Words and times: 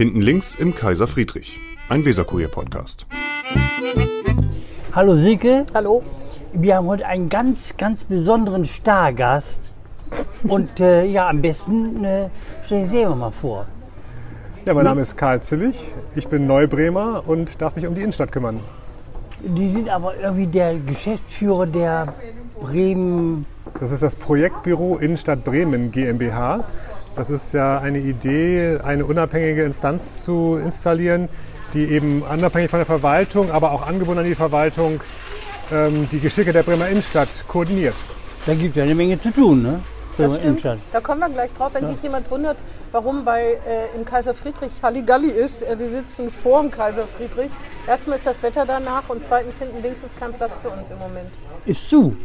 Hinten 0.00 0.22
links 0.22 0.54
im 0.54 0.74
Kaiser 0.74 1.06
Friedrich, 1.06 1.60
ein 1.90 2.06
Weserkurier-Podcast. 2.06 3.04
Hallo 4.94 5.14
Silke, 5.14 5.66
Hallo. 5.74 6.02
wir 6.54 6.76
haben 6.76 6.86
heute 6.86 7.04
einen 7.04 7.28
ganz, 7.28 7.76
ganz 7.76 8.04
besonderen 8.04 8.64
Stargast. 8.64 9.60
Und 10.44 10.80
äh, 10.80 11.04
ja, 11.04 11.28
am 11.28 11.42
besten 11.42 12.02
äh, 12.02 12.30
stell 12.64 12.84
dich 12.84 12.92
selber 12.92 13.14
mal 13.14 13.30
vor. 13.30 13.66
Ja, 14.64 14.72
mein 14.72 14.84
Name 14.84 15.02
ist 15.02 15.18
Karl 15.18 15.42
Zillig. 15.42 15.92
Ich 16.14 16.28
bin 16.28 16.46
Neubremer 16.46 17.24
und 17.26 17.60
darf 17.60 17.76
mich 17.76 17.86
um 17.86 17.94
die 17.94 18.00
Innenstadt 18.00 18.32
kümmern. 18.32 18.60
Die 19.44 19.68
sind 19.68 19.90
aber 19.90 20.16
irgendwie 20.16 20.46
der 20.46 20.78
Geschäftsführer 20.78 21.66
der 21.66 22.14
Bremen. 22.58 23.44
Das 23.78 23.90
ist 23.90 24.02
das 24.02 24.16
Projektbüro 24.16 24.96
Innenstadt 24.96 25.44
Bremen 25.44 25.92
GmbH. 25.92 26.64
Das 27.16 27.28
ist 27.28 27.52
ja 27.52 27.78
eine 27.78 27.98
Idee, 27.98 28.78
eine 28.82 29.04
unabhängige 29.04 29.64
Instanz 29.64 30.24
zu 30.24 30.56
installieren, 30.62 31.28
die 31.74 31.84
eben 31.86 32.22
unabhängig 32.22 32.70
von 32.70 32.78
der 32.78 32.86
Verwaltung, 32.86 33.50
aber 33.50 33.72
auch 33.72 33.86
angebunden 33.86 34.20
an 34.20 34.26
die 34.26 34.34
Verwaltung, 34.34 35.00
ähm, 35.72 36.08
die 36.10 36.20
Geschicke 36.20 36.52
der 36.52 36.62
Bremer 36.62 36.88
Innenstadt 36.88 37.44
koordiniert. 37.48 37.94
Da 38.46 38.54
gibt 38.54 38.70
es 38.70 38.76
ja 38.76 38.84
eine 38.84 38.94
Menge 38.94 39.18
zu 39.18 39.32
tun, 39.32 39.62
ne? 39.62 39.80
Das 40.16 40.32
stimmt. 40.32 40.44
Innenstadt. 40.44 40.78
Da 40.92 41.00
kommen 41.00 41.20
wir 41.20 41.30
gleich 41.30 41.50
drauf. 41.56 41.72
Wenn 41.74 41.86
sich 41.88 42.02
jemand 42.02 42.30
wundert, 42.30 42.56
warum 42.92 43.24
bei 43.24 43.58
äh, 43.66 43.96
im 43.96 44.04
Kaiser 44.04 44.34
Friedrich 44.34 44.72
Halligalli 44.82 45.30
ist, 45.30 45.62
äh, 45.62 45.78
wir 45.78 45.88
sitzen 45.88 46.30
vor 46.30 46.62
dem 46.62 46.70
Kaiser 46.70 47.06
Friedrich. 47.06 47.50
Erstmal 47.86 48.16
ist 48.16 48.26
das 48.26 48.42
Wetter 48.42 48.64
danach 48.66 49.08
und 49.08 49.24
zweitens 49.24 49.58
hinten 49.58 49.82
links 49.82 50.02
ist 50.02 50.18
kein 50.18 50.32
Platz 50.32 50.58
für 50.62 50.70
uns 50.70 50.90
im 50.90 50.98
Moment. 50.98 51.30
Ist 51.64 51.88
zu. 51.88 52.16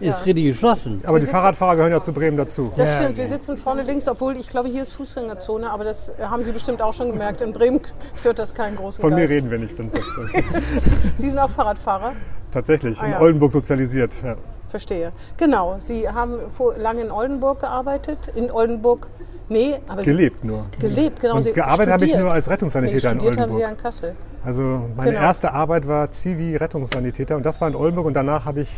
Ist 0.00 0.18
Ja. 0.20 0.24
richtig 0.24 0.44
geschlossen. 0.46 1.00
Aber 1.06 1.20
die 1.20 1.26
Fahrradfahrer 1.26 1.76
gehören 1.76 1.92
ja 1.92 2.00
zu 2.02 2.12
Bremen 2.12 2.36
dazu. 2.36 2.72
Das 2.76 2.88
Ja, 2.88 2.96
stimmt, 3.00 3.16
wir 3.16 3.28
sitzen 3.28 3.56
vorne 3.56 3.82
links, 3.82 4.08
obwohl 4.08 4.36
ich 4.36 4.48
glaube, 4.48 4.68
hier 4.68 4.82
ist 4.82 4.92
Fußgängerzone, 4.94 5.70
aber 5.70 5.84
das 5.84 6.12
haben 6.20 6.42
Sie 6.42 6.50
bestimmt 6.52 6.82
auch 6.82 6.92
schon 6.92 7.10
gemerkt. 7.12 7.40
In 7.42 7.52
Bremen 7.52 7.80
stört 8.18 8.38
das 8.40 8.52
keinen 8.54 8.76
großen 8.76 9.00
Von 9.00 9.10
mir 9.14 9.20
Geist. 9.20 9.32
reden 9.34 9.50
wir 9.50 9.58
nicht, 9.58 9.76
bin 9.76 9.90
das 9.92 10.04
Sie 11.18 11.28
sind 11.30 11.38
auch 11.38 11.48
Fahrradfahrer? 11.50 12.12
tatsächlich 12.50 13.00
Ah, 13.00 13.06
in 13.06 13.12
ja. 13.12 13.20
Oldenburg 13.20 13.52
sozialisiert. 13.52 14.14
Ja. 14.24 14.34
Verstehe. 14.68 15.12
Genau, 15.36 15.76
Sie 15.78 16.08
haben 16.08 16.38
vor, 16.52 16.76
lange 16.76 17.02
in 17.02 17.10
Oldenburg 17.12 17.60
gearbeitet. 17.60 18.18
In 18.34 18.50
Oldenburg, 18.50 19.06
nee, 19.48 19.76
aber 19.88 20.02
Sie- 20.02 20.10
Gelebt 20.10 20.44
nur. 20.44 20.66
Gelebt, 20.80 21.20
genau. 21.20 21.36
Und 21.36 21.44
Sie 21.44 21.52
gearbeitet 21.52 21.92
habe 21.92 22.04
ich 22.06 22.16
nur 22.16 22.32
als 22.32 22.46
Nee, 22.46 22.52
Rettungssanitäter 22.54 23.12
in 23.12 23.18
studiert 23.20 23.40
haben 23.40 23.52
Sie 23.52 23.60
ja 23.60 23.66
Oldenburg. 23.68 23.78
in 23.78 23.82
Kassel. 23.84 24.16
Also 24.44 24.62
meine 24.96 25.10
Genau. 25.12 25.22
erste 25.22 25.52
Arbeit 25.52 25.86
war 25.86 26.10
Zivi-Rettungssanitäter 26.10 27.36
und 27.36 27.46
das 27.46 27.60
war 27.60 27.68
in 27.68 27.74
Oldenburg 27.76 28.06
und 28.06 28.14
danach 28.14 28.44
habe 28.44 28.60
ich 28.62 28.68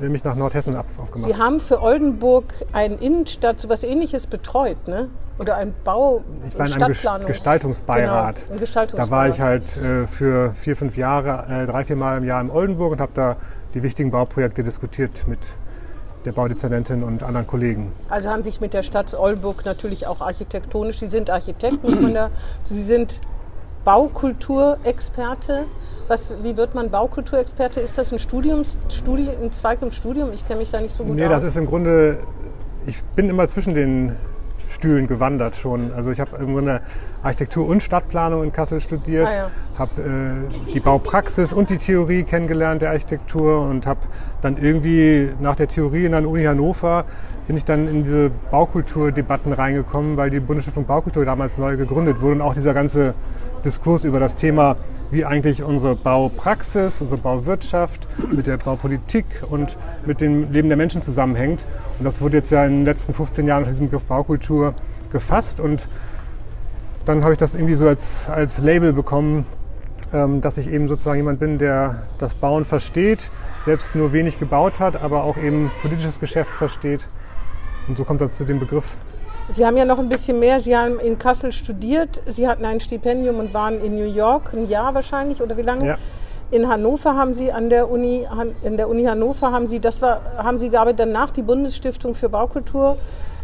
mich 0.00 0.24
nach 0.24 0.36
Nordhessen 0.36 0.76
aufgemacht. 0.76 1.16
Sie 1.16 1.36
haben 1.36 1.60
für 1.60 1.82
Oldenburg 1.82 2.52
ein 2.72 2.98
Innenstadt, 2.98 3.60
so 3.60 3.68
was 3.68 3.82
ähnliches 3.84 4.26
betreut, 4.26 4.88
ne? 4.88 5.08
Oder 5.38 5.56
ein 5.56 5.74
Bau 5.84 6.22
ich 6.46 6.58
war 6.58 6.66
in 6.66 6.72
einem 6.72 7.26
Gestaltungsbeirat. 7.26 8.36
Genau, 8.36 8.52
ein 8.54 8.60
Gestaltungsbeirat. 8.60 9.08
Da 9.08 9.10
war 9.10 9.28
ich 9.28 9.40
halt 9.40 9.76
äh, 9.76 10.06
für 10.06 10.52
vier, 10.52 10.76
fünf 10.76 10.96
Jahre, 10.96 11.46
äh, 11.48 11.66
drei, 11.66 11.84
vier 11.84 11.96
Mal 11.96 12.18
im 12.18 12.24
Jahr 12.24 12.40
in 12.40 12.50
Oldenburg 12.50 12.92
und 12.92 13.00
habe 13.00 13.12
da 13.14 13.36
die 13.74 13.82
wichtigen 13.82 14.10
Bauprojekte 14.10 14.62
diskutiert 14.62 15.28
mit 15.28 15.38
der 16.24 16.32
Baudezernentin 16.32 17.02
und 17.02 17.22
anderen 17.22 17.46
Kollegen. 17.46 17.92
Also 18.08 18.30
haben 18.30 18.42
sich 18.42 18.60
mit 18.60 18.72
der 18.72 18.82
Stadt 18.82 19.14
Oldenburg 19.14 19.64
natürlich 19.64 20.06
auch 20.06 20.20
architektonisch, 20.20 20.98
Sie 20.98 21.06
sind 21.06 21.30
Architekt, 21.30 21.84
muss 21.84 22.00
man 22.00 22.14
da, 22.14 22.30
Sie 22.64 22.82
sind 22.82 23.20
Baukulturexperte. 23.84 25.66
Was, 26.08 26.36
wie 26.42 26.56
wird 26.56 26.74
man 26.74 26.90
Baukulturexperte? 26.90 27.80
Ist 27.80 27.98
das 27.98 28.12
ein 28.12 28.18
Studiums, 28.18 28.78
Studi, 28.88 29.28
ein 29.28 29.50
Zweig 29.52 29.82
im 29.82 29.90
Studium? 29.90 30.30
Ich 30.32 30.46
kenne 30.46 30.60
mich 30.60 30.70
da 30.70 30.80
nicht 30.80 30.94
so 30.94 31.02
gut 31.04 31.16
Nee, 31.16 31.24
aus. 31.26 31.30
das 31.32 31.44
ist 31.44 31.56
im 31.56 31.66
Grunde, 31.66 32.18
ich 32.86 33.02
bin 33.16 33.28
immer 33.28 33.48
zwischen 33.48 33.74
den 33.74 34.14
Stühlen 34.68 35.08
gewandert 35.08 35.56
schon. 35.56 35.92
Also 35.94 36.10
ich 36.10 36.20
habe 36.20 36.36
im 36.36 36.52
Grunde 36.54 36.80
Architektur 37.22 37.66
und 37.66 37.82
Stadtplanung 37.82 38.44
in 38.44 38.52
Kassel 38.52 38.80
studiert, 38.80 39.26
Ah, 39.26 39.34
ja. 39.34 39.50
habe 39.78 40.00
äh, 40.00 40.72
die 40.72 40.80
Baupraxis 40.80 41.52
und 41.52 41.70
die 41.70 41.78
Theorie 41.78 42.22
kennengelernt 42.24 42.82
der 42.82 42.90
Architektur 42.90 43.62
und 43.62 43.86
habe 43.86 44.00
dann 44.42 44.58
irgendwie 44.58 45.30
nach 45.40 45.56
der 45.56 45.66
Theorie 45.68 46.04
in 46.04 46.12
der 46.12 46.28
Uni 46.28 46.44
Hannover 46.44 47.04
bin 47.46 47.56
ich 47.56 47.64
dann 47.64 47.86
in 47.88 48.02
diese 48.02 48.30
Baukulturdebatten 48.50 49.52
reingekommen, 49.52 50.16
weil 50.16 50.30
die 50.30 50.40
Bundesstiftung 50.40 50.84
Baukultur 50.84 51.24
damals 51.24 51.58
neu 51.58 51.76
gegründet 51.76 52.20
wurde 52.20 52.34
und 52.36 52.40
auch 52.42 52.54
dieser 52.54 52.74
ganze 52.74 53.14
Diskurs 53.66 54.04
über 54.04 54.20
das 54.20 54.36
Thema, 54.36 54.76
wie 55.10 55.24
eigentlich 55.24 55.62
unsere 55.62 55.96
Baupraxis, 55.96 57.00
unsere 57.00 57.20
Bauwirtschaft 57.20 58.06
mit 58.30 58.46
der 58.46 58.56
Baupolitik 58.56 59.26
und 59.50 59.76
mit 60.06 60.20
dem 60.20 60.52
Leben 60.52 60.68
der 60.68 60.76
Menschen 60.76 61.02
zusammenhängt. 61.02 61.66
Und 61.98 62.04
das 62.04 62.20
wurde 62.20 62.38
jetzt 62.38 62.50
ja 62.50 62.64
in 62.64 62.70
den 62.70 62.84
letzten 62.84 63.12
15 63.12 63.46
Jahren 63.46 63.64
unter 63.64 63.72
diesem 63.72 63.86
Begriff 63.86 64.04
Baukultur 64.04 64.74
gefasst. 65.10 65.58
Und 65.58 65.88
dann 67.04 67.24
habe 67.24 67.32
ich 67.32 67.38
das 67.38 67.54
irgendwie 67.54 67.74
so 67.74 67.86
als, 67.88 68.28
als 68.28 68.58
Label 68.58 68.92
bekommen, 68.92 69.46
ähm, 70.12 70.40
dass 70.40 70.58
ich 70.58 70.70
eben 70.70 70.86
sozusagen 70.86 71.18
jemand 71.18 71.40
bin, 71.40 71.58
der 71.58 72.02
das 72.18 72.34
Bauen 72.34 72.64
versteht, 72.64 73.30
selbst 73.58 73.96
nur 73.96 74.12
wenig 74.12 74.38
gebaut 74.38 74.78
hat, 74.78 75.02
aber 75.02 75.24
auch 75.24 75.36
eben 75.36 75.70
politisches 75.82 76.20
Geschäft 76.20 76.54
versteht. 76.54 77.06
Und 77.88 77.98
so 77.98 78.04
kommt 78.04 78.20
das 78.20 78.36
zu 78.36 78.44
dem 78.44 78.60
Begriff. 78.60 78.84
Sie 79.48 79.64
haben 79.64 79.76
ja 79.76 79.84
noch 79.84 79.98
ein 79.98 80.08
bisschen 80.08 80.38
mehr. 80.40 80.60
Sie 80.60 80.76
haben 80.76 80.98
in 80.98 81.18
Kassel 81.18 81.52
studiert. 81.52 82.20
Sie 82.26 82.48
hatten 82.48 82.64
ein 82.64 82.80
Stipendium 82.80 83.36
und 83.38 83.54
waren 83.54 83.80
in 83.80 83.94
New 83.96 84.10
York 84.12 84.52
ein 84.52 84.68
Jahr 84.68 84.94
wahrscheinlich 84.94 85.40
oder 85.40 85.56
wie 85.56 85.62
lange? 85.62 85.86
Ja. 85.86 85.98
In 86.50 86.68
Hannover 86.68 87.14
haben 87.16 87.34
Sie 87.34 87.50
an 87.52 87.70
der 87.70 87.90
Uni 87.90 88.26
in 88.62 88.76
der 88.76 88.88
Uni 88.88 89.04
Hannover 89.04 89.50
haben 89.50 89.66
Sie 89.66 89.80
das 89.80 90.00
war 90.00 90.20
haben 90.36 90.58
Sie 90.58 90.68
gearbeitet 90.70 91.00
danach 91.00 91.30
die 91.30 91.42
Bundesstiftung 91.42 92.14
für 92.14 92.28
Baukultur. 92.28 92.98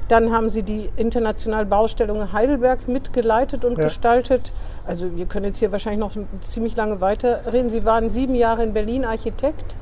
Dann 0.09 0.33
haben 0.33 0.51
Sie 0.51 0.62
die 0.62 0.91
internationale 0.97 1.67
Baustellung 1.67 2.33
Heidelberg 2.33 2.87
mitgeleitet 2.89 3.65
und 3.65 3.79
Ja. 3.79 3.85
gestaltet. 3.85 4.53
Also 4.87 5.17
wir 5.17 5.27
können 5.27 5.47
jetzt 5.47 5.59
hier 5.59 5.73
wahrscheinlich 5.73 6.01
noch 6.01 6.12
ziemlich 6.43 6.77
lange 6.77 7.01
weiterreden. 7.01 7.71
Sie 7.71 7.85
waren 7.85 8.11
sieben 8.11 8.35
Jahre 8.35 8.62
in 8.65 8.73
Berlin 8.73 9.05
Architekt 9.05 9.77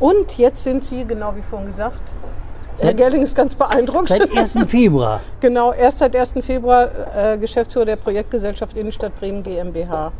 und 0.00 0.38
jetzt 0.38 0.62
sind 0.64 0.84
Sie 0.84 1.04
genau 1.06 1.34
wie 1.36 1.42
vorhin 1.42 1.66
gesagt. 1.68 2.02
Herr 2.82 2.88
Seit- 2.90 2.96
Gerling 2.96 3.22
ist 3.22 3.34
ganz 3.36 3.54
beeindruckt. 3.54 4.08
Seit 4.08 4.36
1. 4.36 4.54
Februar. 4.66 5.20
Genau, 5.40 5.72
erst 5.72 6.00
seit 6.00 6.14
1. 6.16 6.34
Februar 6.40 6.88
äh, 7.14 7.38
Geschäftsführer 7.38 7.84
der 7.86 7.96
Projektgesellschaft 7.96 8.76
Innenstadt 8.76 9.18
Bremen 9.18 9.42
GmbH. 9.42 10.12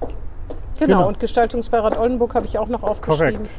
Genau, 0.00 0.96
Genau. 0.98 1.08
und 1.08 1.20
Gestaltungsbeirat 1.20 1.96
Oldenburg 1.98 2.34
habe 2.34 2.46
ich 2.46 2.58
auch 2.58 2.66
noch 2.68 2.82
aufgeschrieben. 2.82 3.34
Korrekt. 3.36 3.50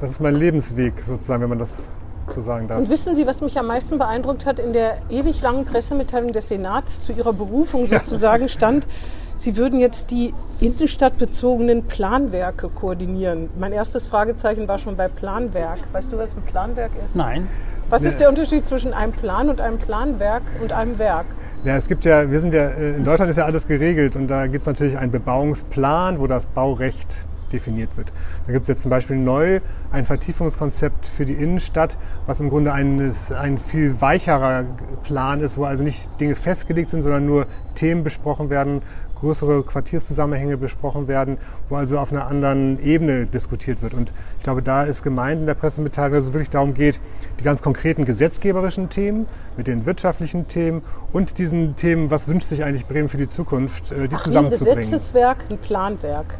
Das 0.00 0.10
ist 0.10 0.20
mein 0.20 0.36
Lebensweg 0.36 1.00
sozusagen, 1.00 1.42
wenn 1.42 1.48
man 1.50 1.58
das 1.58 1.88
so 2.34 2.40
sagen 2.40 2.68
darf. 2.68 2.78
Und 2.78 2.88
wissen 2.88 3.16
Sie, 3.16 3.26
was 3.26 3.40
mich 3.40 3.58
am 3.58 3.66
meisten 3.66 3.98
beeindruckt 3.98 4.46
hat? 4.46 4.60
In 4.60 4.72
der 4.72 4.98
ewig 5.10 5.42
langen 5.42 5.64
Pressemitteilung 5.64 6.32
des 6.32 6.46
Senats 6.48 7.02
zu 7.04 7.12
Ihrer 7.12 7.32
Berufung 7.32 7.86
sozusagen 7.86 8.48
stand, 8.48 8.86
Sie 9.40 9.56
würden 9.56 9.80
jetzt 9.80 10.10
die 10.10 10.34
innenstadtbezogenen 10.60 11.84
Planwerke 11.84 12.68
koordinieren. 12.68 13.48
Mein 13.58 13.72
erstes 13.72 14.04
Fragezeichen 14.04 14.68
war 14.68 14.76
schon 14.76 14.98
bei 14.98 15.08
Planwerk. 15.08 15.78
Weißt 15.92 16.12
du, 16.12 16.18
was 16.18 16.36
ein 16.36 16.42
Planwerk 16.42 16.90
ist? 17.06 17.16
Nein. 17.16 17.48
Was 17.88 18.02
ist 18.02 18.20
der 18.20 18.28
Unterschied 18.28 18.66
zwischen 18.66 18.92
einem 18.92 19.12
Plan 19.12 19.48
und 19.48 19.62
einem 19.62 19.78
Planwerk 19.78 20.42
und 20.60 20.72
einem 20.72 20.98
Werk? 20.98 21.24
Ja, 21.64 21.74
es 21.74 21.88
gibt 21.88 22.04
ja, 22.04 22.30
wir 22.30 22.38
sind 22.38 22.52
ja, 22.52 22.68
äh, 22.68 22.96
in 22.96 23.04
Deutschland 23.04 23.30
ist 23.30 23.38
ja 23.38 23.46
alles 23.46 23.66
geregelt 23.66 24.14
und 24.14 24.28
da 24.28 24.46
gibt 24.46 24.64
es 24.64 24.66
natürlich 24.66 24.98
einen 24.98 25.10
Bebauungsplan, 25.10 26.20
wo 26.20 26.26
das 26.26 26.44
Baurecht 26.44 27.06
definiert 27.50 27.96
wird. 27.96 28.12
Da 28.46 28.52
gibt 28.52 28.62
es 28.62 28.68
jetzt 28.68 28.82
zum 28.82 28.90
Beispiel 28.90 29.16
neu 29.16 29.60
ein 29.90 30.04
Vertiefungskonzept 30.04 31.06
für 31.06 31.24
die 31.24 31.32
Innenstadt, 31.32 31.96
was 32.26 32.40
im 32.40 32.48
Grunde 32.48 32.72
ein, 32.72 33.12
ein 33.38 33.58
viel 33.58 34.00
weicherer 34.00 34.64
Plan 35.02 35.40
ist, 35.40 35.56
wo 35.56 35.64
also 35.64 35.82
nicht 35.82 36.08
Dinge 36.20 36.36
festgelegt 36.36 36.90
sind, 36.90 37.02
sondern 37.02 37.26
nur 37.26 37.46
Themen 37.74 38.04
besprochen 38.04 38.50
werden, 38.50 38.82
größere 39.20 39.62
Quartierszusammenhänge 39.62 40.56
besprochen 40.56 41.08
werden, 41.08 41.38
wo 41.68 41.76
also 41.76 41.98
auf 41.98 42.12
einer 42.12 42.26
anderen 42.26 42.82
Ebene 42.84 43.26
diskutiert 43.26 43.82
wird. 43.82 43.94
Und 43.94 44.12
ich 44.38 44.42
glaube, 44.44 44.62
da 44.62 44.84
ist 44.84 45.02
gemeint 45.02 45.40
in 45.40 45.46
der 45.46 45.54
Pressemitteilung, 45.54 46.14
dass 46.14 46.26
es 46.26 46.32
wirklich 46.32 46.50
darum 46.50 46.74
geht, 46.74 47.00
die 47.38 47.44
ganz 47.44 47.62
konkreten 47.62 48.04
gesetzgeberischen 48.04 48.88
Themen 48.88 49.26
mit 49.56 49.66
den 49.66 49.86
wirtschaftlichen 49.86 50.48
Themen 50.48 50.82
und 51.12 51.38
diesen 51.38 51.76
Themen, 51.76 52.10
was 52.10 52.28
wünscht 52.28 52.48
sich 52.48 52.64
eigentlich 52.64 52.86
Bremen 52.86 53.08
für 53.08 53.18
die 53.18 53.28
Zukunft, 53.28 53.92
äh, 53.92 53.94
die 53.94 54.02
Ach, 54.06 54.08
wie 54.08 54.14
ein 54.14 54.20
zusammenzubringen. 54.24 54.80
Gesetzeswerk, 54.80 55.44
ein 55.50 55.58
Planwerk. 55.58 56.36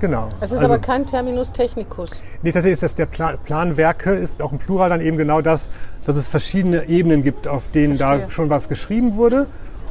Genau. 0.00 0.28
Es 0.40 0.50
ist 0.50 0.58
Also- 0.60 0.72
aber 0.72 0.78
kein 0.78 1.04
Terminus 1.04 1.52
technicus. 1.52 2.22
Nee, 2.42 2.52
tatsächlich 2.52 2.72
ist 2.74 2.82
das 2.82 2.94
der 2.94 3.04
Pla 3.06 3.36
Planwerke, 3.44 4.12
ist 4.12 4.40
auch 4.40 4.50
im 4.50 4.58
Plural 4.58 4.88
dann 4.88 5.02
eben 5.02 5.18
genau 5.18 5.42
das, 5.42 5.68
dass 6.06 6.16
es 6.16 6.28
verschiedene 6.28 6.88
Ebenen 6.88 7.22
gibt, 7.22 7.46
auf 7.46 7.68
denen 7.74 7.96
Verstehe. 7.96 8.24
da 8.24 8.30
schon 8.30 8.48
was 8.48 8.68
geschrieben 8.70 9.16
wurde. 9.16 9.46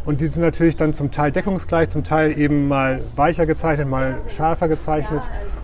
Und 0.09 0.21
die 0.21 0.27
sind 0.27 0.41
natürlich 0.41 0.75
dann 0.75 0.95
zum 0.95 1.11
Teil 1.11 1.31
deckungsgleich, 1.31 1.89
zum 1.89 2.03
Teil 2.03 2.35
eben 2.35 2.67
mal 2.67 3.00
weicher 3.15 3.45
gezeichnet, 3.45 3.88
mal 3.88 4.15
schärfer 4.35 4.67
gezeichnet. 4.67 5.21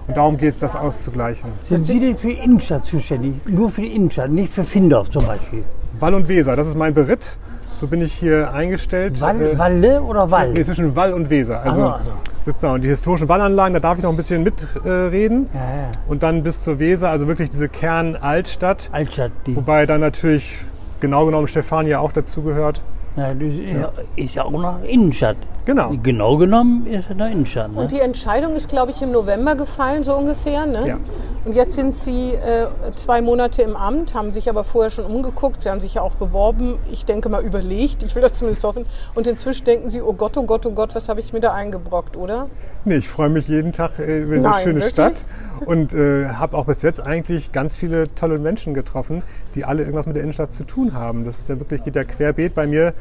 Und 0.08 0.16
darum 0.16 0.38
geht 0.38 0.52
es, 0.52 0.60
das 0.60 0.76
auszugleichen. 0.76 1.50
Sind 1.64 1.88
Sie 1.88 2.00
denn 2.00 2.16
für 2.16 2.28
die 2.28 2.34
Innenstadt 2.34 2.86
zuständig? 2.86 3.34
Nur 3.48 3.72
für 3.72 3.82
die 3.82 3.96
Innenstadt, 3.96 4.30
nicht 4.30 4.54
für 4.54 4.64
Findorf 4.64 5.10
zum 5.10 5.26
Beispiel? 5.26 5.64
Wall 6.00 6.14
und 6.14 6.28
Weser, 6.28 6.56
das 6.56 6.68
ist 6.68 6.78
mein 6.78 6.94
Beritt. 6.94 7.38
So 7.80 7.88
bin 7.88 8.04
ich 8.04 8.14
hier 8.14 8.54
eingestellt. 8.54 9.20
Wall, 9.20 9.42
Äh, 9.42 9.58
Walle 9.58 10.04
oder 10.04 10.30
Wall? 10.30 10.54
Nee, 10.54 10.64
zwischen 10.64 10.96
Wall 10.96 11.14
und 11.14 11.32
Weser. 11.32 11.64
Also, 11.64 11.80
so, 11.80 11.88
ach 11.88 12.02
so. 12.04 12.12
sozusagen 12.46 12.82
die 12.84 12.88
historischen 12.90 13.28
Wallanlagen, 13.28 13.74
da 13.74 13.80
darf 13.80 13.98
ich 13.98 14.04
noch 14.04 14.12
ein 14.12 14.16
bisschen 14.16 14.44
mitreden. 14.44 15.50
Äh. 15.56 15.58
Ja, 15.58 15.62
ja. 15.62 15.92
Und 16.08 16.22
dann 16.22 16.44
bis 16.44 16.62
zur 16.62 16.78
Weser, 16.78 17.10
also 17.10 17.28
wirklich 17.28 17.50
diese 17.50 17.68
Kern-Altstadt. 17.68 18.92
Altstadt. 18.92 19.32
Die. 19.48 19.56
Wobei 19.56 19.88
dann 19.88 20.02
natürlich 20.02 20.60
genau 21.00 21.26
genommen 21.26 21.48
Stefania 21.48 21.98
auch 21.98 22.12
dazugehört. 22.12 22.84
Na, 23.18 23.34
das 23.34 23.54
ist 23.54 23.60
ja, 23.62 23.92
ist 24.16 24.36
ja 24.36 24.44
auch 24.44 24.52
noch 24.52 24.84
Innenstadt. 24.84 25.38
Genau. 25.66 25.94
Genau 26.04 26.38
genommen 26.38 26.86
ist 26.86 27.10
es 27.10 27.16
noch 27.16 27.30
Innenstadt. 27.30 27.72
Ne? 27.72 27.80
Und 27.80 27.92
die 27.92 28.00
Entscheidung 28.00 28.56
ist, 28.56 28.68
glaube 28.70 28.92
ich, 28.92 29.02
im 29.02 29.12
November 29.12 29.56
gefallen, 29.56 30.04
so 30.04 30.16
ungefähr. 30.16 30.66
Ne? 30.66 30.88
Ja. 30.88 30.98
Und 31.46 31.56
jetzt 31.56 31.76
sind 31.76 31.96
Sie 31.96 32.34
äh, 32.34 32.68
zwei 32.96 33.22
Monate 33.22 33.62
im 33.62 33.76
Amt, 33.76 34.14
haben 34.14 34.34
sich 34.34 34.50
aber 34.50 34.64
vorher 34.64 34.92
schon 34.92 35.06
umgeguckt. 35.06 35.62
Sie 35.62 35.70
haben 35.70 35.80
sich 35.80 35.96
ja 35.96 36.02
auch 36.02 36.14
beworben, 36.14 36.78
ich 36.92 37.06
denke 37.06 37.30
mal 37.30 37.44
überlegt, 37.44 38.04
ich 38.04 38.16
will 38.16 38.22
das 38.22 38.34
zumindest 38.34 38.64
hoffen. 38.64 38.86
Und 39.16 39.28
inzwischen 39.28 39.64
denken 39.64 39.90
Sie, 39.90 40.02
oh 40.02 40.14
Gott, 40.14 40.38
oh 40.38 40.44
Gott, 40.44 40.66
oh 40.66 40.72
Gott, 40.72 40.94
was 40.94 41.08
habe 41.08 41.20
ich 41.20 41.34
mir 41.34 41.40
da 41.40 41.54
eingebrockt, 41.54 42.18
oder? 42.18 42.50
Nee, 42.84 42.98
ich 42.98 43.08
freue 43.08 43.30
mich 43.30 43.48
jeden 43.48 43.72
Tag 43.74 43.98
äh, 43.98 44.24
über 44.24 44.36
diese 44.36 44.48
Nein, 44.48 44.64
schöne 44.64 44.76
wirklich? 44.76 44.94
Stadt 44.94 45.26
und 45.66 45.94
äh, 45.94 46.28
habe 46.28 46.58
auch 46.58 46.66
bis 46.66 46.82
jetzt 46.82 47.06
eigentlich 47.06 47.52
ganz 47.52 47.76
viele 47.76 48.14
tolle 48.14 48.38
Menschen 48.40 48.74
getroffen, 48.74 49.24
die 49.56 49.66
alle 49.66 49.82
irgendwas 49.82 50.06
mit 50.06 50.16
der 50.16 50.24
Innenstadt 50.24 50.52
zu 50.54 50.64
tun 50.64 50.94
haben. 50.94 51.26
Das 51.26 51.40
ist 51.40 51.50
ja 51.50 51.60
wirklich, 51.60 51.84
geht 51.84 51.96
ja 51.96 52.04
querbeet 52.04 52.54
bei 52.56 52.68
mir 52.68 52.94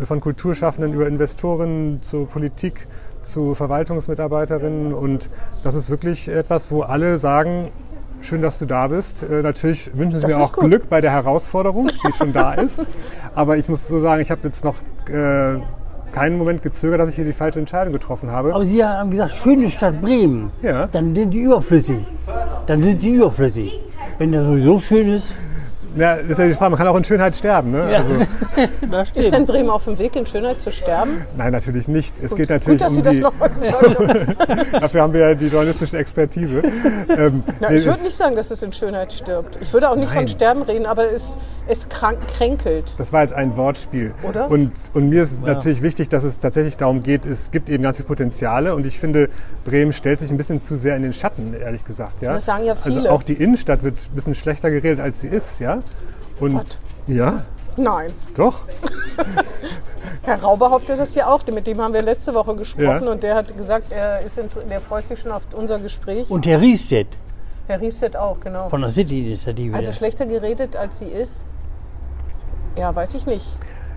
äh, 0.00 0.06
von 0.06 0.20
Kulturschaffenden 0.20 0.92
über 0.92 1.06
Investoren 1.06 2.00
zu 2.02 2.26
Politik 2.26 2.86
zu 3.24 3.54
Verwaltungsmitarbeiterinnen 3.54 4.92
und 4.92 5.30
das 5.62 5.74
ist 5.74 5.90
wirklich 5.90 6.28
etwas, 6.28 6.70
wo 6.72 6.82
alle 6.82 7.18
sagen, 7.18 7.70
schön, 8.20 8.42
dass 8.42 8.58
du 8.58 8.66
da 8.66 8.88
bist. 8.88 9.22
Äh, 9.22 9.42
natürlich 9.42 9.96
wünschen 9.96 10.20
sie 10.20 10.26
Das 10.26 10.36
mir 10.36 10.42
auch 10.42 10.52
gut. 10.52 10.64
Glück 10.64 10.88
bei 10.88 11.00
der 11.00 11.12
Herausforderung, 11.12 11.88
die 11.88 12.12
schon 12.12 12.32
da 12.32 12.54
ist. 12.54 12.80
Aber 13.34 13.56
ich 13.56 13.68
muss 13.68 13.88
so 13.88 13.98
sagen, 13.98 14.22
ich 14.22 14.30
habe 14.30 14.40
jetzt 14.44 14.64
noch 14.64 14.76
äh, 15.08 15.60
keinen 16.12 16.36
Moment 16.36 16.62
gezögert, 16.62 17.00
dass 17.00 17.08
ich 17.08 17.16
hier 17.16 17.24
die 17.24 17.32
falsche 17.32 17.58
Entscheidung 17.58 17.92
getroffen 17.92 18.30
habe. 18.30 18.54
Aber 18.54 18.66
Sie 18.66 18.84
haben 18.84 19.10
gesagt, 19.10 19.32
schöne 19.32 19.70
Stadt 19.70 20.00
Bremen. 20.00 20.50
Ja. 20.62 20.86
Dann 20.86 21.14
sind 21.14 21.30
die 21.30 21.40
überflüssig. 21.40 22.04
Dann 22.66 22.82
sind 22.82 23.00
sie 23.00 23.14
überflüssig. 23.14 23.80
Wenn 24.18 24.32
das 24.32 24.44
sowieso 24.44 24.78
schön 24.78 25.08
ist, 25.08 25.34
Ja, 25.96 26.16
das 26.16 26.26
ist 26.30 26.38
ja 26.38 26.46
die 26.48 26.54
Frage, 26.54 26.70
man 26.70 26.78
kann 26.78 26.88
auch 26.88 26.96
in 26.96 27.04
Schönheit 27.04 27.36
sterben. 27.36 27.70
Ne? 27.70 27.90
ja. 27.90 27.98
Also, 27.98 28.14
das 28.90 29.10
Ist 29.14 29.32
denn. 29.32 29.46
Bremen 29.46 29.70
auf 29.70 29.84
dem 29.84 29.98
Weg, 29.98 30.16
in 30.16 30.26
Schönheit 30.26 30.60
zu 30.60 30.70
sterben? 30.70 31.26
nein, 31.36 31.52
natürlich 31.52 31.88
nicht. 31.88 32.14
Es 32.22 32.30
geht 32.34 32.48
Gut, 32.48 32.50
natürlich 32.50 32.80
dass 32.80 32.90
um 32.90 32.96
Sie 32.96 33.02
das 33.02 33.12
die, 33.14 33.20
nochmal 33.20 33.50
gesagt 33.60 33.98
haben. 33.98 34.80
dafür 34.80 35.02
haben 35.02 35.12
wir 35.12 35.20
ja 35.28 35.34
die 35.34 35.46
journalistische 35.48 35.98
Expertise. 35.98 36.62
ähm, 37.08 37.42
Ja, 37.60 37.70
nee, 37.70 37.76
ich 37.76 37.86
würde 37.86 38.02
nicht 38.02 38.16
sagen, 38.16 38.36
dass 38.36 38.50
es 38.50 38.62
in 38.62 38.72
Schönheit 38.72 39.12
stirbt. 39.12 39.58
Ich 39.60 39.72
würde 39.72 39.90
auch 39.90 39.96
nicht 39.96 40.08
von 40.10 40.24
Nein. 40.24 40.28
Sterben 40.28 40.62
reden, 40.62 40.86
aber 40.86 41.10
es, 41.12 41.36
es 41.68 41.88
krank, 41.88 42.18
kränkelt. 42.36 42.94
Das 42.98 43.12
war 43.12 43.22
jetzt 43.22 43.34
ein 43.34 43.56
Wortspiel. 43.56 44.12
Oder? 44.22 44.50
Und, 44.50 44.72
und 44.94 45.08
mir 45.08 45.22
ist 45.24 45.42
natürlich 45.44 45.82
wichtig, 45.82 46.08
dass 46.08 46.24
es 46.24 46.40
tatsächlich 46.40 46.76
darum 46.76 47.02
geht, 47.02 47.26
es 47.26 47.50
gibt 47.50 47.68
eben 47.68 47.82
ganz 47.82 47.96
viele 47.96 48.06
Potenziale 48.08 48.74
und 48.74 48.86
ich 48.86 48.98
finde, 48.98 49.28
Bremen 49.64 49.92
stellt 49.92 50.20
sich 50.20 50.30
ein 50.30 50.36
bisschen 50.36 50.60
zu 50.60 50.76
sehr 50.76 50.96
in 50.96 51.02
den 51.02 51.12
Schatten, 51.12 51.54
ehrlich 51.54 51.84
gesagt. 51.84 52.22
Ja? 52.22 52.32
Das 52.34 52.44
sagen 52.46 52.64
ja 52.64 52.74
viele. 52.74 52.96
Also 52.96 53.10
auch 53.10 53.22
die 53.22 53.34
Innenstadt 53.34 53.82
wird 53.82 53.96
ein 53.96 54.14
bisschen 54.14 54.34
schlechter 54.34 54.70
geredet, 54.70 55.00
als 55.00 55.20
sie 55.20 55.28
ist. 55.28 55.60
Ja? 55.60 55.78
Und 56.40 56.54
Gott. 56.56 56.78
ja, 57.06 57.44
Nein. 57.76 58.12
doch. 58.34 58.62
Herr 60.24 60.40
Rau 60.42 60.56
behauptet 60.56 60.98
das 60.98 61.14
ja 61.14 61.26
auch. 61.28 61.44
Mit 61.46 61.66
dem 61.66 61.80
haben 61.80 61.94
wir 61.94 62.02
letzte 62.02 62.32
Woche 62.34 62.54
gesprochen 62.54 63.04
Ja. 63.04 63.10
und 63.12 63.22
der 63.22 63.34
hat 63.34 63.56
gesagt, 63.56 63.90
er, 63.92 64.20
ist 64.20 64.38
der 64.70 64.80
freut 64.80 65.06
sich 65.06 65.18
schon 65.20 65.32
auf 65.32 65.46
unser 65.54 65.78
Gespräch. 65.78 66.30
Und 66.30 66.46
Herr 66.46 66.60
Riestedt 66.60 67.08
Herr 67.68 67.80
Riestedt 67.80 68.16
auch, 68.16 68.38
genau. 68.40 68.68
von 68.68 68.80
der 68.80 68.90
City-Initiative. 68.90 69.76
Also 69.76 69.92
schlechter 69.92 70.26
geredet, 70.26 70.74
als 70.76 70.98
sie 70.98 71.06
ist? 71.06 71.46
Ja, 72.76 72.94
weiß 72.94 73.14
ich 73.14 73.26
nicht. 73.26 73.46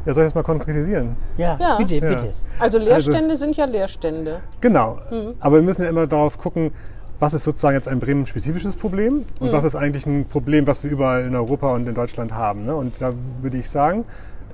Ja, 0.05 0.13
soll 0.13 0.23
ich 0.23 0.27
das 0.29 0.35
mal 0.35 0.43
konkretisieren? 0.43 1.15
ja, 1.38 1.57
Ja. 1.59 1.77
bitte, 1.77 1.95
Ja. 1.95 2.09
bitte. 2.09 2.33
Also 2.59 2.77
Leerstände 2.77 3.35
sind 3.38 3.57
ja 3.57 3.65
Leerstände. 3.65 4.39
Genau. 4.61 4.99
Mhm. 5.09 5.33
Aber 5.39 5.55
wir 5.55 5.63
müssen 5.63 5.81
ja 5.83 5.89
immer 5.89 6.05
darauf 6.07 6.38
gucken, 6.38 6.71
was 7.19 7.33
ist 7.33 7.44
sozusagen 7.44 7.75
jetzt 7.75 7.88
ein 7.88 8.00
Bremen-spezifisches 8.00 8.75
Problem 8.75 9.25
und 9.39 9.47
Mhm. 9.50 9.51
was 9.53 9.63
ist 9.63 9.75
eigentlich 9.75 10.06
ein 10.06 10.25
Problem, 10.27 10.67
was 10.67 10.83
wir 10.83 10.91
überall 10.91 11.23
in 11.25 11.35
Europa 11.35 11.73
und 11.73 11.88
in 11.88 11.95
Deutschland 11.95 12.33
haben. 12.33 12.65
Ne? 12.65 12.75
Und 12.75 13.01
da 13.01 13.12
würde 13.41 13.57
ich 13.57 13.69
sagen, 13.69 14.06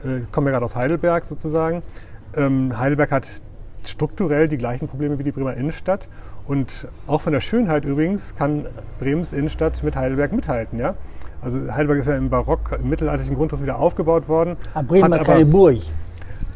äh, 0.05 0.19
ich 0.19 0.31
komme 0.31 0.47
ja 0.47 0.51
gerade 0.53 0.65
aus 0.65 0.75
Heidelberg 0.75 1.25
sozusagen. 1.25 1.81
Ähm, 2.35 2.77
Heidelberg 2.77 3.11
hat 3.11 3.27
strukturell 3.85 4.47
die 4.47 4.57
gleichen 4.57 4.87
Probleme 4.87 5.17
wie 5.17 5.23
die 5.23 5.31
Bremer 5.31 5.55
Innenstadt. 5.55 6.07
Und 6.47 6.87
auch 7.07 7.21
von 7.21 7.33
der 7.33 7.39
Schönheit 7.39 7.85
übrigens 7.85 8.35
kann 8.35 8.65
Bremens 8.99 9.33
Innenstadt 9.33 9.83
mit 9.83 9.95
Heidelberg 9.95 10.31
mithalten. 10.33 10.79
Ja? 10.79 10.95
Also 11.41 11.59
Heidelberg 11.71 11.99
ist 11.99 12.07
ja 12.07 12.15
im 12.15 12.29
Barock, 12.29 12.77
im 12.81 12.89
mittelalterlichen 12.89 13.35
Grundriss 13.35 13.61
wieder 13.63 13.79
aufgebaut 13.79 14.27
worden. 14.27 14.57
Aber 14.73 14.87
Bremen 14.87 15.05
hat 15.13 15.19
hat 15.21 15.25
keine 15.27 15.41
aber- 15.41 15.49
Burg. 15.51 15.77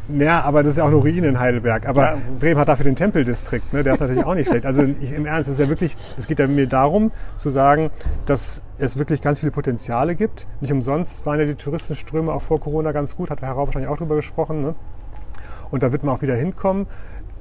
Ja, 0.08 0.42
aber 0.42 0.64
das 0.64 0.72
ist 0.72 0.78
ja 0.78 0.84
auch 0.84 0.90
eine 0.90 0.98
Ruine 0.98 1.28
in 1.28 1.40
Heidelberg. 1.40 1.88
Aber 1.88 2.12
Ja. 2.12 2.18
Bremen 2.40 2.60
hat 2.60 2.68
dafür 2.68 2.84
den 2.84 2.96
Tempeldistrikt, 2.96 3.74
ne? 3.74 3.84
der 3.84 3.96
ist 3.96 4.00
natürlich 4.00 4.26
auch 4.26 4.36
nicht 4.36 4.50
schlecht. 4.50 4.66
Also 4.66 4.84
ich, 4.84 5.12
im 5.12 5.26
Ernst, 5.26 5.50
es 5.50 5.56
ist 5.56 5.64
ja 5.64 5.70
wirklich, 5.70 5.96
es 6.18 6.28
geht 6.28 6.40
ja 6.40 6.48
mir 6.48 6.68
darum 6.68 7.12
zu 7.38 7.50
sagen, 7.50 7.92
dass 8.26 8.62
es 8.78 8.98
wirklich 8.98 9.22
ganz 9.22 9.40
viele 9.40 9.52
Potenziale 9.52 10.16
gibt. 10.16 10.48
Nicht 10.62 10.72
umsonst 10.72 11.26
waren 11.26 11.40
ja 11.40 11.46
die 11.46 11.56
Touristenströme 11.56 12.32
auch 12.32 12.42
vor 12.42 12.60
Corona 12.60 12.92
ganz 12.92 13.16
gut, 13.16 13.30
hat 13.30 13.42
Herr 13.42 13.54
Rau 13.54 13.66
wahrscheinlich 13.66 13.90
auch 13.90 13.98
drüber 13.98 14.16
gesprochen. 14.16 14.62
Ne? 14.62 14.76
Und 15.72 15.84
da 15.84 15.92
wird 15.92 16.04
man 16.04 16.16
auch 16.16 16.22
wieder 16.22 16.36
hinkommen. 16.36 16.88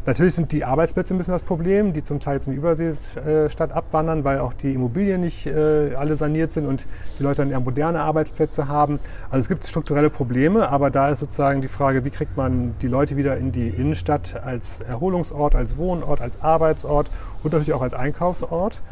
Natürlich 0.07 0.35
sind 0.35 0.53
die 0.53 0.65
Arbeitsplätze 0.65 1.15
ein 1.15 1.19
bisschen 1.19 1.33
das 1.33 1.43
Problem, 1.43 1.95
die 1.95 2.03
zum 2.03 2.21
Teil 2.21 2.35
jetzt 2.35 2.47
in 2.47 2.53
die 2.53 2.59
Überseestadt 2.59 3.73
abwandern, 3.73 4.23
weil 4.23 4.39
auch 4.39 4.53
die 4.53 4.75
Immobilien 4.75 5.23
nicht 5.23 5.47
äh, 5.47 5.95
alle 5.95 6.17
saniert 6.17 6.53
sind 6.53 6.67
und 6.67 6.87
die 7.19 7.23
Leute 7.23 7.41
dann 7.41 7.51
eher 7.51 7.61
moderne 7.61 8.01
Arbeitsplätze 8.01 8.69
haben. 8.69 8.99
Also 9.31 9.41
es 9.41 9.49
gibt 9.49 9.67
strukturelle 9.67 10.11
Probleme, 10.11 10.69
aber 10.69 10.91
da 10.91 11.09
ist 11.09 11.21
sozusagen 11.21 11.63
die 11.63 11.69
Frage, 11.69 12.05
wie 12.05 12.11
kriegt 12.11 12.37
man 12.37 12.75
die 12.83 12.87
Leute 12.87 13.17
wieder 13.17 13.39
in 13.39 13.51
die 13.51 13.69
Innenstadt 13.69 14.45
als 14.45 14.81
Erholungsort, 14.81 15.55
als 15.55 15.79
Wohnort, 15.79 16.21
als 16.21 16.43
Arbeitsort 16.43 17.11
und 17.43 17.53
natürlich 17.53 17.73
auch 17.73 17.83
als 17.83 17.95
Einkaufsort. 17.95 18.83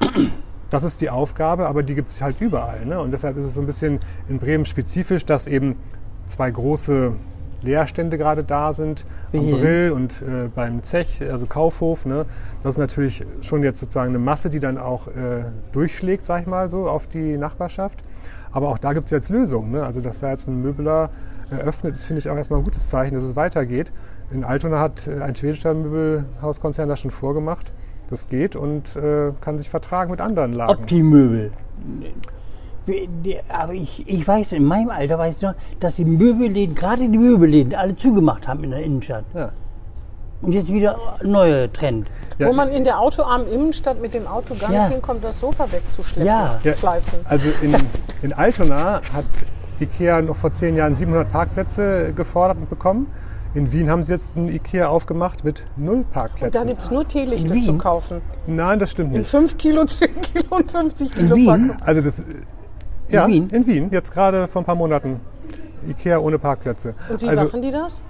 Das 0.70 0.82
ist 0.82 1.02
die 1.02 1.10
Aufgabe, 1.10 1.66
aber 1.66 1.82
die 1.82 1.94
gibt 1.94 2.08
es 2.08 2.22
halt 2.22 2.40
überall. 2.40 2.86
Ne? 2.86 2.98
Und 2.98 3.10
deshalb 3.10 3.36
ist 3.36 3.44
es 3.44 3.52
so 3.52 3.60
ein 3.60 3.66
bisschen 3.66 4.00
in 4.30 4.38
Bremen 4.38 4.64
spezifisch, 4.64 5.26
dass 5.26 5.46
eben 5.46 5.76
zwei 6.24 6.50
große 6.50 7.14
Leerstände 7.62 8.18
gerade 8.18 8.44
da 8.44 8.72
sind, 8.72 9.04
am 9.32 9.40
Welche? 9.40 9.56
Brill 9.56 9.92
und 9.92 10.22
äh, 10.22 10.48
beim 10.54 10.82
Zech, 10.82 11.22
also 11.30 11.46
Kaufhof. 11.46 12.06
Ne? 12.06 12.26
Das 12.62 12.72
ist 12.72 12.78
natürlich 12.78 13.24
schon 13.40 13.62
jetzt 13.62 13.80
sozusagen 13.80 14.10
eine 14.10 14.18
Masse, 14.18 14.50
die 14.50 14.60
dann 14.60 14.78
auch 14.78 15.08
äh, 15.08 15.44
durchschlägt, 15.72 16.24
sag 16.24 16.42
ich 16.42 16.46
mal 16.46 16.70
so, 16.70 16.88
auf 16.88 17.06
die 17.06 17.36
Nachbarschaft. 17.36 18.00
Aber 18.50 18.68
auch 18.68 18.78
da 18.78 18.92
gibt 18.92 19.06
es 19.06 19.10
jetzt 19.10 19.30
Lösungen. 19.30 19.70
Ne? 19.72 19.84
Also 19.84 20.00
dass 20.00 20.20
da 20.20 20.30
jetzt 20.30 20.48
ein 20.48 20.60
Möbeler 20.62 21.10
eröffnet, 21.50 21.94
ist, 21.96 22.04
finde 22.04 22.20
ich 22.20 22.28
auch 22.28 22.36
erstmal 22.36 22.60
ein 22.60 22.64
gutes 22.64 22.88
Zeichen, 22.88 23.14
dass 23.14 23.24
es 23.24 23.36
weitergeht. 23.36 23.92
In 24.30 24.44
Altona 24.44 24.80
hat 24.80 25.06
äh, 25.06 25.20
ein 25.20 25.34
schwedischer 25.34 25.74
Möbelhauskonzern 25.74 26.88
das 26.88 27.00
schon 27.00 27.10
vorgemacht. 27.10 27.72
Das 28.08 28.28
geht 28.28 28.56
und 28.56 28.94
äh, 28.96 29.32
kann 29.40 29.56
sich 29.56 29.70
vertragen 29.70 30.10
mit 30.10 30.20
anderen 30.20 30.52
Lagen. 30.52 30.72
Optimöbel. 30.72 31.50
Aber 33.48 33.72
ich, 33.74 34.04
ich 34.08 34.26
weiß, 34.26 34.52
in 34.52 34.64
meinem 34.64 34.90
Alter 34.90 35.18
weiß 35.18 35.36
ich 35.36 35.42
noch, 35.42 35.54
dass 35.80 35.96
die 35.96 36.04
Möbelläden, 36.04 36.74
gerade 36.74 37.08
die 37.08 37.18
Möbelläden, 37.18 37.74
alle 37.74 37.94
zugemacht 37.96 38.48
haben 38.48 38.64
in 38.64 38.70
der 38.70 38.82
Innenstadt. 38.82 39.24
Ja. 39.34 39.52
Und 40.40 40.52
jetzt 40.54 40.72
wieder 40.72 40.98
ein 41.20 41.30
neuer 41.30 41.72
Trend. 41.72 42.08
Ja. 42.38 42.48
Wo 42.48 42.52
man 42.52 42.68
in 42.70 42.82
der 42.82 42.98
autoarmen 42.98 43.46
Innenstadt 43.52 44.00
mit 44.02 44.12
dem 44.14 44.26
Auto 44.26 44.54
gar 44.56 44.72
Ja. 44.72 44.84
nicht 44.86 44.94
hinkommt, 44.94 45.22
das 45.22 45.38
Sofa 45.38 45.70
wegzuschleppen. 45.70 46.26
Ja. 46.26 46.58
Ja. 46.64 46.74
Schleifen. 46.74 47.20
Also 47.24 47.46
in, 47.62 47.76
in 48.22 48.32
Altona 48.32 49.00
hat 49.14 49.24
Ikea 49.78 50.20
noch 50.22 50.34
vor 50.36 50.52
zehn 50.52 50.76
Jahren 50.76 50.96
700 50.96 51.30
Parkplätze 51.30 52.12
gefordert 52.14 52.56
und 52.58 52.68
bekommen. 52.68 53.06
In 53.54 53.70
Wien 53.70 53.88
haben 53.90 54.02
sie 54.02 54.12
jetzt 54.12 54.34
ein 54.34 54.48
Ikea 54.48 54.88
aufgemacht 54.88 55.44
mit 55.44 55.64
null 55.76 56.04
Da 56.08 56.20
Parkplätzen. 56.20 56.66
gibt 56.66 56.80
es 56.80 56.90
nur 56.90 57.06
Teelichter 57.06 57.54
In 57.54 57.62
zu 57.62 57.78
kaufen. 57.78 58.22
Nein, 58.48 58.78
das 58.80 58.90
stimmt 58.90 59.12
In 59.12 59.18
nicht. 59.20 59.30
5 59.30 59.58
Kilo, 59.58 59.84
10 59.84 60.08
Kilo 60.22 60.56
und 60.56 60.70
50 60.70 61.10
Kilo 61.14 61.36
Wien? 61.36 61.46
Packung. 61.68 61.76
Also 61.86 62.00
das, 62.00 62.24
äh, 63.12 63.16
ja, 63.16 63.26
Wien? 63.26 63.48
in 63.50 63.66
Wien, 63.66 63.88
jetzt 63.90 64.12
gerade 64.12 64.48
vor 64.48 64.62
ein 64.62 64.64
paar 64.64 64.74
Monaten. 64.74 65.20
Ikea 65.88 66.18
ohne 66.18 66.38
Parkplätze. 66.38 66.94
Und 67.08 67.22
wie 67.22 67.28
also, 67.28 67.44
machen 67.44 67.62
die 67.62 67.70
das? 67.70 68.02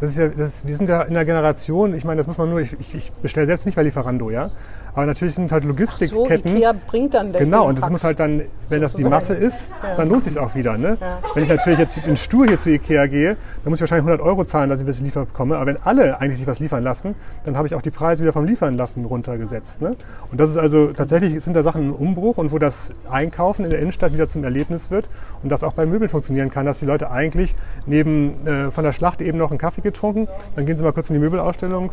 Das 0.00 0.10
ist 0.10 0.18
ja, 0.18 0.28
das 0.28 0.48
ist, 0.48 0.66
wir 0.66 0.76
sind 0.76 0.88
ja 0.88 1.02
in 1.02 1.14
der 1.14 1.24
Generation, 1.24 1.94
ich 1.94 2.04
meine, 2.04 2.18
das 2.18 2.26
muss 2.26 2.38
man 2.38 2.50
nur, 2.50 2.60
ich, 2.60 2.72
ich, 2.80 2.94
ich 2.94 3.12
bestelle 3.12 3.46
selbst 3.46 3.66
nicht 3.66 3.76
bei 3.76 3.82
Lieferando, 3.82 4.30
ja. 4.30 4.50
Aber 4.94 5.06
natürlich 5.06 5.34
sind 5.34 5.50
halt 5.50 5.62
So, 5.62 5.68
Logistikketten. 5.70 6.56
Ikea 6.56 6.74
bringt 6.86 7.14
dann 7.14 7.32
Genau, 7.32 7.68
und 7.68 7.80
das 7.80 7.88
muss 7.88 8.04
halt 8.04 8.20
dann, 8.20 8.42
wenn 8.68 8.82
das 8.82 8.94
die. 8.94 9.04
Masse 9.04 9.34
ist, 9.34 9.68
Ja. 9.82 9.96
dann 9.96 10.08
lohnt 10.08 10.24
sich 10.24 10.38
auch 10.38 10.54
wieder. 10.54 10.76
Ne? 10.76 10.98
Ja. 11.00 11.18
Wenn 11.34 11.44
ich 11.44 11.48
natürlich 11.48 11.78
jetzt 11.78 11.96
in 11.98 12.16
Stur 12.16 12.46
hier 12.46 12.58
zu 12.58 12.70
Ikea 12.70 13.06
gehe, 13.06 13.36
dann 13.64 13.70
muss 13.70 13.78
ich 13.78 13.80
wahrscheinlich 13.82 14.06
100 14.06 14.20
Euro 14.20 14.44
zahlen, 14.44 14.68
dass 14.68 14.80
ich 14.80 14.86
was 14.86 15.00
liefern 15.00 15.26
bekomme. 15.26 15.56
Aber 15.56 15.66
wenn 15.66 15.78
alle 15.82 16.20
eigentlich 16.20 16.38
sich 16.38 16.46
was 16.46 16.58
liefern 16.60 16.82
lassen, 16.82 17.14
dann 17.44 17.56
habe 17.56 17.66
ich 17.66 17.74
auch 17.74 17.80
die 17.82 17.90
Preise 17.90 18.22
wieder 18.22 18.32
vom 18.34 18.44
Liefern 18.44 18.76
lassen 18.76 19.04
runtergesetzt. 19.06 19.80
Ne? 19.80 19.92
Und 20.30 20.38
das 20.40 20.50
ist 20.50 20.58
also 20.58 20.88
tatsächlich 20.92 21.40
sind 21.42 21.54
da 21.54 21.62
Sachen 21.62 21.82
im 21.82 21.94
Umbruch 21.94 22.36
und 22.36 22.52
wo 22.52 22.58
das 22.58 22.90
Einkaufen 23.10 23.64
in 23.64 23.70
der 23.70 23.80
Innenstadt 23.80 24.12
wieder 24.12 24.28
zum 24.28 24.44
Erlebnis 24.44 24.90
wird 24.90 25.08
und 25.42 25.50
das 25.50 25.62
auch 25.64 25.72
bei 25.72 25.86
Möbeln 25.86 26.10
funktionieren 26.10 26.50
kann, 26.50 26.66
dass 26.66 26.80
die 26.80 26.86
Leute 26.86 27.10
eigentlich 27.10 27.54
neben 27.86 28.46
äh, 28.46 28.70
von 28.70 28.84
der 28.84 28.92
Schlacht 28.92 29.22
eben 29.22 29.38
noch 29.38 29.50
einen 29.50 29.58
Kaffee 29.58 29.80
getrunken, 29.80 30.28
dann 30.54 30.66
gehen 30.66 30.76
sie 30.76 30.84
mal 30.84 30.92
kurz 30.92 31.08
in 31.08 31.14
die 31.14 31.20
Möbelausstellung 31.20 31.90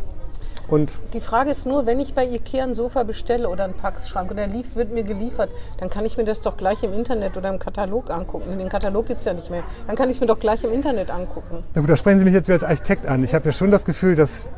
und 0.69 0.91
Die 1.13 1.19
Frage 1.19 1.51
ist 1.51 1.65
nur, 1.65 1.85
wenn 1.85 1.99
ich 1.99 2.13
bei 2.13 2.25
Ikea 2.25 2.63
ein 2.63 2.75
Sofa 2.75 3.03
bestelle 3.03 3.49
oder 3.49 3.65
einen 3.65 3.73
Packschrank 3.73 4.29
und 4.31 4.37
der 4.37 4.47
lief, 4.47 4.75
wird 4.75 4.93
mir 4.93 5.03
geliefert, 5.03 5.49
dann 5.77 5.89
kann 5.89 6.05
ich 6.05 6.17
mir 6.17 6.25
das 6.25 6.41
doch 6.41 6.57
gleich 6.57 6.83
im 6.83 6.93
Internet 6.93 7.37
oder 7.37 7.49
im 7.49 7.59
Katalog 7.59 8.09
angucken. 8.11 8.57
Den 8.57 8.69
Katalog 8.69 9.07
gibt 9.07 9.19
es 9.19 9.25
ja 9.25 9.33
nicht 9.33 9.49
mehr. 9.49 9.63
Dann 9.87 9.95
kann 9.95 10.09
ich 10.09 10.21
mir 10.21 10.27
doch 10.27 10.39
gleich 10.39 10.63
im 10.63 10.71
Internet 10.71 11.09
angucken. 11.11 11.63
Na 11.73 11.81
gut, 11.81 11.89
da 11.89 11.95
sprechen 11.95 12.19
Sie 12.19 12.25
mich 12.25 12.33
jetzt 12.33 12.47
wieder 12.47 12.55
als 12.55 12.63
Architekt 12.63 13.05
an. 13.05 13.23
Ich 13.23 13.33
habe 13.33 13.45
ja 13.45 13.51
schon 13.51 13.71
das 13.71 13.85
Gefühl, 13.85 14.15
dass 14.15 14.51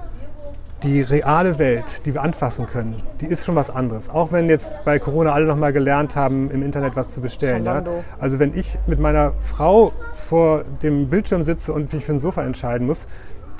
die 0.83 1.01
reale 1.01 1.59
Welt, 1.59 2.05
die 2.05 2.13
wir 2.15 2.23
anfassen 2.23 2.65
können, 2.65 2.95
die 3.19 3.27
ist 3.27 3.45
schon 3.45 3.55
was 3.55 3.69
anderes. 3.69 4.09
Auch 4.09 4.31
wenn 4.31 4.49
jetzt 4.49 4.83
bei 4.83 4.97
Corona 4.97 5.31
alle 5.31 5.45
nochmal 5.45 5.73
gelernt 5.73 6.15
haben, 6.15 6.49
im 6.49 6.63
Internet 6.63 6.95
was 6.95 7.11
zu 7.11 7.21
bestellen. 7.21 7.65
Ja? 7.65 7.83
Also 8.19 8.39
wenn 8.39 8.57
ich 8.57 8.77
mit 8.87 8.99
meiner 8.99 9.33
Frau 9.43 9.91
vor 10.13 10.63
dem 10.81 11.09
Bildschirm 11.09 11.43
sitze 11.43 11.71
und 11.73 11.93
mich 11.93 12.03
für 12.03 12.13
ein 12.13 12.19
Sofa 12.19 12.43
entscheiden 12.43 12.87
muss, 12.87 13.07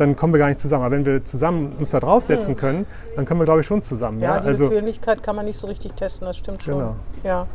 dann 0.01 0.15
kommen 0.15 0.34
wir 0.34 0.39
gar 0.39 0.48
nicht 0.48 0.60
zusammen. 0.60 0.84
Aber 0.84 0.96
wenn 0.96 1.05
wir 1.05 1.24
zusammen 1.24 1.74
uns 1.79 1.91
da 1.91 2.00
draufsetzen 2.00 2.55
können, 2.55 2.86
dann 3.15 3.25
können 3.25 3.39
wir, 3.39 3.46
glaube 3.46 3.62
ich, 3.62 3.67
schon 3.67 3.81
zusammen. 3.81 4.20
Ja, 4.20 4.36
Ja, 4.36 4.41
die 4.41 4.48
also 4.48 4.70
Bequemlichkeit 4.70 5.24
kann 5.24 5.36
man 5.36 5.46
nicht 5.46 5.60
so 5.60 5.67
richtig 5.67 5.93
testen, 5.93 6.25
das 6.25 6.38
stimmt 6.38 6.63
schon. 6.63 6.79
Genau. 6.79 6.96
Ja. 7.24 7.48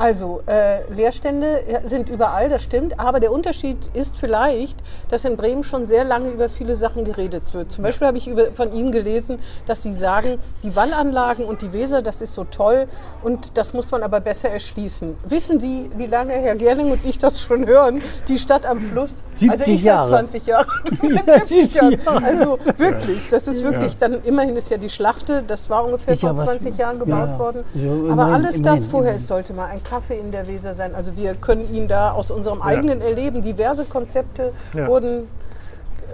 Also, 0.00 0.40
äh, 0.46 0.90
Leerstände 0.90 1.62
ja, 1.70 1.86
sind 1.86 2.08
überall, 2.08 2.48
das 2.48 2.62
stimmt. 2.62 2.98
Aber 2.98 3.20
der 3.20 3.30
Unterschied 3.30 3.76
ist 3.92 4.16
vielleicht, 4.16 4.78
dass 5.10 5.26
in 5.26 5.36
Bremen 5.36 5.62
schon 5.62 5.88
sehr 5.88 6.04
lange 6.04 6.30
über 6.30 6.48
viele 6.48 6.74
Sachen 6.74 7.04
geredet 7.04 7.52
wird. 7.52 7.70
Zum 7.70 7.84
Beispiel 7.84 8.06
habe 8.06 8.16
ich 8.16 8.26
über, 8.26 8.50
von 8.52 8.72
Ihnen 8.72 8.92
gelesen, 8.92 9.38
dass 9.66 9.82
Sie 9.82 9.92
sagen, 9.92 10.38
die 10.62 10.74
Wallanlagen 10.74 11.44
und 11.44 11.60
die 11.60 11.74
Weser, 11.74 12.00
das 12.00 12.22
ist 12.22 12.32
so 12.32 12.44
toll 12.44 12.86
und 13.22 13.58
das 13.58 13.74
muss 13.74 13.90
man 13.90 14.02
aber 14.02 14.20
besser 14.20 14.48
erschließen. 14.48 15.18
Wissen 15.28 15.60
Sie, 15.60 15.90
wie 15.98 16.06
lange 16.06 16.32
Herr 16.32 16.54
Gerling 16.56 16.92
und 16.92 17.04
ich 17.04 17.18
das 17.18 17.38
schon 17.38 17.66
hören? 17.66 18.00
Die 18.26 18.38
Stadt 18.38 18.64
am 18.64 18.78
Fluss? 18.78 19.22
70 19.34 19.50
also 19.50 19.70
ich 19.70 19.82
Jahre. 19.82 20.08
seit 20.08 20.18
20 20.30 20.46
Jahren. 20.46 20.66
Ja, 21.02 21.44
70 21.44 21.74
Jahre. 21.74 21.90
70 22.00 22.04
Jahre. 22.06 22.24
Also 22.24 22.58
wirklich, 22.78 23.28
das 23.30 23.46
ist 23.48 23.62
wirklich, 23.62 23.98
dann 23.98 24.24
immerhin 24.24 24.56
ist 24.56 24.70
ja 24.70 24.78
die 24.78 24.88
Schlachte, 24.88 25.42
das 25.46 25.68
war 25.68 25.84
ungefähr 25.84 26.14
Ist 26.14 26.22
ja 26.22 26.30
vor 26.30 26.38
was- 26.38 26.44
20 26.46 26.78
Jahren 26.78 26.98
gebaut 26.98 27.28
ja, 27.32 27.38
worden. 27.38 27.64
so 27.74 28.08
Aber 28.10 28.24
alles 28.32 28.62
das 28.62 28.86
vorher, 28.86 29.16
es 29.16 29.26
sollte 29.26 29.52
mal 29.52 29.66
ein 29.66 29.82
Kaffee 29.90 30.18
in 30.18 30.30
der 30.30 30.46
Weser 30.46 30.72
sein. 30.74 30.94
Also 30.94 31.16
wir 31.16 31.34
können 31.34 31.72
ihn 31.74 31.88
da 31.88 32.12
aus 32.12 32.30
unserem 32.30 32.62
eigenen 32.62 33.00
Erleben, 33.00 33.42
diverse 33.42 33.84
Konzepte 33.84 34.52
Ja. 34.74 34.86
wurden, 34.86 35.28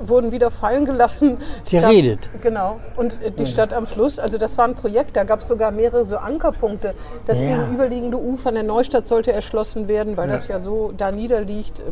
wurden 0.02 0.32
wieder 0.32 0.50
fallen 0.50 0.84
gelassen. 0.86 1.38
Es 1.64 1.70
gab- 1.72 1.82
Geredet. 1.82 2.28
Genau. 2.42 2.80
Und 2.96 3.20
äh, 3.22 3.30
die 3.30 3.46
Stadt 3.46 3.72
am 3.74 3.86
Fluss, 3.86 4.18
also 4.18 4.38
das 4.38 4.56
war 4.58 4.66
ein 4.66 4.74
Projekt, 4.74 5.16
da 5.16 5.24
gab 5.24 5.40
es 5.40 5.48
sogar 5.48 5.70
mehrere 5.70 6.04
so 6.04 6.16
Ankerpunkte. 6.16 6.94
Das 7.26 7.40
Ja. 7.40 7.48
gegenüberliegende 7.56 8.18
Ufer 8.18 8.52
der 8.52 8.62
Neustadt 8.62 9.06
sollte 9.08 9.32
erschlossen 9.32 9.88
werden, 9.88 10.16
weil 10.16 10.28
das 10.28 10.48
ja 10.48 10.58
so 10.58 10.92
da 10.96 11.10
niederliegt. 11.12 11.82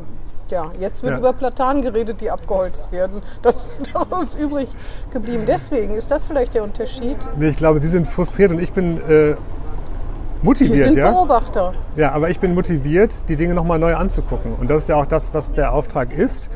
Ja, 0.51 0.69
jetzt 0.79 1.03
wird 1.03 1.13
Ja. 1.15 1.19
über 1.19 1.33
Platanen 1.33 1.81
geredet, 1.81 2.21
die 2.21 2.31
abgeholzt 2.31 2.93
werden. 2.93 3.23
Das 3.41 3.79
ist 3.79 3.91
daraus 3.95 4.35
übrig 4.35 4.69
geblieben. 5.11 5.45
Deswegen 5.47 5.95
ist 5.95 6.11
das 6.11 6.25
vielleicht 6.25 6.55
der 6.55 6.63
Unterschied. 6.65 7.17
nee, 7.39 7.49
ich 7.49 7.57
glaube, 7.57 7.81
Sie 7.81 7.89
sind 7.89 8.07
frustriert 8.07 8.51
und 8.51 8.59
ich 8.59 8.73
bin 8.73 8.99
äh, 9.09 9.37
Wir 10.45 10.51
motiviert. 10.51 10.89
sind 10.89 10.99
ja? 10.99 11.11
Beobachter. 11.11 11.73
Ja, 11.97 12.13
aber 12.13 12.29
ich 12.29 12.39
bin 12.39 12.55
motiviert, 12.55 13.31
die 13.31 13.37
Dinge 13.37 13.55
nochmal 13.55 13.79
neu 13.79 13.95
anzugucken. 13.95 14.53
Und 14.55 14.69
das 14.69 14.83
ist 14.83 14.89
ja 14.91 14.97
auch 14.97 15.07
das, 15.07 15.33
was 15.33 15.55
der 15.55 15.73
Auftrag 15.73 16.13
ist. 16.13 16.51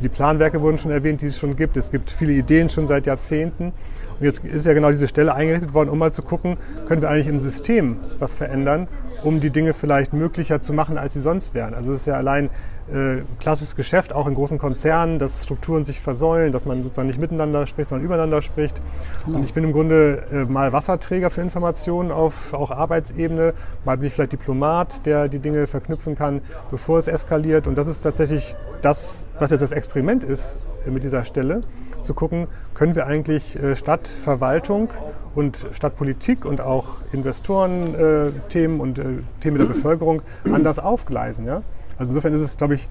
Die 0.00 0.08
Planwerke 0.08 0.62
wurden 0.62 0.78
schon 0.78 0.92
erwähnt, 0.92 1.22
die 1.22 1.26
es 1.26 1.36
schon 1.36 1.56
gibt. 1.56 1.76
Es 1.76 1.90
gibt 1.90 2.12
viele 2.12 2.32
Ideen 2.32 2.70
schon 2.70 2.86
seit 2.86 3.04
Jahrzehnten. 3.06 3.72
Und 4.20 4.24
jetzt 4.24 4.44
ist 4.44 4.64
ja 4.64 4.74
genau 4.74 4.92
diese 4.92 5.08
Stelle 5.08 5.34
eingerichtet 5.34 5.74
worden, 5.74 5.90
um 5.90 5.98
mal 5.98 6.12
zu 6.12 6.22
gucken, 6.22 6.56
können 6.86 7.02
wir 7.02 7.10
eigentlich 7.10 7.26
im 7.26 7.40
System 7.40 7.96
was 8.20 8.36
verändern, 8.36 8.86
um 9.22 9.40
die 9.40 9.50
Dinge 9.50 9.72
vielleicht 9.72 10.12
möglicher 10.12 10.60
zu 10.60 10.72
machen, 10.72 10.98
als 10.98 11.14
sie 11.14 11.20
sonst 11.20 11.54
wären. 11.54 11.74
Also 11.74 11.92
es 11.92 12.00
ist 12.00 12.06
ja 12.06 12.14
allein 12.14 12.50
äh, 12.88 13.22
klassisches 13.40 13.74
Geschäft, 13.74 14.12
auch 14.12 14.26
in 14.26 14.34
großen 14.34 14.58
Konzernen, 14.58 15.18
dass 15.18 15.42
Strukturen 15.44 15.84
sich 15.84 16.00
versäulen, 16.00 16.52
dass 16.52 16.64
man 16.66 16.82
sozusagen 16.82 17.08
nicht 17.08 17.20
miteinander 17.20 17.66
spricht, 17.66 17.88
sondern 17.88 18.04
übereinander 18.04 18.42
spricht. 18.42 18.80
Und 19.26 19.42
ich 19.42 19.54
bin 19.54 19.64
im 19.64 19.72
Grunde 19.72 20.22
äh, 20.30 20.44
mal 20.44 20.72
Wasserträger 20.72 21.30
für 21.30 21.40
Informationen 21.40 22.12
auf 22.12 22.54
auch 22.54 22.70
Arbeitsebene, 22.70 23.54
mal 23.84 23.96
bin 23.96 24.06
ich 24.06 24.12
vielleicht 24.12 24.32
Diplomat, 24.32 25.04
der 25.04 25.28
die 25.28 25.40
Dinge 25.40 25.66
verknüpfen 25.66 26.14
kann, 26.14 26.42
bevor 26.70 26.98
es 26.98 27.08
eskaliert. 27.08 27.66
Und 27.66 27.76
das 27.76 27.88
ist 27.88 28.02
tatsächlich 28.02 28.54
das, 28.82 29.26
was 29.38 29.50
jetzt 29.50 29.62
das 29.62 29.72
Experiment 29.72 30.22
ist 30.22 30.56
äh, 30.86 30.90
mit 30.90 31.02
dieser 31.02 31.24
Stelle, 31.24 31.62
zu 32.02 32.14
gucken, 32.14 32.46
können 32.74 32.94
wir 32.94 33.06
eigentlich 33.06 33.60
äh, 33.60 33.74
Stadtverwaltung 33.74 34.90
und 35.36 35.58
Stadtpolitik 35.72 36.44
und 36.44 36.60
auch 36.60 37.02
Investoren-Themen 37.12 38.80
und 38.80 38.98
äh, 38.98 39.04
Themen 39.40 39.58
der 39.58 39.66
Bevölkerung 39.66 40.22
anders 40.50 40.78
aufgleisen. 40.78 41.46
Ja? 41.46 41.62
Also 41.98 42.12
insofern 42.12 42.34
ist 42.34 42.40
es, 42.40 42.56
glaube 42.56 42.74
ich, 42.74 42.88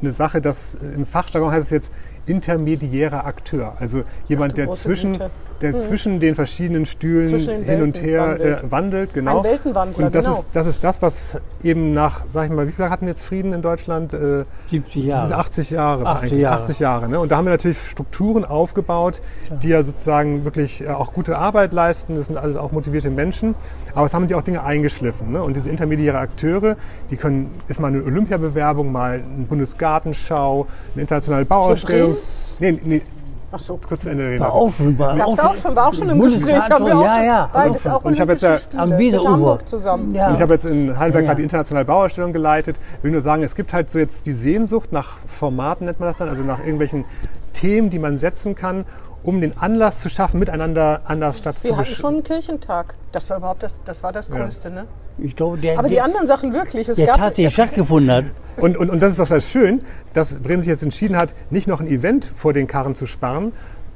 eine 0.00 0.12
Sache, 0.12 0.40
dass 0.40 0.76
äh, 0.76 0.86
im 0.94 1.04
Fachjargon 1.04 1.50
heißt 1.50 1.64
es 1.64 1.70
jetzt 1.70 1.92
intermediärer 2.28 3.26
Akteur. 3.26 3.74
Also 3.78 4.02
jemand, 4.28 4.52
du 4.52 4.66
der, 4.66 4.74
zwischen, 4.74 5.12
Güte. 5.14 5.30
der 5.60 5.80
zwischen 5.80 6.20
den 6.20 6.34
verschiedenen 6.34 6.86
Stühlen 6.86 7.44
den 7.44 7.62
hin 7.62 7.82
und 7.82 8.02
her 8.02 8.28
wandelt. 8.28 8.64
Äh, 8.64 8.70
wandelt. 8.70 9.14
Genau. 9.14 9.38
Ein 9.38 9.44
Weltenwandler, 9.44 10.06
und 10.06 10.14
das, 10.14 10.24
genau. 10.24 10.38
ist, 10.38 10.46
das 10.52 10.66
ist 10.66 10.84
das, 10.84 11.02
was 11.02 11.40
eben 11.62 11.92
nach, 11.94 12.24
sag 12.28 12.46
ich 12.46 12.52
mal, 12.52 12.66
wie 12.66 12.72
viel 12.72 12.88
hatten 12.88 13.06
wir 13.06 13.10
jetzt 13.10 13.24
Frieden 13.24 13.52
in 13.52 13.62
Deutschland? 13.62 14.12
Äh, 14.12 14.44
70 14.66 14.94
das 14.94 15.04
Jahre. 15.04 15.26
ist 15.26 15.34
80 15.34 15.70
Jahre. 15.70 16.06
80 16.06 16.22
eigentlich. 16.22 16.42
Jahre. 16.42 16.62
80 16.62 16.78
Jahre 16.78 17.08
ne? 17.08 17.20
Und 17.20 17.30
da 17.30 17.36
haben 17.36 17.44
wir 17.46 17.52
natürlich 17.52 17.78
Strukturen 17.78 18.44
aufgebaut, 18.44 19.20
die 19.62 19.68
ja 19.68 19.82
sozusagen 19.82 20.44
wirklich 20.44 20.82
äh, 20.82 20.88
auch 20.88 21.12
gute 21.12 21.38
Arbeit 21.38 21.72
leisten. 21.72 22.14
Das 22.14 22.26
sind 22.26 22.36
alles 22.36 22.56
auch 22.56 22.72
motivierte 22.72 23.10
Menschen. 23.10 23.54
Aber 23.94 24.06
es 24.06 24.14
haben 24.14 24.28
sich 24.28 24.36
auch 24.36 24.42
Dinge 24.42 24.62
eingeschliffen. 24.62 25.32
Ne? 25.32 25.42
Und 25.42 25.56
diese 25.56 25.70
intermediäre 25.70 26.18
Akteure, 26.18 26.76
die 27.10 27.16
können, 27.16 27.50
ist 27.68 27.80
mal 27.80 27.88
eine 27.88 28.02
Olympiabewerbung, 28.04 28.92
mal 28.92 29.22
eine 29.24 29.46
Bundesgartenschau, 29.46 30.66
eine 30.94 31.02
internationale 31.02 31.44
Bauausstellung. 31.44 32.16
Nee, 32.60 32.78
nee, 32.84 33.02
Ach 33.50 33.58
so. 33.58 33.78
kurz 33.88 34.02
zu 34.02 34.10
Ende 34.10 34.24
reden 34.28 34.40
War 34.40 34.52
auch 34.52 34.72
schon, 34.72 34.98
war 34.98 35.16
Gab 35.16 35.28
es 35.28 35.38
auch 35.38 35.54
schon, 35.54 35.74
war 35.74 35.88
auch 35.88 35.94
schon 35.94 36.08
im 36.10 36.20
Gespräch. 36.20 36.54
Haben 36.54 36.84
wir 36.84 36.90
schon, 36.92 36.98
auch 36.98 37.04
ja, 37.04 37.22
ja. 37.24 37.50
Beides 37.52 37.86
auch 37.86 38.04
Und 38.04 38.12
ich 38.12 38.20
habe 38.20 38.32
jetzt 38.32 38.42
ja 38.42 38.58
Spiele 38.58 38.82
am 38.82 38.90
mit. 38.90 39.24
Hamburg 39.26 39.66
zusammen. 39.68 40.14
Ja. 40.14 40.28
Und 40.28 40.34
ich 40.34 40.40
habe 40.42 40.52
jetzt 40.52 40.66
in 40.66 40.98
Heidelberg 40.98 41.22
Ja. 41.24 41.28
gerade 41.28 41.36
die 41.38 41.44
internationale 41.44 41.86
Bauausstellung 41.86 42.32
geleitet. 42.34 42.76
will 43.02 43.10
nur 43.10 43.22
sagen, 43.22 43.42
es 43.42 43.54
gibt 43.54 43.72
halt 43.72 43.90
so 43.90 43.98
jetzt 43.98 44.26
die 44.26 44.32
Sehnsucht 44.32 44.92
nach 44.92 45.16
Formaten, 45.26 45.86
nennt 45.86 45.98
man 45.98 46.08
das 46.10 46.18
dann, 46.18 46.28
also 46.28 46.42
nach 46.42 46.58
irgendwelchen 46.58 47.06
Themen, 47.54 47.88
die 47.88 47.98
man 47.98 48.18
setzen 48.18 48.54
kann, 48.54 48.84
um 49.28 49.42
den 49.42 49.58
Anlass 49.58 50.00
zu 50.00 50.08
schaffen, 50.08 50.40
miteinander 50.40 51.02
anders 51.04 51.44
Wir 51.44 51.50
hatten 51.50 51.58
stattzufinden. 51.60 51.84
schon 51.84 52.14
einen 52.14 52.24
Kirchentag. 52.24 52.94
Das 53.12 53.28
war 53.28 53.36
überhaupt 53.36 53.62
das, 53.62 53.82
das 53.84 54.02
war 54.02 54.10
das 54.10 54.30
Größte, 54.30 54.70
ne? 54.70 54.86
Ich 55.18 55.36
glaube, 55.36 55.58
der, 55.58 55.78
Aber 55.78 55.88
die 55.88 55.96
der, 55.96 56.04
anderen 56.04 56.26
Sachen 56.26 56.54
wirklich. 56.54 56.88
Es 56.88 56.96
der 56.96 57.08
gab, 57.08 57.16
tatsächlich 57.18 57.52
stattgefunden 57.52 58.10
hat. 58.10 58.24
Und, 58.56 58.78
und, 58.78 58.88
und 58.88 59.02
das 59.02 59.10
ist 59.12 59.18
doch 59.20 59.28
das 59.28 59.50
schön, 59.50 59.82
dass 60.14 60.32
Bremen 60.40 60.62
sich 60.62 60.70
jetzt 60.70 60.82
entschieden 60.82 61.18
hat, 61.18 61.34
nicht 61.50 61.68
noch 61.68 61.80
ein 61.80 61.88
Event 61.88 62.24
vor 62.24 62.54
den 62.54 62.66
Karren 62.66 62.94
zu 62.94 63.04
sparen, 63.04 63.52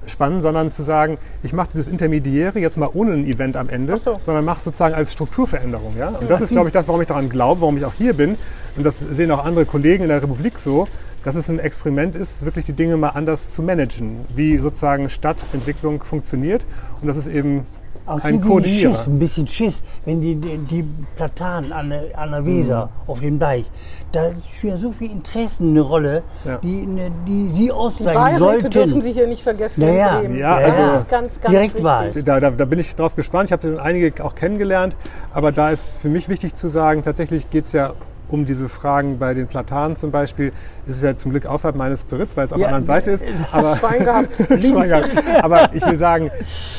spannen, 0.07 0.43
sondern 0.43 0.73
zu 0.73 0.83
sagen, 0.83 1.19
ich 1.43 1.53
mache 1.53 1.69
dieses 1.73 1.89
Intermediäre 1.89 2.59
jetzt 2.59 2.77
mal 2.77 2.91
ohne 2.93 3.13
ein 3.13 3.27
Event 3.27 3.57
am 3.57 3.69
Ende, 3.69 3.97
so. 3.97 4.21
sondern 4.23 4.45
mache 4.45 4.61
sozusagen 4.61 4.95
als 4.95 5.13
Strukturveränderung. 5.13 5.97
Ja? 5.99 6.09
Und 6.09 6.31
das 6.31 6.41
ist, 6.41 6.51
glaube 6.51 6.69
ich, 6.69 6.73
das, 6.73 6.89
warum 6.89 7.01
ich 7.01 7.09
daran 7.09 7.29
glaube, 7.29 7.61
warum 7.61 7.77
ich 7.77 7.85
auch 7.85 7.95
hier 7.95 8.15
bin. 8.15 8.37
Und 8.77 8.85
das 8.85 9.01
sehen 9.01 9.31
auch 9.31 9.45
andere 9.45 9.65
Kollegen 9.67 10.03
in 10.03 10.09
der 10.09 10.23
Republik 10.23 10.59
so, 10.59 10.89
dass 11.25 11.35
es 11.35 11.49
ein 11.49 11.59
Experiment 11.59 12.17
ist, 12.17 12.45
wirklich 12.45 12.65
die 12.65 12.73
Dinge 12.73 12.97
mal 12.97 13.11
anders 13.11 13.51
zu 13.51 13.63
managen, 13.63 14.25
wie 14.35 14.59
sozusagen 14.59 15.09
Stadtentwicklung 15.09 16.03
funktioniert. 16.03 16.67
Und 17.01 17.09
das 17.09 17.17
ist 17.17 17.29
eben 17.29 17.67
Auch 18.07 18.21
ein 18.25 18.35
die, 18.35 18.41
die 18.41 18.49
Koordinierender. 18.49 18.99
Schiss, 18.99 19.07
ein 19.07 19.19
bisschen 19.19 19.47
Schiss, 19.47 19.83
wenn 20.05 20.21
die, 20.21 20.35
die, 20.35 20.59
die 20.59 20.85
Platanen 21.17 21.73
an 21.73 21.91
der, 21.91 22.19
an 22.19 22.31
der 22.33 22.45
Weser 22.45 22.89
auf 23.07 23.21
dem 23.21 23.39
Deich, 23.39 23.65
da 24.11 24.31
spielen 24.57 24.77
so 24.77 24.93
viele 24.93 25.13
Interessen 25.13 25.71
eine 25.71 25.81
Rolle, 25.81 26.23
Ja. 26.45 26.59
die, 26.59 26.85
ne, 26.87 27.11
die 27.27 27.49
sie 27.51 27.63
die 27.65 27.73
ausgleichen 27.73 28.21
Beiräte 28.21 28.39
sollten. 28.41 28.71
dürfen 28.71 29.03
Sie 29.03 29.13
hier 29.13 29.27
nicht 29.27 29.43
vergessen 29.43 29.81
Naja. 29.87 30.21
Ja, 30.23 30.61
das 30.61 30.71
also- 30.79 30.97
ist 30.97 31.09
ganz, 31.09 31.41
ganz 31.41 31.51
Direktwahl. 31.53 32.07
wichtig. 32.09 32.25
Da, 32.25 32.41
da, 32.41 32.51
da 32.51 32.65
bin 32.65 32.79
ich 32.81 32.95
drauf 32.97 33.15
gespannt. 33.15 33.49
Ich 33.49 33.53
habe 33.53 33.81
einige 33.83 34.25
auch 34.25 34.35
kennengelernt. 34.35 34.97
Aber 35.33 35.53
da 35.53 35.71
ist 35.71 35.87
für 36.01 36.09
mich 36.09 36.29
wichtig 36.29 36.55
zu 36.55 36.69
sagen, 36.69 37.03
tatsächlich 37.03 37.51
geht 37.51 37.65
es 37.67 37.73
ja 37.73 37.93
um 38.33 38.47
diese 38.47 38.69
Fragen 38.69 39.19
bei 39.19 39.35
den 39.35 39.47
Platanen 39.47 39.97
zum 39.97 40.11
Beispiel. 40.11 40.53
Ist 40.87 40.97
es 40.97 41.03
ja 41.03 41.17
zum 41.17 41.31
Glück 41.31 41.47
außerhalb 41.47 41.77
meines 41.77 42.05
Beritts, 42.05 42.37
weil 42.37 42.47
es 42.47 42.53
auf 42.53 42.59
Ja, 42.59 42.69
der 42.69 42.77
anderen 42.77 42.87
Seite 42.87 43.11
ist. 43.13 43.25
Aber, 43.53 43.77
Schwein 43.77 44.05
gehabt. 44.05 44.29
Schwein 44.49 44.89
gehabt. 44.89 45.45
aber 45.45 45.71
ich 45.75 45.85
will 45.87 45.99
sagen, 45.99 46.31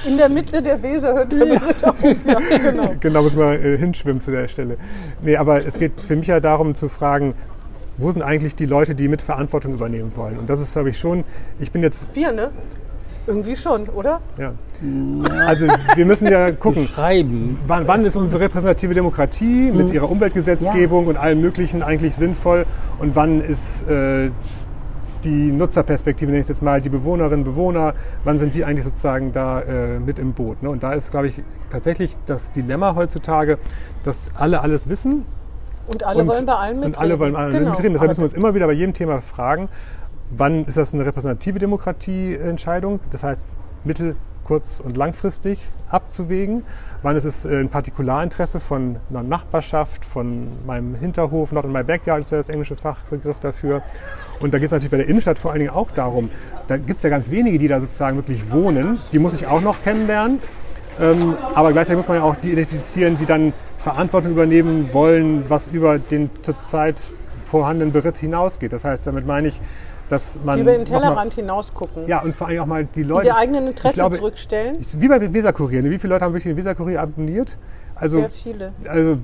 In 0.08 0.18
der 0.18 0.30
Mitte 0.30 0.62
der 0.62 0.82
Weser 0.82 1.14
hört 1.14 1.32
der 1.32 1.46
Beritt 1.46 1.86
auf. 1.86 2.02
Ja, 2.04 2.40
genau. 2.58 2.96
genau 3.00 3.24
muss 3.24 3.36
man 3.36 3.64
äh, 3.64 3.78
hinschwimmen 3.78 4.22
zu 4.22 4.32
der 4.32 4.48
Stelle. 4.48 4.78
Nee, 5.22 5.38
aber 5.38 5.66
es 5.66 5.80
geht 5.80 5.94
für 6.06 6.16
mich 6.16 6.28
ja 6.28 6.40
darum 6.40 6.76
zu 6.76 6.90
fragen, 6.90 7.34
wo 7.98 8.12
sind 8.12 8.24
eigentlich 8.24 8.56
die 8.56 8.66
Leute, 8.66 8.96
die 8.96 9.08
mit 9.08 9.22
Verantwortung 9.22 9.74
übernehmen 9.74 10.12
wollen? 10.16 10.40
Und 10.40 10.50
das 10.50 10.60
ist, 10.60 10.74
glaube 10.74 10.90
ich, 10.90 10.98
schon, 10.98 11.24
ich 11.60 11.72
bin 11.72 11.84
jetzt, 11.84 12.16
Wir, 12.16 12.32
ne? 12.32 12.50
Irgendwie 13.26 13.56
schon, 13.56 13.88
oder? 13.90 14.20
ja. 14.38 14.54
Also 15.48 15.68
wir 15.96 16.06
müssen 16.06 16.28
ja 16.28 16.52
gucken. 16.52 16.82
Beschreiben. 16.84 17.58
Wann, 17.68 17.88
wann 17.88 18.04
ist 18.04 18.18
unsere 18.18 18.42
repräsentative 18.44 18.94
Demokratie 18.94 19.72
mit 19.72 19.88
Mhm. 19.88 19.94
ihrer 19.94 20.10
Umweltgesetzgebung 20.12 21.08
und 21.08 21.16
allem 21.16 21.40
Möglichen 21.40 21.84
eigentlich 21.84 22.16
sinnvoll 22.16 22.66
und 23.00 23.16
wann 23.16 23.40
ist 23.40 23.88
äh, 23.90 24.30
die 25.24 25.30
Nutzerperspektive, 25.54 26.32
nenne 26.32 26.40
ich 26.40 26.44
es 26.44 26.50
jetzt 26.50 26.62
mal, 26.62 26.82
die 26.82 26.90
Bewohnerinnen, 26.90 27.46
Bewohner, 27.46 27.94
wann 28.26 28.40
sind 28.40 28.56
die 28.56 28.66
eigentlich 28.66 28.84
sozusagen 28.84 29.32
da 29.32 29.62
äh, 29.62 30.00
mit 30.00 30.20
im 30.20 30.34
Boot? 30.34 30.62
Ne? 30.62 30.70
Und 30.70 30.84
da 30.84 30.92
ist, 30.92 31.12
glaube 31.12 31.28
ich, 31.28 31.42
tatsächlich 31.70 32.18
das 32.26 32.52
Dilemma 32.52 32.94
heutzutage, 32.96 33.58
dass 34.04 34.32
alle 34.38 34.60
alles 34.60 34.90
wissen 34.90 35.24
Und 35.90 36.04
alle 36.04 36.24
und, 36.24 36.28
wollen 36.28 36.46
bei 36.46 36.54
allem 36.56 36.76
mitreden. 36.82 36.94
und 36.96 37.00
alle 37.02 37.20
wollen 37.20 37.34
bei 37.34 37.40
allem 37.40 37.54
genau. 37.54 37.70
mitreden. 37.70 37.94
Deshalb 37.94 38.10
müssen 38.10 38.20
wir 38.22 38.26
uns 38.26 38.34
immer 38.34 38.54
wieder 38.54 38.68
bei 38.68 38.74
jedem 38.74 38.94
Thema 38.94 39.22
fragen, 39.22 39.70
wann 40.30 40.66
ist 40.66 40.78
das 40.78 40.94
eine 40.94 41.06
repräsentative 41.06 41.60
Demokratieentscheidung? 41.60 43.00
Das 43.12 43.24
heißt, 43.24 43.44
Mittel 43.84 44.16
kurz- 44.44 44.80
und 44.80 44.98
langfristig 44.98 45.60
abzuwägen. 45.90 46.64
Wann 47.02 47.16
ist 47.16 47.26
es 47.26 47.46
äh, 47.46 47.60
ein 47.60 47.70
Partikularinteresse 47.70 48.60
von 48.60 48.98
einer 49.10 49.24
Nachbarschaft, 49.24 50.06
von 50.06 50.48
meinem 50.66 50.96
Hinterhof, 50.96 51.52
not 51.52 51.66
in 51.66 51.72
my 51.72 51.84
backyard 51.84 52.22
ist 52.22 52.32
ja 52.32 52.38
das 52.38 52.50
englische 52.50 52.76
Fachbegriff 52.76 53.40
dafür. 53.40 53.82
Und 54.40 54.54
da 54.54 54.60
geht 54.60 54.68
es 54.68 54.72
natürlich 54.72 54.92
bei 54.92 54.98
der 54.98 55.08
Innenstadt 55.08 55.40
vor 55.40 55.52
allen 55.52 55.60
Dingen 55.60 55.72
auch 55.72 55.92
darum, 55.92 56.30
da 56.68 56.78
gibt 56.78 56.98
es 56.98 57.04
ja 57.04 57.10
ganz 57.10 57.30
wenige, 57.30 57.58
die 57.58 57.68
da 57.68 57.80
sozusagen 57.80 58.18
wirklich 58.18 58.52
wohnen. 58.52 59.00
Die 59.12 59.20
muss 59.20 59.34
ich 59.34 59.48
auch 59.48 59.62
noch 59.62 59.82
kennenlernen. 59.84 60.40
Ähm, 61.00 61.36
aber 61.56 61.72
gleichzeitig 61.72 61.98
muss 61.98 62.08
man 62.08 62.18
ja 62.18 62.24
auch 62.24 62.36
die 62.36 62.52
identifizieren, 62.52 63.18
die 63.18 63.26
dann 63.26 63.54
Verantwortung 63.78 64.32
übernehmen 64.32 64.94
wollen, 64.94 65.50
was 65.50 65.68
über 65.68 66.00
den 66.00 66.30
zurzeit 66.42 67.12
vorhandenen 67.46 67.92
Beritt 67.92 68.18
hinausgeht. 68.18 68.74
Das 68.74 68.86
heißt, 68.86 69.06
damit 69.06 69.28
meine 69.28 69.48
ich, 69.48 69.60
dass 70.10 70.40
man. 70.44 70.60
Über 70.60 70.72
den 70.72 70.86
Tellerrand 70.86 71.34
hinaus 71.34 71.74
gucken. 71.74 72.08
Ja, 72.08 72.22
und 72.22 72.36
vor 72.36 72.48
allem 72.48 72.60
auch 72.62 72.66
mal 72.66 72.86
die 72.86 73.02
Die 73.02 73.04
Leute. 73.04 73.28
ihr 73.28 73.36
eigenen 73.38 73.64
ich 73.64 73.70
Interesse 73.72 73.96
glaube, 73.96 74.18
zurückstellen. 74.18 74.76
ist 74.76 75.00
Wie 75.00 75.08
bei 75.08 75.34
Weserkurier. 75.34 75.84
Wie 75.84 75.98
viele 75.98 76.14
Leute 76.14 76.26
haben 76.26 76.34
wirklich 76.34 76.54
den 76.54 76.58
Weserkurier 76.58 77.02
abonniert? 77.02 77.58
Also, 77.96 78.20
Sehr 78.20 78.30
viele. 78.30 78.74
also 78.88 79.18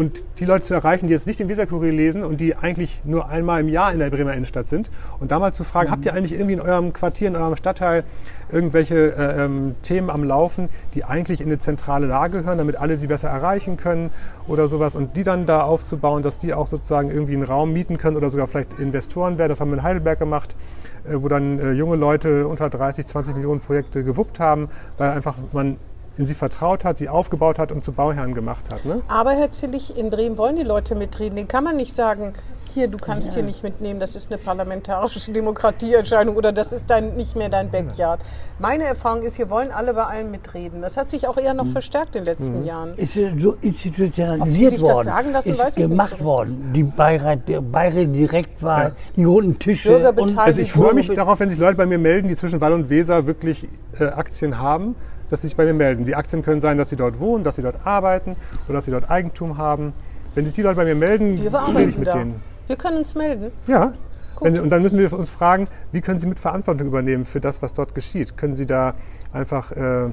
und 0.00 0.24
die 0.38 0.46
Leute 0.46 0.64
zu 0.64 0.72
erreichen, 0.72 1.08
die 1.08 1.12
jetzt 1.12 1.26
nicht 1.26 1.40
den 1.40 1.50
Weserkurier 1.50 1.92
lesen 1.92 2.24
und 2.24 2.40
die 2.40 2.56
eigentlich 2.56 3.02
nur 3.04 3.28
einmal 3.28 3.60
im 3.60 3.68
Jahr 3.68 3.92
in 3.92 3.98
der 3.98 4.08
Bremer 4.08 4.32
Innenstadt 4.32 4.66
sind 4.66 4.90
und 5.20 5.30
da 5.30 5.38
mal 5.38 5.52
zu 5.52 5.62
fragen, 5.62 5.90
habt 5.90 6.06
ihr 6.06 6.14
eigentlich 6.14 6.32
irgendwie 6.32 6.54
in 6.54 6.60
eurem 6.62 6.94
Quartier, 6.94 7.28
in 7.28 7.36
eurem 7.36 7.54
Stadtteil 7.54 8.04
irgendwelche 8.50 9.14
äh, 9.14 9.44
ähm, 9.44 9.74
Themen 9.82 10.08
am 10.08 10.24
Laufen, 10.24 10.70
die 10.94 11.04
eigentlich 11.04 11.42
in 11.42 11.48
eine 11.48 11.58
zentrale 11.58 12.06
Lage 12.06 12.38
gehören, 12.38 12.56
damit 12.56 12.76
alle 12.76 12.96
sie 12.96 13.08
besser 13.08 13.28
erreichen 13.28 13.76
können 13.76 14.08
oder 14.48 14.68
sowas 14.68 14.96
und 14.96 15.18
die 15.18 15.22
dann 15.22 15.44
da 15.44 15.64
aufzubauen, 15.64 16.22
dass 16.22 16.38
die 16.38 16.54
auch 16.54 16.66
sozusagen 16.66 17.10
irgendwie 17.10 17.34
einen 17.34 17.42
Raum 17.42 17.74
mieten 17.74 17.98
können 17.98 18.16
oder 18.16 18.30
sogar 18.30 18.48
vielleicht 18.48 18.78
Investoren 18.78 19.36
werden. 19.36 19.50
Das 19.50 19.60
haben 19.60 19.70
wir 19.70 19.76
in 19.76 19.82
Heidelberg 19.82 20.18
gemacht, 20.18 20.56
äh, 21.04 21.16
wo 21.16 21.28
dann 21.28 21.58
äh, 21.58 21.72
junge 21.72 21.96
Leute 21.96 22.48
unter 22.48 22.70
30, 22.70 23.06
20 23.06 23.34
Millionen 23.34 23.60
Projekte 23.60 24.02
gewuppt 24.02 24.40
haben, 24.40 24.70
weil 24.96 25.10
einfach 25.10 25.34
man 25.52 25.76
in 26.16 26.26
sie 26.26 26.34
vertraut 26.34 26.84
hat, 26.84 26.98
sie 26.98 27.08
aufgebaut 27.08 27.58
hat 27.58 27.72
und 27.72 27.84
zu 27.84 27.92
Bauherren 27.92 28.34
gemacht 28.34 28.72
hat. 28.72 28.84
Ne? 28.84 29.00
Aber 29.08 29.32
Herr 29.32 29.50
Zillig, 29.52 29.96
in 29.96 30.10
Bremen 30.10 30.36
wollen 30.38 30.56
die 30.56 30.62
Leute 30.64 30.94
mitreden. 30.94 31.36
Den 31.36 31.48
kann 31.48 31.64
man 31.64 31.76
nicht 31.76 31.94
sagen, 31.94 32.32
hier, 32.74 32.86
du 32.88 32.98
kannst 32.98 33.34
hier 33.34 33.42
nicht 33.42 33.64
mitnehmen, 33.64 33.98
das 33.98 34.14
ist 34.14 34.30
eine 34.30 34.38
parlamentarische 34.38 35.32
Demokratieentscheidung 35.32 36.36
oder 36.36 36.52
das 36.52 36.72
ist 36.72 36.88
dein, 36.88 37.16
nicht 37.16 37.34
mehr 37.34 37.48
dein 37.48 37.68
Backyard. 37.70 38.20
Meine 38.60 38.84
Erfahrung 38.84 39.22
ist, 39.22 39.36
hier 39.36 39.50
wollen 39.50 39.72
alle 39.72 39.94
bei 39.94 40.04
allem 40.04 40.30
mitreden. 40.30 40.80
Das 40.82 40.96
hat 40.96 41.10
sich 41.10 41.26
auch 41.26 41.36
eher 41.36 41.54
noch 41.54 41.64
Hm. 41.64 41.72
verstärkt 41.72 42.14
in 42.14 42.24
den 42.24 42.36
letzten 42.36 42.64
Jahren. 42.64 42.94
ist 42.94 43.14
so 43.14 43.20
die 43.56 43.66
institutionalisiert 43.66 44.70
sich 44.70 44.80
das 44.80 44.88
worden, 44.94 45.04
sagen 45.06 45.32
lassen, 45.32 45.50
ist 45.50 45.58
weiß 45.58 45.68
ich 45.70 45.76
nicht 45.78 45.88
gemacht 45.90 46.16
so 46.18 46.24
worden. 46.24 46.72
Die 46.74 46.82
Beirat, 46.84 47.48
der 47.48 47.60
Beiräte 47.60 48.08
Direktwahl, 48.12 48.84
Ja. 48.84 48.92
die 49.16 49.24
runden 49.24 49.58
Tische. 49.58 49.88
Bürgerbeteiligung. 49.88 50.38
Also 50.38 50.60
ich 50.60 50.72
freue 50.72 50.94
mich 50.94 51.08
darauf, 51.08 51.40
wenn 51.40 51.48
sich 51.50 51.58
Leute 51.58 51.76
bei 51.76 51.86
mir 51.86 51.98
melden, 51.98 52.28
die 52.28 52.36
zwischen 52.36 52.60
Wall 52.60 52.72
und 52.72 52.88
Weser 52.90 53.26
wirklich 53.26 53.66
äh, 53.98 54.04
Aktien 54.04 54.58
haben, 54.60 54.94
dass 55.30 55.42
sie 55.42 55.48
sich 55.48 55.56
bei 55.56 55.64
mir 55.64 55.74
melden. 55.74 56.04
Die 56.04 56.14
Aktien 56.14 56.42
können 56.42 56.60
sein, 56.60 56.76
dass 56.76 56.90
sie 56.90 56.96
dort 56.96 57.18
wohnen, 57.18 57.44
dass 57.44 57.56
sie 57.56 57.62
dort 57.62 57.86
arbeiten 57.86 58.32
oder 58.66 58.74
dass 58.74 58.84
sie 58.84 58.90
dort 58.90 59.10
Eigentum 59.10 59.56
haben. 59.56 59.92
Wenn 60.34 60.44
sich 60.44 60.54
die 60.54 60.62
Leute 60.62 60.76
bei 60.76 60.84
mir 60.84 60.94
melden, 60.94 61.38
rede 61.38 61.88
ich 61.88 61.98
mit 61.98 62.08
da. 62.08 62.18
denen. 62.18 62.42
Wir 62.66 62.76
können 62.76 62.98
uns 62.98 63.14
melden. 63.14 63.50
Ja. 63.66 63.94
Wenn, 64.40 64.58
und 64.58 64.70
dann 64.70 64.82
müssen 64.82 64.98
wir 64.98 65.12
uns 65.12 65.28
fragen, 65.28 65.68
wie 65.92 66.00
können 66.00 66.18
Sie 66.18 66.26
mit 66.26 66.38
Verantwortung 66.38 66.86
übernehmen 66.86 67.24
für 67.24 67.40
das, 67.40 67.60
was 67.62 67.74
dort 67.74 67.94
geschieht? 67.94 68.38
Können 68.38 68.54
Sie 68.54 68.64
da 68.64 68.94
einfach 69.32 69.72
äh, 69.72 70.10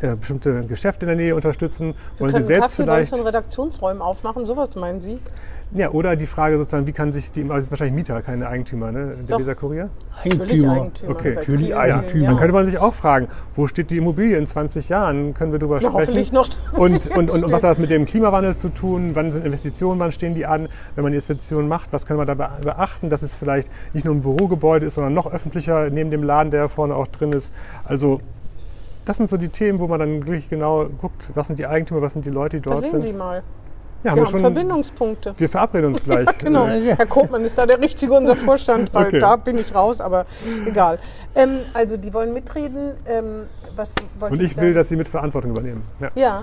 äh, 0.00 0.16
bestimmte 0.16 0.62
Geschäfte 0.66 1.06
in 1.06 1.08
der 1.08 1.16
Nähe 1.16 1.34
unterstützen? 1.34 1.94
Wir 2.18 2.26
Wollen 2.32 2.34
Sie 2.42 2.46
selbst 2.46 2.70
Kaffee 2.70 2.82
bei 2.84 2.92
vielleicht? 2.94 3.12
unseren 3.12 3.26
Redaktionsräumen 3.26 4.02
aufmachen. 4.02 4.44
Sowas 4.44 4.74
meinen 4.76 5.00
Sie? 5.00 5.18
Ja, 5.72 5.90
oder 5.90 6.14
die 6.14 6.26
Frage 6.26 6.56
sozusagen, 6.58 6.86
wie 6.86 6.92
kann 6.92 7.12
sich 7.12 7.32
die, 7.32 7.42
also 7.42 7.54
es 7.54 7.64
sind 7.64 7.72
wahrscheinlich 7.72 7.94
Mieter, 7.96 8.22
keine 8.22 8.46
Eigentümer, 8.48 8.92
ne? 8.92 9.14
Der. 9.28 9.38
Weser 9.38 9.54
Kurier? 9.56 9.88
Eigentümer. 10.22 10.72
Eigentümer. 10.74 11.10
Okay. 11.12 11.34
Natürlich 11.34 11.74
Eigentümer. 11.74 12.08
vielen 12.12 12.26
Dann 12.26 12.36
könnte 12.36 12.52
man 12.54 12.66
sich 12.66 12.78
auch 12.78 12.94
fragen, 12.94 13.28
wo 13.56 13.66
steht 13.66 13.90
die 13.90 13.96
Immobilie 13.96 14.36
in 14.36 14.46
20 14.46 14.88
Jahren? 14.88 15.34
Können 15.34 15.50
wir 15.52 15.58
darüber 15.58 15.80
Na, 15.82 15.88
sprechen? 15.88 15.94
hoffentlich 16.00 16.32
noch. 16.32 16.48
Und, 16.74 16.92
und, 17.10 17.16
und, 17.16 17.30
und 17.30 17.42
was 17.44 17.52
hat 17.54 17.64
das 17.64 17.78
mit 17.78 17.90
dem 17.90 18.04
Klimawandel 18.04 18.56
zu 18.56 18.68
tun? 18.68 19.12
Wann 19.14 19.32
sind 19.32 19.44
Investitionen? 19.44 19.98
Wann 19.98 20.12
stehen 20.12 20.34
die 20.34 20.46
an? 20.46 20.68
Wenn 20.94 21.02
man 21.02 21.12
die 21.12 21.16
Investitionen 21.16 21.66
macht, 21.66 21.92
was 21.92 22.06
kann 22.06 22.18
man 22.18 22.26
da 22.26 22.34
be- 22.34 22.50
beachten, 22.62 23.08
dass 23.08 23.22
es 23.22 23.34
vielleicht 23.34 23.68
nicht 23.94 24.04
nur 24.04 24.14
ein 24.14 24.20
Bürogebäude 24.22 24.86
ist, 24.86 24.94
sondern 24.94 25.14
noch 25.14 25.32
öffentlicher 25.32 25.90
neben 25.90 26.10
dem 26.10 26.22
Laden, 26.22 26.50
der 26.52 26.68
vorne 26.68 26.94
auch 26.94 27.08
drin 27.08 27.32
ist? 27.32 27.52
Also 27.84 28.20
das 29.04 29.16
sind 29.18 29.28
so 29.28 29.36
die 29.36 29.48
Themen, 29.48 29.78
wo 29.78 29.86
man 29.86 30.00
dann 30.00 30.26
wirklich 30.26 30.48
genau 30.48 30.86
guckt, 31.00 31.22
was 31.34 31.46
sind 31.48 31.58
die 31.58 31.66
Eigentümer, 31.66 32.00
was 32.02 32.12
sind 32.14 32.24
die 32.24 32.30
Leute, 32.30 32.56
die 32.58 32.62
Da 32.62 32.70
dort 32.70 32.82
sehen 32.82 32.90
sind. 32.92 33.02
Sie 33.02 33.12
mal. 33.12 33.42
ja, 34.02 34.14
Wir 34.16 34.24
haben 34.26 34.38
Verbindungspunkte. 34.38 35.34
Wir 35.36 35.48
verabreden 35.48 35.92
uns 35.94 36.04
gleich. 36.04 36.26
Genau. 36.38 36.66
Äh, 36.66 36.94
Herr 36.96 37.06
Kopmann 37.06 37.44
ist 37.44 37.56
da 37.58 37.66
der 37.66 37.80
richtige, 37.80 38.12
unser 38.14 38.36
Vorstand, 38.36 38.92
weil 38.94 39.06
Okay. 39.06 39.18
da 39.18 39.36
bin 39.36 39.58
ich 39.58 39.74
raus, 39.74 40.00
aber 40.00 40.26
egal. 40.66 40.98
Ähm, 41.34 41.50
also 41.74 41.96
die 41.96 42.12
wollen 42.14 42.32
mitreden. 42.32 42.92
Ähm, 43.06 43.42
was 43.76 43.94
Und 44.20 44.40
ich 44.40 44.54
sagen? 44.54 44.68
will, 44.68 44.74
dass 44.74 44.88
sie 44.88 44.96
mit 44.96 45.08
Verantwortung 45.08 45.50
übernehmen. 45.50 45.82
Ja. 45.98 46.10
Ja, 46.14 46.42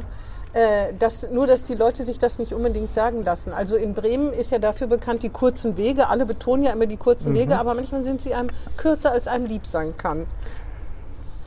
äh, 0.53 0.93
das, 0.99 1.29
nur 1.31 1.47
dass 1.47 1.63
die 1.63 1.75
Leute 1.75 2.03
sich 2.03 2.19
das 2.19 2.39
nicht 2.39 2.53
unbedingt 2.53 2.93
sagen 2.93 3.23
lassen. 3.23 3.53
Also 3.53 3.77
in 3.77 3.93
Bremen 3.93 4.33
ist 4.33 4.51
ja 4.51 4.59
dafür 4.59 4.87
bekannt 4.87 5.23
die 5.23 5.29
kurzen 5.29 5.77
Wege. 5.77 6.09
Alle 6.09 6.25
betonen 6.25 6.63
ja 6.63 6.73
immer 6.73 6.87
die 6.87 6.97
kurzen 6.97 7.31
Mhm. 7.31 7.37
Wege, 7.37 7.57
aber 7.57 7.73
manchmal 7.73 8.03
sind 8.03 8.19
sie 8.21 8.33
einem 8.33 8.49
kürzer, 8.75 9.13
als 9.13 9.27
einem 9.29 9.45
lieb 9.45 9.65
sein 9.65 9.95
kann. 9.95 10.25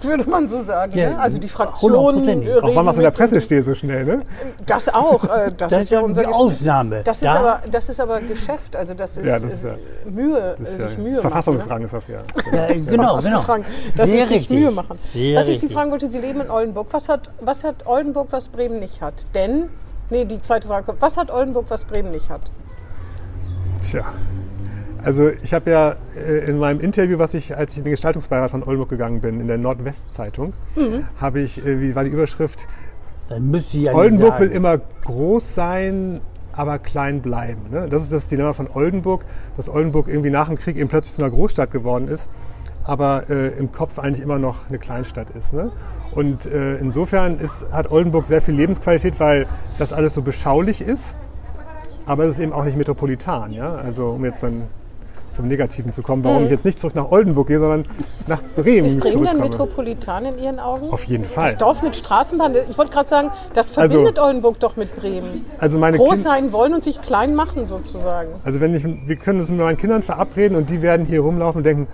Würde 0.04 0.28
man 0.30 0.48
so 0.48 0.62
sagen. 0.62 0.96
Ja, 0.98 1.10
ne? 1.10 1.18
Also 1.18 1.38
die 1.38 1.48
Fraktionen. 1.48 2.42
äh, 2.42 2.60
Auch 2.60 2.74
wann 2.76 2.86
was 2.86 2.96
in 2.96 3.02
der 3.02 3.10
Presse 3.10 3.40
steht 3.40 3.64
so 3.64 3.74
schnell, 3.74 4.04
ne? 4.04 4.20
Das 4.66 4.88
auch. 4.92 5.24
Äh, 5.24 5.52
das, 5.56 5.70
Das 5.70 5.82
ist 5.82 5.90
ja 5.90 5.98
ist 6.00 6.04
unser 6.04 6.20
die 6.22 6.26
Geschäft. 6.28 6.40
Ausnahme. 6.44 7.02
Das 7.04 7.16
ist, 7.18 7.24
Da- 7.24 7.34
aber, 7.34 7.60
das 7.70 7.88
ist 7.88 8.00
aber 8.00 8.20
Geschäft. 8.20 8.76
Also 8.76 8.94
das 8.94 9.16
ist, 9.16 9.26
Ja, 9.26 9.38
das 9.38 9.52
ist 9.52 9.64
äh, 9.64 9.68
ja- 9.70 9.74
Mühe, 10.10 10.54
Das 10.58 10.68
ist 10.68 10.80
sich 10.80 10.92
ja 10.92 10.98
Mühe 10.98 11.20
Verfassungsrang 11.20 11.82
machen. 11.82 11.84
ist 11.84 11.94
das 11.94 12.08
ja. 12.08 12.18
Ja, 12.52 12.66
genau, 12.66 12.84
genau. 12.90 13.20
Verfassungsrang. 13.20 13.64
Dass 13.96 14.08
Sehr 14.10 14.26
sie 14.26 14.38
sich. 14.38 14.50
Mühe 14.50 14.70
machen. 14.70 14.98
Sehr 15.12 15.40
was 15.40 15.48
ich 15.48 15.60
Sie 15.60 15.68
fragen 15.68 15.90
wollte, 15.90 16.10
Sie 16.10 16.18
leben 16.18 16.40
in 16.40 16.50
Oldenburg. 16.50 16.86
Was 16.90 17.08
hat, 17.08 17.30
was 17.40 17.64
hat 17.64 17.86
Oldenburg, 17.86 18.28
was 18.30 18.48
Bremen 18.48 18.80
nicht 18.80 19.00
hat? 19.02 19.26
Denn, 19.34 19.68
nee, 20.10 20.24
die 20.24 20.40
zweite 20.40 20.68
Frage 20.68 20.84
kommt. 20.86 21.00
Was 21.02 21.16
hat 21.16 21.30
Oldenburg, 21.30 21.66
was 21.68 21.84
Bremen 21.84 22.10
nicht 22.10 22.30
hat? 22.30 22.42
Tja. 23.80 24.04
Also 25.04 25.30
ich 25.42 25.52
habe 25.54 25.70
ja 25.70 25.96
äh, 26.16 26.48
in 26.48 26.58
meinem 26.58 26.80
Interview, 26.80 27.18
was 27.18 27.34
ich, 27.34 27.56
als 27.56 27.72
ich 27.72 27.78
in 27.78 27.84
den 27.84 27.90
Gestaltungsbeirat 27.92 28.50
von 28.50 28.62
Oldenburg 28.62 28.88
gegangen 28.88 29.20
bin, 29.20 29.40
in 29.40 29.48
der 29.48 29.58
Nordwestzeitung, 29.58 30.52
Mhm. 30.76 31.04
habe 31.20 31.40
ich, 31.40 31.64
äh, 31.64 31.80
wie 31.80 31.94
war 31.94 32.04
die 32.04 32.10
Überschrift? 32.10 32.66
Dann 33.28 33.50
müsste 33.50 33.76
ich 33.78 33.84
ja 33.84 33.92
nicht 33.92 33.98
Oldenburg 34.00 34.34
sagen. 34.34 34.44
will 34.44 34.50
immer 34.50 34.78
groß 35.04 35.54
sein, 35.54 36.20
aber 36.52 36.78
klein 36.78 37.20
bleiben. 37.20 37.62
Ne? 37.70 37.88
Das 37.88 38.02
ist 38.02 38.12
das 38.12 38.28
Dilemma 38.28 38.52
von 38.52 38.68
Oldenburg, 38.72 39.24
dass 39.56 39.68
Oldenburg 39.68 40.08
irgendwie 40.08 40.30
nach 40.30 40.48
dem 40.48 40.56
Krieg 40.56 40.76
eben 40.76 40.88
plötzlich 40.88 41.14
zu 41.14 41.22
einer 41.22 41.30
Großstadt 41.32 41.70
geworden 41.70 42.08
ist, 42.08 42.30
aber 42.84 43.24
äh, 43.30 43.48
im 43.58 43.72
Kopf 43.72 43.98
eigentlich 43.98 44.22
immer 44.22 44.38
noch 44.38 44.68
eine 44.68 44.78
Kleinstadt 44.78 45.30
ist. 45.30 45.52
Ne? 45.52 45.70
Und 46.12 46.46
äh, 46.46 46.76
insofern 46.76 47.38
ist, 47.40 47.66
hat 47.72 47.90
Oldenburg 47.90 48.26
sehr 48.26 48.40
viel 48.42 48.54
Lebensqualität, 48.54 49.18
weil 49.18 49.46
das 49.78 49.92
alles 49.92 50.14
so 50.14 50.22
beschaulich 50.22 50.80
ist, 50.80 51.16
aber 52.06 52.24
es 52.24 52.34
ist 52.34 52.40
eben 52.40 52.52
auch 52.52 52.64
nicht 52.64 52.76
metropolitan. 52.76 53.50
Ja? 53.52 53.70
Also 53.70 54.08
um 54.08 54.24
jetzt 54.24 54.42
dann 54.42 54.62
zum 55.34 55.48
Negativen 55.48 55.92
zu 55.92 56.02
kommen, 56.02 56.24
warum 56.24 56.44
ich 56.44 56.50
jetzt 56.50 56.64
nicht 56.64 56.78
zurück 56.78 56.94
nach 56.94 57.10
Oldenburg 57.10 57.48
gehe, 57.48 57.58
sondern 57.58 57.84
nach 58.26 58.40
Bremen 58.56 58.86
Ist 58.86 59.00
Bremen 59.00 59.24
dann 59.24 59.40
metropolitan 59.40 60.24
in 60.24 60.38
Ihren 60.38 60.58
Augen? 60.60 60.88
Auf 60.90 61.04
jeden 61.04 61.24
Fall. 61.24 61.50
Das 61.50 61.58
Dorf 61.58 61.82
mit 61.82 61.96
Straßenbahn, 61.96 62.54
ich 62.70 62.78
wollte 62.78 62.92
gerade 62.92 63.08
sagen, 63.08 63.30
das 63.54 63.76
Also- 63.76 63.90
verbindet 63.96 64.18
Oldenburg 64.18 64.60
doch 64.60 64.76
mit 64.76 64.94
Bremen. 64.96 65.44
Also 65.58 65.78
meine 65.78 65.96
Groß 65.98 66.10
Kind- 66.12 66.22
sein 66.22 66.52
wollen 66.52 66.74
und 66.74 66.84
sich 66.84 67.00
klein 67.00 67.34
machen 67.34 67.66
sozusagen. 67.66 68.30
Also 68.44 68.60
wenn 68.60 68.74
ich, 68.74 68.84
wir 68.84 69.16
können 69.16 69.40
uns 69.40 69.48
mit 69.50 69.58
meinen 69.58 69.76
Kindern 69.76 70.02
verabreden 70.02 70.56
und 70.56 70.70
die 70.70 70.80
werden 70.82 71.06
hier 71.06 71.20
rumlaufen 71.20 71.58
und 71.58 71.64
denken, 71.64 71.88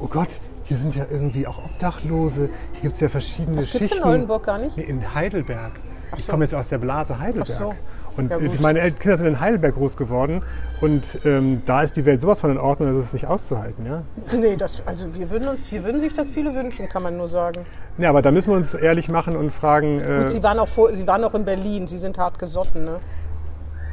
oh 0.00 0.06
Gott, 0.06 0.28
hier 0.64 0.76
sind 0.78 0.94
ja 0.94 1.04
irgendwie 1.10 1.46
auch 1.46 1.58
Obdachlose, 1.64 2.48
hier 2.74 2.82
gibt 2.82 2.94
es 2.94 3.00
ja 3.00 3.08
verschiedene 3.08 3.56
Das 3.56 3.66
gibt's 3.66 3.80
in 3.80 3.88
Schichten. 3.88 4.04
Oldenburg 4.08 4.44
gar 4.44 4.58
nicht? 4.58 4.76
Nee, 4.76 4.84
in 4.84 5.14
Heidelberg. 5.14 5.72
Ich 6.16 6.24
so. 6.24 6.32
komme 6.32 6.44
jetzt 6.44 6.54
aus 6.54 6.68
der 6.68 6.78
Blase 6.78 7.18
Heidelberg. 7.18 7.48
Ach 7.50 7.58
so. 7.58 7.74
Und 8.16 8.30
Ja, 8.30 8.38
gut. 8.38 8.60
meine 8.60 8.90
Kinder 8.90 9.16
sind 9.16 9.26
in 9.26 9.40
Heidelberg 9.40 9.74
groß 9.74 9.96
geworden 9.96 10.42
und 10.80 11.18
ähm, 11.24 11.62
da 11.64 11.82
ist 11.82 11.96
die 11.96 12.04
Welt 12.04 12.20
sowas 12.20 12.40
von 12.40 12.50
in 12.50 12.58
Ordnung, 12.58 12.94
das 12.94 13.06
ist 13.06 13.12
nicht 13.14 13.26
auszuhalten. 13.26 13.86
Ja? 13.86 14.02
Nee, 14.38 14.56
das, 14.56 14.86
also 14.86 15.14
wir 15.14 15.30
würden, 15.30 15.48
uns, 15.48 15.70
wir 15.72 15.82
würden 15.84 16.00
sich 16.00 16.12
das 16.12 16.30
viele 16.30 16.54
wünschen, 16.54 16.88
kann 16.88 17.02
man 17.02 17.16
nur 17.16 17.28
sagen. 17.28 17.60
ja, 17.98 18.10
aber 18.10 18.20
da 18.22 18.30
müssen 18.30 18.50
wir 18.50 18.56
uns 18.56 18.74
ehrlich 18.74 19.08
machen 19.08 19.36
und 19.36 19.50
fragen, 19.50 20.00
äh, 20.00 20.22
Und 20.22 20.28
Sie 20.30 20.42
waren, 20.42 20.58
auch 20.58 20.68
vor, 20.68 20.94
Sie 20.94 21.06
waren 21.06 21.24
auch 21.24 21.34
in 21.34 21.44
Berlin, 21.44 21.86
Sie 21.88 21.98
sind 21.98 22.18
hart 22.18 22.38
gesotten, 22.38 22.84
ne? 22.84 22.96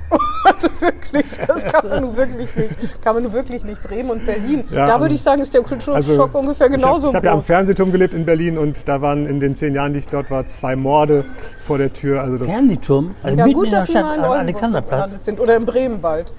Also 0.43 0.69
wirklich, 0.79 1.25
das 1.45 1.63
kann 1.65 1.87
man 1.87 2.01
nun 2.01 2.15
wirklich 2.17 2.55
nicht. 2.55 3.01
Kann 3.01 3.13
man 3.13 3.23
nun 3.23 3.33
wirklich 3.33 3.63
nicht. 3.63 3.83
Bremen 3.83 4.09
und 4.09 4.25
Berlin. 4.25 4.63
Ja, 4.71 4.87
da 4.87 4.99
würde 4.99 5.13
ich 5.13 5.21
sagen, 5.21 5.41
ist 5.41 5.53
der 5.53 5.61
Kulturschock 5.61 5.95
also 5.95 6.39
ungefähr 6.39 6.69
genauso 6.69 7.09
Ich 7.09 7.15
habe 7.15 7.17
hab 7.17 7.23
ja 7.23 7.31
am 7.31 7.37
groß. 7.39 7.45
Fernsehturm 7.45 7.91
gelebt 7.91 8.13
in 8.13 8.25
Berlin 8.25 8.57
und 8.57 8.87
da 8.87 9.01
waren 9.01 9.25
in 9.25 9.39
den 9.39 9.55
zehn 9.55 9.75
Jahren, 9.75 9.93
die 9.93 9.99
ich 9.99 10.07
dort 10.07 10.31
war, 10.31 10.47
zwei 10.47 10.75
Morde 10.75 11.25
vor 11.59 11.77
der 11.77 11.93
Tür. 11.93 12.21
Also 12.21 12.37
das, 12.37 12.47
Fernsehturm, 12.47 13.15
also 13.21 13.37
ja, 13.37 13.45
gut, 13.47 13.71
dass 13.71 13.87
Sie 13.87 13.91
Stadt 13.91 14.03
mal 14.03 14.13
in 14.15 14.19
Oldenburg 14.21 14.39
Alexanderplatz. 14.39 15.17
sind. 15.21 15.39
Oder 15.39 15.55
in 15.57 15.65
Bremen 15.65 16.01
bald. 16.01 16.33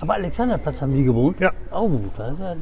Aber 0.00 0.14
Alexanderplatz 0.14 0.80
haben 0.80 0.94
Sie 0.94 1.04
gewohnt? 1.04 1.40
Ja. 1.40 1.50
Oh, 1.72 1.90
das 2.16 2.32
ist 2.32 2.38
ja 2.38 2.56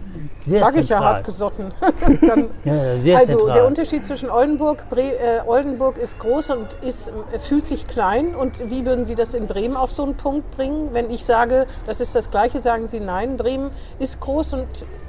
sehr 0.46 0.60
Sag 0.60 0.70
ich 0.70 0.76
ja 0.76 0.96
zentral. 0.96 1.14
hart 1.14 1.24
gesotten. 1.24 1.72
Dann, 2.26 2.50
Ja, 2.64 2.74
ja, 2.74 2.98
sehr 2.98 3.18
also 3.18 3.36
zentral. 3.36 3.54
der 3.54 3.66
Unterschied 3.66 4.06
zwischen 4.06 4.30
Oldenburg, 4.30 4.88
Bre 4.88 5.18
äh, 5.18 5.40
Oldenburg 5.46 5.98
ist 5.98 6.18
groß 6.18 6.50
und 6.50 6.74
ist, 6.82 7.12
äh, 7.32 7.38
fühlt 7.38 7.66
sich 7.66 7.86
klein. 7.86 8.34
Und 8.34 8.70
wie 8.70 8.86
würden 8.86 9.04
Sie 9.04 9.14
das 9.14 9.34
in 9.34 9.46
Bremen 9.46 9.76
auf 9.76 9.90
so 9.90 10.02
einen 10.04 10.14
Punkt 10.16 10.50
bringen? 10.52 10.90
Wenn 10.92 11.10
ich 11.10 11.24
sage, 11.24 11.66
das 11.86 12.00
ist 12.00 12.14
das 12.14 12.30
Gleiche, 12.30 12.60
sagen 12.62 12.88
Sie 12.88 13.00
nein. 13.00 13.36
Bremen 13.36 13.70
ist 13.98 14.18
groß 14.20 14.54
und 14.54 14.66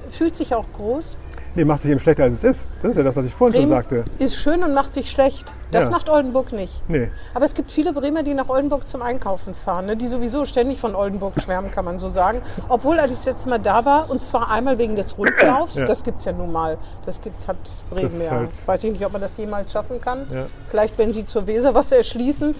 fühlt 0.09 0.35
sich 0.35 0.53
auch 0.53 0.65
groß. 0.73 1.17
Nee, 1.57 1.65
macht 1.65 1.81
sich 1.81 1.89
eben 1.89 1.99
schlechter, 1.99 2.21
als 2.25 2.35
es 2.35 2.43
ist. 2.43 2.67
Das 2.83 2.91
ist 2.91 2.97
ja 2.97 3.03
das, 3.03 3.15
was 3.15 3.25
ich 3.25 3.33
vorhin 3.33 3.55
schon 3.61 3.69
Bremen 3.69 3.81
sagte. 3.81 4.05
ist 4.19 4.35
schön 4.35 4.63
und 4.63 4.75
macht 4.75 4.93
sich 4.93 5.09
schlecht. 5.09 5.53
Das 5.71 5.85
Ja. 5.85 5.89
macht 5.89 6.07
Oldenburg 6.07 6.53
nicht. 6.53 6.83
Nee. 6.87 7.09
Aber 7.33 7.45
es 7.45 7.55
gibt 7.55 7.71
viele 7.71 7.93
Bremer, 7.93 8.21
die 8.21 8.35
nach 8.35 8.47
Oldenburg 8.47 8.87
zum 8.87 9.01
Einkaufen 9.01 9.55
fahren, 9.55 9.87
ne? 9.87 9.97
die 9.97 10.07
sowieso 10.07 10.45
ständig 10.45 10.79
von 10.79 10.93
Oldenburg 10.95 11.33
schwärmen, 11.41 11.71
kann 11.71 11.83
man 11.83 11.97
so 11.97 12.09
sagen. 12.09 12.41
Obwohl, 12.69 12.99
als 12.99 13.11
ich 13.11 13.17
das 13.17 13.25
letzte 13.25 13.49
Mal 13.49 13.57
da 13.57 13.83
war, 13.83 14.09
und 14.09 14.21
zwar 14.23 14.51
einmal 14.51 14.77
wegen 14.77 14.95
des 14.95 15.17
Rundlaufs, 15.17 15.75
Ja. 15.75 15.85
das 15.85 16.03
gibt 16.03 16.19
es 16.19 16.25
ja 16.25 16.31
nun 16.31 16.51
mal, 16.51 16.77
das 17.07 17.19
gibt, 17.19 17.47
hat 17.47 17.57
Bremen 17.89 18.21
ja. 18.21 18.29
halt- 18.29 18.67
Weiß 18.67 18.83
ich 18.83 18.91
nicht, 18.91 19.03
ob 19.05 19.11
man 19.13 19.21
das 19.21 19.35
jemals 19.35 19.71
schaffen 19.71 19.99
kann. 19.99 20.27
Ja. 20.31 20.45
Vielleicht, 20.67 20.97
wenn 20.99 21.11
sie 21.11 21.25
zur 21.25 21.47
Weser 21.47 21.73
was 21.73 21.91
erschließen. 21.91 22.53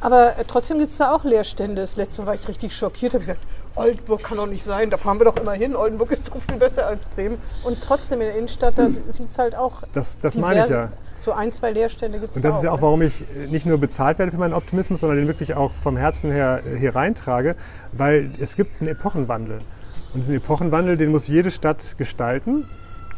Aber 0.00 0.36
äh, 0.38 0.44
trotzdem 0.46 0.78
gibt 0.80 0.90
es 0.90 0.98
da 0.98 1.12
auch 1.14 1.22
Leerstände. 1.24 1.80
Das 1.82 1.94
letzte 1.96 2.22
Mal 2.22 2.26
war 2.28 2.34
ich 2.34 2.48
richtig 2.48 2.74
schockiert, 2.76 3.14
habe 3.14 3.20
gesagt, 3.20 3.40
Oldenburg 3.76 4.22
kann 4.22 4.36
doch 4.36 4.46
nicht 4.46 4.64
sein, 4.64 4.90
da 4.90 4.96
fahren 4.96 5.18
wir 5.18 5.24
doch 5.24 5.36
immer 5.36 5.52
hin. 5.52 5.74
Oldenburg 5.74 6.10
ist 6.12 6.28
doch 6.28 6.40
viel 6.40 6.58
besser 6.58 6.86
als 6.86 7.06
Bremen. 7.06 7.38
Und 7.64 7.80
trotzdem 7.82 8.20
in 8.20 8.28
der 8.28 8.36
Innenstadt, 8.36 8.78
da 8.78 8.88
sieht 8.88 9.30
es 9.30 9.38
halt 9.38 9.56
auch 9.56 9.82
Das, 9.92 10.18
das 10.18 10.36
meine 10.36 10.64
ich 10.64 10.70
ja. 10.70 10.92
So 11.20 11.32
ein, 11.32 11.52
zwei 11.52 11.70
Leerstände 11.70 12.18
gibt 12.20 12.32
es 12.32 12.36
Und 12.36 12.44
das 12.44 12.52
auch. 12.54 12.58
ist 12.58 12.64
ja 12.64 12.70
auch, 12.70 12.76
ne? 12.76 12.82
warum 12.82 13.02
ich 13.02 13.22
äh, 13.22 13.46
nicht 13.46 13.64
nur 13.64 13.78
bezahlt 13.78 14.18
werde 14.18 14.30
für 14.30 14.36
meinen 14.38 14.52
Optimismus, 14.52 15.00
sondern 15.00 15.16
den 15.18 15.26
wirklich 15.26 15.54
auch 15.54 15.72
vom 15.72 15.96
Herzen 15.96 16.30
her 16.30 16.60
äh, 16.66 16.76
hier 16.76 16.94
reintrage, 16.94 17.56
weil 17.92 18.30
es 18.38 18.56
gibt 18.56 18.80
einen 18.80 18.90
Epochenwandel. 18.90 19.60
Und 20.12 20.20
diesen 20.20 20.34
Epochenwandel, 20.34 20.96
den 20.98 21.10
muss 21.10 21.26
jede 21.26 21.50
Stadt 21.50 21.96
gestalten. 21.96 22.68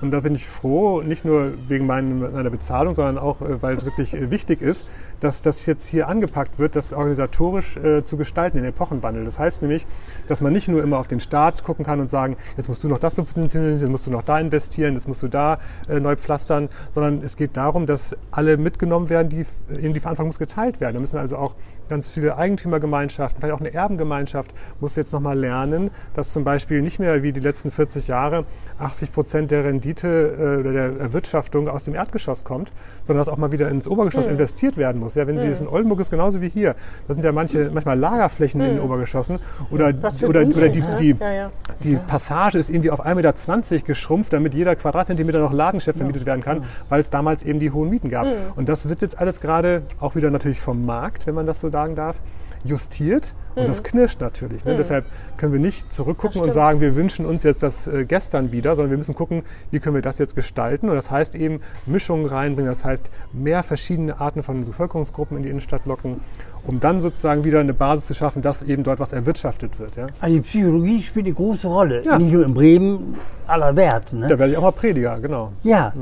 Und 0.02 0.10
da 0.10 0.20
bin 0.20 0.34
ich 0.34 0.46
froh, 0.46 1.00
nicht 1.00 1.24
nur 1.24 1.52
wegen 1.68 1.86
meiner 1.86 2.50
Bezahlung, 2.50 2.94
sondern 2.94 3.18
auch, 3.18 3.40
äh, 3.40 3.62
weil 3.62 3.74
es 3.74 3.84
wirklich 3.84 4.14
äh, 4.14 4.30
wichtig 4.30 4.60
ist, 4.60 4.88
dass 5.20 5.40
das 5.40 5.64
jetzt 5.64 5.86
hier 5.86 6.08
angepackt 6.08 6.58
wird, 6.58 6.76
das 6.76 6.92
organisatorisch 6.92 7.78
äh, 7.78 8.04
zu 8.04 8.18
gestalten, 8.18 8.58
den 8.58 8.66
Epochenwandel. 8.66 9.24
Das 9.24 9.38
heißt 9.38 9.62
nämlich, 9.62 9.86
dass 10.28 10.42
man 10.42 10.52
nicht 10.52 10.68
nur 10.68 10.82
immer 10.82 10.98
auf 10.98 11.08
den 11.08 11.20
Staat 11.20 11.64
gucken 11.64 11.86
kann 11.86 12.00
und 12.00 12.08
sagen, 12.08 12.36
jetzt 12.58 12.68
musst 12.68 12.84
du 12.84 12.88
noch 12.88 12.98
das 12.98 13.16
subventionieren, 13.16 13.78
jetzt 13.78 13.88
musst 13.88 14.06
du 14.06 14.10
noch 14.10 14.22
da 14.22 14.38
investieren, 14.38 14.94
jetzt 14.94 15.08
musst 15.08 15.22
du 15.22 15.28
da 15.28 15.58
neu 15.88 16.16
pflastern, 16.16 16.68
sondern 16.92 17.22
es 17.22 17.36
geht 17.36 17.56
darum, 17.56 17.86
dass 17.86 18.16
alle 18.30 18.56
mitgenommen 18.58 19.08
werden, 19.08 19.28
die, 19.30 19.46
eben 19.74 19.94
die 19.94 20.00
Verantwortung 20.00 20.28
muss 20.28 20.38
geteilt 20.38 20.80
werden. 20.80 20.94
Da 20.94 21.00
müssen 21.00 21.18
also 21.18 21.36
auch 21.36 21.54
ganz 21.88 22.10
viele 22.10 22.36
Eigentümergemeinschaften, 22.36 23.40
vielleicht 23.40 23.54
auch 23.54 23.60
eine 23.60 23.72
Erbengemeinschaft, 23.72 24.50
muss 24.80 24.96
jetzt 24.96 25.12
nochmal 25.12 25.38
lernen, 25.38 25.90
dass 26.14 26.32
zum 26.32 26.44
Beispiel 26.44 26.82
nicht 26.82 26.98
mehr 26.98 27.22
wie 27.22 27.32
die 27.32 27.40
letzten 27.40 27.70
40 27.70 28.08
Jahre 28.08 28.44
80 28.78 29.12
Prozent 29.12 29.50
der 29.50 29.64
Rendite 29.64 30.06
äh, 30.08 30.60
oder 30.60 30.72
der 30.72 31.00
Erwirtschaftung 31.00 31.68
aus 31.68 31.84
dem 31.84 31.94
Erdgeschoss 31.94 32.44
kommt, 32.44 32.70
sondern 33.04 33.24
dass 33.24 33.32
auch 33.32 33.38
mal 33.38 33.52
wieder 33.52 33.68
ins 33.68 33.88
Obergeschoss 33.88 34.26
investiert 34.26 34.76
werden 34.76 35.00
muss. 35.00 35.14
Ja, 35.14 35.26
wenn 35.26 35.38
Sie 35.38 35.46
es 35.46 35.60
in 35.60 35.68
Oldenburg 35.68 36.00
ist 36.00 36.10
genauso 36.10 36.40
wie 36.40 36.48
hier. 36.48 36.74
Da 37.08 37.14
sind 37.14 37.24
ja 37.24 37.32
manche, 37.32 37.70
manchmal 37.72 37.98
Lagerflächen 37.98 38.60
in 38.60 38.76
den 38.76 38.80
Obergeschossen 38.80 39.38
oder, 39.70 39.92
für 40.10 40.26
ein 40.26 40.28
oder, 40.28 40.40
oder 40.46 40.68
die, 40.68 40.80
ne? 40.80 40.96
die, 40.98 41.16
Ja, 41.18 41.32
ja. 41.32 41.50
die 41.82 41.96
Passage 41.96 42.58
ist 42.58 42.70
irgendwie 42.70 42.90
auf 42.90 43.04
1,20 43.04 43.72
Meter 43.72 43.86
geschrumpft, 43.86 44.32
damit 44.32 44.54
jeder 44.54 44.76
Quadratzentimeter 44.76 45.38
noch 45.38 45.52
Ladenchef 45.52 45.96
vermietet 45.96 46.26
werden 46.26 46.42
kann, 46.42 46.64
weil 46.88 47.00
es 47.00 47.10
damals 47.10 47.42
eben 47.42 47.60
die 47.60 47.70
hohen 47.70 47.90
Mieten 47.90 48.10
gab. 48.10 48.26
Und 48.56 48.68
das 48.68 48.88
wird 48.88 49.02
jetzt 49.02 49.18
alles 49.18 49.40
gerade 49.40 49.82
auch 50.00 50.14
wieder 50.16 50.30
natürlich 50.30 50.60
vom 50.60 50.84
Markt, 50.84 51.26
wenn 51.26 51.34
man 51.34 51.46
das 51.46 51.60
so 51.60 51.70
sagen 51.76 51.94
darf, 51.94 52.16
justiert. 52.64 53.34
Und 53.54 53.68
das 53.68 53.82
knirscht 53.82 54.20
natürlich. 54.20 54.66
Ne? 54.66 54.76
Deshalb 54.76 55.06
können 55.38 55.52
wir 55.54 55.60
nicht 55.60 55.90
zurückgucken 55.90 56.42
und 56.42 56.52
sagen, 56.52 56.82
wir 56.82 56.94
wünschen 56.94 57.24
uns 57.24 57.42
jetzt 57.42 57.62
das 57.62 57.86
äh, 57.86 58.04
gestern 58.04 58.52
wieder, 58.52 58.76
sondern 58.76 58.90
wir 58.90 58.98
müssen 58.98 59.14
gucken, 59.14 59.44
wie 59.70 59.78
können 59.78 59.94
wir 59.94 60.02
das 60.02 60.18
jetzt 60.18 60.36
gestalten. 60.36 60.90
Und 60.90 60.94
das 60.94 61.10
heißt 61.10 61.34
eben 61.34 61.60
Mischungen 61.86 62.26
reinbringen, 62.26 62.70
das 62.70 62.84
heißt 62.84 63.10
mehr 63.32 63.62
verschiedene 63.62 64.20
Arten 64.20 64.42
von 64.42 64.66
Bevölkerungsgruppen 64.66 65.38
in 65.38 65.42
die 65.42 65.48
Innenstadt 65.48 65.86
locken, 65.86 66.20
um 66.66 66.80
dann 66.80 67.00
sozusagen 67.00 67.44
wieder 67.44 67.60
eine 67.60 67.72
Basis 67.72 68.06
zu 68.06 68.14
schaffen, 68.14 68.42
dass 68.42 68.62
eben 68.62 68.82
dort 68.82 69.00
was 69.00 69.14
erwirtschaftet 69.14 69.78
wird. 69.78 69.96
Ja? 69.96 70.08
Also 70.20 70.36
die 70.36 70.42
Psychologie 70.42 71.02
spielt 71.02 71.24
eine 71.24 71.34
große 71.34 71.66
Rolle. 71.66 72.02
Ja. 72.04 72.18
Nicht 72.18 72.32
nur 72.32 72.44
in 72.44 72.52
Bremen, 72.52 73.16
aller 73.46 73.74
Wert. 73.74 74.12
Ne? 74.12 74.28
Da 74.28 74.38
werde 74.38 74.52
ich 74.52 74.58
auch 74.58 74.62
mal 74.62 74.72
Prediger, 74.72 75.18
genau. 75.18 75.52
Ja, 75.62 75.94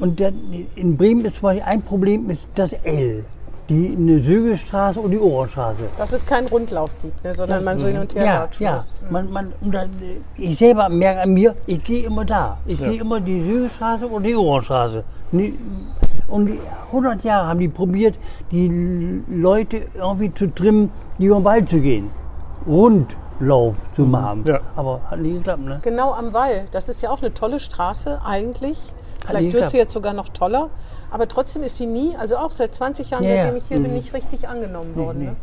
und 0.00 0.20
dann, 0.20 0.34
in 0.74 0.96
Bremen 0.96 1.24
ist 1.24 1.36
zum 1.36 1.42
Beispiel 1.42 1.64
ein 1.64 1.82
Problem 1.82 2.28
ist 2.28 2.48
das 2.56 2.72
L. 2.72 3.24
Die 3.68 3.94
eine 3.96 4.18
Sögestraße 4.18 4.98
und 4.98 5.10
die 5.10 5.18
Ohrenstraße. 5.18 5.82
Dass 5.98 6.12
es 6.12 6.24
keinen 6.24 6.48
Rundlauf 6.48 6.90
gibt, 7.02 7.22
ne, 7.22 7.34
sondern 7.34 7.64
man 7.64 7.78
so 7.78 7.86
hin 7.86 7.98
und 7.98 8.14
her 8.14 8.24
Ja, 8.24 8.48
ja. 8.58 8.76
muss. 8.76 8.94
Man, 9.10 9.30
man, 9.30 9.52
und 9.60 9.74
dann, 9.74 9.90
ich 10.36 10.58
selber 10.58 10.88
merke 10.88 11.20
an 11.20 11.34
mir, 11.34 11.54
ich 11.66 11.82
gehe 11.82 12.06
immer 12.06 12.24
da. 12.24 12.58
Ich 12.64 12.78
gehe 12.78 13.00
immer 13.00 13.20
die 13.20 13.44
Sögestraße 13.44 14.06
und 14.06 14.22
die 14.22 14.34
Ohrenstraße. 14.34 15.04
Und 16.28 16.46
die 16.46 16.58
100 16.86 17.24
Jahre 17.24 17.48
haben 17.48 17.60
die 17.60 17.68
probiert, 17.68 18.14
die 18.50 19.22
Leute 19.28 19.82
irgendwie 19.94 20.32
zu 20.32 20.46
trimmen, 20.46 20.90
über 21.18 21.36
den 21.36 21.44
Wald 21.44 21.68
zu 21.68 21.80
gehen. 21.80 22.10
Rundlauf 22.66 23.76
zu 23.92 24.02
machen. 24.02 24.44
Ja. 24.46 24.60
Aber 24.76 25.00
hat 25.10 25.20
nicht 25.20 25.36
geklappt, 25.36 25.64
ne? 25.64 25.78
Genau 25.82 26.12
am 26.12 26.32
Wall. 26.32 26.64
Das 26.70 26.88
ist 26.88 27.02
ja 27.02 27.10
auch 27.10 27.20
eine 27.20 27.34
tolle 27.34 27.60
Straße 27.60 28.20
eigentlich. 28.24 28.78
Vielleicht 29.26 29.52
wird 29.52 29.70
sie 29.70 29.76
jetzt 29.76 29.92
sogar 29.92 30.14
noch 30.14 30.28
toller. 30.30 30.70
Aber 31.10 31.26
trotzdem 31.28 31.62
ist 31.62 31.76
sie 31.76 31.86
nie, 31.86 32.16
also 32.16 32.36
auch 32.36 32.50
seit 32.50 32.74
20 32.74 33.10
Jahren, 33.10 33.24
Ja, 33.24 33.36
seitdem 33.44 33.56
ich 33.56 33.64
hier 33.68 33.80
bin, 33.80 33.94
nicht 33.94 34.12
richtig 34.14 34.48
angenommen 34.48 34.94
worden. 34.94 35.18
nee. 35.18 35.24
Ne? 35.26 35.36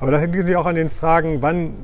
Aber 0.00 0.10
das 0.12 0.20
hängt 0.20 0.32
natürlich 0.34 0.56
auch 0.56 0.66
an 0.66 0.76
den 0.76 0.90
Fragen, 0.90 1.42
wann 1.42 1.74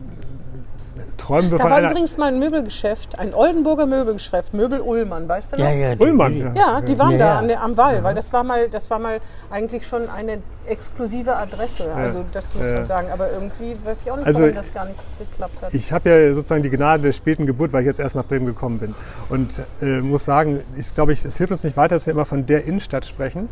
träumen 1.16 1.50
wir 1.50 1.58
Da 1.58 1.62
von 1.62 1.70
war 1.70 1.78
einer... 1.78 1.90
übrigens 1.90 2.16
mal 2.18 2.26
ein 2.28 2.38
Möbelgeschäft, 2.38 3.18
ein 3.18 3.34
Oldenburger 3.34 3.86
Möbelgeschäft, 3.86 4.54
Möbel 4.54 4.80
Ullmann, 4.80 5.28
weißt 5.28 5.52
du 5.52 5.56
noch? 5.56 5.64
Ja, 5.64 5.70
ja. 5.72 5.94
Ullmann, 5.98 6.32
die- 6.32 6.38
ja. 6.40 6.52
Ja, 6.56 6.80
die 6.80 6.98
waren 6.98 7.12
Ja, 7.12 7.18
da 7.18 7.24
ja. 7.26 7.38
An 7.38 7.48
der, 7.48 7.62
am 7.62 7.76
Wall, 7.76 8.02
weil 8.04 8.14
das 8.14 8.32
war 8.32 8.44
mal, 8.44 8.68
das 8.68 8.90
war 8.90 8.98
mal 8.98 9.20
eigentlich 9.50 9.86
schon 9.86 10.08
eine 10.08 10.38
exklusive 10.66 11.36
Adresse. 11.36 11.92
Also 11.94 12.24
das 12.32 12.54
muss 12.54 12.66
Ja. 12.66 12.72
man 12.74 12.86
sagen. 12.86 13.08
Aber 13.12 13.30
irgendwie 13.30 13.76
weiß 13.84 14.02
ich 14.02 14.10
auch 14.10 14.16
nicht, 14.16 14.26
Also, 14.26 14.40
warum 14.42 14.54
das 14.54 14.72
gar 14.72 14.86
nicht 14.86 14.98
geklappt 15.18 15.62
hat. 15.62 15.74
Ich 15.74 15.92
habe 15.92 16.08
ja 16.10 16.34
sozusagen 16.34 16.62
die 16.62 16.70
Gnade 16.70 17.02
der 17.02 17.12
späten 17.12 17.44
Geburt, 17.46 17.72
weil 17.72 17.82
ich 17.82 17.86
jetzt 17.86 18.00
erst 18.00 18.16
nach 18.16 18.24
Bremen 18.24 18.46
gekommen 18.46 18.78
bin. 18.78 18.94
Und 19.28 19.62
äh, 19.82 20.00
muss 20.00 20.24
sagen, 20.24 20.60
ich 20.76 20.94
glaube, 20.94 21.12
ich, 21.12 21.24
es 21.24 21.36
hilft 21.36 21.52
uns 21.52 21.64
nicht 21.64 21.76
weiter, 21.76 21.94
dass 21.96 22.06
wir 22.06 22.12
immer 22.12 22.24
von 22.24 22.46
der 22.46 22.64
Innenstadt 22.64 23.04
sprechen, 23.04 23.48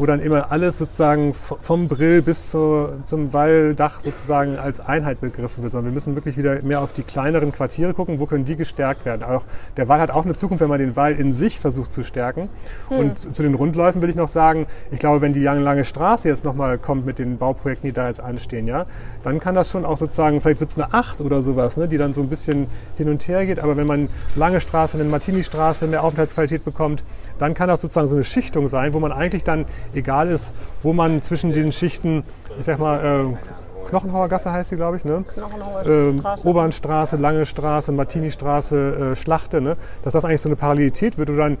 wo 0.00 0.06
dann 0.06 0.20
immer 0.20 0.50
alles 0.50 0.78
sozusagen 0.78 1.34
vom 1.34 1.86
Brill 1.86 2.22
bis 2.22 2.50
zur, 2.50 3.00
zum 3.04 3.34
Walldach 3.34 4.00
sozusagen 4.00 4.56
als 4.56 4.80
Einheit 4.80 5.20
begriffen 5.20 5.62
wird, 5.62 5.72
sondern 5.72 5.92
wir 5.92 5.94
müssen 5.94 6.14
wirklich 6.14 6.38
wieder 6.38 6.62
mehr 6.62 6.80
auf 6.80 6.94
die 6.94 7.02
kleineren 7.02 7.52
Quartiere 7.52 7.92
gucken, 7.92 8.18
wo 8.18 8.24
können 8.24 8.46
die 8.46 8.56
gestärkt 8.56 9.04
werden. 9.04 9.22
Auch 9.22 9.42
der 9.76 9.88
Wall 9.88 10.00
hat 10.00 10.10
auch 10.10 10.24
eine 10.24 10.34
Zukunft, 10.34 10.62
wenn 10.62 10.70
man 10.70 10.78
den 10.78 10.96
Wall 10.96 11.12
in 11.12 11.34
sich 11.34 11.60
versucht 11.60 11.92
zu 11.92 12.02
stärken. 12.02 12.48
Und 12.88 13.34
zu 13.34 13.42
den 13.42 13.54
Rundläufen 13.54 14.00
will 14.00 14.08
ich 14.08 14.16
noch 14.16 14.28
sagen, 14.28 14.66
ich 14.90 14.98
glaube, 14.98 15.20
wenn 15.20 15.34
die 15.34 15.42
lange, 15.42 15.60
lange 15.60 15.84
Straße 15.84 16.28
jetzt 16.28 16.44
nochmal 16.44 16.78
kommt 16.78 17.04
mit 17.04 17.18
den 17.18 17.36
Bauprojekten, 17.36 17.86
die 17.86 17.92
da 17.92 18.08
jetzt 18.08 18.20
anstehen, 18.20 18.66
ja, 18.66 18.86
dann 19.22 19.38
kann 19.38 19.54
das 19.54 19.70
schon 19.70 19.84
auch 19.84 19.98
sozusagen, 19.98 20.40
vielleicht 20.40 20.60
wird 20.60 20.70
es 20.70 20.78
eine 20.78 20.94
Acht 20.94 21.20
oder 21.20 21.42
sowas, 21.42 21.76
ne, 21.76 21.88
die 21.88 21.98
dann 21.98 22.14
so 22.14 22.22
ein 22.22 22.28
bisschen 22.28 22.68
hin 22.96 23.10
und 23.10 23.28
her 23.28 23.44
geht. 23.44 23.60
Aber 23.60 23.76
wenn 23.76 23.86
man 23.86 24.08
lange 24.34 24.62
Straße, 24.62 24.98
eine 24.98 25.08
Martini-Straße, 25.10 25.86
mehr 25.88 26.02
Aufenthaltsqualität 26.04 26.64
bekommt, 26.64 27.04
dann 27.38 27.54
kann 27.54 27.68
das 27.68 27.80
sozusagen 27.80 28.06
so 28.08 28.16
eine 28.16 28.24
Schichtung 28.24 28.68
sein, 28.68 28.94
wo 28.94 29.00
man 29.00 29.12
eigentlich 29.12 29.44
dann, 29.44 29.64
egal 29.94 30.28
ist, 30.28 30.54
wo 30.82 30.92
man 30.92 31.22
zwischen 31.22 31.52
den 31.52 31.72
Schichten, 31.72 32.24
ich 32.58 32.66
sag 32.66 32.78
mal, 32.78 33.34
äh, 33.34 33.86
Knochenhauer 33.88 34.28
Gasse 34.28 34.52
heißt 34.52 34.70
sie, 34.70 34.76
glaube 34.76 34.96
ich, 34.98 35.04
ne? 35.04 35.24
Knochenhauer 35.26 35.86
ähm, 35.86 36.20
Straße. 36.20 36.48
Obernstraße, 36.48 37.16
Lange 37.16 37.46
Straße, 37.46 37.92
Martini-Straße, 37.92 39.12
äh, 39.12 39.16
Schlachte, 39.16 39.60
ne? 39.60 39.76
dass 40.04 40.12
das 40.12 40.24
eigentlich 40.24 40.40
so 40.40 40.48
eine 40.48 40.56
Parallelität 40.56 41.18
wird, 41.18 41.30
wo 41.30 41.36
dann 41.36 41.58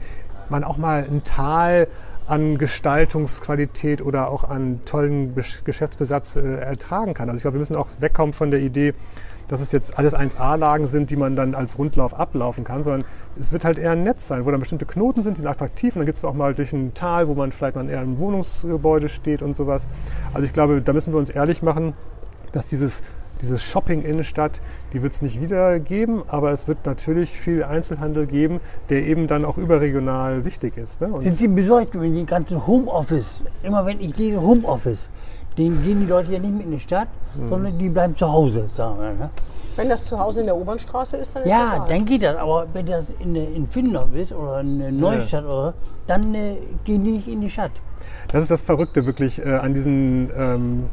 man 0.48 0.64
auch 0.64 0.76
mal 0.76 1.06
ein 1.10 1.22
Tal 1.24 1.88
an 2.26 2.58
Gestaltungsqualität 2.58 4.02
oder 4.02 4.28
auch 4.28 4.44
an 4.44 4.80
tollen 4.84 5.34
Geschäftsbesatz 5.64 6.36
äh, 6.36 6.56
ertragen 6.60 7.14
kann. 7.14 7.28
Also 7.28 7.38
ich 7.38 7.42
glaube, 7.42 7.56
wir 7.56 7.60
müssen 7.60 7.76
auch 7.76 7.88
wegkommen 7.98 8.32
von 8.32 8.52
der 8.52 8.60
Idee, 8.60 8.94
dass 9.50 9.60
es 9.60 9.72
jetzt 9.72 9.98
alles 9.98 10.14
1A-Lagen 10.14 10.86
sind, 10.86 11.10
die 11.10 11.16
man 11.16 11.34
dann 11.34 11.56
als 11.56 11.76
Rundlauf 11.76 12.14
ablaufen 12.14 12.62
kann, 12.62 12.84
sondern 12.84 13.02
es 13.38 13.52
wird 13.52 13.64
halt 13.64 13.78
eher 13.78 13.90
ein 13.90 14.04
Netz 14.04 14.28
sein, 14.28 14.46
wo 14.46 14.50
dann 14.52 14.60
bestimmte 14.60 14.86
Knoten 14.86 15.24
sind, 15.24 15.36
die 15.36 15.40
sind 15.40 15.50
attraktiv 15.50 15.96
und 15.96 16.00
dann 16.00 16.06
geht 16.06 16.14
es 16.14 16.24
auch 16.24 16.34
mal 16.34 16.54
durch 16.54 16.72
ein 16.72 16.94
Tal, 16.94 17.26
wo 17.26 17.34
man 17.34 17.50
vielleicht 17.50 17.74
mal 17.74 17.88
eher 17.90 18.00
im 18.00 18.18
Wohnungsgebäude 18.18 19.08
steht 19.08 19.42
und 19.42 19.56
sowas. 19.56 19.88
Also 20.32 20.46
ich 20.46 20.52
glaube, 20.52 20.80
da 20.80 20.92
müssen 20.92 21.12
wir 21.12 21.18
uns 21.18 21.30
ehrlich 21.30 21.62
machen, 21.62 21.94
dass 22.52 22.68
dieses, 22.68 23.02
diese 23.42 23.58
Shopping-Innenstadt, 23.58 24.60
die 24.92 25.02
wird 25.02 25.14
es 25.14 25.20
nicht 25.20 25.40
wieder 25.40 25.80
geben, 25.80 26.22
aber 26.28 26.52
es 26.52 26.68
wird 26.68 26.86
natürlich 26.86 27.30
viel 27.30 27.64
Einzelhandel 27.64 28.26
geben, 28.26 28.60
der 28.88 29.04
eben 29.04 29.26
dann 29.26 29.44
auch 29.44 29.58
überregional 29.58 30.44
wichtig 30.44 30.76
ist. 30.76 31.00
Ne? 31.00 31.10
Sind 31.22 31.36
Sie 31.36 31.48
besorgt 31.48 31.96
über 31.96 32.06
die 32.06 32.24
ganze 32.24 32.68
Homeoffice? 32.68 33.42
Immer 33.64 33.84
wenn 33.84 34.00
ich 34.00 34.16
lese 34.16 34.40
Homeoffice, 34.40 35.08
den 35.58 35.82
gehen 35.82 36.00
die 36.00 36.06
Leute 36.06 36.32
ja 36.32 36.38
nicht 36.38 36.52
mit 36.54 36.66
in 36.66 36.72
die 36.72 36.80
Stadt, 36.80 37.08
Mhm. 37.34 37.48
sondern 37.48 37.78
die 37.78 37.88
bleiben 37.88 38.16
zu 38.16 38.30
Hause, 38.30 38.66
sagen 38.72 39.00
wir. 39.00 39.12
Ne? 39.12 39.30
Wenn 39.76 39.88
das 39.88 40.04
zu 40.04 40.18
Hause 40.18 40.40
in 40.40 40.46
der 40.46 40.56
Obernstraße 40.56 41.16
ist, 41.16 41.34
dann 41.34 41.42
ist 41.44 41.48
Ja, 41.48 41.74
egal. 41.76 41.88
dann 41.88 42.04
geht 42.04 42.22
das. 42.22 42.36
Aber 42.36 42.66
wenn 42.72 42.86
das 42.86 43.10
in, 43.20 43.34
in 43.36 43.68
Finnendorf 43.68 44.12
ist 44.14 44.32
oder 44.32 44.60
in 44.60 44.98
Neustadt, 44.98 45.44
oder, 45.44 45.74
dann 46.06 46.34
äh, 46.34 46.56
gehen 46.84 47.04
die 47.04 47.12
nicht 47.12 47.28
in 47.28 47.40
die 47.40 47.48
Stadt. 47.50 47.70
Das 48.32 48.42
ist 48.42 48.50
das 48.50 48.62
Verrückte 48.62 49.06
wirklich 49.06 49.38
äh, 49.44 49.48
an 49.56 49.72
diesen 49.74 50.30
ähm, 50.36 50.84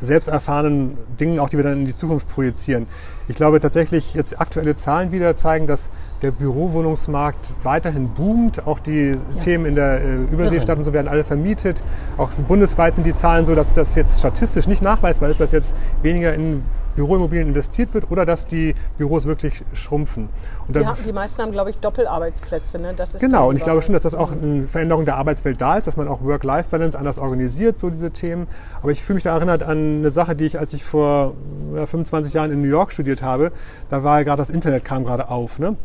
selbst 0.00 0.28
erfahrenen 0.28 0.96
Dingen, 1.18 1.38
auch 1.38 1.48
die 1.48 1.56
wir 1.56 1.64
dann 1.64 1.80
in 1.80 1.84
die 1.86 1.94
Zukunft 1.94 2.28
projizieren. 2.28 2.86
Ich 3.28 3.36
glaube 3.36 3.58
tatsächlich, 3.60 4.14
jetzt 4.14 4.40
aktuelle 4.40 4.76
Zahlen 4.76 5.10
wieder 5.10 5.34
zeigen, 5.36 5.66
dass 5.66 5.90
der 6.22 6.30
Bürowohnungsmarkt 6.30 7.44
weiterhin 7.62 8.10
boomt. 8.10 8.66
Auch 8.66 8.78
die 8.78 9.16
Themen 9.42 9.66
in 9.66 9.74
der 9.74 10.00
äh, 10.00 10.14
Überseestadt 10.30 10.78
und 10.78 10.84
so 10.84 10.92
werden 10.92 11.08
alle 11.08 11.24
vermietet. 11.24 11.82
Auch 12.18 12.30
bundesweit 12.30 12.94
sind 12.94 13.04
die 13.04 13.14
Zahlen 13.14 13.44
so, 13.44 13.54
dass 13.54 13.74
das 13.74 13.96
jetzt 13.96 14.20
statistisch 14.20 14.68
nicht 14.68 14.82
nachweisbar 14.82 15.28
ist, 15.28 15.40
dass 15.40 15.52
jetzt 15.52 15.74
weniger 16.02 16.34
in 16.34 16.62
Büroimmobilien 16.96 17.48
investiert 17.48 17.94
wird 17.94 18.10
oder 18.10 18.24
dass 18.24 18.46
die 18.46 18.74
Büros 18.98 19.26
wirklich 19.26 19.62
schrumpfen. 19.74 20.28
Und 20.66 20.74
Die, 20.74 20.84
haben, 20.84 20.98
die 21.04 21.12
meisten 21.12 21.40
haben, 21.40 21.52
glaube 21.52 21.70
ich, 21.70 21.78
Doppelarbeitsplätze. 21.78 22.78
Ne? 22.78 22.94
Das 22.96 23.14
ist 23.14 23.20
Genau, 23.20 23.50
und 23.50 23.56
ich 23.56 23.62
glaube 23.62 23.82
schon, 23.82 23.92
dass 23.92 24.02
das 24.02 24.14
auch 24.14 24.32
eine 24.32 24.66
Veränderung 24.66 25.04
der 25.04 25.16
Arbeitswelt 25.16 25.60
da 25.60 25.76
ist, 25.76 25.86
dass 25.86 25.96
man 25.96 26.08
auch 26.08 26.22
Work-Life-Balance 26.22 26.98
anders 26.98 27.18
organisiert, 27.18 27.78
so 27.78 27.90
diese 27.90 28.10
Themen. 28.10 28.48
Aber 28.82 28.90
ich 28.90 29.02
fühle 29.02 29.14
mich 29.16 29.24
da 29.24 29.36
erinnert 29.36 29.62
an 29.62 29.98
eine 29.98 30.10
Sache, 30.10 30.34
die 30.34 30.46
ich, 30.46 30.58
als 30.58 30.72
ich 30.72 30.84
vor 30.84 31.34
ja, 31.74 31.86
25 31.86 32.34
Jahren 32.34 32.50
in 32.50 32.62
New 32.62 32.68
York 32.68 32.92
studiert 32.92 33.22
habe, 33.22 33.52
da 33.90 34.02
war 34.02 34.18
ja 34.18 34.24
gerade 34.24 34.38
das 34.38 34.50
Internet 34.50 34.84
kam 34.84 35.04
gerade 35.04 35.28
auf. 35.28 35.58
Ne? 35.58 35.76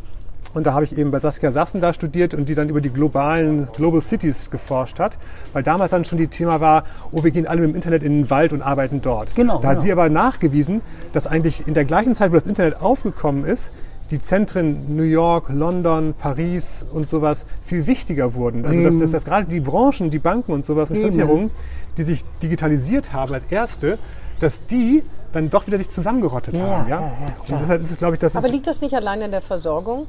Und 0.54 0.68
da 0.68 0.74
habe 0.74 0.84
ich 0.84 0.98
eben 0.98 1.12
bei 1.12 1.20
Saskia 1.20 1.52
Sassen 1.52 1.80
da 1.80 1.94
studiert 1.94 2.34
und 2.34 2.50
die 2.50 2.56
dann 2.56 2.68
über 2.68 2.82
die 2.82 2.90
globalen 2.90 3.70
Global 3.74 4.02
Cities 4.02 4.50
geforscht 4.50 5.00
hat, 5.00 5.18
weil 5.54 5.64
damals 5.64 5.92
dann 5.92 6.04
schon 6.04 6.18
die 6.18 6.28
Thema 6.28 6.60
war, 6.60 6.84
oh, 7.12 7.24
wir 7.24 7.32
gehen 7.32 7.48
alle 7.48 7.62
mit 7.62 7.70
dem 7.70 7.76
Internet 7.76 8.04
in 8.04 8.18
den 8.24 8.30
Wald 8.30 8.52
und 8.52 8.62
arbeiten 8.62 9.02
dort. 9.02 9.34
Genau, 9.36 9.60
Da 9.60 9.70
hat 9.70 9.76
genau. 9.76 9.84
sie 9.84 9.92
aber 9.94 10.10
nachgewiesen, 10.10 10.82
dass 11.14 11.26
eigentlich 11.26 11.68
in 11.68 11.74
der 11.74 11.86
gleichen 11.86 12.16
Zeit, 12.16 12.32
wo 12.32 12.36
das 12.36 12.46
Internet 12.48 12.82
aufgekommen 12.82 13.46
ist, 13.46 13.72
die 14.10 14.20
Zentren 14.20 14.98
New 14.98 15.04
York, 15.04 15.46
London, 15.48 16.14
Paris 16.20 16.86
und 16.92 17.08
sowas 17.08 17.46
viel 17.64 17.88
wichtiger 17.88 18.34
wurden. 18.34 18.66
Also 18.66 18.84
dass, 18.84 19.00
dass, 19.00 19.12
dass 19.12 19.24
gerade 19.26 19.46
die 19.48 19.62
Branchen, 19.62 20.12
die 20.12 20.20
Banken 20.20 20.52
und 20.52 20.66
sowas 20.66 20.90
und. 20.92 20.98
Versicherungen, 20.98 21.50
die 21.96 22.04
sich 22.04 22.26
digitalisiert 22.44 23.14
haben 23.14 23.34
als 23.34 23.46
erste, 23.50 23.98
dass 24.42 24.66
die 24.68 25.02
dann 25.32 25.50
doch 25.50 25.66
wieder 25.66 25.78
sich 25.78 25.90
zusammengerottet 25.90 26.56
Ja, 26.58 26.62
haben. 26.80 26.90
ja, 26.90 27.00
Ja? 27.00 27.08
ja, 27.48 27.56
und 27.56 27.62
deshalb 27.62 27.80
ist 27.82 27.92
es, 27.92 27.98
glaube 28.00 28.16
ich, 28.16 28.20
das 28.20 28.36
Aber 28.36 28.50
liegt 28.50 28.68
das 28.68 28.82
nicht 28.82 28.94
allein 28.96 29.22
an 29.22 29.32
der 29.32 29.42
Versorgung? 29.42 30.08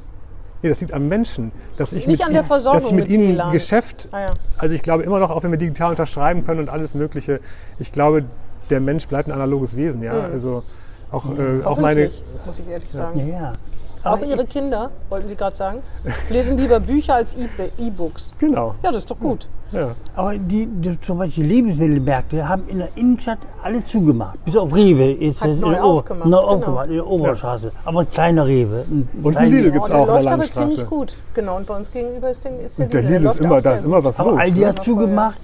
Nee, 0.63 0.69
das 0.69 0.81
liegt 0.81 0.93
am 0.93 1.07
Menschen. 1.07 1.51
Dass 1.77 1.91
ich 1.93 2.07
Nicht 2.07 2.19
mit, 2.19 2.25
an 2.27 2.33
der 2.33 2.41
ihnen- 2.41 2.47
Versorgung 2.47 2.79
dass 2.81 2.87
ich 2.89 2.93
mit 2.95 3.09
mit 3.09 3.11
ihnen 3.19 3.33
WLAN. 3.35 3.51
Geschäft, 3.51 4.07
Ah 4.11 4.21
ja. 4.21 4.27
also 4.57 4.73
ich 4.73 4.81
glaube 4.81 5.03
immer 5.03 5.19
noch, 5.19 5.29
auch 5.29 5.43
wenn 5.43 5.51
wir 5.51 5.59
digital 5.59 5.91
unterschreiben 5.91 6.45
können 6.45 6.61
und 6.61 6.69
alles 6.69 6.95
Mögliche, 6.95 7.39
ich 7.79 7.91
glaube, 7.91 8.23
der 8.69 8.79
Mensch 8.79 9.07
bleibt 9.07 9.27
ein 9.29 9.33
analoges 9.33 9.75
Wesen. 9.77 10.01
Ja? 10.01 10.13
Also 10.13 10.63
auch, 11.11 11.25
äh, 11.37 11.63
auch 11.63 11.77
meine, 11.79 12.05
Mhm. 12.05 12.11
Muss 12.45 12.59
ich 12.59 12.67
ehrlich 12.69 12.89
sagen. 12.91 13.19
Ja, 13.19 13.25
ja. 13.25 13.53
Auch 14.03 14.13
Aber 14.13 14.25
Ihre 14.25 14.45
Kinder, 14.45 14.91
wollten 15.09 15.29
Sie 15.29 15.35
gerade 15.35 15.55
sagen, 15.55 15.81
lesen 16.29 16.57
lieber 16.57 16.79
Bücher 16.81 17.15
als 17.15 17.35
E-Books. 17.77 18.31
genau. 18.37 18.75
Ja, 18.83 18.91
das 18.91 18.99
ist 19.03 19.11
doch 19.11 19.19
gut. 19.19 19.47
Ja. 19.71 19.95
Aber 20.15 20.37
die, 20.37 20.67
die, 20.67 20.99
zum 21.01 21.17
Beispiel 21.17 21.45
Lebensmittelmärkte 21.45 22.47
haben 22.47 22.67
in 22.67 22.79
der 22.79 22.89
Innenstadt 22.95 23.39
alle 23.63 23.83
zugemacht. 23.83 24.43
Bis 24.43 24.55
auf 24.57 24.75
Rewe 24.75 25.13
ist 25.13 25.41
Hat 25.41 25.49
das 25.51 25.57
neu 25.57 25.67
in 25.67 25.73
der 25.73 25.83
aufgemacht, 25.83 26.27
Neu 26.27 26.37
genau. 26.37 26.49
aufgemacht, 26.49 26.87
in 26.89 26.95
der 26.95 27.07
Oberstraße. 27.07 27.71
Aber 27.85 28.01
ein 28.01 28.11
kleiner 28.11 28.45
Rewe. 28.45 28.85
Ein 28.89 29.09
Und 29.23 29.37
ein 29.37 29.49
Lidl 29.49 29.71
gibt's 29.71 29.89
der 29.89 29.97
auch 29.97 30.07
in 30.07 30.13
der 30.13 30.37
läuft 30.37 30.57
aber 30.57 30.69
ziemlich 30.69 30.85
gut. 30.89 31.15
Genau, 31.33 31.55
und 31.55 31.65
bei 31.65 31.75
uns 31.75 31.91
gegenüber 31.91 32.29
ist, 32.29 32.43
den, 32.43 32.59
ist 32.59 32.77
der 32.77 32.85
Und 32.85 32.93
der 32.93 33.01
Lidl. 33.01 33.13
Lidl 33.13 33.25
ist 33.27 33.39
immer, 33.39 33.61
da 33.61 33.75
ist 33.75 33.85
immer 33.85 34.03
was 34.03 34.19
Aber 34.19 34.31
los. 34.31 34.39
Aldi 34.41 34.61
hat 34.61 34.83
zugemacht. 34.83 35.39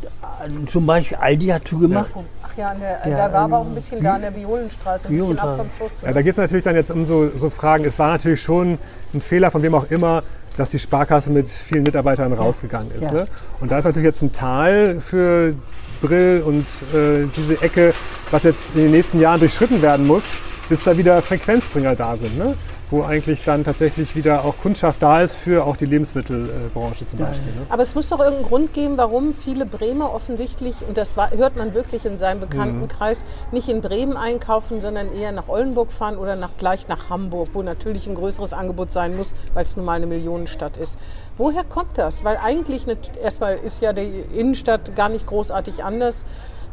Zum 0.67 0.85
Beispiel 0.85 1.17
Aldi 1.17 1.47
hat 1.47 1.67
zugemacht. 1.67 2.11
Ach 2.13 2.38
ja, 2.59 2.69
an 2.71 2.79
der, 2.79 2.99
Ja, 3.05 3.27
da 3.27 3.33
war 3.33 3.41
aber 3.41 3.57
auch 3.57 3.61
ein 3.61 3.69
ähm, 3.69 3.75
bisschen 3.75 4.03
da 4.03 4.15
an 4.15 4.21
der 4.21 4.35
Violenstraße, 4.35 5.07
ein 5.07 5.17
bisschen 5.17 5.39
ab 5.39 5.57
vom. 5.57 5.69
Schuss. 5.69 5.97
Ja, 6.03 6.11
da 6.11 6.21
geht 6.21 6.33
es 6.33 6.37
natürlich 6.37 6.63
dann 6.63 6.75
jetzt 6.75 6.91
um 6.91 7.05
so, 7.05 7.31
so 7.35 7.49
Fragen. 7.49 7.85
Es 7.85 7.97
war 7.97 8.09
natürlich 8.09 8.41
schon 8.41 8.77
ein 9.13 9.21
Fehler 9.21 9.49
von 9.49 9.63
wem 9.63 9.73
auch 9.73 9.89
immer, 9.89 10.23
dass 10.57 10.71
die 10.71 10.79
Sparkasse 10.79 11.31
mit 11.31 11.47
vielen 11.47 11.83
Mitarbeitern 11.83 12.33
rausgegangen 12.33 12.91
ist. 12.91 13.05
Ja. 13.05 13.13
Ne? 13.13 13.27
Und 13.61 13.71
da 13.71 13.79
ist 13.79 13.85
natürlich 13.85 14.07
jetzt 14.07 14.21
ein 14.21 14.33
Tal 14.33 14.99
für 14.99 15.55
Brill 16.01 16.43
und 16.45 16.65
äh, 16.93 17.27
diese 17.35 17.61
Ecke, 17.61 17.93
was 18.31 18.43
jetzt 18.43 18.75
in 18.75 18.83
den 18.83 18.91
nächsten 18.91 19.19
Jahren 19.19 19.39
durchschritten 19.39 19.81
werden 19.81 20.05
muss, 20.05 20.33
bis 20.67 20.83
da 20.83 20.97
wieder 20.97 21.21
Frequenzbringer 21.21 21.95
da 21.95 22.15
sind. 22.17 22.37
Ne? 22.37 22.55
Wo 22.91 23.04
eigentlich 23.04 23.43
dann 23.43 23.63
tatsächlich 23.63 24.15
wieder 24.15 24.43
auch 24.45 24.58
Kundschaft 24.58 25.04
da 25.04 25.21
ist 25.21 25.36
für 25.36 25.63
auch 25.65 25.78
die 25.78 25.86
Lebensmittelbranche 25.86 27.06
zum 27.06 27.19
Beispiel. 27.19 27.52
Ne? 27.54 27.62
Aber 27.69 27.84
es 27.84 27.93
muss 27.93 28.10
doch 28.10 28.19
irgendeinen 28.19 28.47
Grund 28.47 28.73
geben, 28.73 28.97
warum 28.97 29.36
viele 29.36 29.67
Bremer 29.67 30.12
offensichtlich, 30.12 30.73
und 30.88 30.97
das 30.97 31.15
war, 31.15 31.30
hört 31.32 31.56
man 31.56 31.75
wirklich 31.75 32.06
in 32.06 32.17
seinem 32.17 32.39
Bekanntenkreis, 32.39 33.25
nicht 33.52 33.69
in 33.69 33.82
Bremen 33.82 34.17
einkaufen, 34.17 34.82
sondern 34.82 35.13
eher 35.13 35.32
nach 35.32 35.47
Oldenburg 35.47 35.91
fahren 35.91 36.17
oder 36.17 36.36
nach, 36.36 36.49
gleich 36.58 36.88
nach 36.88 37.12
Hamburg, 37.12 37.49
wo 37.54 37.62
natürlich 37.62 38.08
ein 38.08 38.15
größeres 38.15 38.54
Angebot 38.54 38.91
sein 38.91 39.15
muss, 39.15 39.36
weil 39.54 39.65
es 39.65 39.75
nun 39.75 39.86
mal 39.86 39.93
eine 39.93 40.08
Millionenstadt 40.08 40.78
ist. 40.78 40.97
Woher 41.38 41.63
kommt 41.63 41.97
das? 41.97 42.23
Weil 42.23 42.38
eigentlich, 42.38 42.88
nat- 42.88 43.12
erstmal 43.21 43.58
ist 43.58 43.82
ja 43.82 43.93
die 43.93 44.23
Innenstadt 44.36 44.95
gar 44.95 45.10
nicht 45.10 45.28
großartig 45.28 45.84
anders. 45.84 46.25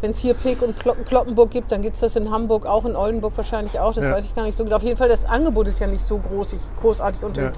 Wenn 0.02 0.10
es 0.10 0.18
hier 0.18 0.34
Peek 0.34 0.60
und 0.62 0.78
Klo- 0.78 0.96
Kloppenburg 1.06 1.50
gibt, 1.50 1.72
dann 1.72 1.80
gibt 1.82 1.94
es 1.94 2.00
das 2.00 2.16
in 2.16 2.30
Hamburg 2.30 2.66
auch, 2.66 2.84
in 2.84 2.94
Oldenburg 2.94 3.32
wahrscheinlich 3.36 3.80
auch. 3.80 3.94
Das 3.94 4.04
Ja. 4.04 4.12
weiß 4.12 4.24
ich 4.26 4.34
gar 4.34 4.44
nicht 4.44 4.56
so 4.56 4.64
genau. 4.64 4.76
Auf 4.76 4.82
jeden 4.82 4.96
Fall, 4.96 5.08
das 5.08 5.24
Angebot 5.24 5.68
ist 5.68 5.78
ja 5.80 5.86
nicht 5.86 6.04
so 6.04 6.18
groß, 6.18 6.54
großartig. 6.80 7.24
Und 7.24 7.36
Ja. 7.38 7.50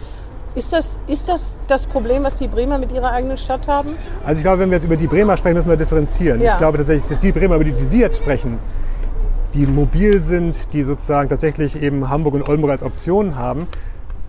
ist 0.55 0.72
das, 0.72 0.98
ist 1.09 1.29
das 1.29 1.53
das 1.66 1.87
Problem, 1.87 2.22
was 2.22 2.37
die 2.37 2.46
Bremer 2.46 2.79
mit 2.79 2.92
ihrer 2.92 3.11
eigenen 3.11 3.37
Stadt 3.38 3.66
haben? 3.66 3.90
Also 4.24 4.38
ich 4.38 4.44
glaube, 4.44 4.61
wenn 4.61 4.70
wir 4.70 4.77
jetzt 4.77 4.85
über 4.85 4.96
die 4.96 5.09
Bremer 5.09 5.37
sprechen, 5.37 5.57
müssen 5.57 5.68
wir 5.68 5.77
differenzieren. 5.77 6.40
Ja. 6.40 6.53
Ich 6.53 6.59
glaube 6.59 6.79
tatsächlich, 6.79 7.07
dass 7.07 7.18
die 7.18 7.33
Bremer, 7.33 7.57
über 7.57 7.64
die, 7.64 7.72
die 7.72 7.85
Sie 7.85 8.01
jetzt 8.01 8.18
sprechen, 8.18 8.59
die 9.55 9.66
mobil 9.66 10.22
sind, 10.22 10.72
die 10.72 10.85
sozusagen 10.85 11.29
tatsächlich 11.29 11.83
eben 11.83 12.09
Hamburg 12.09 12.35
und 12.35 12.42
Oldenburg 12.48 12.70
als 12.70 12.83
Option 12.85 13.35
haben, 13.37 13.66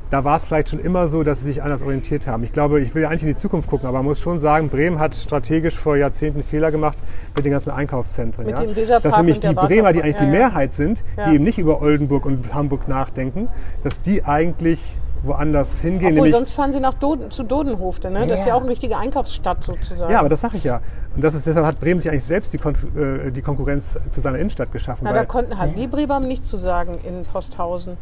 da 0.10 0.24
war 0.24 0.38
es 0.38 0.46
vielleicht 0.46 0.70
schon 0.70 0.80
immer 0.80 1.08
so, 1.08 1.24
dass 1.24 1.40
sie 1.40 1.46
sich 1.46 1.62
anders 1.64 1.82
orientiert 1.82 2.28
haben. 2.28 2.44
Ich 2.44 2.52
glaube, 2.52 2.82
ich 2.82 2.96
will 2.96 3.04
ja 3.04 3.10
eigentlich 3.10 3.24
in 3.24 3.28
die 3.30 3.36
Zukunft 3.36 3.70
gucken, 3.70 3.88
aber 3.88 4.00
man 4.00 4.06
muss 4.06 4.20
schon 4.20 4.40
sagen, 4.40 4.70
Bremen 4.70 5.00
hat 5.00 5.14
strategisch 5.16 5.78
vor 5.78 5.98
Jahrzehnten 5.98 6.44
Fehler 6.44 6.72
gemacht 6.72 6.98
mit 7.36 7.46
den 7.46 7.52
ganzen 7.52 7.72
Einkaufszentren. 7.72 8.46
Mit 8.46 8.56
ja? 8.56 8.62
dem 8.62 8.76
Weserpark 8.76 9.04
dass 9.04 9.18
nämlich 9.18 9.36
und 9.38 9.44
der 9.44 9.52
die 9.52 9.56
Bremer, 9.68 9.94
die 9.94 10.02
eigentlich 10.02 10.16
Ja, 10.16 10.26
die. 10.26 10.32
Mehrheit 10.32 10.74
sind, 10.74 11.04
Ja. 11.16 11.30
die 11.30 11.36
eben 11.36 11.44
nicht 11.44 11.60
über 11.60 11.82
Oldenburg 11.82 12.26
und 12.26 12.54
Hamburg 12.54 12.88
nachdenken, 12.88 13.50
dass 13.84 14.02
die 14.02 14.24
eigentlich 14.26 14.80
woanders 15.22 15.82
hingehen. 15.82 16.14
Obwohl, 16.14 16.32
sonst 16.32 16.54
fahren 16.54 16.74
sie 16.74 16.80
nach 16.80 16.94
Doden, 16.94 17.30
zu 17.30 17.44
Dodenhofte. 17.44 18.10
Ne? 18.10 18.26
Das 18.26 18.40
ist 18.40 18.48
ja 18.48 18.56
auch 18.56 18.62
eine 18.62 18.70
richtige 18.70 18.98
Einkaufsstadt 18.98 19.64
sozusagen. 19.64 20.12
Ja, 20.12 20.20
aber 20.20 20.30
das 20.30 20.42
sage 20.42 20.58
ich 20.58 20.64
ja. 20.64 20.82
Und 21.14 21.24
das 21.24 21.34
ist, 21.34 21.46
deshalb 21.46 21.66
hat 21.66 21.80
Bremen 21.80 22.00
sich 22.00 22.10
eigentlich 22.10 22.24
selbst 22.24 22.54
die, 22.54 22.58
Kon 22.58 22.74
äh, 22.96 23.32
die 23.32 23.42
Konkurrenz 23.42 23.98
zu 24.10 24.22
seiner 24.22 24.40
Innenstadt 24.40 24.72
geschaffen. 24.72 25.02
Na, 25.04 25.14
da 25.14 25.26
konnten 25.26 25.58
halt 25.58 25.78
die 25.78 25.88
Bremer 25.88 26.20
nichts 26.20 26.48
zu 26.48 26.58
sagen 26.58 26.98
in 27.06 27.24
Posthausen. 27.24 27.98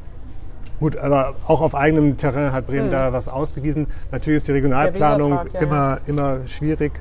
Gut, 0.79 0.97
aber 0.97 1.33
auch 1.47 1.61
auf 1.61 1.75
eigenem 1.75 2.17
Terrain 2.17 2.51
hat 2.53 2.67
Bremen 2.67 2.91
da 2.91 3.13
was 3.13 3.27
ausgewiesen. 3.27 3.87
Natürlich 4.11 4.37
ist 4.37 4.47
die 4.47 4.53
Regionalplanung 4.53 5.31
Weserpark, 5.31 5.53
ja, 5.53 5.59
immer, 5.61 5.97
immer 6.07 6.37
schwierig. 6.47 6.91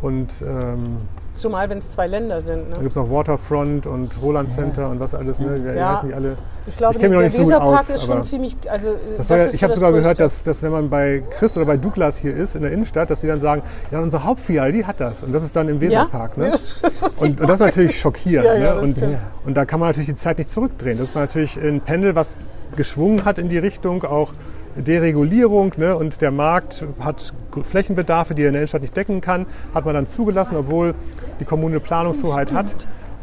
Und 0.00 0.28
ähm, 0.42 0.98
Zumal, 1.34 1.70
wenn 1.70 1.78
es 1.78 1.88
zwei 1.90 2.06
Länder 2.08 2.42
sind. 2.42 2.58
da 2.60 2.76
Ne? 2.76 2.80
gibt 2.80 2.90
es 2.90 2.96
noch 2.96 3.08
Waterfront 3.10 3.86
und 3.86 4.10
Roland 4.20 4.52
Center 4.52 4.90
und 4.90 5.00
was 5.00 5.14
alles. 5.14 5.38
Ne? 5.38 5.64
Wir 5.64 5.74
Ja. 5.74 5.94
heißen 5.96 6.08
die 6.10 6.14
alle. 6.14 6.36
Ich 6.66 6.76
glaube, 6.76 6.94
Ich 6.94 7.00
der 7.00 7.08
nicht 7.08 7.32
so 7.32 7.42
gut 7.44 7.52
Weserpark 7.52 7.80
aus, 7.80 7.88
ist 7.90 8.04
schon 8.04 8.22
ziemlich. 8.24 8.56
Also, 8.70 8.90
äh, 8.90 8.94
Das 9.16 9.28
das 9.28 9.38
ja- 9.38 9.44
ist 9.46 9.54
ich 9.54 9.60
so 9.60 9.64
habe 9.64 9.74
sogar 9.74 9.92
gehört, 9.92 10.18
Größte. 10.18 10.22
dass, 10.24 10.42
dass 10.44 10.62
wenn 10.62 10.72
man 10.72 10.90
bei 10.90 11.22
Chris 11.30 11.56
oder 11.56 11.64
bei 11.66 11.78
Douglas 11.78 12.18
hier 12.18 12.36
ist 12.36 12.54
in 12.54 12.62
der 12.62 12.70
Innenstadt, 12.72 13.08
dass 13.08 13.22
die 13.22 13.28
dann 13.28 13.40
sagen, 13.40 13.62
ja, 13.90 14.00
unsere 14.00 14.24
Hauptfiliale, 14.24 14.72
die 14.72 14.84
hat 14.84 15.00
das. 15.00 15.22
Und 15.22 15.32
das 15.32 15.42
ist 15.42 15.56
dann 15.56 15.68
im 15.70 15.80
Weserpark. 15.80 16.36
Ja? 16.36 16.42
Ne? 16.44 16.50
Das, 16.52 16.82
Und, 17.22 17.40
und 17.40 17.48
das 17.48 17.60
ist 17.60 17.66
natürlich 17.66 17.98
schockierend. 17.98 18.46
Ja, 18.46 18.54
ja, 18.54 18.74
ne? 18.74 18.80
und, 18.80 19.02
und 19.46 19.56
da 19.56 19.64
kann 19.64 19.80
man 19.80 19.88
natürlich 19.88 20.10
die 20.10 20.16
Zeit 20.16 20.36
nicht 20.36 20.50
zurückdrehen. 20.50 20.98
Das 20.98 21.14
war 21.14 21.22
natürlich 21.22 21.56
ein 21.56 21.80
Pendel, 21.80 22.14
was 22.14 22.38
geschwungen 22.76 23.24
hat 23.24 23.38
in 23.38 23.48
die 23.48 23.58
Richtung, 23.58 24.04
auch 24.04 24.32
Deregulierung. 24.76 25.72
Ne? 25.76 25.96
Und 25.96 26.20
der 26.20 26.30
Markt 26.30 26.84
hat 27.00 27.32
Flächenbedarfe, 27.62 28.34
die 28.34 28.42
er 28.42 28.48
in 28.48 28.54
der 28.54 28.62
Innenstadt 28.62 28.82
nicht 28.82 28.96
decken 28.96 29.20
kann, 29.20 29.46
hat 29.74 29.84
man 29.84 29.94
dann 29.94 30.06
zugelassen, 30.06 30.56
obwohl 30.56 30.94
die 31.40 31.44
Kommune 31.44 31.80
Planungshoheit 31.80 32.52
hat. 32.52 32.74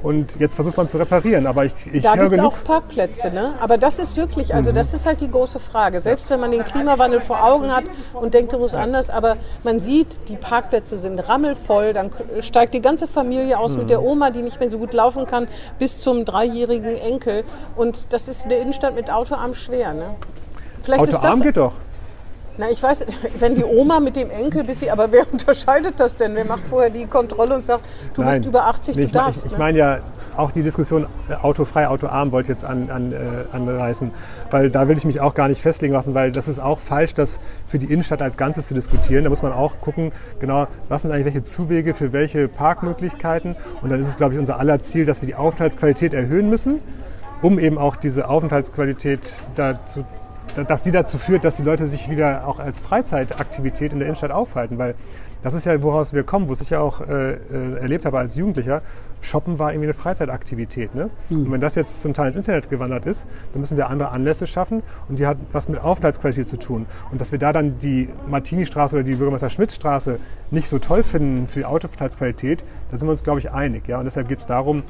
Und 0.02 0.40
jetzt 0.40 0.56
versucht 0.56 0.78
man 0.78 0.88
zu 0.88 0.98
reparieren. 0.98 1.46
Aber 1.46 1.66
ich, 1.66 1.74
ich 1.92 2.02
Da 2.04 2.16
gibt 2.16 2.32
es 2.34 2.40
auch 2.40 2.56
Parkplätze, 2.64 3.32
ne? 3.32 3.54
Aber 3.60 3.78
das 3.78 4.00
ist 4.00 4.16
wirklich, 4.18 4.50
Mhm. 4.50 4.56
also 4.56 4.72
das 4.72 4.94
ist 4.94 5.06
halt 5.06 5.20
die 5.22 5.30
große 5.30 5.60
Frage. 5.60 6.00
Selbst 6.00 6.30
wenn 6.30 6.40
man 6.40 6.52
den 6.52 6.64
Klimawandel 6.64 7.20
vor 7.20 7.44
Augen 7.44 7.76
hat 7.76 7.84
und 8.14 8.34
denkt, 8.34 8.54
er 8.54 8.60
muss 8.60 8.76
anders, 8.76 9.10
aber 9.10 9.36
man 9.64 9.80
sieht, 9.82 10.20
die 10.30 10.38
Parkplätze 10.38 10.98
sind 11.00 11.20
rammelvoll, 11.28 11.94
dann 11.94 12.12
steigt 12.40 12.74
die 12.74 12.82
ganze 12.82 13.08
Familie 13.08 13.60
aus 13.60 13.74
Mhm. 13.74 13.80
mit 13.80 13.90
der 13.90 14.02
Oma, 14.02 14.30
die 14.30 14.42
nicht 14.42 14.60
mehr 14.60 14.70
so 14.70 14.78
gut 14.78 14.94
laufen 14.94 15.26
kann, 15.26 15.48
bis 15.80 16.00
zum 16.00 16.24
dreijährigen 16.26 16.96
Enkel. 16.96 17.44
Und 17.76 18.14
das 18.14 18.28
ist 18.28 18.44
in 18.46 18.50
der 18.52 18.62
Innenstadt 18.62 18.96
mit 18.96 19.12
Autoarm 19.12 19.54
schwer, 19.54 19.94
ne? 19.94 20.16
Vielleicht 20.84 21.04
ist 21.08 21.16
Autoarm 21.16 21.42
geht 21.42 21.58
doch. 21.58 21.74
Na, 22.60 22.70
ich 22.70 22.84
weiß, 22.84 23.06
wenn 23.40 23.56
die 23.56 23.64
Oma 23.64 24.02
mit 24.02 24.18
dem 24.18 24.30
Enkel, 24.30 24.66
bis 24.66 24.82
sie, 24.82 24.92
aber 24.92 25.14
wer 25.14 25.24
unterscheidet 25.32 25.98
das 25.98 26.18
denn? 26.18 26.36
Wer 26.36 26.44
macht 26.44 26.64
vorher 26.70 26.90
die 26.90 27.06
Kontrolle 27.06 27.56
und 27.56 27.64
sagt, 27.64 27.86
du 28.14 28.24
bist 28.24 28.46
über 28.46 28.66
80, 28.66 28.96
Nee, 28.96 29.04
du 29.04 29.08
ich 29.08 29.14
darfst? 29.14 29.46
Ich, 29.46 29.46
ich 29.46 29.52
ne? 29.54 29.58
meine 29.58 29.78
ja 29.78 30.00
auch 30.36 30.52
die 30.52 30.62
Diskussion 30.62 31.06
äh, 31.30 31.36
autofrei, 31.36 31.88
autoarm 31.88 32.34
wollte 32.34 32.52
ich 32.52 32.58
jetzt 32.58 32.70
an, 32.70 32.90
an, 32.90 33.14
äh, 33.14 33.18
anreißen, 33.56 34.12
weil 34.52 34.70
da 34.70 34.90
will 34.90 34.98
ich 34.98 35.06
mich 35.06 35.22
auch 35.22 35.36
gar 35.36 35.48
nicht 35.48 35.62
festlegen 35.62 35.94
lassen, 35.94 36.14
weil 36.14 36.34
das 36.34 36.50
ist 36.50 36.60
auch 36.60 36.80
falsch, 36.80 37.14
das 37.14 37.40
für 37.66 37.80
die 37.80 37.86
Innenstadt 37.86 38.22
als 38.22 38.36
Ganzes 38.36 38.68
zu 38.68 38.74
diskutieren. 38.74 39.24
Da 39.24 39.30
muss 39.30 39.42
man 39.42 39.54
auch 39.54 39.80
gucken, 39.80 40.12
genau, 40.40 40.68
was 40.90 41.04
sind 41.04 41.12
eigentlich 41.12 41.26
welche 41.26 41.44
Zuwege 41.44 41.94
für 41.94 42.12
welche 42.12 42.50
Parkmöglichkeiten. 42.50 43.56
Und 43.82 43.90
dann 43.90 44.02
ist 44.02 44.08
es, 44.08 44.18
glaube 44.18 44.34
ich, 44.34 44.40
unser 44.40 44.60
aller 44.60 44.82
Ziel, 44.82 45.06
dass 45.06 45.22
wir 45.22 45.28
die 45.28 45.36
Aufenthaltsqualität 45.36 46.14
erhöhen 46.14 46.50
müssen, 46.50 46.82
um 47.42 47.58
eben 47.58 47.78
auch 47.78 47.96
diese 47.96 48.28
Aufenthaltsqualität 48.28 49.22
dazu 49.56 50.04
dass 50.66 50.84
die 50.84 50.92
dazu 50.92 51.18
führt, 51.18 51.44
dass 51.44 51.58
die 51.58 51.64
Leute 51.64 51.88
sich 51.88 52.10
wieder 52.10 52.48
auch 52.48 52.60
als 52.60 52.80
Freizeitaktivität 52.80 53.94
in 53.94 54.00
der 54.00 54.08
Innenstadt 54.08 54.32
aufhalten. 54.32 54.78
Weil 54.78 54.96
das 55.42 55.54
ist 55.54 55.66
ja, 55.66 55.82
woraus 55.82 56.14
wir 56.14 56.24
kommen, 56.24 56.50
wo 56.50 56.54
ich 56.54 56.70
ja 56.70 56.82
auch 56.82 57.02
äh, 57.02 57.34
äh, 57.34 57.38
erlebt 57.80 58.06
habe 58.06 58.20
als 58.20 58.36
Jugendlicher. 58.36 58.82
Shoppen 59.22 59.60
war 59.60 59.72
irgendwie 59.72 59.88
eine 59.88 59.94
Freizeitaktivität. 59.94 60.96
Ne? 60.96 61.10
Und 61.30 61.52
wenn 61.52 61.62
das 61.62 61.76
jetzt 61.76 62.02
zum 62.02 62.14
Teil 62.14 62.28
ins 62.28 62.38
Internet 62.38 62.70
gewandert 62.70 63.06
ist, 63.06 63.26
dann 63.52 63.62
müssen 63.62 63.78
wir 63.78 63.90
andere 63.90 64.10
Anlässe 64.10 64.48
schaffen 64.48 64.84
und 65.08 65.20
die 65.20 65.28
hat 65.28 65.38
was 65.52 65.70
mit 65.70 65.80
Aufenthaltsqualität 65.82 66.48
zu 66.48 66.58
tun. 66.58 66.86
Und 67.12 67.20
dass 67.22 67.32
wir 67.32 67.40
da 67.40 67.54
dann 67.54 67.80
die 67.80 68.10
Martini-Straße 68.28 68.96
oder 68.96 69.04
die 69.04 69.16
Bürgermeister-Schmidt-Straße 69.16 70.20
nicht 70.52 70.70
so 70.70 70.80
toll 70.80 71.04
finden 71.04 71.48
für 71.48 71.60
die 71.60 71.66
Aufenthaltsqualität, 71.66 72.64
da 72.92 72.98
sind 72.98 73.08
wir 73.08 73.12
uns, 73.12 73.24
glaube 73.24 73.40
ich, 73.40 73.52
einig. 73.52 73.88
Ja? 73.88 74.00
Und 74.00 74.06
deshalb 74.06 74.28
geht 74.28 74.40
es 74.40 74.46
darum, 74.46 74.84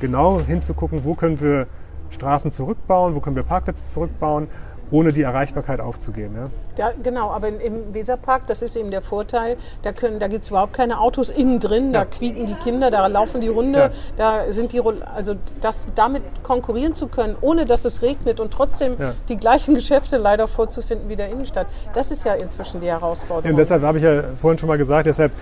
genau 0.00 0.40
hinzugucken, 0.40 1.04
wo 1.04 1.14
können 1.14 1.40
wir 1.40 1.66
Straßen 2.10 2.50
zurückbauen, 2.50 3.14
wo 3.14 3.20
können 3.20 3.36
wir 3.36 3.42
Parkplätze 3.42 3.84
zurückbauen, 3.92 4.48
ohne 4.94 5.12
die 5.12 5.22
Erreichbarkeit 5.22 5.80
aufzugeben. 5.80 6.36
Ja? 6.36 6.50
Ja, 6.78 6.92
genau, 7.02 7.30
aber 7.30 7.48
im 7.48 7.92
Weserpark, 7.92 8.46
das 8.46 8.62
ist 8.62 8.76
eben 8.76 8.92
der 8.92 9.02
Vorteil, 9.02 9.56
da, 9.82 9.92
können- 9.92 10.20
da 10.20 10.28
gibt 10.28 10.44
es 10.44 10.50
überhaupt 10.50 10.72
keine 10.72 11.00
Autos 11.00 11.30
innen 11.30 11.58
drin, 11.58 11.92
da 11.92 12.00
Ja. 12.00 12.04
quieken 12.04 12.46
die 12.46 12.54
Kinder, 12.54 12.92
da 12.92 13.04
laufen 13.08 13.40
die 13.40 13.50
Hunde, 13.50 13.78
Ja. 13.78 13.90
da 14.16 14.52
sind 14.52 14.70
die, 14.72 14.80
also 14.80 15.34
das, 15.60 15.88
damit 15.96 16.22
konkurrieren 16.44 16.94
zu 16.94 17.08
können, 17.08 17.34
ohne 17.40 17.64
dass 17.64 17.84
es 17.84 18.02
regnet 18.02 18.38
und 18.38 18.52
trotzdem 18.52 18.94
Ja. 18.96 19.14
die 19.28 19.36
gleichen 19.36 19.74
Geschäfte 19.74 20.16
leider 20.16 20.46
vorzufinden 20.46 21.08
wie 21.08 21.16
der 21.16 21.28
Innenstadt, 21.28 21.66
das 21.92 22.12
ist 22.12 22.24
ja 22.24 22.34
inzwischen 22.34 22.80
die 22.80 22.86
Herausforderung. 22.86 23.50
und 23.50 23.56
deshalb 23.56 23.82
habe 23.82 23.98
ich 23.98 24.04
ja 24.04 24.22
vorhin 24.40 24.58
schon 24.58 24.68
mal 24.68 24.78
gesagt, 24.78 25.06
deshalb 25.06 25.32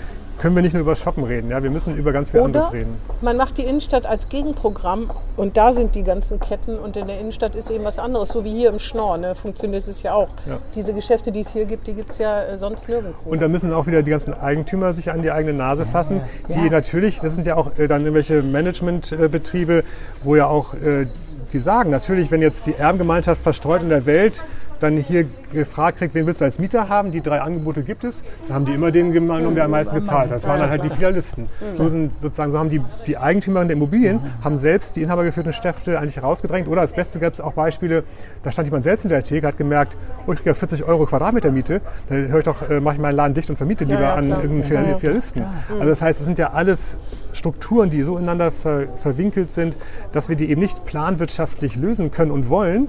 können 0.42 0.57
wir 0.57 0.62
nicht 0.62 0.72
nur 0.72 0.83
über 0.83 0.96
Shoppen 0.96 1.22
reden. 1.22 1.50
Ja? 1.50 1.62
Wir 1.62 1.70
müssen 1.70 1.96
über 1.96 2.11
ganz 2.11 2.31
viel 2.31 2.40
Oder 2.40 2.46
anderes 2.46 2.72
reden. 2.72 2.96
man 3.20 3.37
macht 3.37 3.59
die 3.59 3.62
Innenstadt 3.62 4.07
als 4.07 4.28
Gegenprogramm 4.28 5.11
und 5.37 5.57
da 5.57 5.72
sind 5.72 5.94
die 5.94 6.02
ganzen 6.02 6.40
Ketten 6.40 6.81
und 6.81 6.96
in 6.96 7.07
der 7.07 7.20
Innenstadt 7.20 7.55
ist 7.55 7.70
eben 7.70 7.85
was 7.85 8.00
anderes, 8.00 8.31
so 8.31 8.44
wie 8.44 8.50
hier 8.50 8.70
im 8.70 8.81
Schnorr, 8.81 9.18
ne, 9.18 9.37
funktioniert 9.37 9.87
es 9.87 10.02
ja 10.02 10.14
auch. 10.14 10.31
Ja. 10.44 10.59
Diese 10.74 10.94
Geschäfte, 10.94 11.31
die 11.31 11.42
es 11.42 11.52
hier 11.52 11.64
gibt, 11.64 11.87
die 11.87 11.94
gibt 11.94 12.11
es 12.11 12.18
ja 12.18 12.42
äh, 12.42 12.59
sonst 12.59 12.88
nirgendwo. 12.88 13.31
Und 13.31 13.40
da 13.40 13.46
müssen 13.46 13.72
auch 13.72 13.87
wieder 13.87 14.02
die 14.02 14.11
ganzen 14.11 14.35
Eigentümer 14.35 14.92
sich 14.92 15.12
an 15.12 15.22
die 15.22 15.31
eigene 15.31 15.57
Nase 15.57 15.87
fassen, 15.87 16.20
die 16.48 16.68
natürlich, 16.68 17.20
das 17.20 17.37
sind 17.37 17.46
ja 17.46 17.55
auch 17.55 17.78
äh, 17.78 17.87
dann 17.87 18.00
irgendwelche 18.00 18.42
Managementbetriebe, 18.42 19.85
wo 20.24 20.35
ja 20.35 20.48
auch 20.48 20.74
äh, 20.74 21.07
die 21.52 21.59
sagen, 21.61 21.90
natürlich, 21.90 22.33
wenn 22.33 22.42
jetzt 22.42 22.66
die 22.66 22.74
Erbengemeinschaft 22.74 23.42
verstreut 23.42 23.83
in 23.83 23.90
der 23.90 24.07
Welt 24.07 24.42
dann 24.83 24.97
hier 24.97 25.27
gefragt 25.53 25.99
kriegt, 25.99 26.14
wen 26.14 26.27
willst 26.27 26.40
du 26.40 26.45
als 26.45 26.59
Mieter 26.59 26.88
haben, 26.88 27.12
die 27.12 27.21
drei 27.21 27.40
Angebote 27.40 27.83
gibt 27.83 28.05
es, 28.05 28.23
dann 28.49 28.57
haben 28.57 28.64
die 28.66 28.73
immer 28.73 28.90
den 28.90 29.12
genommen, 29.12 29.55
der 29.55 29.64
am 29.64 29.71
meisten 29.71 29.95
gezahlt 29.95 30.31
hat. 30.31 30.37
Das 30.37 30.47
waren 30.47 30.61
dann 30.61 30.71
halt 30.71 30.83
die 30.83 30.90
Filialisten. 30.90 31.49
So 31.75 31.88
sind 31.88 32.12
sozusagen, 32.21 32.51
so 32.51 32.59
haben 32.59 32.71
die, 32.71 32.81
die 33.07 33.18
Eigentümer 33.18 33.64
der 33.64 33.77
Immobilien, 33.77 34.21
haben 34.42 34.59
selbst 34.59 34.97
die 34.97 35.03
inhabergeführten 35.03 35.53
Städte 35.53 35.99
eigentlich 35.99 36.23
rausgedrängt. 36.23 36.68
Oder 36.68 36.81
als 36.81 36.92
Beste 36.92 37.18
gab 37.18 37.33
es 37.33 37.40
auch 37.40 37.53
Beispiele, 37.53 38.05
da 38.42 38.53
stand 38.53 38.66
jemand 38.66 38.85
selbst 38.85 39.05
in 39.05 39.11
der 39.11 39.23
Theke, 39.23 39.47
hat 39.47 39.57
gemerkt, 39.57 39.97
oh, 40.27 40.33
ich 40.33 40.38
kriege 40.38 40.51
ja 40.51 40.55
40 40.55 40.85
Euro 40.85 41.07
Quadratmeter 41.07 41.51
Miete, 41.51 41.81
da 42.09 42.14
höre 42.14 42.38
ich 42.38 42.45
doch, 42.45 42.68
äh, 42.68 42.81
mache 42.81 42.97
ich 42.97 43.01
meinen 43.01 43.16
Laden 43.16 43.35
dicht 43.35 43.51
und 43.51 43.57
vermiete 43.57 43.85
lieber 43.85 44.01
ja, 44.01 44.14
an 44.14 44.27
klar. 44.27 44.42
irgendeinen 44.42 44.99
Filialisten. 44.99 45.45
Also 45.71 45.88
das 45.88 46.03
heißt, 46.03 46.21
es 46.21 46.27
sind 46.27 46.38
ja 46.38 46.51
alles 46.53 46.99
Strukturen, 47.33 47.90
die 47.90 48.03
so 48.03 48.16
ineinander 48.16 48.51
ver 48.51 48.88
verwinkelt 48.97 49.53
sind, 49.53 49.77
dass 50.12 50.29
wir 50.29 50.37
die 50.37 50.51
eben 50.51 50.61
nicht 50.61 50.85
planwirtschaftlich 50.85 51.77
lösen 51.77 52.11
können 52.11 52.31
und 52.31 52.49
wollen. 52.49 52.88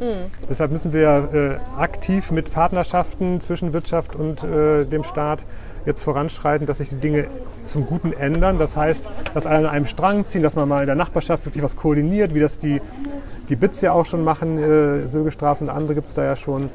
Deshalb 0.49 0.71
müssen 0.71 0.93
wir 0.93 1.29
äh, 1.33 1.79
aktiv 1.79 2.31
mit 2.31 2.51
Partnerschaften 2.53 3.41
zwischen 3.41 3.73
Wirtschaft 3.73 4.15
und 4.15 4.43
äh, 4.43 4.85
dem 4.85 5.03
Staat 5.03 5.45
jetzt 5.85 6.03
voranschreiten, 6.03 6.65
dass 6.65 6.77
sich 6.77 6.89
die 6.89 6.95
Dinge 6.95 7.27
zum 7.65 7.85
Guten 7.85 8.13
ändern. 8.13 8.59
Das 8.59 8.75
heißt, 8.75 9.09
dass 9.33 9.45
alle 9.45 9.59
an 9.69 9.75
einem 9.75 9.85
Strang 9.85 10.25
ziehen, 10.25 10.43
dass 10.43 10.55
man 10.55 10.67
mal 10.67 10.81
in 10.81 10.87
der 10.87 10.95
Nachbarschaft 10.95 11.45
wirklich 11.45 11.63
was 11.63 11.75
koordiniert, 11.75 12.33
wie 12.33 12.39
das 12.39 12.57
die, 12.57 12.81
die 13.49 13.55
BITS 13.55 13.81
ja 13.81 13.91
auch 13.91 14.05
schon 14.05 14.23
machen, 14.23 14.57
äh, 14.57 15.07
Sögestraße 15.07 15.63
und 15.63 15.69
andere 15.69 15.95
gibt 15.95 16.07
es 16.07 16.13
da 16.13 16.23
ja 16.23 16.35
schon. 16.35 16.69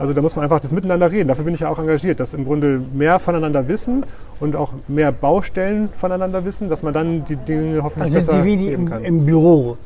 Also 0.00 0.14
da 0.14 0.22
muss 0.22 0.34
man 0.34 0.44
einfach 0.44 0.60
das 0.60 0.72
Miteinander 0.72 1.12
reden. 1.12 1.28
Dafür 1.28 1.44
bin 1.44 1.52
ich 1.52 1.60
ja 1.60 1.68
auch 1.68 1.78
engagiert, 1.78 2.20
dass 2.20 2.32
im 2.32 2.46
Grunde 2.46 2.80
mehr 2.94 3.18
voneinander 3.18 3.68
wissen 3.68 4.06
und 4.40 4.56
auch 4.56 4.72
mehr 4.88 5.12
Baustellen 5.12 5.90
voneinander 5.94 6.42
wissen, 6.46 6.70
dass 6.70 6.82
man 6.82 6.94
dann 6.94 7.22
die 7.26 7.36
Dinge 7.36 7.82
hoffentlich 7.82 8.10
sind 8.14 8.26
besser 8.26 8.42
leben 8.42 8.68
im, 8.68 8.88
kann. 8.88 9.04
im 9.04 9.26
Büro. 9.26 9.76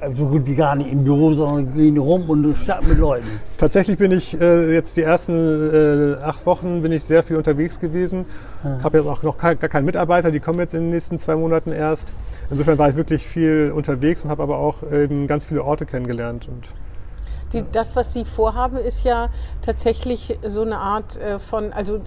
Also 0.00 0.16
So 0.16 0.30
gut 0.30 0.48
wie 0.48 0.56
gar 0.56 0.74
nicht 0.74 0.90
im 0.90 1.04
Büro, 1.04 1.32
sondern 1.32 1.72
gehen 1.74 1.96
rum 1.96 2.28
und 2.28 2.56
starten 2.56 2.88
mit 2.88 2.98
Leuten. 2.98 3.28
Tatsächlich 3.56 3.98
bin 3.98 4.10
ich 4.10 4.38
äh, 4.40 4.74
jetzt 4.74 4.96
die 4.96 5.02
ersten 5.02 5.32
äh, 5.72 6.16
acht 6.24 6.44
Wochen 6.44 6.82
bin 6.82 6.90
ich 6.90 7.04
sehr 7.04 7.22
viel 7.22 7.36
unterwegs 7.36 7.78
gewesen. 7.78 8.24
Habe 8.82 8.98
jetzt 8.98 9.06
auch 9.06 9.22
noch 9.22 9.36
gar 9.36 9.54
gar 9.54 9.70
keinen 9.70 9.84
Mitarbeiter, 9.84 10.32
die 10.32 10.40
kommen 10.40 10.58
jetzt 10.58 10.74
in 10.74 10.80
den 10.80 10.90
nächsten 10.90 11.20
zwei 11.20 11.36
Monaten 11.36 11.70
erst. 11.70 12.10
Insofern 12.50 12.78
war 12.78 12.90
ich 12.90 12.96
wirklich 12.96 13.24
viel 13.24 13.72
unterwegs 13.72 14.24
und 14.24 14.30
habe 14.30 14.42
aber 14.42 14.58
auch 14.58 14.82
eben 14.92 15.28
ganz 15.28 15.44
viele 15.44 15.62
Orte 15.62 15.86
kennengelernt. 15.86 16.48
Und 16.48 16.64
Die, 17.52 17.64
das, 17.72 17.96
was 17.96 18.12
Sie 18.12 18.24
vorhaben, 18.24 18.76
ist 18.76 19.04
ja 19.04 19.28
tatsächlich 19.62 20.38
so 20.46 20.62
eine 20.62 20.78
Art 20.78 21.16
äh, 21.18 21.38
von, 21.38 21.72
also 21.72 22.00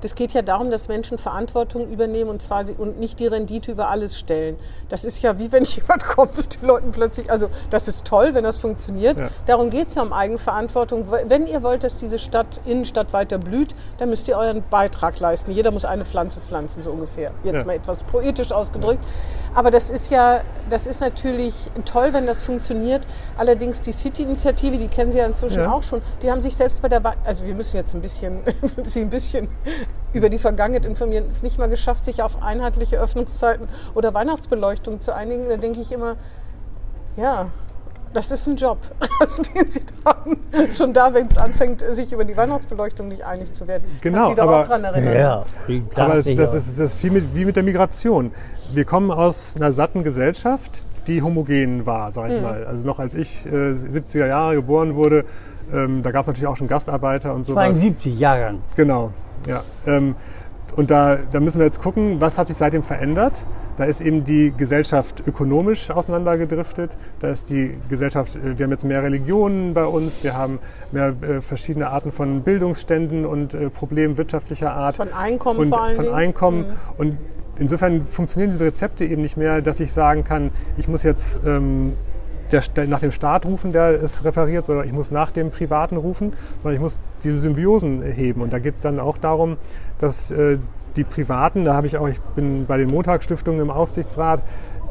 das 0.00 0.16
geht 0.16 0.32
ja 0.32 0.42
darum, 0.42 0.70
dass 0.70 0.88
Menschen 0.88 1.16
Verantwortung 1.16 1.88
übernehmen 1.88 2.28
und 2.28 2.42
zwar 2.42 2.64
sie, 2.64 2.72
und 2.72 2.98
nicht 2.98 3.20
die 3.20 3.28
Rendite 3.28 3.70
über 3.70 3.88
alles 3.88 4.18
stellen. 4.18 4.56
Das 4.88 5.04
ist 5.04 5.22
ja 5.22 5.38
wie 5.38 5.52
wenn 5.52 5.64
jemand 5.64 6.04
kommt 6.04 6.36
und 6.38 6.60
den 6.60 6.66
Leuten 6.66 6.92
plötzlich, 6.92 7.30
also 7.30 7.48
das 7.70 7.88
ist 7.88 8.04
toll, 8.04 8.34
wenn 8.34 8.44
das 8.44 8.58
funktioniert. 8.58 9.18
Ja. 9.18 9.28
Darum 9.46 9.70
geht 9.70 9.88
es 9.88 9.94
ja 9.94 10.02
um 10.02 10.12
Eigenverantwortung. 10.12 11.06
Wenn 11.26 11.46
ihr 11.46 11.62
wollt, 11.62 11.84
dass 11.84 11.96
diese 11.96 12.18
Stadt, 12.18 12.60
Innenstadt 12.66 13.12
weiter 13.12 13.38
blüht, 13.38 13.74
dann 13.98 14.10
müsst 14.10 14.26
ihr 14.28 14.36
euren 14.36 14.64
Beitrag 14.68 15.18
leisten. 15.20 15.52
Jeder 15.52 15.70
muss 15.70 15.84
eine 15.84 16.04
Pflanze 16.04 16.40
pflanzen, 16.40 16.82
so 16.82 16.90
ungefähr. 16.90 17.30
Jetzt 17.44 17.58
Ja. 17.58 17.64
mal 17.64 17.76
etwas 17.76 18.02
poetisch 18.02 18.50
ausgedrückt. 18.50 19.04
Aber 19.54 19.70
das 19.70 19.90
ist 19.90 20.10
ja, 20.10 20.40
das 20.68 20.86
ist 20.86 21.00
natürlich 21.00 21.70
toll, 21.84 22.12
wenn 22.12 22.26
das 22.26 22.42
funktioniert. 22.42 23.06
Allerdings 23.36 23.80
die 23.82 23.92
City-Initiative, 23.92 24.78
die 24.78 24.88
kennen 24.92 25.10
Sie 25.12 25.18
ja 25.18 25.26
inzwischen 25.26 25.60
Ja. 25.60 25.72
auch 25.72 25.82
schon, 25.82 26.00
die 26.22 26.30
haben 26.30 26.40
sich 26.40 26.54
selbst 26.56 26.80
bei 26.82 26.88
der, 26.88 27.02
Wa- 27.02 27.14
also 27.24 27.44
wir 27.44 27.54
müssen 27.54 27.76
jetzt 27.76 27.94
ein 27.94 28.00
bisschen, 28.02 28.40
Sie 28.82 29.00
ein 29.00 29.10
bisschen 29.10 29.48
über 30.12 30.28
die 30.28 30.38
Vergangenheit 30.38 30.84
informieren, 30.84 31.24
es 31.28 31.42
nicht 31.42 31.58
mal 31.58 31.68
geschafft, 31.68 32.04
sich 32.04 32.22
auf 32.22 32.42
einheitliche 32.42 32.98
Öffnungszeiten 33.00 33.66
oder 33.94 34.14
Weihnachtsbeleuchtung 34.14 35.00
zu 35.00 35.14
einigen. 35.14 35.48
Da 35.48 35.56
denke 35.56 35.80
ich 35.80 35.90
immer, 35.90 36.16
ja, 37.16 37.46
das 38.14 38.30
ist 38.30 38.46
ein 38.46 38.56
Job, 38.56 38.76
also 39.20 39.42
den 39.42 39.70
Sie 39.70 39.80
da 40.04 40.14
haben. 40.14 40.36
Schon 40.76 40.92
da, 40.92 41.14
wenn 41.14 41.28
es 41.28 41.38
anfängt, 41.38 41.82
sich 41.92 42.12
über 42.12 42.24
die 42.24 42.36
Weihnachtsbeleuchtung 42.36 43.08
nicht 43.08 43.24
einig 43.24 43.52
zu 43.52 43.66
werden. 43.66 43.84
Genau, 44.02 44.34
da 44.34 44.42
aber- 44.42 44.60
auch 44.62 44.68
dran 44.68 44.84
erinnern? 44.84 45.16
Ja, 45.16 45.44
Aber 45.96 46.16
das, 46.16 46.24
das, 46.26 46.54
ist, 46.54 46.78
das 46.78 46.94
ist 46.94 47.02
wie 47.02 47.10
mit, 47.10 47.34
wie 47.34 47.44
mit 47.46 47.56
der 47.56 47.62
Migration. 47.62 48.32
Wir 48.72 48.84
kommen 48.84 49.10
aus 49.10 49.56
einer 49.56 49.72
satten 49.72 50.04
Gesellschaft, 50.04 50.84
die 51.06 51.22
homogen 51.22 51.84
war, 51.86 52.12
sag 52.12 52.30
ich 52.30 52.36
Mhm. 52.38 52.42
mal. 52.42 52.64
Also 52.64 52.86
noch 52.86 52.98
als 52.98 53.14
ich 53.14 53.46
äh, 53.46 53.74
70er 53.74 54.26
Jahre 54.26 54.54
geboren 54.56 54.94
wurde, 54.94 55.24
ähm, 55.72 56.02
da 56.02 56.10
gab 56.10 56.22
es 56.22 56.26
natürlich 56.26 56.46
auch 56.48 56.56
schon 56.56 56.68
Gastarbeiter 56.68 57.34
und 57.34 57.44
sowas. 57.46 57.64
72 57.64 58.18
Jahrgang. 58.18 58.58
Genau, 58.76 59.10
ja. 59.46 59.62
Ähm, 59.86 60.14
und 60.76 60.90
da, 60.90 61.18
da 61.30 61.40
müssen 61.40 61.58
wir 61.58 61.66
jetzt 61.66 61.82
gucken, 61.82 62.20
was 62.20 62.38
hat 62.38 62.48
sich 62.48 62.56
seitdem 62.56 62.82
verändert. 62.82 63.44
Da 63.76 63.84
ist 63.84 64.00
eben 64.02 64.24
die 64.24 64.52
Gesellschaft 64.56 65.22
ökonomisch 65.26 65.90
auseinandergedriftet. 65.90 66.96
Da 67.20 67.28
ist 67.28 67.48
die 67.50 67.78
Gesellschaft, 67.88 68.36
äh, 68.36 68.58
wir 68.58 68.64
haben 68.64 68.70
jetzt 68.70 68.84
mehr 68.84 69.02
Religionen 69.02 69.72
bei 69.74 69.84
uns, 69.84 70.22
wir 70.22 70.36
haben 70.36 70.58
mehr 70.92 71.14
äh, 71.22 71.40
verschiedene 71.40 71.88
Arten 71.88 72.12
von 72.12 72.42
Bildungsständen 72.42 73.24
und 73.24 73.54
äh, 73.54 73.70
Problemen 73.70 74.16
wirtschaftlicher 74.18 74.72
Art. 74.72 74.96
Von 74.96 75.12
Einkommen 75.12 75.58
und 75.60 75.68
vor 75.70 75.82
allen 75.82 75.96
von 75.96 76.04
Dingen. 76.04 76.14
Mhm. 76.14 76.20
Einkommen. 76.20 76.64
Und 76.98 77.18
insofern 77.58 78.06
funktionieren 78.06 78.50
diese 78.50 78.64
Rezepte 78.64 79.04
eben 79.04 79.22
nicht 79.22 79.36
mehr, 79.36 79.62
dass 79.62 79.80
ich 79.80 79.92
sagen 79.92 80.24
kann, 80.24 80.50
ich 80.76 80.88
muss 80.88 81.02
jetzt 81.02 81.40
ähm, 81.46 81.92
der, 82.52 82.86
nach 82.86 83.00
dem 83.00 83.12
Staat 83.12 83.46
rufen, 83.46 83.72
der 83.72 84.02
es 84.02 84.24
repariert, 84.24 84.64
sondern 84.64 84.86
ich 84.86 84.92
muss 84.92 85.10
nach 85.10 85.30
dem 85.30 85.50
Privaten 85.50 85.96
rufen, 85.96 86.32
sondern 86.62 86.74
ich 86.74 86.80
muss 86.80 86.98
diese 87.24 87.38
Symbiosen 87.38 88.02
heben. 88.02 88.42
Und 88.42 88.52
da 88.52 88.58
geht 88.58 88.76
es 88.76 88.82
dann 88.82 89.00
auch 89.00 89.18
darum, 89.18 89.56
dass 89.98 90.30
äh, 90.30 90.58
die 90.96 91.04
Privaten, 91.04 91.64
da 91.64 91.74
habe 91.74 91.86
ich 91.86 91.96
auch, 91.96 92.08
ich 92.08 92.20
bin 92.20 92.66
bei 92.66 92.76
den 92.76 92.90
Montagsstiftungen 92.90 93.60
im 93.60 93.70
Aufsichtsrat, 93.70 94.42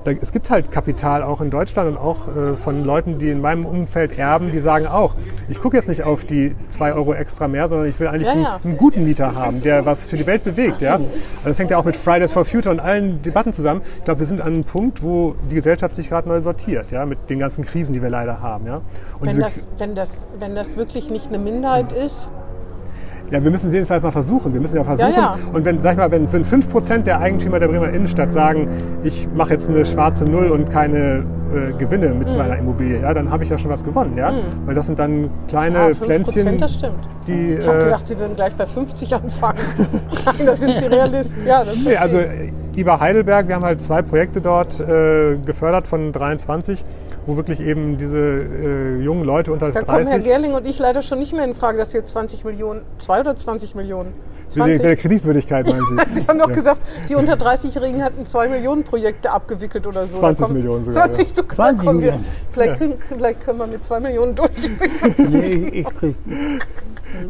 da, 0.04 0.12
es 0.12 0.32
gibt 0.32 0.50
halt 0.50 0.72
Kapital 0.72 1.24
auch 1.24 1.42
in 1.42 1.50
Deutschland 1.50 1.90
und 1.90 1.98
auch 1.98 2.28
äh, 2.28 2.56
von 2.56 2.84
Leuten, 2.84 3.20
die 3.20 3.30
in 3.30 3.42
meinem 3.42 3.66
Umfeld 3.66 4.18
erben, 4.18 4.52
die 4.52 4.60
sagen 4.60 4.88
auch, 4.88 5.14
ich 5.50 5.60
gucke 5.60 5.78
jetzt 5.78 5.90
nicht 5.90 6.04
auf 6.04 6.26
die 6.26 6.56
2 6.70 6.94
Euro 6.94 7.14
extra 7.14 7.48
mehr, 7.48 7.68
sondern 7.70 7.88
ich 7.88 8.00
will 8.00 8.08
eigentlich 8.08 8.28
Ja, 8.28 8.34
einen, 8.34 8.44
ja. 8.44 8.60
einen 8.64 8.78
guten 8.78 9.04
Mieter 9.04 9.36
haben, 9.36 9.62
der 9.62 9.86
was 9.86 10.08
für 10.08 10.18
die 10.18 10.26
Welt 10.26 10.44
bewegt. 10.44 10.82
Ja? 10.82 10.94
Also 10.94 11.06
das 11.46 11.60
hängt 11.60 11.72
ja 11.72 11.78
auch 11.78 11.86
mit 11.86 11.96
Fridays 11.96 12.32
for 12.32 12.46
Future 12.46 12.74
und 12.74 12.80
allen 12.80 13.22
Debatten 13.22 13.54
zusammen. 13.54 13.82
Ich 14.00 14.06
glaube, 14.06 14.20
wir 14.22 14.28
sind 14.28 14.42
an 14.42 14.48
einem 14.54 14.64
Punkt, 14.64 15.04
wo 15.04 15.36
die 15.50 15.56
Gesellschaft 15.56 15.96
sich 15.96 16.10
gerade 16.10 16.28
neu 16.28 16.40
sortiert, 16.40 16.92
ja? 16.92 17.06
mit 17.06 17.30
den 17.30 17.40
ganzen 17.40 17.64
Krisen, 17.64 17.94
die 17.94 18.02
wir 18.02 18.10
leider 18.10 18.42
haben. 18.42 18.66
Ja? 18.66 18.82
Und 19.20 19.28
Wenn 19.28 19.40
das, 19.40 19.68
wenn, 19.78 19.96
das, 19.96 20.26
wenn 20.40 20.56
das 20.56 20.78
wirklich 20.78 21.10
nicht 21.10 21.28
eine 21.28 21.40
Minderheit 21.40 21.94
ist, 21.94 22.32
Ja, 23.32 23.42
wir 23.42 23.50
müssen 23.50 23.68
es 23.68 23.74
jedenfalls 23.74 24.04
mal 24.04 24.12
versuchen. 24.12 24.54
Wir 24.54 24.60
müssen 24.60 24.76
ja 24.76 24.84
versuchen. 24.84 25.10
Ja, 25.10 25.18
ja. 25.18 25.38
Und 25.54 25.64
wenn, 25.64 25.80
sag 25.80 25.94
ich 25.94 25.98
mal, 25.98 26.12
wenn, 26.12 26.32
wenn 26.32 26.44
5% 26.44 27.04
der 27.04 27.22
Eigentümer 27.22 27.60
der 27.60 27.70
Bremer 27.70 27.90
Innenstadt 27.90 28.34
sagen, 28.34 28.68
ich 29.04 29.28
mache 29.34 29.52
jetzt 29.52 29.70
eine 29.70 29.86
schwarze 29.86 30.26
Null 30.26 30.52
und 30.52 30.70
keine 30.70 31.24
äh, 31.54 31.72
Gewinne 31.78 32.10
Mhm. 32.10 32.20
mit 32.20 32.38
meiner 32.38 32.58
Immobilie, 32.58 33.02
ja, 33.02 33.14
dann 33.14 33.32
habe 33.32 33.46
ich 33.46 33.50
ja 33.50 33.58
schon 33.58 33.72
was 33.72 33.84
gewonnen. 33.86 34.18
Ja? 34.18 34.34
Weil 34.66 34.76
das 34.76 34.86
sind 34.86 35.00
dann 35.00 35.30
kleine 35.48 35.80
ah, 35.80 35.88
5%, 35.88 35.96
Pflänzchen, 35.96 36.58
das 36.58 36.74
stimmt. 36.74 37.08
die. 37.26 37.54
Ich 37.60 37.68
habe 37.68 37.80
äh, 37.80 37.84
gedacht, 37.86 38.08
Sie 38.08 38.20
würden 38.20 38.36
gleich 38.36 38.54
bei 38.54 38.66
50 38.66 39.16
anfangen. 39.16 39.60
Da 40.46 40.56
sind 40.56 40.78
Sie 40.78 40.86
Realist. 40.86 41.36
Ja, 41.46 41.60
das 41.60 41.86
Nee, 41.86 41.96
also 41.96 42.18
äh, 42.18 42.52
IBA 42.76 43.00
Heidelberg, 43.00 43.48
wir 43.48 43.56
haben 43.56 43.64
halt 43.64 43.82
zwei 43.82 44.02
Projekte 44.02 44.42
dort 44.42 44.80
äh, 44.80 45.38
gefördert 45.46 45.88
von 45.88 46.12
23, 46.12 46.84
wo 47.26 47.36
wirklich 47.38 47.60
eben 47.62 47.98
diese 47.98 48.18
äh, 48.18 48.98
jungen 49.02 49.24
Leute 49.24 49.52
unter 49.54 49.72
Da 49.72 49.82
kommen 49.82 50.08
Herr 50.08 50.18
30 50.20 50.26
Gerling 50.26 50.54
und 50.54 50.66
ich 50.68 50.80
leider 50.80 51.02
schon 51.02 51.20
nicht 51.20 51.34
mehr 51.34 51.46
in 51.46 51.54
Frage, 51.56 51.78
dass 51.78 51.92
hier 51.92 52.06
20 52.06 52.44
Millionen, 52.46 52.82
2 53.00 53.20
oder 53.22 53.36
20 53.36 53.76
Millionen? 53.76 54.14
wegen 54.54 54.66
der 54.68 54.98
20. 54.98 55.00
Kreditwürdigkeit, 55.02 55.66
meinen 55.66 55.86
Sie? 55.86 56.14
Sie 56.20 56.28
haben 56.28 56.38
doch 56.38 56.50
Ja. 56.50 56.54
gesagt, 56.56 56.82
die 57.08 57.16
unter 57.16 57.36
30-Jährigen 57.36 58.04
hatten 58.04 58.26
2 58.26 58.50
Millionen 58.50 58.84
Projekte 58.84 59.32
abgewickelt 59.32 59.88
oder 59.88 60.06
so. 60.08 60.16
20 60.18 60.40
Da 60.42 60.46
kommen- 60.46 60.58
Millionen 60.60 60.84
sogar, 60.84 61.06
20 61.10 61.36
sogar 61.36 61.56
20 61.56 61.88
kommen 61.88 62.02
wir. 62.02 62.20
Vielleicht, 62.52 62.78
kriegen, 62.78 62.96
vielleicht 63.08 63.40
können 63.46 63.60
wir 63.60 63.68
mit 63.68 63.86
2 63.86 64.00
Millionen 64.02 64.36
durch. 64.36 64.52
Nee, 65.30 65.70
ich 65.74 65.86
krieg. 65.86 66.16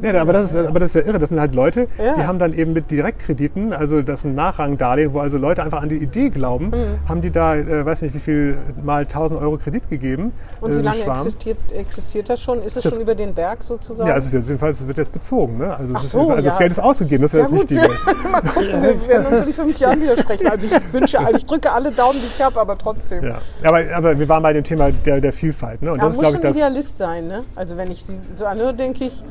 Nee, 0.02 0.10
aber, 0.18 0.34
das 0.34 0.52
ist, 0.52 0.58
aber 0.68 0.80
das 0.80 0.96
ist 0.96 1.02
ja 1.02 1.08
irre. 1.10 1.20
Das 1.20 1.30
sind 1.30 1.40
halt 1.40 1.54
Leute, 1.56 1.88
Ja. 1.98 2.16
die 2.16 2.24
haben 2.24 2.40
dann 2.40 2.54
eben 2.54 2.74
mit 2.74 2.90
Direktkrediten, 2.92 3.74
also 3.74 4.02
das 4.02 4.20
ist 4.20 4.26
ein 4.26 4.36
Nachrangdarlehen, 4.36 5.14
wo 5.14 5.20
also 5.20 5.38
Leute 5.38 5.64
einfach 5.64 5.82
an 5.82 5.90
die 5.90 5.98
Idee 5.98 6.30
glauben, 6.30 6.68
Mhm. 6.68 7.10
haben 7.10 7.22
die 7.22 7.32
da, 7.32 7.56
äh, 7.56 7.86
weiß 7.86 8.02
nicht 8.04 8.14
wie 8.16 8.20
viel, 8.20 8.58
mal 8.84 9.06
1000 9.06 9.40
Euro 9.40 9.58
Kredit 9.58 9.90
gegeben. 9.90 10.32
Und 10.60 10.72
äh, 10.72 10.78
wie 10.78 10.82
lange 10.82 10.98
existiert, 11.04 11.58
existiert 11.74 12.30
das 12.30 12.42
schon? 12.42 12.60
Ist 12.64 12.78
es 12.78 12.84
Das- 12.84 12.94
schon 12.94 13.02
über 13.02 13.16
den 13.16 13.34
Berg 13.34 13.64
sozusagen? 13.64 14.08
Ja, 14.08 14.16
also 14.16 14.36
ist 14.38 14.48
jedenfalls, 14.48 14.80
es 14.82 14.88
wird 14.88 14.98
jetzt 14.98 15.14
bezogen. 15.14 15.58
Ne? 15.58 15.76
Also, 15.76 15.94
Ach 15.96 16.04
ist 16.04 16.12
so, 16.12 16.18
jedenfalls- 16.20 16.38
also 16.38 16.46
ja. 16.46 16.50
das 16.52 16.60
Geld 16.60 16.72
ist 16.72 16.80
ausgegeben, 16.80 17.22
das 17.24 17.34
ist 17.34 17.38
ja, 17.38 17.40
ja 17.40 17.44
das 17.46 17.52
gut, 17.52 17.70
Wichtige. 17.70 17.82
wir, 18.24 18.30
mal 18.32 18.42
gucken, 18.42 18.82
wir 18.84 19.08
werden 19.08 19.26
uns 19.38 19.48
in 19.48 19.54
fünf 19.54 19.80
Jahren 19.80 20.02
widersprechen. 20.02 20.48
Also 20.48 20.68
ich 20.68 20.94
wünsche, 20.94 21.20
also 21.20 21.38
ich 21.38 21.46
drücke 21.46 21.72
alle 21.72 21.92
Daumen, 21.92 22.14
die 22.20 22.26
ich 22.28 22.44
habe, 22.44 22.60
aber 22.60 22.78
trotzdem. 22.78 23.24
Ja. 23.24 23.36
Aber, 23.64 23.82
aber 23.96 24.20
wir 24.20 24.30
waren 24.30 24.44
bei 24.44 24.54
dem 24.54 24.64
Thema 24.64 24.92
der, 24.92 25.22
der 25.22 25.34
Vielfalt. 25.34 25.82
Ne? 25.82 25.92
Und 25.92 26.00
Ja, 26.00 26.06
das 26.06 26.14
ist, 26.14 26.18
muss 26.20 26.28
ich, 26.28 26.32
schon 26.34 26.42
das. 26.42 26.56
Idealist 26.58 26.98
sein, 26.98 27.28
ne? 27.28 27.44
Also 27.56 27.78
wenn 27.78 27.92
ich 27.92 28.04
sie 28.04 28.20
so 28.36 28.46
anhöre, 28.46 28.74
denke 28.74 29.06
ich, 29.06 29.24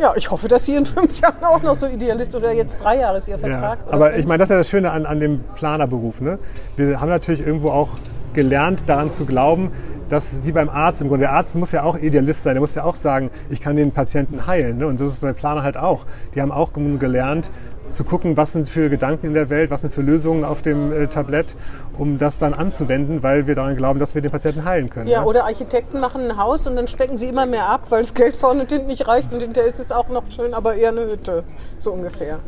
ja, 0.00 0.12
ich 0.16 0.30
hoffe, 0.30 0.48
dass 0.48 0.64
Sie 0.64 0.74
in 0.74 0.86
fünf 0.86 1.20
Jahren 1.20 1.42
auch 1.44 1.62
noch 1.62 1.74
so 1.74 1.86
Idealist 1.86 2.34
oder 2.34 2.52
jetzt 2.52 2.82
drei 2.82 2.98
Jahre 2.98 3.18
ist 3.18 3.28
Ihr 3.28 3.34
Ja. 3.36 3.38
Vertrag. 3.48 3.78
oder 3.86 3.94
Aber 3.94 4.06
fünf. 4.08 4.18
ich 4.18 4.26
meine, 4.26 4.38
das 4.38 4.46
ist 4.46 4.50
ja 4.50 4.58
das 4.58 4.68
Schöne 4.70 4.90
an, 4.90 5.06
an 5.06 5.20
dem 5.20 5.44
Planerberuf. 5.54 6.20
Ne? 6.20 6.38
Wir 6.76 7.00
haben 7.00 7.08
natürlich 7.08 7.44
irgendwo 7.46 7.70
auch 7.70 7.90
gelernt, 8.32 8.88
daran 8.88 9.10
zu 9.10 9.26
glauben, 9.26 9.72
dass 10.08 10.40
wie 10.44 10.52
beim 10.52 10.68
Arzt 10.68 11.00
im 11.02 11.08
Grunde, 11.08 11.24
der 11.26 11.32
Arzt 11.32 11.54
muss 11.54 11.70
ja 11.72 11.82
auch 11.84 11.96
Idealist 11.96 12.42
sein, 12.42 12.54
der 12.54 12.60
muss 12.60 12.74
ja 12.74 12.84
auch 12.84 12.96
sagen, 12.96 13.30
ich 13.48 13.60
kann 13.60 13.76
den 13.76 13.92
Patienten 13.92 14.46
heilen. 14.46 14.78
Ne? 14.78 14.86
Und 14.86 14.98
das 15.00 15.08
ist 15.08 15.20
bei 15.20 15.32
Planer 15.32 15.62
halt 15.62 15.76
auch. 15.76 16.04
Die 16.34 16.40
haben 16.42 16.50
auch 16.50 16.72
gelernt, 16.98 17.50
zu 17.90 18.04
gucken, 18.04 18.36
was 18.36 18.52
sind 18.52 18.68
für 18.68 18.88
Gedanken 18.88 19.26
in 19.26 19.34
der 19.34 19.50
Welt, 19.50 19.70
was 19.70 19.82
sind 19.82 19.92
für 19.92 20.02
Lösungen 20.02 20.44
auf 20.44 20.62
dem 20.62 20.92
äh, 20.92 21.06
Tablett, 21.08 21.54
um 21.98 22.18
das 22.18 22.38
dann 22.38 22.54
anzuwenden, 22.54 23.22
weil 23.22 23.46
wir 23.46 23.54
daran 23.54 23.76
glauben, 23.76 23.98
dass 23.98 24.14
wir 24.14 24.22
den 24.22 24.30
Patienten 24.30 24.64
heilen 24.64 24.90
können. 24.90 25.08
ja, 25.08 25.20
ne? 25.20 25.26
oder 25.26 25.44
Architekten 25.44 26.00
machen 26.00 26.22
ein 26.22 26.36
Haus 26.36 26.66
und 26.66 26.76
dann 26.76 26.88
specken 26.88 27.18
sie 27.18 27.28
immer 27.28 27.46
mehr 27.46 27.68
ab, 27.68 27.82
weil 27.90 28.02
das 28.02 28.14
Geld 28.14 28.36
vorne 28.36 28.62
und 28.62 28.70
hinten 28.70 28.86
nicht 28.86 29.06
reicht 29.06 29.32
und 29.32 29.40
hinterher 29.40 29.68
ist 29.68 29.80
es 29.80 29.92
auch 29.92 30.08
noch 30.08 30.24
schön, 30.30 30.54
aber 30.54 30.74
eher 30.74 30.90
eine 30.90 31.06
Hütte, 31.06 31.44
so 31.78 31.92
ungefähr. 31.92 32.38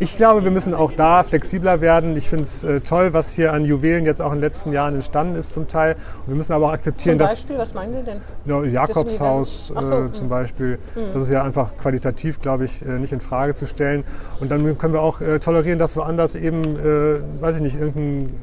Ich 0.00 0.16
glaube, 0.16 0.42
wir 0.42 0.50
müssen 0.50 0.74
auch 0.74 0.90
da 0.90 1.22
flexibler 1.22 1.80
werden. 1.80 2.16
Ich 2.16 2.28
finde 2.28 2.44
es 2.44 2.64
äh, 2.64 2.80
toll, 2.80 3.12
was 3.12 3.32
hier 3.32 3.52
an 3.52 3.64
Juwelen 3.64 4.04
jetzt 4.04 4.20
auch 4.20 4.32
in 4.32 4.38
den 4.38 4.40
letzten 4.40 4.72
Jahren 4.72 4.96
entstanden 4.96 5.36
ist 5.36 5.54
zum 5.54 5.68
Teil. 5.68 5.94
Und 6.22 6.28
wir 6.28 6.34
müssen 6.34 6.52
aber 6.52 6.66
auch 6.66 6.72
akzeptieren, 6.72 7.16
Zum 7.16 7.26
dass 7.26 7.34
Beispiel, 7.34 7.58
was 7.58 7.74
meinen 7.74 7.92
Sie 7.92 8.02
denn? 8.02 8.20
Ja, 8.44 8.64
Jakobshaus 8.64 9.68
so, 9.68 9.74
äh, 9.74 9.96
hm. 9.96 10.12
zum 10.12 10.28
Beispiel. 10.28 10.78
Das 11.12 11.22
ist 11.22 11.30
ja 11.30 11.44
einfach 11.44 11.76
qualitativ, 11.76 12.40
glaube 12.40 12.64
ich, 12.64 12.84
äh, 12.84 12.98
nicht 12.98 13.12
in 13.12 13.20
Frage 13.20 13.54
zu 13.54 13.66
stellen. 13.66 14.02
Und 14.40 14.50
dann 14.50 14.76
können 14.78 14.94
wir 14.94 15.00
auch 15.00 15.20
äh, 15.20 15.38
tolerieren, 15.38 15.78
dass 15.78 15.96
woanders 15.96 16.34
eben, 16.34 16.76
äh, 16.76 17.20
weiß 17.40 17.56
ich 17.56 17.62
nicht, 17.62 17.78
irgendein 17.78 18.34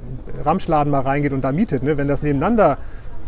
Ramschladen 0.45 0.89
mal 0.89 1.01
reingeht 1.01 1.33
und 1.33 1.41
da 1.41 1.51
mietet. 1.51 1.83
Ne? 1.83 1.97
Wenn 1.97 2.07
das 2.07 2.23
nebeneinander 2.23 2.77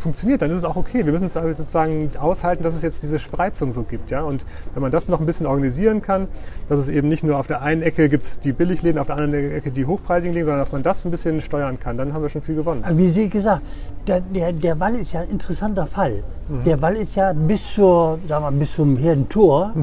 funktioniert, 0.03 0.41
dann 0.41 0.51
ist 0.51 0.57
es 0.57 0.63
auch 0.63 0.75
okay. 0.75 1.05
Wir 1.05 1.11
müssen 1.11 1.25
es 1.25 1.35
halt 1.35 1.57
sozusagen 1.57 2.11
aushalten, 2.19 2.61
dass 2.61 2.75
es 2.75 2.83
jetzt 2.83 3.01
diese 3.01 3.17
Spreizung 3.17 3.71
so 3.71 3.83
gibt. 3.83 4.11
Ja? 4.11 4.21
Und 4.21 4.45
wenn 4.73 4.81
man 4.81 4.91
das 4.91 5.07
noch 5.07 5.19
ein 5.19 5.25
bisschen 5.25 5.47
organisieren 5.47 6.01
kann, 6.01 6.27
dass 6.69 6.77
es 6.79 6.89
eben 6.89 7.09
nicht 7.09 7.23
nur 7.23 7.37
auf 7.37 7.47
der 7.47 7.61
einen 7.61 7.81
Ecke 7.81 8.09
gibt 8.09 8.23
es 8.23 8.39
die 8.39 8.53
Billigläden, 8.53 8.99
auf 8.99 9.07
der 9.07 9.15
anderen 9.17 9.51
Ecke 9.51 9.71
die 9.71 9.85
hochpreisigen 9.85 10.33
Läden, 10.33 10.45
sondern 10.45 10.61
dass 10.61 10.71
man 10.71 10.83
das 10.83 11.05
ein 11.05 11.11
bisschen 11.11 11.41
steuern 11.41 11.79
kann, 11.79 11.97
dann 11.97 12.13
haben 12.13 12.21
wir 12.21 12.29
schon 12.29 12.41
viel 12.41 12.55
gewonnen. 12.55 12.83
Aber 12.83 12.97
wie 12.97 13.09
Sie 13.09 13.29
gesagt, 13.29 13.63
der, 14.07 14.21
der, 14.21 14.51
der 14.51 14.79
Wall 14.79 14.95
ist 14.95 15.13
ja 15.13 15.21
ein 15.21 15.29
interessanter 15.29 15.87
Fall. 15.87 16.23
Der 16.65 16.81
Wall 16.81 16.97
ist 16.97 17.15
ja 17.15 17.33
bis, 17.33 17.73
zur, 17.73 18.19
sagen 18.27 18.43
wir, 18.43 18.51
bis 18.51 18.75
zum 18.75 18.97
Herrentor 18.97 19.73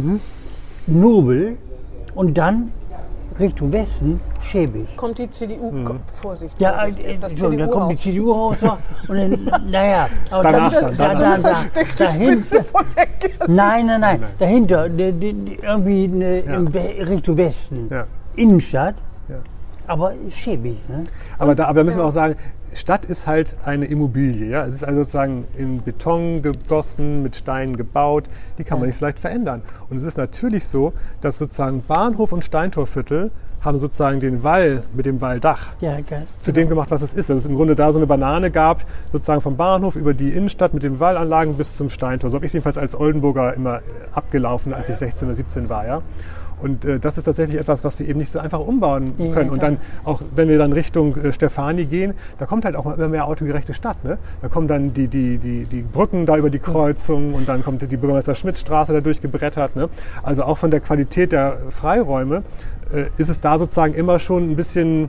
nobel 0.87 1.57
und 2.15 2.37
dann 2.37 2.73
Richtung 3.41 3.73
Westen 3.73 4.21
schäbig. 4.41 4.87
Kommt 4.97 5.19
die 5.19 5.31
CDU, 5.31 5.85
kommt, 5.85 6.03
Vorsicht, 6.13 6.61
Ja, 6.61 6.87
äh, 6.87 7.17
das 7.21 7.33
so, 7.37 7.51
dann 7.51 7.71
kommt 7.71 7.93
die. 7.93 7.97
CDU 7.97 8.33
raus 8.33 8.61
noch 8.63 8.79
und 9.09 9.17
dann, 9.17 9.69
naja, 9.71 10.09
aber 10.31 10.43
Danach 10.43 10.73
dann, 10.73 10.97
dann, 10.97 11.17
So 11.17 11.25
eine 11.25 11.43
da, 11.43 11.55
versteckte 11.55 12.05
dahinter, 12.05 12.33
Spitze 12.33 12.65
von 12.65 12.85
der 12.97 13.07
Kirche. 13.07 13.39
nein, 13.51 13.87
nein, 13.87 14.01
nein, 14.01 14.23
dahinter, 14.39 14.89
die, 14.89 15.13
die, 15.13 15.33
die, 15.33 15.59
irgendwie 15.63 16.05
eine, 16.05 16.73
We 16.75 17.09
Richtung 17.09 17.37
Westen, 17.39 17.89
Ja. 17.91 18.07
Innenstadt, 18.37 18.95
Ja. 18.97 19.10
Aber 19.91 20.13
schäbig. 20.31 20.79
Ne? 20.89 21.07
Aber 21.39 21.55
da, 21.55 21.67
aber 21.67 21.81
da 21.81 21.85
müssen 21.85 21.99
wir 21.99 22.05
auch 22.05 22.13
sagen, 22.13 22.37
Stadt 22.75 23.05
ist 23.05 23.27
halt 23.27 23.57
eine 23.65 23.87
Immobilie. 23.87 24.49
Ja? 24.49 24.65
Es 24.65 24.75
ist 24.75 24.85
also 24.85 25.01
sozusagen 25.01 25.45
in 25.57 25.83
Beton 25.83 26.43
gegossen, 26.43 27.23
mit 27.25 27.35
Steinen 27.35 27.77
gebaut. 27.77 28.25
Die 28.59 28.65
kann 28.65 28.79
man 28.79 28.87
nicht 28.87 28.99
so 28.99 29.05
leicht 29.05 29.19
verändern. 29.19 29.63
Und 29.89 29.97
es 29.97 30.05
ist 30.05 30.17
natürlich 30.17 30.67
so, 30.67 30.93
dass 31.21 31.39
sozusagen 31.39 31.83
Bahnhof 31.83 32.31
und 32.33 32.45
Steintorviertel 32.45 33.33
haben 33.63 33.79
sozusagen 33.79 34.21
den 34.21 34.43
Wall 34.43 34.85
mit 34.95 35.05
dem 35.05 35.21
Walldach 35.21 35.75
Ja, 35.81 36.01
geil. 36.01 36.27
zu 36.39 36.53
dem 36.53 36.69
gemacht, 36.69 36.91
was 36.91 37.03
es 37.03 37.13
ist. 37.13 37.29
Dass 37.29 37.39
es 37.39 37.47
im 37.47 37.57
Grunde 37.57 37.75
da 37.75 37.93
so 37.93 37.99
eine 37.99 38.07
Banane 38.07 38.51
gab, 38.51 38.85
sozusagen 39.13 39.41
vom 39.41 39.57
Bahnhof 39.57 39.97
über 39.97 40.15
die 40.15 40.31
Innenstadt 40.31 40.73
mit 40.73 40.83
den 40.83 41.01
Wallanlagen 41.01 41.55
bis 41.55 41.77
zum 41.77 41.91
Steintor. 41.91 42.31
So 42.31 42.37
habe 42.37 42.47
ich 42.47 42.51
es 42.51 42.53
jedenfalls 42.55 42.79
als 42.79 42.95
Oldenburger 42.99 43.53
immer 43.55 43.81
abgelaufen, 44.15 44.73
als 44.73 44.89
ich 44.89 44.97
16 44.97 45.29
oder 45.29 45.35
17 45.35 45.69
war. 45.69 45.87
Ja? 45.87 46.01
Und 46.63 46.85
äh, 46.85 46.99
das 46.99 47.19
ist 47.19 47.25
tatsächlich 47.25 47.59
etwas, 47.61 47.85
was 47.85 47.99
wir 47.99 48.09
eben 48.09 48.19
nicht 48.19 48.31
so 48.31 48.39
einfach 48.39 48.61
umbauen 48.61 49.15
Ja, 49.19 49.33
können. 49.33 49.51
Und 49.51 49.59
klar. 49.59 49.73
dann 49.73 49.81
auch, 50.05 50.23
wenn 50.35 50.49
wir 50.49 50.59
dann 50.59 50.73
Richtung 50.73 51.17
äh, 51.17 51.33
Stefani 51.33 51.85
gehen, 51.85 52.15
da 52.39 52.47
kommt 52.47 52.65
halt 52.65 52.77
auch 52.77 52.85
mal 52.85 52.95
immer 52.95 53.09
mehr 53.09 53.27
autogerechte 53.27 53.75
Stadt. 53.75 54.03
Ne? 54.05 54.19
Da 54.43 54.49
kommen 54.49 54.69
dann 54.69 54.93
die, 54.95 55.09
die, 55.09 55.39
die, 55.39 55.65
die 55.65 55.83
Brücken 55.83 56.27
da 56.27 56.37
über 56.37 56.51
die 56.51 56.59
Kreuzung 56.59 57.35
und 57.35 57.49
dann 57.49 57.63
kommt 57.65 57.83
die 57.83 57.97
Bürgermeister 57.97 58.35
Schmidt-Straße 58.35 58.93
da 58.93 59.01
durchgebrettert. 59.01 59.77
Ne? 59.77 59.89
Also 60.23 60.45
auch 60.45 60.59
von 60.59 60.71
der 60.71 60.81
Qualität 60.81 61.33
der 61.33 61.59
Freiräume 61.71 62.43
äh, 62.93 63.05
ist 63.17 63.29
es 63.29 63.41
da 63.41 63.59
sozusagen 63.59 63.95
immer 63.95 64.19
schon 64.19 64.51
ein 64.51 64.57
bisschen 64.57 65.09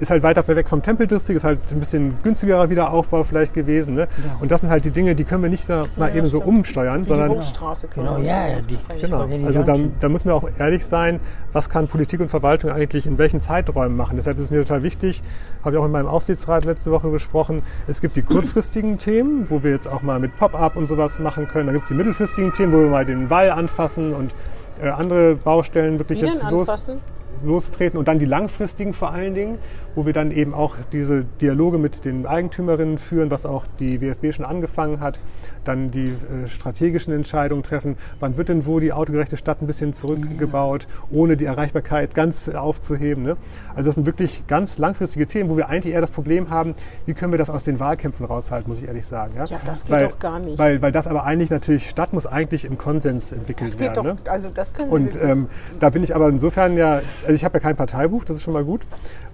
ist 0.00 0.10
halt 0.10 0.22
weiter 0.22 0.46
weg 0.48 0.68
vom 0.68 0.82
Tempeldistrikt, 0.82 1.36
ist 1.38 1.44
halt 1.44 1.58
ein 1.70 1.80
bisschen 1.80 2.18
günstigerer 2.22 2.68
Wiederaufbau 2.70 3.24
vielleicht 3.24 3.54
gewesen. 3.54 3.94
Ne? 3.94 4.08
Und 4.40 4.50
das 4.50 4.60
sind 4.60 4.70
halt 4.70 4.84
die 4.84 4.90
Dinge, 4.90 5.14
die 5.14 5.24
können 5.24 5.42
wir 5.42 5.50
nicht 5.50 5.68
da 5.68 5.84
mal 5.96 6.14
eben 6.14 6.28
so 6.28 6.40
umsteuern, 6.42 7.00
Wie 7.00 7.02
die 7.04 7.08
sondern 7.08 7.30
Hochstraße. 7.30 7.88
kann 7.88 8.04
Genau, 8.04 8.18
ja, 8.18 8.48
ja, 8.48 8.56
die, 8.60 8.78
Genau. 9.00 9.24
ja, 9.24 9.36
die 9.38 9.44
Also 9.44 9.62
da, 9.62 9.76
da 10.00 10.08
müssen 10.08 10.28
wir 10.28 10.34
auch 10.34 10.48
ehrlich 10.58 10.84
sein, 10.86 11.20
was 11.52 11.68
kann 11.68 11.88
Politik 11.88 12.20
und 12.20 12.28
Verwaltung 12.28 12.70
eigentlich 12.70 13.06
in 13.06 13.18
welchen 13.18 13.40
Zeiträumen 13.40 13.96
machen. 13.96 14.16
Deshalb 14.16 14.38
ist 14.38 14.44
es 14.44 14.50
mir 14.50 14.58
total 14.62 14.82
wichtig, 14.82 15.22
habe 15.64 15.76
ich 15.76 15.80
auch 15.80 15.86
in 15.86 15.92
meinem 15.92 16.08
Aufsichtsrat 16.08 16.64
letzte 16.64 16.90
Woche 16.90 17.08
besprochen, 17.08 17.62
es 17.86 18.00
gibt 18.00 18.16
die 18.16 18.22
kurzfristigen 18.22 18.98
Themen, 18.98 19.46
wo 19.50 19.62
wir 19.62 19.70
jetzt 19.70 19.88
auch 19.88 20.02
mal 20.02 20.18
mit 20.18 20.36
Pop-up 20.36 20.76
und 20.76 20.88
sowas 20.88 21.18
machen 21.18 21.48
können. 21.48 21.66
Dann 21.66 21.74
gibt 21.74 21.84
es 21.84 21.88
die 21.88 21.94
mittelfristigen 21.94 22.52
Themen, 22.52 22.72
wo 22.72 22.78
wir 22.80 22.88
mal 22.88 23.04
den 23.06 23.30
Wall 23.30 23.50
anfassen 23.50 24.14
und 24.14 24.34
äh, 24.82 24.88
andere 24.88 25.36
Baustellen 25.36 25.98
wirklich 25.98 26.20
Wie 26.20 26.26
jetzt 26.26 26.42
denn 26.42 26.50
los, 26.50 26.68
anfassen? 26.68 27.00
Lostreten. 27.44 27.98
Und 27.98 28.08
dann 28.08 28.18
die 28.18 28.26
langfristigen 28.26 28.92
vor 28.92 29.12
allen 29.12 29.34
Dingen, 29.34 29.58
wo 29.94 30.06
wir 30.06 30.12
dann 30.12 30.30
eben 30.30 30.54
auch 30.54 30.76
diese 30.92 31.24
Dialoge 31.40 31.78
mit 31.78 32.04
den 32.04 32.26
Eigentümerinnen 32.26 32.98
führen, 32.98 33.30
was 33.30 33.46
auch 33.46 33.64
die 33.78 34.00
WFB 34.00 34.32
schon 34.32 34.44
angefangen 34.44 35.00
hat. 35.00 35.18
Dann 35.64 35.90
die 35.90 36.06
äh, 36.06 36.46
strategischen 36.46 37.12
Entscheidungen 37.12 37.62
treffen. 37.62 37.96
Wann 38.20 38.36
wird 38.36 38.48
denn 38.48 38.66
wo 38.66 38.78
die 38.78 38.92
autogerechte 38.92 39.36
Stadt 39.36 39.62
ein 39.62 39.66
bisschen 39.66 39.92
zurückgebaut, 39.92 40.86
ohne 41.10 41.36
die 41.36 41.46
Erreichbarkeit 41.46 42.14
ganz 42.14 42.48
aufzuheben. 42.48 43.24
Ne? 43.24 43.36
Also 43.74 43.88
das 43.88 43.94
sind 43.96 44.06
wirklich 44.06 44.46
ganz 44.46 44.78
langfristige 44.78 45.26
Themen, 45.26 45.50
wo 45.50 45.56
wir 45.56 45.68
eigentlich 45.68 45.94
eher 45.94 46.00
das 46.00 46.10
Problem 46.10 46.50
haben, 46.50 46.74
wie 47.06 47.14
können 47.14 47.32
wir 47.32 47.38
das 47.38 47.50
aus 47.50 47.64
den 47.64 47.80
Wahlkämpfen 47.80 48.26
raushalten, 48.26 48.68
muss 48.68 48.80
ich 48.80 48.86
ehrlich 48.86 49.06
sagen. 49.06 49.34
Ja, 49.36 49.44
Ja, 49.44 49.60
das 49.64 49.84
geht 49.84 49.90
weil, 49.90 50.08
doch 50.08 50.18
gar 50.18 50.38
nicht. 50.38 50.58
Weil, 50.58 50.82
weil 50.82 50.92
das 50.92 51.06
aber 51.06 51.24
eigentlich 51.24 51.50
natürlich, 51.50 51.88
Stadt 51.88 52.12
muss 52.12 52.26
eigentlich 52.26 52.64
im 52.64 52.78
Konsens 52.78 53.32
entwickelt 53.32 53.68
Das 53.68 53.76
geht 53.76 53.96
werden. 53.96 54.16
doch, 54.16 54.24
ne? 54.24 54.30
also 54.30 54.50
das 54.50 54.74
können 54.74 54.90
Sie 54.90 54.96
Und 54.96 55.22
ähm, 55.22 55.46
da 55.80 55.90
bin 55.90 56.02
ich 56.04 56.14
aber 56.14 56.28
insofern 56.28 56.76
ja, 56.76 57.00
also 57.26 57.34
ich 57.34 57.44
habe 57.44 57.58
ja 57.58 57.60
kein 57.60 57.76
Parteibuch, 57.76 58.24
das 58.24 58.36
ist 58.36 58.42
schon 58.42 58.54
mal 58.54 58.64
gut. 58.64 58.82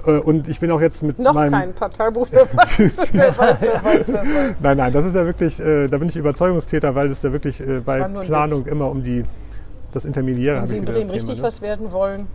Äh, 0.07 0.13
und 0.13 0.49
ich 0.49 0.61
bin 0.61 0.71
auch 0.71 0.81
jetzt 0.81 1.03
mit 1.03 1.19
noch 1.19 1.33
meinem. 1.35 1.53
kein 1.53 1.73
Parteibuch, 1.75 2.27
wer 2.31 2.47
weiß, 2.53 3.01
wer 3.13 3.39
weiß, 3.39 3.57
wer 3.61 3.85
weiß, 3.85 4.09
wer 4.09 4.23
weiß. 4.23 4.61
Nein, 4.63 4.77
nein, 4.77 4.93
das 4.93 5.05
ist 5.05 5.15
ja 5.15 5.25
wirklich, 5.25 5.61
äh, 5.61 5.89
da 5.89 5.99
bin 5.99 6.09
ich 6.09 6.17
Überzeugungstäter, 6.17 6.95
weil 6.95 7.09
es 7.09 7.23
ja 7.23 7.33
wirklich 7.33 7.61
äh, 7.61 7.81
bei 7.81 8.03
Planung 8.03 8.67
immer 8.67 8.91
um 8.91 9.03
die 9.03 9.25
das 9.93 10.05
Intermediäre 10.05 10.61
Wenn 10.63 10.67
Sie 10.67 10.77
in 10.79 10.85
Bremen 10.85 11.11
richtig 11.11 11.37
ne? 11.37 11.43
was 11.43 11.61
werden 11.61 11.93
wollen. 11.93 12.27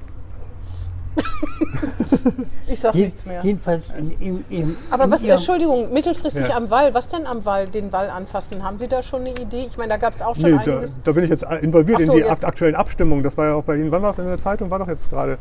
ich 2.68 2.80
sag 2.80 2.94
nichts 2.96 3.26
mehr. 3.26 3.42
Jedenfalls 3.44 3.86
im, 4.20 4.44
Aber 4.92 5.06
in 5.06 5.12
was, 5.12 5.22
Ihrem- 5.22 5.38
Entschuldigung, 5.38 5.92
mittelfristig 5.94 6.48
Ja. 6.50 6.58
am 6.58 6.70
Wall, 6.70 6.94
was 6.94 7.08
denn 7.08 7.26
am 7.26 7.44
Wall, 7.46 7.68
den 7.68 7.92
Wall 7.92 8.10
anfassen? 8.10 8.64
Haben 8.64 8.78
Sie 8.80 8.88
da 8.88 9.02
schon 9.02 9.22
eine 9.22 9.32
Idee? 9.32 9.66
Ich 9.70 9.78
meine, 9.78 9.90
da 9.90 9.98
gab 9.98 10.14
es 10.14 10.22
auch 10.22 10.36
schon 10.36 10.46
Nee, 10.52 10.60
da, 10.66 10.74
einiges. 10.74 10.98
da 11.04 11.12
bin 11.12 11.24
ich 11.24 11.30
jetzt 11.30 11.44
involviert 11.62 12.02
so, 12.02 12.12
in 12.12 12.12
die 12.14 12.18
jetzt. 12.20 12.32
akt 12.32 12.46
aktuellen 12.46 12.76
Abstimmungen. 12.76 13.24
Das 13.24 13.38
war 13.38 13.46
ja 13.48 13.54
auch 13.56 13.64
bei 13.64 13.76
Ihnen, 13.76 13.92
wann 13.92 14.02
war 14.02 14.12
es 14.12 14.20
in 14.20 14.26
der 14.26 14.38
Zeitung? 14.38 14.70
War 14.70 14.80
doch 14.80 14.88
jetzt 14.88 15.10
gerade. 15.10 15.38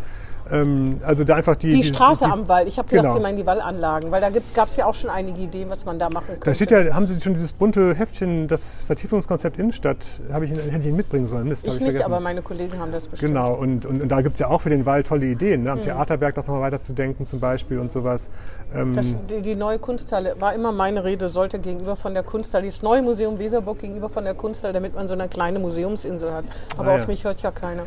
Ähm, 0.50 1.00
also 1.04 1.24
da 1.24 1.34
einfach 1.34 1.56
die. 1.56 1.72
Die 1.72 1.82
Straße 1.84 2.24
die, 2.24 2.30
am 2.30 2.48
Wall. 2.48 2.68
Ich 2.68 2.78
habe 2.78 2.88
gedacht, 2.88 3.04
Genau. 3.06 3.16
Sie 3.16 3.20
meinen 3.22 3.36
die 3.36 3.46
Wallanlagen, 3.46 4.10
weil 4.10 4.20
da 4.20 4.28
gab 4.54 4.68
es 4.68 4.76
ja 4.76 4.86
auch 4.86 4.94
schon 4.94 5.10
einige 5.10 5.40
Ideen, 5.40 5.68
was 5.70 5.84
man 5.84 5.98
da 5.98 6.08
machen 6.08 6.26
könnte. 6.28 6.44
Da 6.50 6.54
steht 6.54 6.70
ja, 6.70 6.94
haben 6.94 7.06
Sie 7.06 7.20
schon 7.20 7.34
dieses 7.34 7.52
bunte 7.52 7.94
Heftchen, 7.94 8.48
das 8.48 8.82
Vertiefungskonzept 8.86 9.58
Innenstadt, 9.58 9.98
habe 10.32 10.44
ich, 10.44 10.52
Ihnen- 10.52 10.60
hätte 10.60 10.78
ich 10.78 10.86
Ihnen 10.86 10.96
mitbringen 10.96 11.28
sollen. 11.28 11.48
Mist, 11.48 11.66
hab 11.66 11.74
ich 11.74 11.80
nicht, 11.80 11.90
vergessen. 11.90 12.04
aber 12.12 12.20
meine 12.20 12.42
Kollegen 12.42 12.78
haben 12.78 12.92
das 12.92 13.06
bestimmt. 13.08 13.32
Genau, 13.34 13.54
und, 13.54 13.86
und, 13.86 14.02
und 14.02 14.08
da 14.08 14.20
gibt 14.20 14.34
es 14.34 14.40
ja 14.40 14.48
auch 14.48 14.60
für 14.60 14.70
den 14.70 14.86
Wald 14.86 15.06
tolle 15.06 15.26
Ideen. 15.26 15.64
Ne? 15.64 15.70
Am 15.72 15.82
Theaterberg 15.82 16.34
das 16.34 16.46
nochmal 16.46 16.62
weiterzudenken 16.62 17.26
zum 17.26 17.40
Beispiel 17.40 17.78
und 17.78 17.90
sowas. 17.90 18.30
Ähm, 18.74 18.94
Das, 18.94 19.16
die, 19.30 19.42
die 19.42 19.54
neue 19.56 19.78
Kunsthalle 19.78 20.36
war 20.38 20.54
immer 20.54 20.72
meine 20.72 21.04
Rede, 21.04 21.28
sollte 21.28 21.58
gegenüber 21.58 21.96
von 21.96 22.14
der 22.14 22.22
Kunsthalle, 22.22 22.66
das 22.66 22.82
neue 22.82 23.02
Museum 23.02 23.38
Weserburg 23.38 23.80
gegenüber 23.80 24.08
von 24.08 24.24
der 24.24 24.34
Kunsthalle, 24.34 24.72
damit 24.74 24.94
man 24.94 25.08
so 25.08 25.14
eine 25.14 25.28
kleine 25.28 25.58
Museumsinsel 25.58 26.32
hat. 26.32 26.44
Aber 26.76 26.90
Ah, 26.90 26.94
auf 26.94 27.00
ja. 27.02 27.06
mich 27.06 27.24
hört 27.24 27.42
ja 27.42 27.50
keiner. 27.50 27.82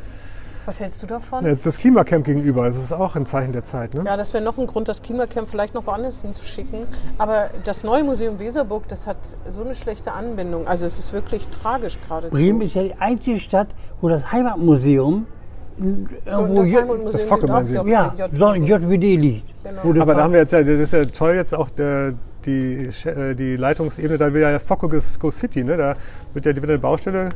Was 0.65 0.79
hältst 0.79 1.01
du 1.01 1.07
davon? 1.07 1.45
Jetzt 1.45 1.59
ist 1.59 1.65
das 1.65 1.77
Klimacamp 1.77 2.25
gegenüber. 2.25 2.65
Das 2.65 2.77
ist 2.77 2.91
auch 2.91 3.15
ein 3.15 3.25
Zeichen 3.25 3.53
der 3.53 3.63
Zeit. 3.65 3.93
Ne? 3.95 4.03
Ja, 4.05 4.17
das 4.17 4.33
wäre 4.33 4.43
noch 4.43 4.57
ein 4.57 4.67
Grund, 4.67 4.87
das 4.87 5.01
Klimacamp 5.01 5.49
vielleicht 5.49 5.73
noch 5.73 5.87
woanders 5.87 6.21
hinzuschicken. 6.21 6.81
Aber 7.17 7.49
das 7.63 7.83
neue 7.83 8.03
Museum 8.03 8.37
Weserburg, 8.39 8.87
das 8.87 9.07
hat 9.07 9.17
so 9.49 9.63
eine 9.63 9.73
schlechte 9.73 10.11
Anbindung. 10.11 10.67
Also 10.67 10.85
es 10.85 10.99
ist 10.99 11.11
wirklich 11.13 11.47
tragisch 11.47 11.97
gerade. 12.07 12.29
Bremen 12.29 12.61
ist 12.61 12.75
ja 12.75 12.83
die 12.83 12.93
einzige 12.95 13.39
Stadt, 13.39 13.69
wo 14.01 14.09
das 14.09 14.31
Heimatmuseum 14.31 15.25
irgendwo 15.79 16.55
das 16.61 16.69
J- 16.69 16.81
Heimatmuseum 16.81 17.11
das 17.13 17.23
Focke 17.23 17.47
meinen 17.47 17.65
Sie 17.65 17.73
ja, 17.73 18.13
so 18.31 18.53
JWD. 18.53 19.01
Liegt. 19.17 19.47
Genau. 19.63 19.81
Wo 19.83 20.01
Aber 20.01 20.13
da 20.13 20.23
haben 20.23 20.33
wir 20.33 20.39
jetzt 20.41 20.53
ja, 20.53 20.59
das 20.61 20.69
ist 20.69 20.93
ja 20.93 21.05
toll 21.05 21.35
jetzt 21.35 21.55
auch 21.55 21.69
der, 21.69 22.13
die, 22.45 22.89
Sch- 22.89 23.09
äh, 23.31 23.33
die 23.35 23.55
Leitungsebene, 23.55 24.17
da 24.17 24.31
will 24.33 24.41
ja 24.41 24.59
Focke 24.59 24.87
Go 25.19 25.31
City, 25.31 25.63
ne? 25.63 25.77
da 25.77 25.95
wird 26.33 26.45
ja 26.45 26.55
wieder 26.55 26.67
eine 26.69 26.79
Baustelle 26.79 27.29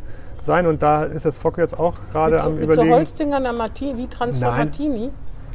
sein 0.45 0.67
und 0.67 0.81
da 0.81 1.03
ist 1.03 1.25
das 1.25 1.37
Focke 1.37 1.61
jetzt 1.61 1.79
auch 1.79 1.93
gerade 2.11 2.33
Mit, 2.35 2.41
so- 2.41 2.47
am 2.49 2.55
mit 2.55 2.65
so 2.65 2.71
überlegen. 2.73 2.95
Holzdingern 2.95 3.45
am 3.45 3.57
Martini, 3.57 3.97
wie 3.97 4.07
Transformatini. 4.07 5.09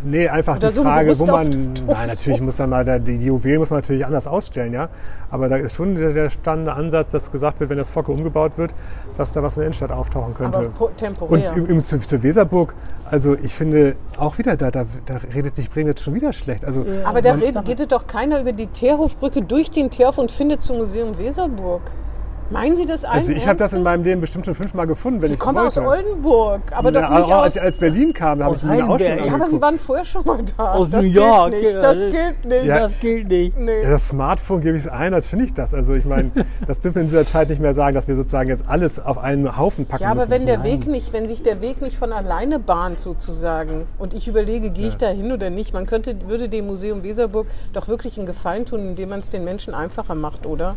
Nee, 0.04 0.28
einfach 0.28 0.58
Oder 0.58 0.68
die 0.68 0.76
so 0.76 0.82
Frage, 0.84 1.18
wo 1.18 1.26
man. 1.26 1.48
Nein, 1.88 2.06
natürlich 2.06 2.40
muss 2.40 2.54
dann 2.54 2.70
mal 2.70 2.84
der, 2.84 3.00
die 3.00 3.16
Juwelen 3.16 3.58
muss 3.58 3.70
man 3.70 3.80
natürlich 3.80 4.06
anders 4.06 4.28
ausstellen, 4.28 4.72
ja. 4.72 4.90
Aber 5.28 5.48
da 5.48 5.56
ist 5.56 5.74
schon 5.74 5.96
der, 5.96 6.12
der 6.12 6.30
spannende 6.30 6.72
Ansatz, 6.72 7.10
dass 7.10 7.32
gesagt 7.32 7.58
wird, 7.58 7.68
wenn 7.68 7.78
das 7.78 7.90
Focke 7.90 8.12
umgebaut 8.12 8.52
wird, 8.58 8.72
dass 9.16 9.32
da 9.32 9.42
was 9.42 9.54
in 9.56 9.60
der 9.62 9.66
Innenstadt 9.66 9.90
auftauchen 9.90 10.34
könnte. 10.34 10.56
Aber 10.58 10.68
po- 10.68 10.84
Und 10.84 10.96
temporär. 10.98 11.52
im, 11.56 11.66
im, 11.66 11.80
zu, 11.80 11.98
zur 11.98 12.22
Weserburg, 12.22 12.76
also 13.10 13.36
ich 13.42 13.52
finde 13.52 13.96
auch 14.16 14.38
wieder, 14.38 14.56
da, 14.56 14.70
da, 14.70 14.84
da 15.04 15.16
redet 15.34 15.56
sich 15.56 15.68
Bremen 15.68 15.88
jetzt 15.88 16.02
schon 16.02 16.14
wieder 16.14 16.32
schlecht. 16.32 16.64
Also 16.64 16.86
Aber 17.04 17.20
da 17.20 17.32
redet, 17.32 17.64
geht 17.64 17.90
doch 17.90 18.06
keiner 18.06 18.40
über 18.40 18.52
die 18.52 18.68
Teerhofbrücke 18.68 19.42
durch 19.42 19.68
den 19.72 19.90
Teerhof 19.90 20.18
und 20.18 20.30
findet 20.30 20.62
zum 20.62 20.76
Museum 20.76 21.18
Weserburg. 21.18 21.82
Meinen 22.50 22.76
Sie 22.76 22.86
das 22.86 23.04
also 23.04 23.28
allen 23.28 23.36
ich 23.36 23.46
habe 23.46 23.58
das 23.58 23.74
in 23.74 23.82
meinem 23.82 24.04
Leben 24.04 24.20
bestimmt 24.22 24.46
schon 24.46 24.54
fünfmal 24.54 24.86
gefunden, 24.86 25.20
wenn 25.20 25.28
Sie 25.28 25.34
ich 25.34 25.40
kommen 25.40 25.58
aus 25.58 25.76
wollte. 25.76 25.88
Oldenburg, 26.08 26.62
aber 26.72 26.90
Ja, 26.92 27.02
doch 27.02 27.10
nicht 27.10 27.24
aus... 27.32 27.42
als, 27.44 27.58
als 27.58 27.78
Berlin 27.78 28.12
kam, 28.14 28.38
da 28.38 28.46
habe 28.46 28.54
Aus 28.54 28.62
ich 28.62 28.66
mir 28.68 28.72
eine 28.72 28.88
Ausstellung 28.88 29.26
ja, 29.26 29.34
aber 29.34 29.46
Sie 29.48 29.60
waren 29.60 29.78
vorher 29.78 30.04
schon 30.06 30.24
mal 30.24 30.38
da. 30.56 30.72
Aus 30.72 30.88
das 30.90 31.02
New 31.02 31.10
York, 31.10 31.50
Gilt 31.50 31.62
nicht. 31.62 31.72
ja, 31.74 31.80
Das 31.82 31.98
gilt 32.00 32.44
nicht. 32.46 32.64
Ja. 32.64 32.78
Das 32.80 32.92
gilt 33.00 33.28
nicht. 33.28 33.58
Nee. 33.58 33.82
Ja, 33.82 33.90
das 33.90 34.08
Smartphone 34.08 34.60
gebe 34.62 34.78
ich 34.78 34.84
es 34.84 34.90
ein, 34.90 35.12
als 35.12 35.28
finde 35.28 35.44
ich 35.44 35.52
das. 35.52 35.74
Also 35.74 35.92
ich 35.92 36.06
meine, 36.06 36.30
das 36.66 36.80
dürfen 36.80 36.94
wir 36.96 37.02
in 37.02 37.08
dieser 37.08 37.26
Zeit 37.26 37.50
nicht 37.50 37.60
mehr 37.60 37.74
sagen, 37.74 37.94
dass 37.94 38.08
wir 38.08 38.16
sozusagen 38.16 38.48
jetzt 38.48 38.64
alles 38.66 38.98
auf 38.98 39.18
einen 39.18 39.58
Haufen 39.58 39.84
packen 39.86 40.04
Ja, 40.04 40.10
aber 40.10 40.20
müssen. 40.20 40.30
wenn 40.30 40.46
der 40.46 40.64
Weg 40.64 40.86
nicht, 40.86 41.12
wenn 41.12 41.26
sich 41.28 41.42
der 41.42 41.60
Weg 41.60 41.82
nicht 41.82 41.98
von 41.98 42.12
alleine 42.12 42.58
bahnt 42.58 42.98
sozusagen 43.00 43.86
und 43.98 44.14
ich 44.14 44.26
überlege, 44.26 44.70
gehe 44.70 44.88
ich 44.88 44.96
da 44.96 45.08
hin 45.08 45.32
oder 45.32 45.50
nicht, 45.50 45.74
man 45.74 45.84
könnte, 45.84 46.16
würde 46.28 46.48
dem 46.48 46.66
Museum 46.66 47.02
Weserburg 47.02 47.46
doch 47.74 47.88
wirklich 47.88 48.16
einen 48.16 48.26
Gefallen 48.26 48.64
tun, 48.64 48.80
indem 48.88 49.10
man 49.10 49.20
es 49.20 49.28
den 49.28 49.44
Menschen 49.44 49.74
einfacher 49.74 50.14
macht, 50.14 50.46
oder? 50.46 50.76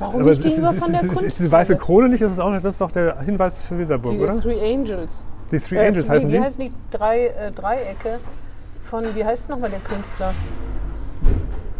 Warum 0.00 0.20
aber 0.22 0.30
nicht 0.30 0.44
ist, 0.44 0.54
gegenüber 0.56 0.72
ist, 0.74 0.82
von 0.82 0.92
der 0.92 1.00
ist, 1.00 1.06
ist, 1.06 1.12
Kunst? 1.12 1.24
ist 1.24 1.38
diese 1.38 1.52
weiße 1.52 1.76
Krone 1.76 2.08
nicht? 2.08 2.22
Das 2.22 2.32
ist, 2.32 2.38
auch, 2.40 2.50
das 2.52 2.64
ist 2.64 2.80
doch 2.80 2.90
der 2.90 3.20
Hinweis 3.20 3.62
für 3.62 3.78
Weserburg, 3.78 4.12
die 4.12 4.20
oder? 4.20 4.40
Three 4.40 4.74
Angels. 4.74 5.26
Die 5.52 5.58
Three 5.60 5.76
Äh, 5.76 5.88
Angels 5.88 6.08
nee, 6.08 6.14
heißen 6.14 6.28
wie 6.28 6.32
die? 6.32 6.40
heißen 6.40 6.60
die 6.60 6.72
drei 6.90 7.26
äh, 7.26 7.50
Dreiecke 7.52 8.18
von, 8.82 9.04
wie 9.14 9.24
heißt 9.24 9.48
nochmal 9.48 9.70
der 9.70 9.80
Künstler? 9.80 10.32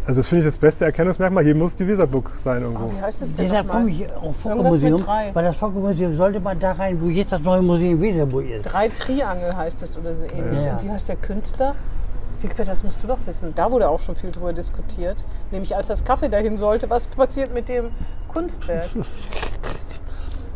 Also 0.05 0.19
das 0.21 0.27
finde 0.29 0.41
ich 0.41 0.47
das 0.47 0.57
beste 0.57 0.85
Erkennungsmerkmal. 0.85 1.43
Hier 1.43 1.53
muss 1.55 1.75
die 1.75 1.87
Weserburg 1.87 2.31
sein 2.35 2.63
irgendwo. 2.63 2.85
Oh, 2.85 2.91
wie 2.97 3.01
heißt 3.01 3.21
es 3.21 3.35
denn 3.35 3.45
Deshalb 3.45 3.67
nochmal? 3.67 3.83
komme 3.83 3.93
ich 3.95 4.05
auf 4.11 4.23
Irgendwas 4.23 4.41
Focke-Museum, 4.41 4.99
mit 4.99 5.07
drei. 5.07 5.29
weil 5.33 5.43
das 5.43 5.55
Focke-Museum 5.55 6.15
sollte 6.15 6.39
man 6.39 6.59
da 6.59 6.71
rein, 6.71 6.97
wo 7.01 7.07
jetzt 7.07 7.31
das 7.31 7.41
neue 7.41 7.61
Museum 7.61 8.01
Weserburg 8.01 8.49
ist. 8.49 8.63
Drei 8.63 8.89
Triangel 8.89 9.55
heißt 9.55 9.83
es 9.83 9.97
oder 9.97 10.15
so 10.15 10.23
ähnlich. 10.23 10.65
Ja. 10.65 10.73
Und 10.73 10.83
wie 10.83 10.89
heißt 10.89 11.07
der 11.07 11.15
Künstler? 11.17 11.75
Wigbert, 12.43 12.67
das 12.67 12.83
musst 12.83 13.03
du 13.03 13.07
doch 13.07 13.19
wissen. 13.25 13.53
Da 13.55 13.71
wurde 13.71 13.89
auch 13.89 13.99
schon 13.99 14.15
viel 14.15 14.31
drüber 14.31 14.53
diskutiert. 14.53 15.23
Nämlich 15.51 15.75
als 15.75 15.87
das 15.87 16.03
Kaffee 16.03 16.29
dahin 16.29 16.57
sollte, 16.57 16.89
was 16.89 17.07
passiert 17.07 17.53
mit 17.53 17.69
dem 17.69 17.91
Kunstwerk? 18.27 18.89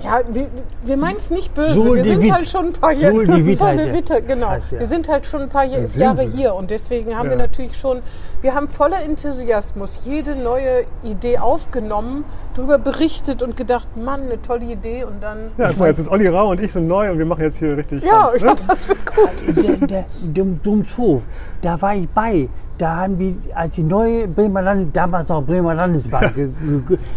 Ja, 0.03 0.19
wir, 0.29 0.49
wir 0.83 0.97
meinen 0.97 1.17
es 1.17 1.31
nicht 1.31 1.53
böse. 1.53 1.73
Sol 1.73 1.95
wir 1.95 2.03
de 2.03 2.13
sind 2.13 2.23
Witt. 2.23 2.31
halt 2.33 2.47
schon 2.47 2.65
ein 2.65 2.73
paar 2.73 2.91
Jahre. 2.91 3.15
Witt, 3.45 4.27
genau. 4.27 4.49
Heißt. 4.49 4.71
Wir 4.71 4.85
sind 4.85 5.07
halt 5.07 5.25
schon 5.25 5.43
ein 5.43 5.49
paar 5.49 5.63
Ja- 5.63 5.79
Jahre 5.95 6.23
hier 6.23 6.53
und 6.53 6.69
deswegen 6.69 7.15
haben 7.15 7.29
wir 7.29 7.37
Ja. 7.37 7.43
natürlich 7.43 7.77
schon, 7.77 8.01
wir 8.41 8.53
haben 8.53 8.67
voller 8.67 9.01
Enthusiasmus 9.03 10.01
jede 10.03 10.35
neue 10.35 10.85
Idee 11.03 11.37
aufgenommen, 11.39 12.25
darüber 12.55 12.77
berichtet 12.77 13.41
und 13.41 13.55
gedacht, 13.55 13.87
Mann, 13.95 14.23
eine 14.23 14.41
tolle 14.41 14.65
Idee 14.65 15.05
und 15.05 15.23
dann. 15.23 15.51
Ja, 15.57 15.69
guck 15.69 15.79
mal, 15.79 15.87
jetzt 15.87 15.99
ist 15.99 16.09
Olli 16.09 16.27
Rau 16.27 16.51
und 16.51 16.61
ich 16.61 16.73
sind 16.73 16.87
neu 16.87 17.09
und 17.11 17.17
wir 17.17 17.25
machen 17.25 17.41
jetzt 17.41 17.57
hier 17.57 17.75
richtig. 17.77 18.03
Ja, 18.03 18.31
ja 18.37 18.45
ne? 18.45 18.55
das 18.67 18.87
wird 18.89 18.99
gut. 19.05 19.89
der, 19.89 20.05
der, 20.23 20.45
Domshof, 20.63 21.21
da 21.61 21.81
war 21.81 21.95
ich 21.95 22.09
bei. 22.09 22.49
Da 22.77 22.97
haben 22.97 23.17
die, 23.17 23.37
als 23.53 23.75
die 23.75 23.83
neue 23.83 24.27
Bremer 24.27 24.61
Land, 24.61 24.93
damals 24.95 25.29
noch 25.29 25.41
Bremer 25.41 25.73
Landesbank, 25.73 26.35
ge, 26.35 26.49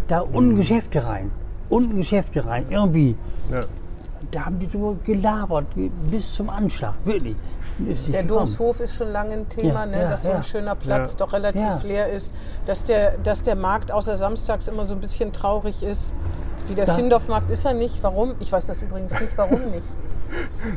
da 0.07 0.21
unten 0.21 0.55
Geschäfte 0.57 1.05
rein. 1.05 1.33
Unten 1.69 1.97
Geschäfte 1.97 2.45
rein, 2.45 2.67
irgendwie. 2.71 3.17
Ja. 3.51 3.61
Da 4.31 4.45
haben 4.47 4.59
die 4.59 4.69
so 4.71 4.97
gelabert, 5.05 5.67
ge- 5.75 5.91
bis 6.11 6.35
zum 6.35 6.51
Anschlag, 6.51 6.95
wirklich. 7.05 7.37
Der. 8.13 8.25
Domshof 8.25 8.81
ist 8.81 8.95
schon 8.97 9.13
lange 9.13 9.35
ein 9.35 9.49
Thema, 9.49 9.85
Ja, 9.85 9.87
ne? 9.87 10.03
ja, 10.03 10.09
dass 10.11 10.25
so 10.25 10.31
ja. 10.31 10.37
ein 10.37 10.43
schöner 10.43 10.75
Platz 10.75 11.13
Ja. 11.13 11.19
doch 11.19 11.33
relativ 11.33 11.61
Ja. 11.61 11.81
leer 11.85 12.09
ist, 12.09 12.35
dass 12.67 12.83
der, 12.83 13.13
dass 13.23 13.43
der 13.43 13.55
Markt 13.55 13.93
außer 13.93 14.17
samstags 14.17 14.67
immer 14.67 14.85
so 14.85 14.95
ein 14.95 15.01
bisschen 15.01 15.33
traurig 15.33 15.85
ist. 15.85 16.13
Wie 16.67 16.75
der 16.75 16.89
Findorf-Markt 16.89 17.51
ist 17.53 17.65
er 17.65 17.75
nicht. 17.75 18.03
Warum? 18.03 18.33
Ich 18.41 18.51
weiß 18.51 18.67
das 18.67 18.83
übrigens 18.83 19.13
nicht. 19.13 19.31
Warum 19.37 19.61
nicht? 19.71 19.85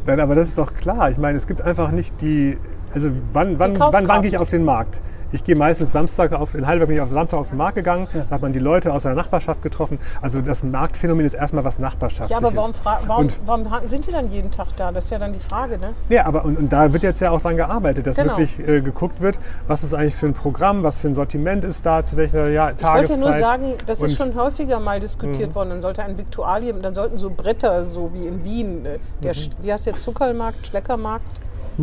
Nein, 0.05 0.19
aber 0.19 0.35
das 0.35 0.49
ist 0.49 0.57
doch 0.59 0.73
klar. 0.75 1.09
Ich 1.09 1.17
meine, 1.17 1.37
es 1.39 1.47
gibt 1.47 1.61
einfach 1.63 1.91
nicht 1.91 2.21
die. 2.21 2.57
Also 2.93 3.09
wann, 3.33 3.57
wann, 3.57 3.79
wann, 3.79 4.07
wann 4.07 4.21
gehe 4.21 4.29
ich 4.31 4.37
auf 4.37 4.49
den 4.49 4.63
Markt? 4.63 5.01
Ich 5.34 5.43
gehe 5.43 5.55
meistens 5.55 5.91
Samstag 5.91 6.34
auf, 6.34 6.55
in 6.55 6.67
Heidelberg 6.67 6.88
bin 6.89 6.97
ich 6.97 7.01
auf 7.01 7.09
Samstag 7.11 7.38
auf 7.39 7.49
den 7.49 7.57
Markt 7.57 7.75
gegangen, 7.75 8.07
da 8.29 8.36
hat 8.36 8.41
man 8.41 8.51
die 8.53 8.59
Leute 8.59 8.93
aus 8.93 9.03
der 9.03 9.13
Nachbarschaft 9.13 9.61
getroffen. 9.61 9.97
Also 10.21 10.41
das 10.41 10.63
Marktphänomen 10.63 11.25
ist 11.25 11.34
erstmal 11.34 11.63
was 11.63 11.77
Ja, 11.77 11.82
Nachbarschaftliches. 11.84 12.43
aber 12.43 12.55
warum, 12.55 12.73
warum, 13.07 13.65
warum 13.71 13.88
sind 13.88 14.07
die 14.07 14.11
dann 14.11 14.29
jeden 14.32 14.51
Tag 14.51 14.67
da? 14.75 14.91
Das 14.91 15.05
ist 15.05 15.09
ja 15.11 15.19
dann 15.19 15.34
die 15.34 15.39
Frage, 15.39 15.77
ne? 15.77 15.93
ja, 16.09 16.25
aber 16.25 16.43
und, 16.45 16.57
und 16.57 16.73
da 16.73 16.91
wird 16.91 17.03
jetzt 17.03 17.21
ja 17.21 17.32
auch 17.32 17.41
dran 17.41 17.55
gearbeitet, 17.57 18.07
dass 18.07 18.17
Genau. 18.17 18.38
wirklich 18.38 18.59
äh, 18.59 18.82
geguckt 18.82 19.21
wird, 19.21 19.39
was 19.67 19.84
ist 19.84 19.93
eigentlich 19.93 20.15
für 20.15 20.25
ein 20.27 20.34
Programm, 20.34 20.84
was 20.84 20.97
für 20.97 21.07
ein 21.07 21.15
Sortiment 21.15 21.63
ist 21.63 21.86
da, 21.86 22.03
zu 22.05 22.17
welcher 22.17 22.49
ja, 22.49 22.65
Ich 22.71 22.84
wollte 22.84 23.07
Tageszeit. 23.07 23.19
nur 23.19 23.34
sagen, 23.34 23.73
das 23.86 23.97
ist 23.99 24.03
Und- 24.03 24.11
Mhm. 24.27 24.34
schon 24.34 24.43
häufiger 24.43 24.79
mal 24.79 24.99
diskutiert 24.99 25.55
worden. 25.55 25.69
Dann 25.69 25.82
sollte 25.82 26.03
ein 26.03 26.17
Viktualium, 26.17 26.82
dann 26.82 26.93
sollten 26.93 27.17
so 27.17 27.29
Bretter, 27.29 27.86
so 27.86 28.11
wie 28.13 28.27
in 28.27 28.43
Wien, 28.43 28.86
äh, 28.86 28.99
der, 29.23 29.34
Mhm. 29.36 29.49
Wie 29.61 29.71
heißt 29.73 29.86
der 29.86 29.95
Zuckermarkt, 29.95 30.67
Schleckermarkt? 30.67 31.25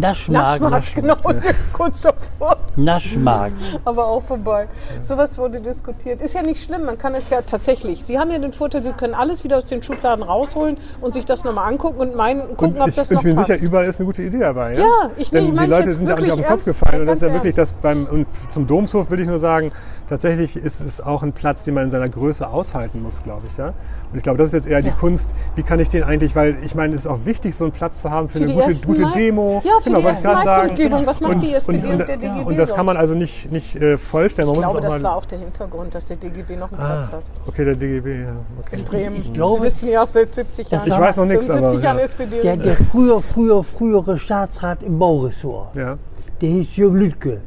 Naschmarkt, 0.00 0.60
Naschmarkt, 0.60 0.94
genau, 0.94 1.16
ja 1.24 1.52
kurz 1.72 2.02
davor. 2.02 2.56
Naschmarkt. 2.76 3.54
aber 3.84 4.06
auch 4.06 4.22
vorbei. 4.22 4.68
Sowas 5.02 5.36
wurde 5.38 5.60
diskutiert. 5.60 6.20
Ist 6.20 6.34
ja 6.34 6.42
nicht 6.42 6.62
schlimm, 6.62 6.84
man 6.84 6.96
kann 6.98 7.14
es 7.14 7.28
ja 7.30 7.42
tatsächlich. 7.42 8.04
Sie 8.04 8.18
haben 8.18 8.30
ja 8.30 8.38
den 8.38 8.52
Vorteil, 8.52 8.82
Sie 8.82 8.92
können 8.92 9.14
alles 9.14 9.44
wieder 9.44 9.58
aus 9.58 9.66
den 9.66 9.82
Schubladen 9.82 10.22
rausholen 10.22 10.76
und 11.00 11.12
sich 11.14 11.24
das 11.24 11.44
nochmal 11.44 11.68
angucken 11.72 12.00
und 12.00 12.14
meinen, 12.16 12.40
gucken, 12.56 12.74
Und 12.76 12.80
ob 12.82 12.88
ich, 12.88 12.94
das 12.94 13.08
und 13.10 13.14
noch 13.14 13.20
ich 13.22 13.24
bin 13.24 13.36
passt. 13.36 13.48
sicher, 13.50 13.62
überall 13.62 13.86
ist 13.86 13.98
eine 14.00 14.06
gute 14.06 14.22
Idee 14.22 14.38
dabei. 14.38 14.74
Ja, 14.74 14.80
Ja, 14.80 15.10
ich- 15.16 15.30
Denn 15.30 15.54
meine 15.54 15.66
die 15.66 15.70
Leute 15.72 15.88
jetzt 15.88 15.98
sind 15.98 16.08
ja 16.08 16.14
auch 16.14 16.20
nicht 16.20 16.30
auf 16.32 16.36
den 16.38 16.44
Kopf 16.44 16.52
ernst, 16.52 16.64
gefallen. 16.66 17.00
Und 17.00 17.06
das 17.06 17.18
ist 17.20 17.26
ja 17.26 17.32
wirklich 17.32 17.56
ernst. 17.58 17.72
das 17.74 17.80
beim 17.82 18.06
und 18.06 18.26
zum 18.50 18.66
Domshof 18.66 19.10
will 19.10 19.20
ich 19.20 19.26
nur 19.26 19.38
sagen, 19.38 19.72
tatsächlich 20.08 20.56
ist 20.56 20.80
es 20.80 21.00
auch 21.00 21.22
ein 21.22 21.32
Platz, 21.32 21.64
den 21.64 21.74
man 21.74 21.84
in 21.84 21.90
seiner 21.90 22.08
Größe 22.08 22.48
aushalten 22.48 23.02
muss, 23.02 23.22
glaube 23.22 23.42
ich. 23.48 23.56
Ja? 23.56 23.68
Und 24.10 24.16
ich 24.16 24.22
glaube, 24.22 24.38
das 24.38 24.48
ist 24.48 24.52
jetzt 24.54 24.66
eher 24.66 24.80
die 24.80 24.90
Kunst. 24.90 25.28
Wie 25.54 25.62
kann 25.62 25.80
ich 25.80 25.88
den 25.90 26.02
eigentlich, 26.02 26.34
weil 26.34 26.56
ich 26.62 26.74
meine, 26.74 26.94
es 26.94 27.00
ist 27.02 27.06
auch 27.06 27.24
wichtig, 27.26 27.54
so 27.56 27.64
einen 27.64 27.72
Platz 27.72 28.00
zu 28.02 28.10
haben 28.10 28.28
für, 28.28 28.38
Für 28.38 28.44
eine 28.44 28.54
gute, 28.54 28.86
gute 28.86 29.10
Demo. 29.12 29.60
Ja, 29.64 29.72
genau, 29.88 30.04
wollte 30.04 30.18
ich 30.18 30.24
ersten 30.24 30.28
gerade 30.28 30.44
sagen. 30.44 30.68
Maikundgebung. 30.68 31.06
Was 31.06 31.20
macht 31.20 31.32
und, 31.32 31.40
die 31.40 31.54
SPD 31.54 31.78
und, 31.78 31.84
und, 31.84 31.90
und, 32.00 32.08
der 32.08 32.16
DGB 32.16 32.44
und 32.44 32.56
das 32.58 32.74
kann 32.74 32.86
man 32.86 32.96
also 32.96 33.14
nicht, 33.14 33.52
nicht 33.52 33.76
äh, 33.76 33.98
vollstellen. 33.98 34.48
Man 34.48 34.54
Ich 34.56 34.62
muss 34.62 34.72
glaube, 34.72 34.86
auch 34.86 34.90
das 34.90 35.02
mal, 35.02 35.08
war 35.08 35.16
auch 35.16 35.24
der 35.24 35.38
Hintergrund, 35.38 35.94
dass 35.94 36.06
der 36.06 36.16
DGB 36.16 36.56
noch 36.56 36.70
einen 36.72 36.80
ah, 36.80 37.06
Platz 37.08 37.12
hat. 37.12 37.22
okay, 37.46 37.64
der 37.64 37.76
DGB, 37.76 38.22
ja, 38.22 38.36
okay. 38.60 38.76
In 38.76 38.84
Bremen. 38.84 39.16
Ich 39.16 39.32
glaube- 39.32 39.56
Sie 39.58 39.66
wissen 39.66 39.88
ja 39.90 40.06
seit 40.06 40.34
70 40.34 40.70
Jahren. 40.70 40.88
Ich 40.88 40.98
weiß 40.98 41.16
noch 41.16 41.24
nichts, 41.26 41.50
aber 41.50 41.70
75 41.70 41.84
Jahren 41.84 41.98
ja. 41.98 42.04
SPD. 42.04 42.40
Der, 42.42 42.56
der 42.56 42.74
früher, 42.74 43.20
früher, 43.20 43.64
frühere 43.64 44.18
Staatsrat 44.18 44.82
im 44.82 44.98
Bauressort, 44.98 45.74
Ja. 45.76 45.96
der 46.40 46.48
hieß 46.48 46.76
Jürgen 46.76 46.98
Lüdke. 46.98 47.40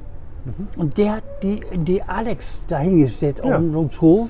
Und 0.78 0.98
der 0.98 1.18
hat 1.18 1.24
die, 1.44 1.62
die 1.74 2.02
Alex 2.02 2.62
dahingestellt 2.68 3.42
Ja. 3.44 3.56
auf 3.56 3.58
dem 3.60 3.90
Hof, 4.02 4.30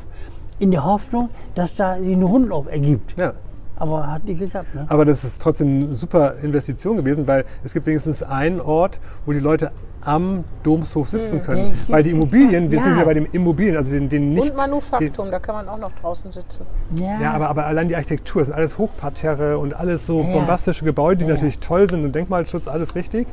in 0.59 0.71
der 0.71 0.83
Hoffnung, 0.83 1.29
dass 1.55 1.75
da 1.75 1.97
sich 1.97 2.11
ein 2.13 2.23
Rundlauf 2.23 2.67
ergibt. 2.67 3.19
ja. 3.19 3.33
Aber 3.81 4.05
hat 4.11 4.23
nicht 4.25 4.39
geklappt. 4.39 4.75
Ne? 4.75 4.85
Aber 4.89 5.05
das 5.05 5.23
ist 5.23 5.41
trotzdem 5.41 5.67
eine 5.85 5.95
super 5.95 6.35
Investition 6.43 6.97
gewesen, 6.97 7.25
weil 7.25 7.45
es 7.63 7.73
gibt 7.73 7.87
wenigstens 7.87 8.21
einen 8.21 8.61
Ort, 8.61 8.99
wo 9.25 9.31
die 9.33 9.39
Leute 9.39 9.71
am 10.03 10.43
Domshof 10.63 11.09
sitzen 11.09 11.43
können. 11.43 11.67
Ja, 11.87 11.93
Weil 11.95 12.03
die 12.03 12.09
Immobilien, 12.11 12.69
wir 12.71 12.77
ja. 12.77 12.83
sind 12.83 12.97
ja 12.97 13.03
bei 13.05 13.13
den 13.13 13.25
Immobilien, 13.27 13.77
also 13.77 13.91
den, 13.91 14.07
den 14.09 14.33
nicht. 14.33 14.49
und 14.51 14.57
Manufaktum, 14.57 15.29
da 15.31 15.39
kann 15.39 15.55
man 15.55 15.69
auch 15.69 15.77
noch 15.77 15.91
draußen 15.93 16.31
sitzen. 16.31 16.65
Den, 16.91 17.03
ja, 17.21 17.31
aber, 17.33 17.49
aber 17.49 17.65
allein 17.67 17.87
die 17.87 17.95
Architektur, 17.95 18.41
es 18.41 18.47
sind 18.47 18.55
alles 18.55 18.77
Hochparterre 18.79 19.57
und 19.59 19.75
alles 19.75 20.05
so 20.07 20.21
Ja. 20.21 20.33
bombastische 20.33 20.85
Gebäude, 20.85 21.23
die 21.23 21.27
Ja. 21.27 21.33
natürlich 21.35 21.59
toll 21.59 21.89
sind 21.89 22.03
und 22.03 22.13
Denkmalschutz, 22.15 22.67
alles 22.67 22.95
richtig. 22.95 23.27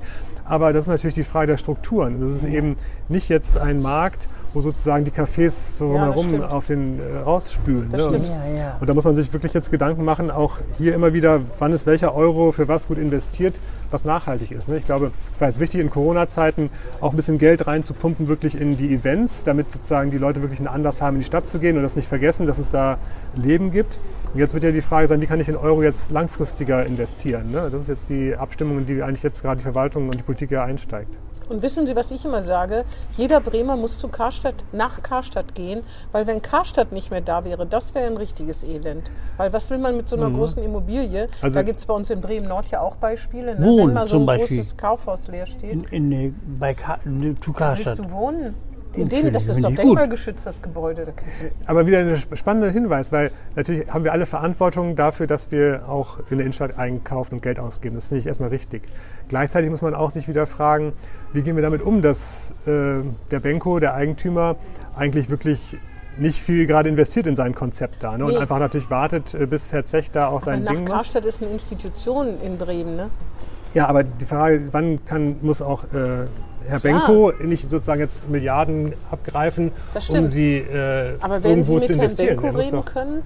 Aber 0.45 0.73
das 0.73 0.83
ist 0.85 0.89
natürlich 0.89 1.15
die 1.15 1.25
Frage 1.25 1.49
der 1.49 1.57
Strukturen. 1.59 2.21
Das 2.21 2.31
ist 2.31 2.45
eben 2.45 2.77
nicht 3.09 3.29
jetzt 3.29 3.59
ein 3.59 3.81
Markt, 3.83 4.29
wo 4.55 4.61
sozusagen 4.61 5.05
die 5.05 5.11
Cafés 5.11 5.77
so 5.79 5.95
Ja, 5.95 6.07
herum 6.07 6.43
auf 6.43 6.67
den 6.67 6.99
äh, 7.01 7.19
rausspülen. 7.19 7.91
Ne? 7.91 8.07
Und, 8.07 8.27
Ja, 8.27 8.47
ja. 8.57 8.77
und 8.81 8.89
da 8.89 8.95
muss 8.95 9.05
man 9.05 9.15
sich 9.15 9.33
wirklich 9.33 9.53
jetzt 9.55 9.71
Gedanken 9.71 10.05
machen, 10.05 10.31
auch 10.31 10.59
hier 10.79 10.95
immer 10.95 11.13
wieder, 11.13 11.41
wann 11.59 11.73
ist 11.73 11.87
welcher 11.87 12.15
Euro 12.15 12.53
für 12.53 12.69
was 12.69 12.89
gut 12.89 12.99
investiert, 12.99 13.55
was 13.91 14.05
nachhaltig 14.05 14.51
ist. 14.51 14.69
Ne? 14.69 14.79
Ich 14.79 14.87
glaube, 14.87 15.11
es 15.33 15.41
war 15.41 15.49
jetzt 15.49 15.61
wichtig 15.61 15.81
in 15.81 15.91
Corona-Zeiten 15.91 16.71
auch 17.01 17.11
ein 17.11 17.17
bisschen 17.17 17.39
Geld 17.39 17.67
reinzupumpen, 17.67 18.29
wirklich 18.29 18.61
in 18.61 18.77
die 18.77 18.95
Events, 18.95 19.45
damit 19.45 19.71
sozusagen 19.71 20.11
die 20.11 20.19
Leute 20.19 20.43
wirklich 20.43 20.61
einen 20.61 20.69
Anlass 20.69 21.01
haben, 21.03 21.17
in 21.17 21.21
die 21.21 21.27
Stadt 21.27 21.47
zu 21.47 21.59
gehen 21.59 21.77
und 21.77 21.83
das 21.83 21.97
nicht 21.97 22.09
vergessen, 22.09 22.47
dass 22.47 22.59
es 22.59 22.71
da 22.71 22.99
Leben 23.35 23.71
gibt. 23.71 23.99
Und 24.35 24.41
jetzt 24.41 24.53
wird 24.53 24.63
ja 24.63 24.73
die 24.73 24.83
Frage 24.83 25.09
sein, 25.09 25.21
wie 25.23 25.27
kann 25.27 25.41
ich 25.41 25.47
den 25.47 25.57
Euro 25.57 25.83
jetzt 25.83 26.11
langfristiger 26.11 26.85
investieren? 26.85 27.51
Ne? 27.51 27.69
Das 27.71 27.83
ist 27.83 27.89
jetzt 27.89 28.11
die 28.11 28.37
Abstimmung, 28.37 28.79
in 28.79 28.87
die 28.87 29.03
eigentlich 29.03 29.23
jetzt 29.23 29.43
gerade 29.43 29.57
die 29.59 29.63
Verwaltung 29.63 30.05
und 30.09 30.17
die 30.17 30.23
Politik 30.23 30.51
ja 30.51 30.65
einsteigt. 30.65 31.19
Und 31.49 31.63
wissen 31.63 31.87
Sie, 31.87 31.97
was 31.97 32.11
ich 32.11 32.25
immer 32.25 32.43
sage? 32.43 32.85
Jeder 33.17 33.41
Bremer 33.41 33.77
muss 33.77 33.99
zu 33.99 34.09
Karstadt, 34.09 34.55
nach 34.73 35.03
Karstadt 35.03 35.55
gehen, 35.55 35.83
weil 36.13 36.27
wenn 36.27 36.43
Karstadt 36.43 36.93
nicht 36.93 37.11
mehr 37.11 37.21
da 37.21 37.45
wäre, 37.45 37.67
das 37.67 37.95
wäre 37.95 38.07
ein 38.07 38.17
richtiges 38.17 38.65
Elend. 38.65 39.11
Weil 39.37 39.53
was 39.53 39.71
will 39.71 39.79
man 39.79 39.97
mit 39.97 40.09
so 40.09 40.17
einer 40.17 40.31
großen 40.31 40.63
Immobilie? 40.63 41.29
Also- 41.41 41.55
da 41.55 41.63
gibt 41.63 41.81
es 41.81 41.87
bei 41.87 41.95
uns 41.95 42.11
in 42.11 42.21
Bremen 42.21 42.49
Nord 42.49 42.67
ja 42.71 42.81
auch 42.81 42.97
Beispiele. 42.97 43.59
Ne? 43.59 43.67
Wohnen 43.67 43.89
wenn 43.89 43.95
mal 43.95 44.07
so 44.09 44.17
zum 44.17 44.23
ein 44.23 44.27
Beispiel. 44.27 44.59
großes 44.59 44.77
Kaufhaus 44.77 45.29
leer 45.29 45.47
steht. 45.47 45.93
In, 45.93 46.13
in, 46.13 46.35
bei 46.59 46.75
Ka 46.75 46.99
ne, 47.05 47.35
zu 47.41 47.49
Willst 47.49 47.59
Karstadt. 47.59 47.99
du 47.99 48.11
wohnen? 48.11 48.55
Denen, 49.07 49.33
das 49.33 49.47
ist 49.49 49.63
doch 49.63 49.75
denkmalgeschützt, 49.75 50.47
das 50.47 50.63
Gebäude. 50.63 51.07
Aber 51.67 51.87
wieder 51.87 51.99
ein 51.99 52.15
sp- 52.17 52.35
spannender 52.37 52.71
Hinweis, 52.71 53.13
weil 53.13 53.31
natürlich 53.55 53.89
haben 53.93 54.05
wir 54.05 54.13
alle 54.13 54.27
Verantwortung 54.27 54.97
dafür, 54.97 55.27
dass 55.27 55.51
wir 55.51 55.83
auch 55.89 56.19
in 56.31 56.39
der 56.39 56.47
Innenstadt 56.47 56.79
einkaufen 56.79 57.35
und 57.37 57.43
Geld 57.43 57.59
ausgeben. 57.61 57.95
Das 57.95 58.07
finde 58.07 58.21
ich 58.21 58.27
erstmal 58.27 58.49
richtig. 58.49 58.83
Gleichzeitig 59.29 59.71
muss 59.71 59.83
man 59.83 59.95
auch 59.95 60.11
sich 60.11 60.27
wieder 60.29 60.47
fragen, 60.47 60.93
wie 61.33 61.43
gehen 61.43 61.55
wir 61.57 61.63
damit 61.63 61.83
um, 61.83 62.03
dass 62.03 62.53
äh, 62.67 63.01
der 63.31 63.41
Benko, 63.41 63.79
der 63.79 63.95
Eigentümer, 63.95 64.57
eigentlich 64.97 65.29
wirklich 65.31 65.77
nicht 66.17 66.41
viel 66.41 66.67
gerade 66.67 66.89
investiert 66.89 67.29
in 67.29 67.37
sein 67.37 67.55
Konzept 67.55 68.03
da 68.03 68.19
ne? 68.19 68.25
und 68.25 68.33
Nee. 68.33 68.39
einfach 68.39 68.59
natürlich 68.59 68.91
wartet, 68.91 69.35
äh, 69.35 69.47
bis 69.47 69.73
Herr 69.73 69.85
Zech 69.85 70.11
da 70.11 70.27
auch 70.29 70.37
aber 70.43 70.45
sein 70.47 70.65
nach 70.65 70.73
Ding 70.73 70.81
macht. 70.83 70.93
Karstadt 70.93 71.25
ist 71.25 71.43
eine 71.43 71.53
Institution 71.53 72.41
in 72.45 72.59
Bremen. 72.59 72.97
Ne? 72.97 73.11
Ja, 73.75 73.87
aber 73.87 74.03
die 74.03 74.25
Frage, 74.25 74.63
wann 74.73 75.05
kann, 75.05 75.37
muss 75.43 75.63
auch 75.63 75.85
äh, 75.85 76.25
Herr 76.67 76.81
Benko 76.81 77.33
nicht 77.43 77.71
sozusagen 77.71 78.01
jetzt 78.01 78.29
Milliarden 78.29 78.93
abgreifen, 79.11 79.73
um 80.11 80.27
sie 80.27 80.57
äh, 80.59 81.15
Aber 81.21 81.41
Sie 81.41 81.49
irgendwo 81.49 81.75
mit 81.75 81.85
zu 81.85 81.93
Herrn 81.93 82.01
investieren? 82.03 82.29
Benko 82.37 82.43
Der 82.43 82.53
muss 82.53 82.63
reden 82.63 82.77
doch- 82.77 82.85
können? 82.93 83.23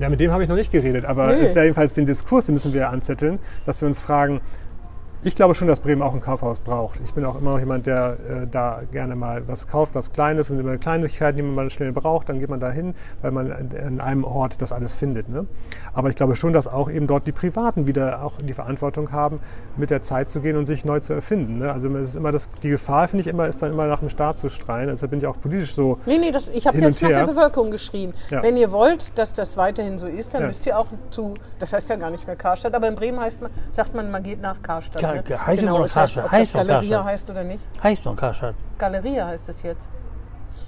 Ja, 0.00 0.08
mit 0.08 0.18
dem 0.18 0.32
habe 0.32 0.42
ich 0.42 0.48
noch 0.48 0.56
nicht 0.56 0.72
geredet, 0.72 1.04
aber 1.04 1.28
Nö. 1.28 1.34
es 1.34 1.54
wäre 1.54 1.66
jedenfalls 1.66 1.92
den 1.94 2.04
Diskurs, 2.04 2.46
den 2.46 2.54
müssen 2.54 2.74
wir 2.74 2.90
anzetteln, 2.90 3.38
dass 3.64 3.80
wir 3.80 3.86
uns 3.86 4.00
fragen, 4.00 4.40
ich 5.24 5.34
glaube 5.36 5.54
schon, 5.54 5.68
dass 5.68 5.80
Bremen 5.80 6.02
auch 6.02 6.12
ein 6.14 6.20
Kaufhaus 6.20 6.58
braucht. 6.60 7.00
Ich 7.02 7.14
bin 7.14 7.24
auch 7.24 7.38
immer 7.38 7.52
noch 7.52 7.58
jemand, 7.58 7.86
der 7.86 8.16
äh, 8.28 8.46
da 8.46 8.82
gerne 8.92 9.16
mal 9.16 9.48
was 9.48 9.66
kauft, 9.66 9.94
was 9.94 10.12
Kleines, 10.12 10.48
sind 10.48 10.60
immer 10.60 10.76
Kleinigkeiten, 10.76 11.36
die 11.38 11.42
man 11.42 11.54
mal 11.54 11.70
schnell 11.70 11.92
braucht, 11.92 12.28
dann 12.28 12.40
geht 12.40 12.50
man 12.50 12.60
da 12.60 12.70
hin, 12.70 12.94
weil 13.22 13.30
man 13.30 13.50
an 13.50 14.00
einem 14.00 14.24
Ort 14.24 14.60
das 14.60 14.70
alles 14.70 14.94
findet. 14.94 15.28
Ne? 15.28 15.46
Aber 15.94 16.10
ich 16.10 16.16
glaube 16.16 16.36
schon, 16.36 16.52
dass 16.52 16.66
auch 16.68 16.90
eben 16.90 17.06
dort 17.06 17.26
die 17.26 17.32
Privaten 17.32 17.86
wieder 17.86 18.22
auch 18.22 18.34
die 18.42 18.52
Verantwortung 18.52 19.12
haben, 19.12 19.40
mit 19.76 19.90
der 19.90 20.02
Zeit 20.02 20.28
zu 20.28 20.40
gehen 20.40 20.56
und 20.56 20.66
sich 20.66 20.84
neu 20.84 21.00
zu 21.00 21.14
erfinden. 21.14 21.58
Ne? 21.58 21.72
Also 21.72 21.88
es 21.96 22.10
ist 22.10 22.16
immer 22.16 22.30
das, 22.32 22.48
die 22.62 22.70
Gefahr, 22.70 23.08
finde 23.08 23.22
ich 23.22 23.26
immer, 23.28 23.46
ist 23.46 23.62
dann 23.62 23.72
immer 23.72 23.86
nach 23.86 24.00
dem 24.00 24.10
Staat 24.10 24.38
zu 24.38 24.50
schreien. 24.50 24.88
Deshalb 24.88 25.10
bin 25.10 25.20
ich 25.20 25.26
auch 25.26 25.40
politisch 25.40 25.74
so 25.74 25.98
Nee, 26.06 26.18
nee, 26.18 26.30
das, 26.32 26.48
ich 26.50 26.66
habe 26.66 26.78
jetzt 26.78 27.02
nach 27.02 27.08
der. 27.08 27.24
Bevölkerung 27.26 27.70
geschrien. 27.70 28.12
Ja. 28.30 28.42
Wenn 28.42 28.56
ihr 28.56 28.70
wollt, 28.72 29.16
dass 29.18 29.32
das 29.32 29.56
weiterhin 29.56 29.98
so 29.98 30.06
ist, 30.06 30.34
dann 30.34 30.42
Ja. 30.42 30.46
müsst 30.48 30.66
ihr 30.66 30.78
auch 30.78 30.86
zu, 31.10 31.34
das 31.58 31.72
heißt 31.72 31.88
ja 31.88 31.96
gar 31.96 32.10
nicht 32.10 32.26
mehr 32.26 32.36
Karstadt, 32.36 32.74
aber 32.74 32.88
in 32.88 32.94
Bremen 32.94 33.18
heißt 33.18 33.40
man, 33.40 33.50
sagt 33.70 33.94
man, 33.94 34.10
man 34.10 34.22
geht 34.22 34.42
nach 34.42 34.60
Karstadt. 34.62 35.13
Ka- 35.22 35.36
ka- 35.36 35.46
heißt 35.46 35.62
noch 35.64 35.82
das 35.82 35.82
heißt, 35.82 35.94
Karstadt, 35.94 36.24
ob 36.26 36.32
heißt 36.32 36.54
das 36.54 36.60
doch 36.62 36.68
Galeria 36.68 36.96
Karstadt. 36.96 37.12
heißt 37.12 37.30
oder 37.30 37.44
nicht. 37.44 37.64
Heißt 37.82 38.06
doch 38.06 38.16
Karstadt. 38.16 38.54
Galeria 38.78 39.26
heißt 39.28 39.48
es 39.48 39.62
jetzt. 39.62 39.88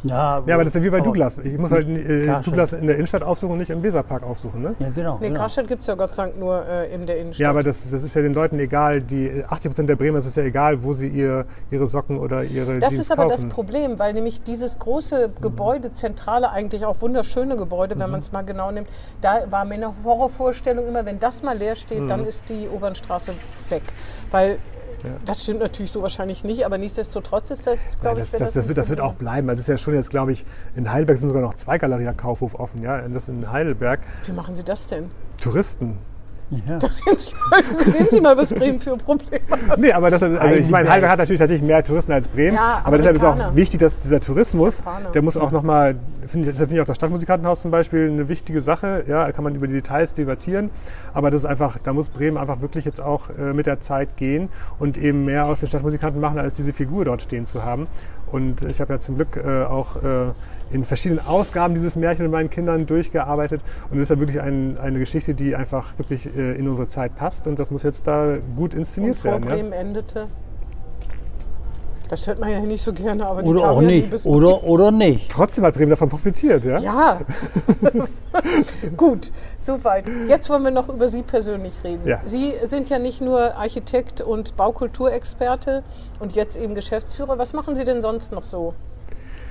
Ja, 0.02 0.42
Ja, 0.46 0.54
aber 0.54 0.64
das 0.64 0.74
ist 0.74 0.74
ja 0.74 0.82
wie 0.84 0.90
bei 0.90 1.00
Douglas. 1.00 1.36
Ich 1.42 1.56
muss 1.58 1.70
halt 1.70 1.88
äh. 1.88 2.26
Douglas 2.44 2.72
in 2.74 2.86
der 2.86 2.96
Innenstadt 2.96 3.22
aufsuchen 3.22 3.52
und 3.54 3.58
nicht 3.58 3.70
im 3.70 3.82
Weserpark 3.82 4.22
aufsuchen. 4.22 4.60
Ne? 4.62 4.74
Ja, 4.78 4.90
genau. 4.90 5.18
Nee, 5.20 5.28
genau. 5.28 5.40
Karstadt 5.40 5.66
gibt 5.66 5.80
es 5.80 5.86
ja 5.86 5.94
Gott 5.94 6.14
sei 6.14 6.24
Dank 6.24 6.38
nur 6.38 6.64
äh, 6.66 6.92
in 6.94 7.06
der 7.06 7.18
Innenstadt. 7.18 7.40
Ja, 7.42 7.50
aber 7.50 7.62
das, 7.62 7.88
das 7.90 8.02
ist 8.02 8.14
ja 8.14 8.22
den 8.22 8.34
Leuten 8.34 8.58
egal. 8.58 9.00
Die 9.02 9.42
80 9.48 9.70
Prozent 9.70 9.88
der 9.88 9.96
Bremer 9.96 10.18
ist 10.18 10.26
es 10.26 10.36
ja 10.36 10.42
egal, 10.44 10.82
wo 10.84 10.92
sie 10.92 11.08
ihr, 11.08 11.46
ihre 11.70 11.86
Socken 11.88 12.18
oder 12.18 12.44
ihre 12.44 12.78
Das 12.78 12.92
ist 12.92 13.10
aber 13.10 13.24
das 13.24 13.36
kaufen. 13.42 13.48
Problem, 13.48 13.98
weil 13.98 14.12
nämlich 14.12 14.42
dieses 14.42 14.78
große 14.78 15.30
Gebäude, 15.40 15.92
zentrale, 15.92 16.50
eigentlich 16.50 16.84
auch 16.84 17.00
wunderschöne 17.00 17.56
Gebäude, 17.56 17.98
wenn 17.98 18.10
man 18.10 18.20
es 18.20 18.30
mal 18.32 18.42
genau 18.42 18.70
nimmt, 18.70 18.88
da 19.22 19.44
war 19.50 19.64
mir 19.64 19.74
eine 19.74 19.92
Horrorvorstellung 20.04 20.86
immer, 20.86 21.04
wenn 21.06 21.18
das 21.18 21.42
mal 21.42 21.56
leer 21.56 21.74
steht, 21.74 22.08
dann 22.10 22.24
ist 22.24 22.48
die 22.50 22.68
Obernstraße 22.68 23.32
weg. 23.70 23.82
Weil 24.30 24.58
das 25.24 25.42
stimmt 25.42 25.60
natürlich 25.60 25.92
so 25.92 26.02
wahrscheinlich 26.02 26.42
nicht, 26.42 26.64
aber 26.64 26.78
nichtsdestotrotz 26.78 27.50
ist 27.50 27.66
das, 27.66 27.94
Ja, 27.94 28.00
glaube 28.00 28.18
das, 28.20 28.32
ich, 28.32 28.38
das, 28.38 28.52
das, 28.52 28.64
ein 28.64 28.68
wird, 28.68 28.78
das 28.78 28.88
wird 28.88 29.00
auch 29.00 29.14
bleiben. 29.14 29.48
Also 29.48 29.60
es 29.60 29.68
ist 29.68 29.72
ja 29.72 29.78
schon 29.78 29.94
jetzt, 29.94 30.10
glaube 30.10 30.32
ich, 30.32 30.44
in 30.74 30.90
Heidelberg 30.90 31.18
sind 31.18 31.28
sogar 31.28 31.42
noch 31.42 31.54
zwei 31.54 31.78
Galeria 31.78 32.12
Kaufhof 32.12 32.54
offen. 32.54 32.82
Ja, 32.82 33.06
das 33.08 33.28
in 33.28 33.50
Heidelberg. 33.50 34.00
Wie 34.24 34.32
machen 34.32 34.54
Sie 34.54 34.64
das 34.64 34.86
denn? 34.86 35.10
Touristen. 35.40 35.98
Ja. 36.50 36.78
Da 36.78 36.88
sehen 36.88 37.18
Sie 37.18 37.32
mal, 37.50 37.62
sehen 37.74 38.06
Sie 38.10 38.20
mal 38.20 38.36
was 38.36 38.52
Bremen 38.54 38.78
für 38.78 38.96
Probleme 38.96 39.40
hat. 39.68 39.78
Nee, 39.78 39.92
aber 39.92 40.10
das, 40.10 40.22
also 40.22 40.36
ich 40.54 40.68
meine, 40.68 40.88
Heidelberg. 40.88 41.10
Hat 41.10 41.18
natürlich 41.18 41.40
tatsächlich 41.40 41.66
mehr 41.66 41.82
Touristen 41.82 42.12
als 42.12 42.28
Bremen. 42.28 42.54
Ja, 42.54 42.82
aber 42.84 42.98
deshalb 42.98 43.16
ist 43.16 43.24
auch 43.24 43.32
Amerikaner. 43.32 43.56
wichtig, 43.56 43.80
dass 43.80 44.00
dieser 44.00 44.20
Tourismus, 44.20 44.78
Japaner. 44.78 45.10
der 45.10 45.22
muss 45.22 45.36
auch 45.36 45.50
nochmal, 45.50 45.96
finde 46.26 46.46
ich, 46.46 46.52
deshalb 46.52 46.68
finde 46.68 46.74
ich 46.76 46.80
auch 46.82 46.86
das 46.86 46.96
Stadtmusikantenhaus 46.96 47.62
zum 47.62 47.72
Beispiel 47.72 48.08
eine 48.08 48.28
wichtige 48.28 48.60
Sache. 48.60 49.04
Ja, 49.08 49.24
da 49.26 49.32
kann 49.32 49.42
man 49.42 49.56
über 49.56 49.66
die 49.66 49.74
Details 49.74 50.14
debattieren. 50.14 50.70
Aber 51.14 51.30
das 51.30 51.42
ist 51.42 51.46
einfach, 51.46 51.78
da 51.78 51.92
muss 51.92 52.10
Bremen 52.10 52.36
einfach 52.36 52.60
wirklich 52.60 52.84
jetzt 52.84 53.00
auch 53.00 53.28
äh, 53.30 53.52
mit 53.52 53.66
der 53.66 53.80
Zeit 53.80 54.16
gehen 54.16 54.48
und 54.78 54.96
eben 54.96 55.24
mehr 55.24 55.46
aus 55.46 55.60
den 55.60 55.68
Stadtmusikanten 55.68 56.20
machen, 56.20 56.38
als 56.38 56.54
diese 56.54 56.72
Figur 56.72 57.04
dort 57.04 57.22
stehen 57.22 57.46
zu 57.46 57.64
haben. 57.64 57.88
Und 58.32 58.62
ich 58.62 58.80
habe 58.80 58.92
ja 58.92 58.98
zum 58.98 59.16
Glück 59.16 59.36
äh, 59.36 59.64
auch 59.64 60.02
äh, 60.02 60.32
in 60.70 60.84
verschiedenen 60.84 61.24
Ausgaben 61.24 61.74
dieses 61.74 61.96
Märchen 61.96 62.24
mit 62.24 62.32
meinen 62.32 62.50
Kindern 62.50 62.86
durchgearbeitet. 62.86 63.60
Und 63.90 63.98
es 63.98 64.04
ist 64.04 64.08
ja 64.10 64.18
wirklich 64.18 64.40
ein, 64.40 64.78
eine 64.78 64.98
Geschichte, 64.98 65.34
die 65.34 65.54
einfach 65.54 65.96
wirklich 65.98 66.26
äh, 66.36 66.56
in 66.56 66.68
unsere 66.68 66.88
Zeit 66.88 67.14
passt. 67.14 67.46
Und 67.46 67.58
das 67.58 67.70
muss 67.70 67.82
jetzt 67.82 68.06
da 68.06 68.38
gut 68.56 68.74
Und 68.74 68.80
inszeniert 68.80 69.16
vor 69.16 69.32
werden. 69.32 69.44
Ja? 69.44 69.54
Bremen 69.54 69.72
endete. 69.72 70.28
Das 72.08 72.26
hört 72.26 72.38
man 72.38 72.50
ja 72.50 72.60
nicht 72.60 72.82
so 72.82 72.92
gerne, 72.92 73.26
aber 73.26 73.42
die 73.42 73.48
Oder 73.48 73.62
kam 73.62 73.76
auch 73.76 73.80
nicht. 73.80 74.26
Oder, 74.26 74.62
oder 74.64 74.90
nicht. 74.90 75.30
Trotzdem 75.30 75.64
hat 75.64 75.74
Bremen 75.74 75.90
davon 75.90 76.08
profitiert, 76.08 76.64
ja? 76.64 76.78
Ja, 76.78 77.20
gut, 78.96 79.32
soweit. 79.60 80.04
Jetzt 80.28 80.48
wollen 80.50 80.64
wir 80.64 80.70
noch 80.70 80.88
über 80.88 81.08
Sie 81.08 81.22
persönlich 81.22 81.74
reden. 81.82 82.06
Ja. 82.06 82.20
Sie 82.24 82.54
sind 82.64 82.88
ja 82.88 82.98
nicht 82.98 83.20
nur 83.20 83.56
Architekt 83.56 84.20
und 84.20 84.56
Baukulturexperte 84.56 85.82
und 86.20 86.36
jetzt 86.36 86.56
eben 86.56 86.74
Geschäftsführer. 86.74 87.38
Was 87.38 87.52
machen 87.52 87.76
Sie 87.76 87.84
denn 87.84 88.02
sonst 88.02 88.32
noch 88.32 88.44
so? 88.44 88.74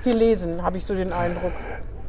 Sie 0.00 0.12
lesen, 0.12 0.62
habe 0.62 0.76
ich 0.76 0.86
so 0.86 0.94
den 0.94 1.12
Eindruck. 1.12 1.52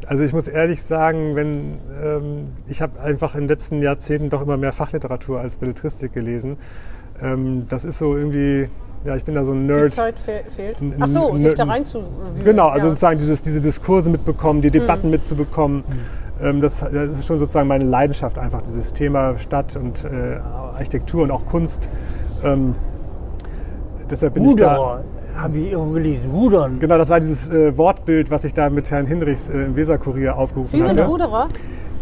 Also 0.06 0.24
ich 0.24 0.32
muss 0.32 0.48
ehrlich 0.48 0.84
sagen, 0.84 1.36
wenn 1.36 1.80
ähm, 2.02 2.50
ich 2.68 2.82
habe 2.82 3.00
einfach 3.02 3.36
in 3.36 3.42
den 3.42 3.50
letzten 3.50 3.82
Jahrzehnten 3.82 4.30
doch 4.30 4.42
immer 4.42 4.56
mehr 4.56 4.72
Fachliteratur 4.72 5.42
als 5.42 5.58
Belletristik 5.58 6.14
gelesen. 6.14 6.58
Ähm, 7.22 7.66
das 7.68 7.84
ist 7.84 8.00
so 8.00 8.16
irgendwie, 8.16 8.70
ja, 9.08 9.16
ich 9.16 9.24
bin 9.24 9.36
da 9.36 9.46
so 9.46 9.54
ein 9.54 9.68
Die 9.68 9.74
Nerd. 9.74 9.92
Zeit 9.94 10.20
fe 10.20 10.42
fehlt. 10.50 10.82
N- 10.82 10.96
Ach 11.00 11.08
so, 11.08 11.30
n- 11.30 11.40
sich 11.40 11.54
da 11.54 11.64
n- 11.64 11.70
rein 11.70 11.86
zu 11.86 12.04
Genau, 12.44 12.68
also 12.68 12.86
ja. 12.88 12.90
sozusagen 12.92 13.18
dieses, 13.18 13.42
diese 13.42 13.62
Diskurse 13.62 14.10
mitbekommen, 14.10 14.62
die 14.62 14.70
Debatten 14.70 15.10
mitzubekommen. 15.10 15.84
Ähm, 16.42 16.60
das, 16.62 16.82
das 16.82 16.92
ist 17.12 17.26
schon 17.26 17.40
sozusagen 17.40 17.68
meine 17.70 17.86
Leidenschaft 17.86 18.38
einfach, 18.38 18.62
dieses 18.62 18.92
Thema 18.94 19.38
Stadt 19.38 19.76
und 19.78 20.04
äh, 20.04 20.38
Architektur 20.76 21.24
und 21.24 21.32
auch 21.32 21.46
Kunst. 21.46 21.90
Ähm, 22.44 22.76
deshalb 24.10 24.34
bin 24.34 24.46
ich 24.50 24.56
da. 24.56 24.76
Ruderer, 24.76 25.04
habe 25.38 25.58
ich 25.58 25.72
irgendwo 25.72 25.94
gelesen. 25.94 26.30
Rudern. 26.32 26.80
Genau, 26.80 26.98
das 26.98 27.10
war 27.10 27.20
dieses 27.20 27.48
äh, 27.48 27.78
Wortbild, 27.78 28.30
was 28.30 28.44
ich 28.44 28.54
da 28.54 28.70
mit 28.70 28.92
Herrn 28.92 29.06
Hinrichs 29.08 29.50
äh, 29.50 29.64
im 29.66 29.76
Weserkurier 29.76 30.36
aufgerufen 30.38 30.70
Sie 30.70 30.78
sind 30.78 30.90
hatte. 30.90 31.06
Ruderer? 31.06 31.48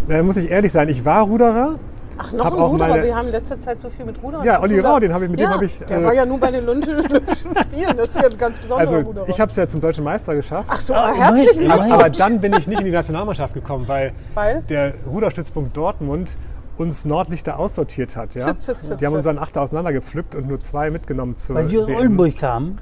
Da 0.08 0.24
muss 0.24 0.38
ich 0.38 0.50
ehrlich 0.50 0.72
sein, 0.72 0.90
ich 0.90 1.06
war 1.06 1.24
Ruderer. 1.24 1.76
Ach, 2.18 2.32
noch 2.32 2.46
Hab 2.46 2.54
ein 2.54 2.60
auch 2.60 2.70
Ruderer. 2.72 2.88
meine- 2.90 3.04
Wir 3.04 3.16
haben 3.16 3.26
in 3.28 3.32
letzter 3.34 3.60
Zeit 3.60 3.82
so 3.82 3.90
viel 3.90 4.06
mit 4.06 4.22
Ruderern 4.24 4.46
Ja, 4.46 4.62
Olli 4.62 4.80
Rau, 4.80 5.00
den 5.00 5.14
hab 5.14 5.22
ich- 5.22 5.30
mit 5.30 5.40
dem 5.40 5.44
ja, 5.44 5.50
hab 5.54 5.62
ich, 5.62 5.78
Der 5.80 5.98
äh, 6.00 6.04
war 6.06 6.14
ja 6.14 6.26
nur 6.26 6.40
bei 6.40 6.52
den 6.52 6.68
Olympischen 6.68 7.02
Spielen. 7.56 7.98
Das 7.98 8.08
ist 8.10 8.16
ja 8.16 8.24
ein 8.30 8.38
ganz 8.38 8.60
besonderer 8.60 8.80
Also 8.96 9.08
Ruderer. 9.08 9.30
ich 9.30 9.40
habe 9.40 9.50
es 9.52 9.58
ja 9.58 9.68
zum 9.68 9.82
deutschen 9.82 10.04
Meister 10.04 10.34
geschafft. 10.36 10.70
Ach 10.72 10.80
so, 10.80 10.94
Ah, 10.94 11.14
herzlichen 11.14 11.60
Glückwunsch. 11.60 11.92
aber 11.92 12.10
dann 12.10 12.40
bin 12.42 12.54
ich 12.54 12.68
nicht 12.68 12.80
in 12.80 12.86
die 12.86 12.92
Nationalmannschaft 12.92 13.54
gekommen, 13.54 13.88
weil, 13.88 14.14
Weil? 14.34 14.62
der 14.70 14.94
Ruderstützpunkt 15.10 15.76
Dortmund 15.76 16.38
uns 16.78 17.06
Nordlichter 17.06 17.58
aussortiert 17.60 18.16
hat. 18.16 18.34
Ja? 18.36 18.48
Zit, 18.48 18.62
zit, 18.64 18.84
zit, 18.84 19.02
Die 19.02 19.06
haben 19.06 19.14
unseren 19.14 19.38
Achter 19.40 19.62
auseinandergepflückt 19.62 20.36
und 20.36 20.48
nur 20.48 20.60
zwei 20.60 20.90
mitgenommen 20.92 21.36
zur 21.38 21.56
Weil 21.56 21.68
sie 21.70 21.80
aus. 21.80 21.88
Oldenburg 21.90 22.36
kamen. 22.38 22.80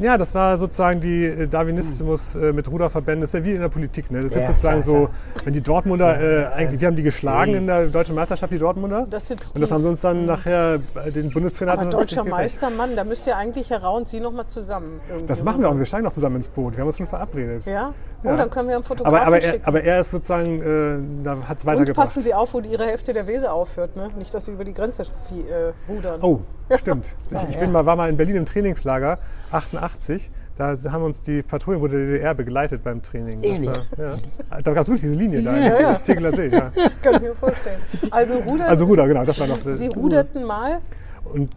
Ja, 0.00 0.16
das 0.16 0.34
war 0.34 0.56
sozusagen 0.56 1.00
die 1.00 1.24
äh, 1.26 1.46
Darwinismus 1.48 2.34
äh, 2.34 2.52
mit 2.52 2.70
Ruderverbänden. 2.70 3.20
Das 3.22 3.34
ist 3.34 3.40
ja 3.40 3.44
wie 3.44 3.52
in 3.54 3.60
der 3.60 3.68
Politik. 3.68 4.10
Ne? 4.10 4.20
Das 4.20 4.34
Ja, 4.34 4.38
sind 4.40 4.46
sozusagen 4.48 4.82
klar, 4.82 5.06
so, 5.06 5.08
wenn 5.44 5.52
die 5.52 5.60
Dortmunder, 5.60 6.20
äh, 6.20 6.46
eigentlich, 6.46 6.80
wir 6.80 6.88
haben 6.88 6.96
die 6.96 7.02
geschlagen 7.02 7.54
in 7.54 7.66
der 7.66 7.86
deutschen 7.88 8.14
Meisterschaft, 8.14 8.52
die 8.52 8.58
Dortmunder. 8.58 9.06
Das 9.10 9.28
sitzt 9.28 9.54
und 9.54 9.60
das 9.60 9.70
haben 9.70 9.82
sie 9.82 9.88
uns 9.90 10.00
dann 10.00 10.24
nachher 10.26 10.80
äh, 11.04 11.10
den 11.10 11.30
Bundestrainer 11.30 11.72
Aber 11.72 11.84
deutscher. 11.86 12.24
Meister, 12.24 12.70
Mann, 12.70 12.96
da 12.96 13.04
müsst 13.04 13.26
ihr 13.26 13.36
eigentlich 13.36 13.70
Herr 13.70 13.92
und 13.92 14.08
Sie 14.08 14.20
noch 14.20 14.32
mal 14.32 14.46
zusammen. 14.46 15.00
Das 15.26 15.42
machen 15.42 15.60
wir 15.60 15.68
auch. 15.68 15.76
Wir 15.76 15.84
steigen 15.86 16.04
noch 16.04 16.12
zusammen 16.12 16.36
ins 16.36 16.48
Boot. 16.48 16.72
Wir 16.74 16.80
haben 16.80 16.88
uns 16.88 16.96
schon 16.96 17.06
verabredet. 17.06 17.66
Ja? 17.66 17.92
Oh, 18.24 18.28
Ja. 18.28 18.36
dann 18.36 18.50
können 18.50 18.68
wir 18.68 18.76
einen 18.76 18.84
Fotografen 18.84 19.16
Aber, 19.18 19.26
aber, 19.26 19.42
er, 19.42 19.52
schicken. 19.52 19.66
aber 19.66 19.82
er 19.82 20.00
ist 20.00 20.10
sozusagen, 20.12 20.60
äh, 20.62 21.24
da 21.24 21.36
hat 21.48 21.58
es 21.58 21.64
Und 21.64 21.70
weitergebracht. 21.70 22.06
passen 22.06 22.22
Sie 22.22 22.32
auf, 22.34 22.54
wo 22.54 22.60
die 22.60 22.68
Ihre 22.70 22.84
Hälfte 22.86 23.12
der 23.12 23.26
Weser 23.26 23.52
aufhört, 23.52 23.96
ne? 23.96 24.10
Nicht, 24.16 24.32
dass 24.32 24.44
Sie 24.44 24.52
über 24.52 24.64
die 24.64 24.74
Grenze 24.74 25.02
äh, 25.02 25.72
rudern. 25.90 26.20
Oh, 26.22 26.40
stimmt. 26.78 27.14
Ich, 27.30 27.48
ich 27.50 27.58
bin 27.58 27.72
mal, 27.72 27.84
war 27.86 27.96
mal 27.96 28.08
in 28.08 28.16
Berlin 28.16 28.36
im 28.36 28.46
Trainingslager, 28.46 29.18
88. 29.50 30.30
Da 30.58 30.76
haben 30.90 31.02
uns 31.04 31.22
die 31.22 31.42
Patrouillen 31.42 31.80
der 31.88 31.98
DDR 31.98 32.34
begleitet 32.34 32.84
beim 32.84 33.02
Training. 33.02 33.42
Ehrlich? 33.42 33.70
War, 33.96 34.16
ja. 34.50 34.60
Da 34.62 34.72
gab 34.72 34.82
es 34.82 34.88
wirklich 34.88 35.00
diese 35.00 35.14
Linie 35.14 35.42
da, 35.42 35.56
Ja, 35.56 35.80
ja. 35.80 35.94
Tegeler 35.94 36.30
See. 36.30 36.48
Ja. 36.48 36.70
Kann 37.02 37.14
ich 37.14 37.20
mir 37.22 37.34
vorstellen. 37.34 37.80
Also 38.10 38.34
Rudern, 38.34 38.68
Also 38.68 38.84
Ruder, 38.84 39.08
genau, 39.08 39.24
das 39.24 39.40
war 39.40 39.46
noch. 39.48 39.58
Sie 39.76 39.88
ruderten 39.88 40.44
mal 40.44 40.78
Und 41.24 41.50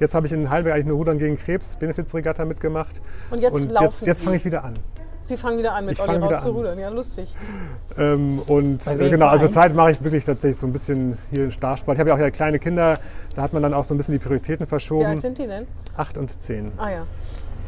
jetzt 0.00 0.14
habe 0.14 0.26
ich 0.26 0.32
in 0.34 0.50
Heidelberg 0.50 0.74
eigentlich 0.74 0.84
eine 0.86 0.92
Rudern 0.94 1.18
gegen 1.18 1.36
Krebs 1.38 1.76
Benefizregatta 1.76 2.44
mitgemacht. 2.44 3.00
und 3.30 3.40
jetzt 3.40 3.52
Und 3.54 3.68
laufen 3.70 3.84
jetzt, 3.86 4.06
jetzt 4.06 4.24
fange 4.24 4.36
ich 4.36 4.44
wieder 4.44 4.62
an. 4.64 4.74
Sie 5.24 5.36
fangen 5.36 5.58
wieder 5.58 5.74
an 5.74 5.86
mit 5.86 5.98
Olli 6.00 6.12
fang 6.12 6.22
Rau 6.22 6.28
wieder 6.28 6.38
zu 6.38 6.50
rudern. 6.50 6.78
Ja, 6.78 6.88
lustig. 6.88 7.34
Ähm, 7.96 8.40
und 8.46 8.86
äh, 8.86 8.96
genau, 9.10 9.26
also? 9.26 9.48
Zeit 9.48 9.74
mache 9.74 9.92
ich 9.92 10.02
wirklich 10.02 10.24
tatsächlich 10.24 10.58
so 10.58 10.66
ein 10.66 10.72
bisschen 10.72 11.16
hier 11.30 11.44
in 11.44 11.50
Starsport. 11.52 11.96
Ich 11.96 12.00
habe 12.00 12.10
ja 12.10 12.16
auch 12.16 12.20
ja 12.20 12.30
kleine 12.30 12.58
Kinder, 12.58 12.98
da 13.36 13.42
hat 13.42 13.52
man 13.52 13.62
dann 13.62 13.72
auch 13.74 13.84
so 13.84 13.94
ein 13.94 13.98
bisschen 13.98 14.14
die 14.14 14.18
Prioritäten 14.18 14.60
Wie 14.60 14.62
alt 14.64 14.68
verschoben. 14.68 15.18
sind 15.20 15.38
die 15.38 15.46
denn? 15.46 15.66
Acht 15.96 16.16
und 16.18 16.40
zehn. 16.40 16.72
Ah 16.76 16.90
ja. 16.90 17.06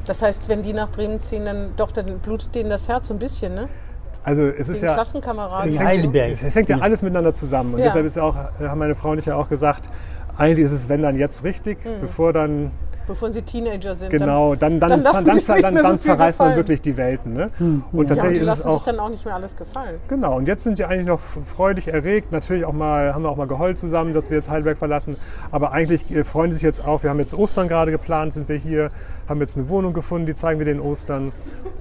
Das 0.07 0.21
heißt, 0.21 0.49
wenn 0.49 0.63
die 0.63 0.73
nach 0.73 0.91
Bremen 0.91 1.21
ziehen, 1.21 1.45
dann 1.45 1.71
doch, 1.77 1.93
dann 1.93 2.19
blutet 2.19 2.55
denen 2.55 2.71
das 2.71 2.89
Herz 2.89 3.09
so 3.09 3.15
ein 3.15 3.19
bisschen, 3.19 3.55
ne? 3.55 3.69
Also 4.23 4.43
es 4.43 4.69
ist 4.69 4.83
ja. 4.83 4.95
Klassenkameraden. 4.95 5.69
Es 5.69 5.75
In 5.77 5.81
hängt, 5.81 5.99
Heidelberg. 5.99 6.33
es, 6.33 6.55
hängt 6.55 6.69
ja 6.69 6.79
alles 6.79 7.03
miteinander 7.03 7.35
zusammen. 7.35 7.75
Und 7.75 7.81
Ja. 7.81 7.87
deshalb 7.87 8.07
ist 8.07 8.17
ja 8.17 8.23
auch, 8.23 8.37
äh, 8.61 8.69
haben 8.69 8.79
meine 8.79 8.95
Frau 8.95 9.11
und 9.11 9.19
ich 9.19 9.27
ja 9.27 9.37
auch 9.37 9.49
gesagt, 9.49 9.89
eigentlich 10.37 10.65
ist 10.67 10.73
es, 10.73 10.89
wenn 10.89 11.03
dann 11.03 11.17
jetzt 11.19 11.45
richtig, 11.45 11.79
bevor 12.01 12.33
dann, 12.33 12.71
Bevor 13.07 13.33
sie 13.33 13.43
Teenager 13.43 13.97
sind. 13.97 14.11
genau, 14.11 14.55
dann, 14.55 14.81
dann, 14.81 15.05
dann 15.05 15.25
dann, 15.25 15.75
dann, 15.75 15.83
so 15.85 15.97
zerreißt 15.97 16.39
man 16.39 16.57
wirklich 16.57 16.81
die 16.81 16.97
Welten. 16.97 17.35
Ne? 17.35 17.51
Und 17.59 17.61
Dann, 17.61 17.83
ja, 17.93 17.99
und 17.99 18.09
tatsächlich 18.09 18.39
die 18.41 18.45
ist 18.47 18.53
es 18.53 18.59
lassen 18.59 18.69
auch. 18.69 18.85
sich 18.85 18.93
dann 18.93 19.01
auch 19.01 19.09
nicht 19.11 19.25
mehr 19.25 19.35
alles 19.35 19.57
gefallen. 19.57 20.01
Genau, 20.09 20.37
und 20.37 20.49
jetzt 20.49 20.65
sind 20.65 20.77
sie 20.77 20.85
eigentlich 20.85 21.07
noch 21.07 21.21
freudig 21.21 21.89
erregt. 21.89 22.33
Natürlich 22.33 22.65
auch 22.65 22.73
mal, 22.73 23.15
haben 23.15 23.23
wir 23.23 23.29
auch 23.29 23.37
mal 23.37 23.47
geheult 23.47 23.79
zusammen, 23.79 24.15
dass 24.15 24.31
wir 24.31 24.39
jetzt 24.39 24.49
Heidelberg 24.49 24.79
verlassen. 24.79 25.17
Aber 25.51 25.73
eigentlich 25.73 26.11
äh, 26.15 26.25
freuen 26.25 26.51
sie 26.51 26.57
sich 26.57 26.63
jetzt 26.63 26.87
auch. 26.87 27.03
Wir 27.03 27.11
haben 27.11 27.19
jetzt 27.19 27.35
Ostern 27.35 27.69
gerade 27.69 27.91
geplant, 27.91 28.33
sind 28.33 28.49
wir 28.49 28.57
hier, 28.57 28.91
haben 29.29 29.41
jetzt 29.41 29.57
eine 29.57 29.69
Wohnung 29.69 29.93
gefunden, 29.93 30.27
die 30.27 30.35
zeigen 30.35 30.59
wir 30.59 30.67
den 30.67 30.81
Ostern. 30.81 31.33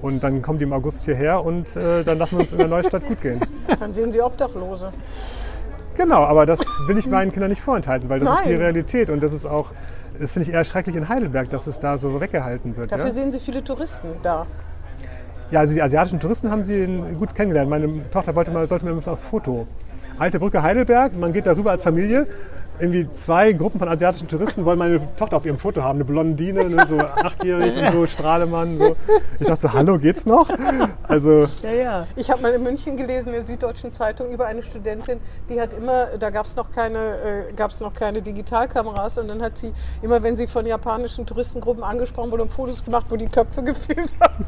Und 0.02 0.22
dann 0.22 0.42
kommen 0.42 0.58
die 0.58 0.64
im 0.64 0.72
August 0.72 1.04
hierher 1.04 1.44
und 1.44 1.74
äh, 1.76 2.04
dann 2.04 2.18
lassen 2.18 2.32
wir 2.32 2.40
uns 2.40 2.52
in 2.52 2.58
der 2.58 2.68
Neustadt 2.68 3.06
gut 3.06 3.22
gehen. 3.22 3.40
Dann 3.80 3.92
sehen 3.92 4.12
sie 4.12 4.20
Obdachlose. 4.20 4.92
Genau, 5.96 6.22
aber 6.24 6.44
das 6.44 6.58
will 6.86 6.98
ich 6.98 7.06
meinen 7.06 7.32
Kindern 7.32 7.50
nicht 7.50 7.62
vorenthalten, 7.62 8.08
weil 8.08 8.20
das 8.20 8.38
ist 8.38 8.44
die 8.46 8.50
Nein. 8.50 8.58
Realität. 8.58 9.10
Und 9.10 9.22
das 9.22 9.32
ist 9.32 9.46
auch, 9.46 9.70
das 10.18 10.32
finde 10.32 10.48
ich 10.48 10.54
eher 10.54 10.64
schrecklich 10.64 10.96
in 10.96 11.08
Heidelberg, 11.08 11.50
dass 11.50 11.66
es 11.66 11.78
da 11.80 11.98
so 11.98 12.20
weggehalten 12.20 12.76
wird. 12.76 12.92
Dafür 12.92 13.06
Ja? 13.08 13.12
sehen 13.12 13.32
sie 13.32 13.38
viele 13.40 13.62
Touristen 13.62 14.08
da. 14.22 14.46
Ja, 15.50 15.60
also 15.60 15.74
die 15.74 15.82
asiatischen 15.82 16.20
Touristen 16.20 16.50
haben 16.50 16.62
sie 16.62 16.86
gut 17.18 17.34
kennengelernt. 17.34 17.68
Meine 17.70 18.10
Tochter 18.10 18.34
wollte 18.34 18.50
mal, 18.50 18.66
sollte 18.66 18.86
mir 18.86 18.96
aufs 19.06 19.24
Foto. 19.24 19.66
Alte 20.18 20.38
Brücke 20.38 20.62
Heidelberg, 20.62 21.16
man 21.18 21.32
geht 21.32 21.46
darüber 21.46 21.72
als 21.72 21.82
Familie. 21.82 22.26
Irgendwie 22.78 23.08
zwei 23.10 23.52
Gruppen 23.52 23.78
von 23.78 23.88
asiatischen 23.88 24.26
Touristen 24.26 24.64
wollen 24.64 24.78
meine 24.78 25.00
Tochter 25.16 25.36
auf 25.36 25.46
ihrem 25.46 25.58
Foto 25.58 25.82
haben. 25.82 25.96
Eine 25.96 26.04
Blondine, 26.04 26.68
ne, 26.68 26.84
so 26.88 26.98
achtjährig 26.98 27.76
und 27.76 27.92
so, 27.92 28.06
Strahlemann. 28.06 28.78
So. 28.78 28.96
Ich 29.38 29.46
dachte 29.46 29.68
so, 29.68 29.72
hallo, 29.72 29.98
geht's 29.98 30.26
noch? 30.26 30.48
Also, 31.04 31.46
Ja, 31.62 31.70
ja. 31.70 32.06
Ich 32.16 32.30
habe 32.30 32.42
mal 32.42 32.52
in 32.52 32.62
München 32.62 32.96
gelesen, 32.96 33.28
in 33.28 33.34
der 33.34 33.46
Süddeutschen 33.46 33.92
Zeitung, 33.92 34.32
über 34.32 34.46
eine 34.46 34.62
Studentin, 34.62 35.20
die 35.48 35.60
hat 35.60 35.72
immer, 35.72 36.16
da 36.18 36.30
gab 36.30 36.46
es 36.46 36.56
noch, 36.56 36.72
keine, 36.72 36.98
äh, 36.98 37.68
noch 37.80 37.94
keine 37.94 38.22
Digitalkameras 38.22 39.18
und 39.18 39.28
dann 39.28 39.40
hat 39.40 39.56
sie 39.56 39.72
immer, 40.02 40.22
wenn 40.22 40.36
sie 40.36 40.46
von 40.46 40.66
japanischen 40.66 41.26
Touristengruppen 41.26 41.84
angesprochen 41.84 42.32
wurde, 42.32 42.48
Fotos 42.48 42.84
gemacht, 42.84 43.06
wo 43.08 43.16
die 43.16 43.28
Köpfe 43.28 43.62
gefehlt 43.64 44.12
haben. 44.20 44.44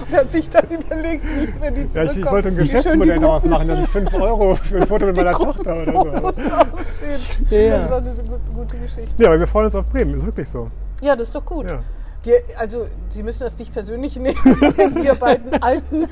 Und 0.00 0.16
hat 0.16 0.32
sich 0.32 0.50
dann 0.50 0.66
überlegt, 0.68 1.24
wie 1.24 1.60
wenn 1.60 1.74
die 1.74 1.80
ja, 1.80 1.86
ich, 1.86 1.92
zurückkommen, 1.92 2.18
ich 2.18 2.30
wollte 2.30 2.48
ein 2.48 2.56
Geschäftsmodell 2.56 3.18
daraus 3.18 3.44
machen, 3.44 3.68
dass 3.68 3.80
ich 3.80 3.88
5 3.88 4.14
Euro 4.14 4.56
für 4.56 4.76
ein 4.78 4.86
Foto 4.86 5.06
mit 5.06 5.16
meiner 5.16 5.32
Tochter 5.32 5.82
oder 5.82 5.92
so. 5.92 5.98
Aussehen. 5.98 7.46
Ja. 7.50 7.78
Das 7.78 7.90
war 7.90 7.98
eine 7.98 8.14
gute 8.54 8.76
Geschichte. 8.78 9.22
Ja, 9.22 9.28
aber 9.28 9.38
wir 9.38 9.46
freuen 9.46 9.66
uns 9.66 9.74
auf 9.74 9.86
Bremen, 9.88 10.14
ist 10.14 10.26
wirklich 10.26 10.48
so. 10.48 10.70
Ja, 11.00 11.14
das 11.14 11.28
ist 11.28 11.34
doch 11.34 11.44
gut. 11.44 11.70
Ja. 11.70 11.80
Wir, 12.24 12.42
also, 12.56 12.86
Sie 13.08 13.22
müssen 13.22 13.40
das 13.40 13.58
nicht 13.58 13.72
persönlich 13.72 14.16
nehmen, 14.16 14.36
wenn 14.76 14.94
wir 15.02 15.14
beiden 15.14 15.60
alten, 15.62 16.08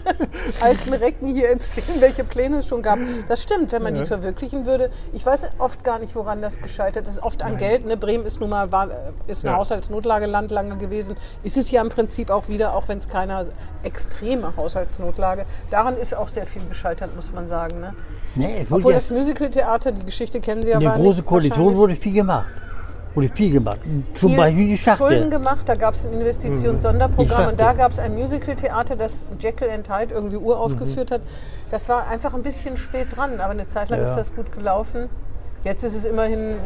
alten 0.60 0.92
Recken 0.94 1.28
hier 1.28 1.50
erzählen, 1.50 2.00
welche 2.00 2.24
Pläne 2.24 2.58
es 2.58 2.66
schon 2.66 2.82
gab. 2.82 2.98
Das 3.28 3.42
stimmt, 3.42 3.72
wenn 3.72 3.82
man 3.82 3.94
die 3.94 4.04
verwirklichen 4.04 4.66
würde. 4.66 4.90
Ich 5.12 5.24
weiß 5.24 5.42
oft 5.58 5.84
gar 5.84 5.98
nicht, 5.98 6.14
woran 6.14 6.42
das 6.42 6.60
gescheitert 6.60 7.06
ist. 7.06 7.22
Oft 7.22 7.42
an 7.42 7.56
Geld. 7.56 7.86
Ne? 7.86 7.96
Bremen 7.96 8.26
ist 8.26 8.40
nun 8.40 8.50
mal 8.50 8.72
war, 8.72 8.88
ist 9.28 9.44
ein 9.44 9.52
Ja. 9.52 9.56
Haushaltsnotlageland 9.56 10.50
lange 10.50 10.76
gewesen. 10.76 11.16
Ist 11.42 11.56
es 11.56 11.70
ja 11.70 11.80
im 11.80 11.88
Prinzip 11.88 12.30
auch 12.30 12.48
wieder, 12.48 12.74
auch 12.74 12.88
wenn 12.88 12.98
es 12.98 13.08
keine 13.08 13.46
extreme 13.82 14.52
Haushaltsnotlage. 14.56 15.46
Daran 15.70 15.96
ist 15.96 16.14
auch 16.14 16.28
sehr 16.28 16.46
viel 16.46 16.62
gescheitert, 16.68 17.14
muss 17.14 17.32
man 17.32 17.48
sagen. 17.48 17.80
Ne? 17.80 17.94
Nee, 18.34 18.66
Obwohl 18.68 18.92
ja, 18.92 18.98
das 18.98 19.10
Musical-Theater, 19.10 19.92
die 19.92 20.04
Geschichte 20.04 20.40
kennen 20.40 20.62
Sie 20.62 20.68
ja 20.68 20.74
in 20.74 20.80
der 20.80 20.92
großen 20.92 21.20
nicht 21.20 21.26
Koalition 21.26 21.76
wurde 21.76 21.96
viel 21.96 22.14
gemacht. 22.14 22.48
Wurde 23.14 23.28
viel 23.34 23.52
gemacht. 23.52 23.80
Zum 24.14 24.28
viel 24.30 24.38
Beispiel 24.38 24.66
die 24.68 24.78
Schulden 24.78 24.98
Schachtel. 24.98 25.30
gemacht. 25.30 25.68
Da 25.68 25.74
gab 25.74 25.94
es 25.94 26.06
ein 26.06 26.12
Investitionssonderprogramm 26.12 27.28
Schachtel. 27.28 27.50
und 27.52 27.60
da 27.60 27.72
gab 27.72 27.90
es 27.92 27.98
ein 27.98 28.14
Musical-Theater, 28.14 28.96
das 28.96 29.26
Jekyll 29.38 29.68
and 29.70 29.88
Hyde 29.92 30.14
irgendwie 30.14 30.36
Mhm. 30.36 30.44
uraufgeführt 30.44 31.10
hat. 31.10 31.20
Das 31.70 31.88
war 31.88 32.06
einfach 32.08 32.34
ein 32.34 32.42
bisschen 32.42 32.76
spät 32.76 33.08
dran, 33.16 33.32
aber 33.40 33.50
eine 33.50 33.66
Zeit 33.66 33.88
lang 33.90 34.00
Ja. 34.00 34.08
ist 34.08 34.14
das 34.16 34.34
gut 34.34 34.52
gelaufen. 34.52 35.08
Jetzt 35.64 35.82
ist 35.84 35.94
es 35.94 36.04
immerhin, 36.04 36.56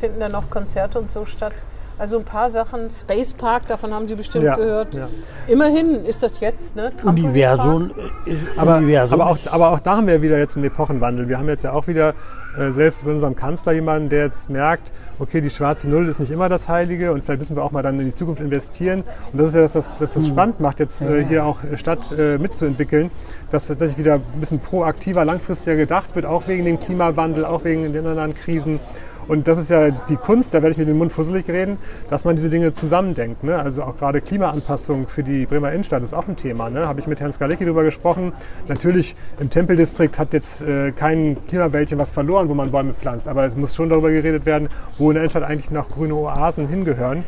finden 0.00 0.20
da 0.20 0.28
noch 0.28 0.50
Konzerte 0.50 0.98
und 0.98 1.10
so 1.10 1.24
statt. 1.24 1.54
Also 1.96 2.18
ein 2.18 2.24
paar 2.24 2.50
Sachen. 2.50 2.90
Space 2.90 3.32
Park, 3.34 3.68
davon 3.68 3.94
haben 3.94 4.08
Sie 4.08 4.16
bestimmt 4.16 4.44
Ja, 4.44 4.56
gehört. 4.56 4.94
ja. 4.96 5.08
Immerhin 5.46 6.04
ist 6.04 6.22
das 6.24 6.40
jetzt, 6.40 6.74
ne? 6.74 6.90
Universum 7.04 7.92
ist 8.26 8.42
Aber, 8.56 8.78
Universum. 8.78 9.20
aber, 9.20 9.30
auch, 9.30 9.38
aber 9.50 9.70
auch 9.70 9.78
da 9.80 9.96
haben 9.98 10.08
wir 10.08 10.20
wieder 10.20 10.36
jetzt 10.36 10.56
einen 10.56 10.66
Epochenwandel. 10.66 11.28
Wir 11.28 11.38
haben 11.38 11.48
jetzt 11.48 11.62
ja 11.62 11.72
auch 11.72 11.86
wieder 11.86 12.14
äh, 12.58 12.70
selbst 12.70 13.04
bei 13.04 13.10
unserem 13.10 13.36
Kanzler 13.36 13.72
jemanden, 13.72 14.08
der 14.08 14.24
jetzt 14.24 14.50
merkt, 14.50 14.92
okay, 15.18 15.40
die 15.40 15.50
schwarze 15.50 15.88
Null 15.88 16.08
ist 16.08 16.20
nicht 16.20 16.30
immer 16.30 16.48
das 16.48 16.68
Heilige 16.68 17.12
und 17.12 17.24
vielleicht 17.24 17.40
müssen 17.40 17.56
wir 17.56 17.62
auch 17.62 17.72
mal 17.72 17.82
dann 17.82 17.98
in 18.00 18.06
die 18.06 18.14
Zukunft 18.14 18.40
investieren. 18.40 19.04
Und 19.32 19.40
das 19.40 19.48
ist 19.48 19.54
ja 19.54 19.60
das, 19.62 19.74
was 19.74 19.98
das, 19.98 20.14
das 20.14 20.26
spannend 20.26 20.60
macht, 20.60 20.80
jetzt 20.80 21.02
äh, 21.02 21.24
hier 21.24 21.44
auch 21.44 21.58
Stadt 21.76 22.16
äh, 22.18 22.38
mitzuentwickeln, 22.38 23.10
dass 23.50 23.66
tatsächlich 23.66 23.98
wieder 23.98 24.14
ein 24.14 24.40
bisschen 24.40 24.60
proaktiver, 24.60 25.24
langfristiger 25.24 25.76
gedacht 25.76 26.14
wird, 26.14 26.26
auch 26.26 26.46
wegen 26.46 26.64
dem 26.64 26.78
Klimawandel, 26.78 27.44
auch 27.44 27.64
wegen 27.64 27.92
den 27.92 28.06
anderen 28.06 28.34
Krisen. 28.34 28.80
Und 29.28 29.48
das 29.48 29.58
ist 29.58 29.70
ja 29.70 29.90
die 29.90 30.16
Kunst, 30.16 30.54
da 30.54 30.62
werde 30.62 30.72
ich 30.72 30.78
mir 30.78 30.86
den 30.86 30.98
Mund 30.98 31.12
fusselig 31.12 31.48
reden, 31.48 31.78
dass 32.10 32.24
man 32.24 32.36
diese 32.36 32.50
Dinge 32.50 32.72
zusammendenkt. 32.72 33.44
Ne? 33.44 33.58
Also 33.58 33.82
auch 33.82 33.96
gerade 33.96 34.20
Klimaanpassung 34.20 35.08
für 35.08 35.22
die 35.22 35.46
Bremer 35.46 35.72
Innenstadt 35.72 36.02
ist 36.02 36.14
auch 36.14 36.28
ein 36.28 36.36
Thema. 36.36 36.70
Ne? 36.70 36.86
Habe 36.86 37.00
ich 37.00 37.06
mit 37.06 37.20
Herrn 37.20 37.32
Skalecki 37.32 37.64
darüber 37.64 37.84
gesprochen. 37.84 38.32
Natürlich, 38.68 39.16
im 39.40 39.50
Tempeldistrikt 39.50 40.18
hat 40.18 40.32
jetzt 40.32 40.62
äh, 40.62 40.92
kein 40.92 41.36
Klimawäldchen 41.46 41.98
was 41.98 42.10
verloren, 42.10 42.48
wo 42.48 42.54
man 42.54 42.70
Bäume 42.70 42.94
pflanzt. 42.94 43.28
Aber 43.28 43.44
es 43.44 43.56
muss 43.56 43.74
schon 43.74 43.88
darüber 43.88 44.10
geredet 44.10 44.46
werden, 44.46 44.68
wo 44.98 45.10
in 45.10 45.14
der 45.14 45.22
Innenstadt 45.24 45.44
eigentlich 45.44 45.70
noch 45.70 45.88
grüne 45.88 46.14
Oasen 46.14 46.68
hingehören. 46.68 47.24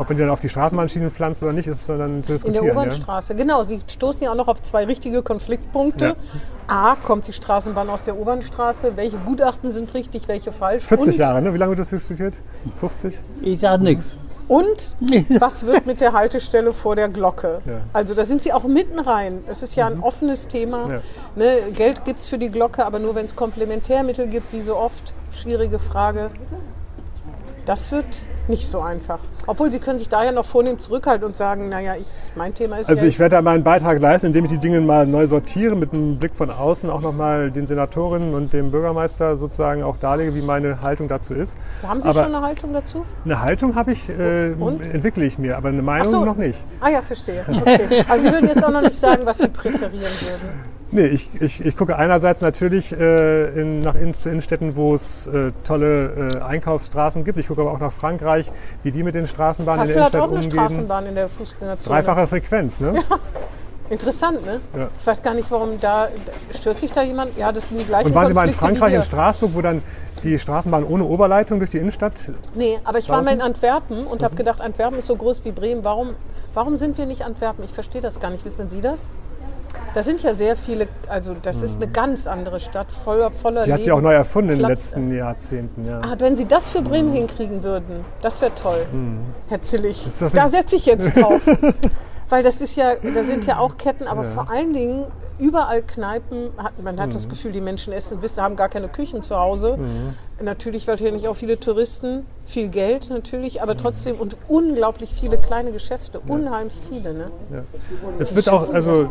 Ob 0.00 0.08
man 0.08 0.16
die 0.16 0.22
dann 0.22 0.30
auf 0.30 0.40
die 0.40 0.48
Straßenbahnschienen 0.48 1.10
pflanzt 1.10 1.42
oder 1.42 1.52
nicht, 1.52 1.66
ist 1.68 1.86
dann 1.86 1.98
zu 1.98 2.04
In 2.04 2.22
diskutieren. 2.38 2.52
der 2.64 2.64
ja? 2.64 2.72
Obernstraße, 2.80 3.34
genau. 3.34 3.64
Sie 3.64 3.80
stoßen 3.86 4.22
ja 4.24 4.30
auch 4.30 4.34
noch 4.34 4.48
auf 4.48 4.62
zwei 4.62 4.84
richtige 4.86 5.22
Konfliktpunkte. 5.22 6.06
Ja. 6.06 6.14
A, 6.68 6.96
kommt 6.96 7.26
die 7.28 7.34
Straßenbahn 7.34 7.90
aus 7.90 8.02
der 8.02 8.18
Obernstraße? 8.18 8.96
Welche 8.96 9.18
Gutachten 9.18 9.72
sind 9.72 9.92
richtig, 9.92 10.26
welche 10.26 10.52
falsch? 10.52 10.84
40 10.84 11.06
Und- 11.08 11.16
Jahre, 11.18 11.42
ne? 11.42 11.52
Wie 11.52 11.58
lange 11.58 11.72
wird 11.72 11.80
das 11.80 11.90
diskutiert? 11.90 12.34
50? 12.80 13.20
ich 13.42 13.60
sag 13.60 13.82
nichts. 13.82 14.16
Und 14.48 14.96
was 15.38 15.66
wird 15.66 15.84
mit 15.86 16.00
der 16.00 16.14
Haltestelle 16.14 16.72
vor 16.72 16.96
der 16.96 17.08
Glocke? 17.10 17.60
Ja. 17.66 17.74
Also 17.92 18.14
da 18.14 18.24
sind 18.24 18.42
sie 18.42 18.54
auch 18.54 18.64
mitten 18.64 18.98
rein. 18.98 19.44
Es 19.48 19.62
ist 19.62 19.76
ja 19.76 19.86
ein 19.86 20.00
offenes 20.00 20.48
Thema. 20.48 20.88
Ja. 20.90 21.00
Ne, 21.36 21.56
Geld 21.76 22.06
gibt 22.06 22.22
es 22.22 22.28
für 22.28 22.38
die 22.38 22.48
Glocke, 22.50 22.86
aber 22.86 22.98
nur 22.98 23.14
wenn 23.14 23.26
es 23.26 23.36
Komplementärmittel 23.36 24.28
gibt, 24.28 24.52
wie 24.54 24.62
so 24.62 24.76
oft. 24.76 25.12
Schwierige 25.32 25.78
Frage. 25.78 26.30
Das 27.66 27.92
wird 27.92 28.06
nicht 28.48 28.68
so 28.68 28.80
einfach. 28.80 29.18
Obwohl 29.46 29.70
sie 29.70 29.78
können 29.78 29.98
sich 29.98 30.08
daher 30.08 30.32
noch 30.32 30.44
vornehm 30.44 30.78
zurückhalten 30.80 31.26
und 31.26 31.36
sagen, 31.36 31.68
naja, 31.68 31.94
ich, 31.98 32.06
mein 32.34 32.54
Thema 32.54 32.76
ist 32.78 32.88
Also 32.88 33.02
ja 33.02 33.08
ich 33.08 33.18
werde 33.18 33.36
da 33.36 33.42
meinen 33.42 33.62
Beitrag 33.64 34.00
leisten, 34.00 34.26
indem 34.26 34.44
ich 34.46 34.50
die 34.50 34.58
Dinge 34.58 34.80
mal 34.80 35.06
neu 35.06 35.26
sortiere, 35.26 35.74
mit 35.76 35.92
einem 35.92 36.18
Blick 36.18 36.34
von 36.34 36.50
außen 36.50 36.90
auch 36.90 37.00
nochmal 37.00 37.50
den 37.50 37.66
Senatorinnen 37.66 38.34
und 38.34 38.52
dem 38.52 38.70
Bürgermeister 38.70 39.36
sozusagen 39.36 39.82
auch 39.82 39.96
darlege, 39.96 40.34
wie 40.34 40.42
meine 40.42 40.82
Haltung 40.82 41.08
dazu 41.08 41.34
ist. 41.34 41.56
Haben 41.86 42.00
Sie 42.00 42.08
aber- 42.08 42.24
schon 42.24 42.34
eine 42.34 42.44
Haltung 42.44 42.72
dazu? 42.72 43.04
Eine 43.24 43.40
Haltung 43.42 43.74
habe 43.74 43.92
ich, 43.92 44.08
äh, 44.08 44.50
entwickle 44.52 45.24
ich 45.24 45.38
mir, 45.38 45.56
aber 45.56 45.68
eine 45.68 45.82
Meinung 45.82 46.10
so. 46.10 46.24
noch 46.24 46.36
nicht. 46.36 46.58
Ah 46.80 46.88
ja, 46.90 47.02
verstehe. 47.02 47.44
Okay. 47.48 48.04
Also 48.08 48.26
Sie 48.28 48.32
würden 48.32 48.48
jetzt 48.48 48.64
auch 48.64 48.70
noch 48.72 48.82
nicht 48.82 48.98
sagen, 48.98 49.22
was 49.24 49.38
Sie 49.38 49.48
präferieren 49.48 49.92
würden. 49.92 50.79
Nee, 50.92 51.06
ich, 51.06 51.30
ich, 51.40 51.64
ich 51.64 51.76
gucke 51.76 51.96
einerseits 51.96 52.40
natürlich 52.40 52.92
äh, 52.92 53.60
in, 53.60 53.80
nach 53.80 53.94
zu 54.18 54.28
Innenstädten, 54.28 54.74
wo 54.74 54.94
es 54.94 55.28
äh, 55.28 55.52
tolle 55.64 56.40
äh, 56.40 56.42
Einkaufsstraßen 56.42 57.22
gibt. 57.24 57.38
Ich 57.38 57.46
gucke 57.46 57.60
aber 57.60 57.70
auch 57.72 57.78
nach 57.78 57.92
Frankreich, 57.92 58.50
wie 58.82 58.90
die 58.90 59.04
mit 59.04 59.14
den 59.14 59.28
Straßenbahnen 59.28 59.80
in 59.86 59.86
Kassel 59.86 59.94
der 59.94 60.04
hat 60.04 60.14
auch 60.14 60.32
Innenstadt 60.32 60.32
eine 60.32 60.44
umgehen. 60.46 60.70
Straßenbahn 60.70 61.06
in 61.06 61.14
der 61.14 61.28
Fußgängerzone. 61.28 61.96
Dreifache 61.96 62.26
Frequenz, 62.26 62.80
ne? 62.80 62.94
Interessant, 63.88 64.44
ne? 64.44 64.60
Ja. 64.76 64.88
Ich 65.00 65.06
weiß 65.06 65.22
gar 65.22 65.34
nicht, 65.34 65.50
warum 65.50 65.80
da 65.80 66.08
stört 66.56 66.78
sich 66.78 66.90
da 66.92 67.02
jemand. 67.02 67.36
Ja, 67.36 67.52
das 67.52 67.68
sind 67.68 67.80
die 67.80 67.84
gleichen 67.86 68.06
Und 68.08 68.14
waren 68.14 68.28
Sie 68.28 68.34
mal 68.34 68.48
in 68.48 68.54
Frankreich, 68.54 68.94
in. 68.94 69.02
Straßburg, 69.02 69.50
wo 69.54 69.62
dann 69.62 69.82
die 70.22 70.38
Straßenbahn 70.38 70.84
ohne 70.84 71.04
Oberleitung 71.04 71.58
durch 71.60 71.70
die 71.70 71.78
Innenstadt 71.78 72.14
Nee, 72.54 72.78
aber 72.84 72.98
ich 72.98 73.08
war 73.08 73.22
mal 73.22 73.30
in 73.32 73.38
Draußen? 73.38 73.54
Antwerpen 73.54 74.06
und 74.06 74.20
Mhm. 74.20 74.24
habe 74.24 74.36
gedacht, 74.36 74.60
Antwerpen 74.60 74.98
ist 74.98 75.06
so 75.06 75.16
groß 75.16 75.44
wie 75.44 75.52
Bremen. 75.52 75.82
Warum, 75.84 76.10
warum 76.52 76.76
sind 76.76 76.98
wir 76.98 77.06
nicht 77.06 77.22
Antwerpen? 77.24 77.64
Ich 77.64 77.72
verstehe 77.72 78.00
das 78.02 78.20
gar 78.20 78.30
nicht. 78.30 78.44
Wissen 78.44 78.68
Sie 78.70 78.80
das? 78.80 79.08
Da 79.94 80.02
sind 80.02 80.22
ja 80.22 80.34
sehr 80.34 80.56
viele, 80.56 80.86
also 81.08 81.34
das 81.40 81.62
ist 81.62 81.76
eine 81.76 81.88
ganz 81.90 82.26
andere 82.26 82.60
Stadt, 82.60 82.92
voller, 82.92 83.30
voller 83.30 83.62
Mhm. 83.62 83.64
Die 83.64 83.72
hat 83.72 83.84
sie 83.84 83.92
auch 83.92 84.00
neu 84.00 84.12
erfunden 84.12 84.50
in 84.52 84.58
den 84.60 84.68
letzten 84.68 85.12
Jahrzehnten. 85.12 85.84
Ja. 85.84 86.00
Ah, 86.02 86.14
wenn 86.18 86.36
Sie 86.36 86.46
das 86.46 86.68
für 86.68 86.82
Bremen 86.82 87.12
hinkriegen 87.12 87.62
würden, 87.62 88.04
das 88.22 88.40
wäre 88.40 88.54
toll. 88.54 88.86
Herr 89.48 89.60
Zillig, 89.62 90.00
Mhm. 90.02 90.06
Ist 90.06 90.22
das 90.22 90.32
da 90.32 90.48
setze 90.48 90.76
ich 90.76 90.86
jetzt 90.86 91.16
drauf. 91.16 91.40
Weil 92.30 92.42
das 92.42 92.60
ist 92.60 92.76
ja, 92.76 92.92
da 93.14 93.24
sind 93.24 93.44
ja 93.44 93.58
auch 93.58 93.76
Ketten, 93.76 94.06
aber 94.06 94.24
vor 94.24 94.48
allen 94.50 94.72
Dingen 94.72 95.04
überall 95.38 95.82
Kneipen. 95.82 96.50
Hat, 96.56 96.80
man 96.82 97.00
hat 97.00 97.14
das 97.14 97.26
Mhm. 97.26 97.30
Gefühl, 97.30 97.52
die 97.52 97.60
Menschen 97.60 97.92
essen, 97.92 98.22
wissen, 98.22 98.42
haben 98.42 98.56
gar 98.56 98.68
keine 98.68 98.88
Küchen 98.88 99.20
zu 99.22 99.36
Hause. 99.36 99.76
Mhm. 99.76 100.14
Natürlich 100.44 100.86
wahrscheinlich 100.86 101.26
auch 101.28 101.34
viele 101.36 101.58
Touristen, 101.58 102.24
viel 102.46 102.68
Geld 102.68 103.10
natürlich, 103.10 103.54
Mhm. 103.56 103.60
aber 103.62 103.76
trotzdem 103.76 104.16
und 104.16 104.36
unglaublich 104.48 105.12
viele 105.12 105.38
kleine 105.38 105.72
Geschäfte, 105.72 106.20
unheimlich 106.26 106.78
viele. 106.88 107.12
Ne? 107.14 107.30
Es 108.18 108.34
wird 108.34 108.48
auch, 108.48 108.72
also 108.72 109.08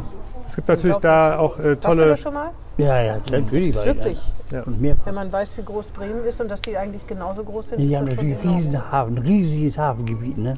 es 0.47 0.55
gibt 0.55 0.67
natürlich 0.67 0.97
da 0.97 1.37
auch 1.37 1.59
äh, 1.59 1.63
Warst 1.63 1.83
du 1.83 1.87
tolle. 1.89 2.07
da 2.07 2.17
schon 2.17 2.33
mal? 2.33 2.51
Ja, 2.77 3.01
ja, 3.01 3.17
natürlich. 3.29 3.75
war 3.75 3.85
ich 3.85 3.95
Wirklich. 3.95 4.19
da. 4.49 4.61
Und 4.63 4.79
mehrfach. 4.81 5.05
Wenn 5.07 5.15
man 5.15 5.31
weiß, 5.33 5.57
wie 5.57 5.63
groß 5.63 5.87
Bremen 5.89 6.23
ist 6.23 6.39
und 6.39 6.49
dass 6.49 6.61
die 6.61 6.77
eigentlich 6.77 7.05
genauso 7.05 7.43
groß 7.43 7.69
sind, 7.69 7.79
Die 7.81 7.87
ist 7.91 7.97
haben 7.97 8.05
das 8.05 8.15
natürlich 8.15 8.41
riesen 8.43 8.91
Hafen, 8.91 9.17
riesiges 9.17 9.77
Hafengebiet, 9.77 10.37
ne? 10.37 10.53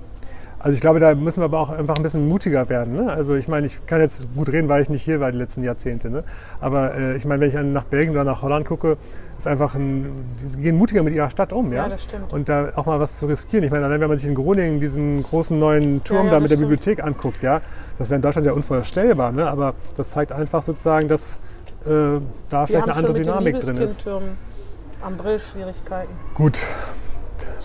Also 0.63 0.75
ich 0.75 0.81
glaube, 0.81 0.99
da 0.99 1.15
müssen 1.15 1.41
wir 1.41 1.45
aber 1.45 1.59
auch 1.59 1.71
einfach 1.71 1.95
ein 1.95 2.03
bisschen 2.03 2.27
mutiger 2.27 2.69
werden. 2.69 2.93
Ne? 2.95 3.11
Also 3.11 3.33
ich 3.35 3.47
meine, 3.47 3.65
ich 3.65 3.83
kann 3.87 3.99
jetzt 3.99 4.27
gut 4.35 4.49
reden, 4.49 4.69
weil 4.69 4.83
ich 4.83 4.89
nicht 4.89 5.01
hier 5.01 5.19
war 5.19 5.31
die 5.31 5.37
letzten 5.39 5.63
Jahrzehnte. 5.63 6.11
Ne? 6.11 6.23
Aber 6.59 6.93
äh, 6.95 7.15
ich 7.17 7.25
meine, 7.25 7.41
wenn 7.41 7.49
ich 7.49 7.55
nach 7.73 7.85
Belgien 7.85 8.13
oder 8.13 8.23
nach 8.23 8.43
Holland 8.43 8.67
gucke, 8.67 8.97
ist 9.39 9.47
einfach 9.47 9.73
ein, 9.73 10.23
die 10.55 10.61
gehen 10.61 10.77
mutiger 10.77 11.01
mit 11.01 11.15
ihrer 11.15 11.31
Stadt 11.31 11.51
um. 11.51 11.73
Ja, 11.73 11.83
Ja, 11.83 11.89
das 11.89 12.03
stimmt. 12.03 12.31
Und 12.31 12.47
da 12.47 12.69
auch 12.75 12.85
mal 12.85 12.99
was 12.99 13.17
zu 13.17 13.25
riskieren. 13.25 13.63
Ich 13.63 13.71
meine, 13.71 13.85
allein 13.85 14.01
wenn 14.01 14.09
man 14.09 14.19
sich 14.19 14.27
in 14.27 14.35
Groningen 14.35 14.79
diesen 14.79 15.23
großen 15.23 15.57
neuen 15.57 16.03
Turm 16.03 16.19
Ja, 16.19 16.23
ja, 16.25 16.31
da 16.33 16.39
mit 16.39 16.51
der 16.51 16.57
stimmt. 16.57 16.69
Bibliothek 16.69 17.03
anguckt, 17.03 17.41
ja, 17.41 17.61
das 17.97 18.09
wäre 18.09 18.17
in 18.17 18.21
Deutschland 18.21 18.45
ja 18.45 18.53
unvorstellbar. 18.53 19.31
Ne? 19.31 19.49
Aber 19.49 19.73
das 19.97 20.11
zeigt 20.11 20.31
einfach 20.31 20.61
sozusagen, 20.61 21.07
dass 21.07 21.39
äh, 21.85 21.87
da 21.87 22.21
Wir 22.51 22.67
vielleicht 22.67 22.83
eine 22.83 22.93
andere 22.95 23.13
Dynamik 23.13 23.59
drin 23.59 23.77
ist. 23.77 24.07
Am 24.07 25.17
Brill 25.17 25.39
Schwierigkeiten. 25.39 26.11
Gut, 26.35 26.59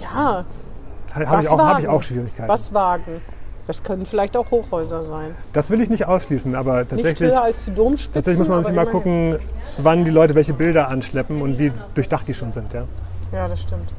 Ja, 0.01 0.47
habe 1.17 1.41
ich, 1.43 1.49
auch- 1.49 1.59
hab 1.59 1.79
ich 1.81 1.89
auch 1.89 2.03
Schwierigkeiten. 2.03 2.49
was 2.49 2.73
wagen. 2.75 3.21
Das 3.67 3.83
können 3.83 4.07
vielleicht 4.07 4.37
auch 4.37 4.49
Hochhäuser 4.53 5.03
sein. 5.05 5.35
Das 5.53 5.71
will 5.71 5.81
ich 5.81 5.91
nicht 5.91 6.07
ausschließen, 6.07 6.55
aber 6.55 6.79
Nicht 6.81 6.91
tatsächlich. 6.91 7.33
höher 7.33 7.43
als 7.43 7.65
die 7.65 7.75
Domspitzen. 7.75 8.13
Tatsächlich 8.15 8.39
muss 8.39 8.49
man 8.49 8.63
sich 8.63 8.73
mal 8.75 8.87
gucken, 8.87 9.39
wann 9.79 10.05
die 10.05 10.13
Leute 10.13 10.37
welche 10.37 10.53
Bilder 10.53 10.89
anschleppen 10.89 11.43
und 11.43 11.59
wie 11.59 11.73
durchdacht 11.95 12.29
die 12.29 12.35
schon 12.35 12.53
sind. 12.53 12.73
Ja? 12.73 12.85
Ja, 13.33 13.49
das 13.49 13.63
stimmt. 13.63 13.93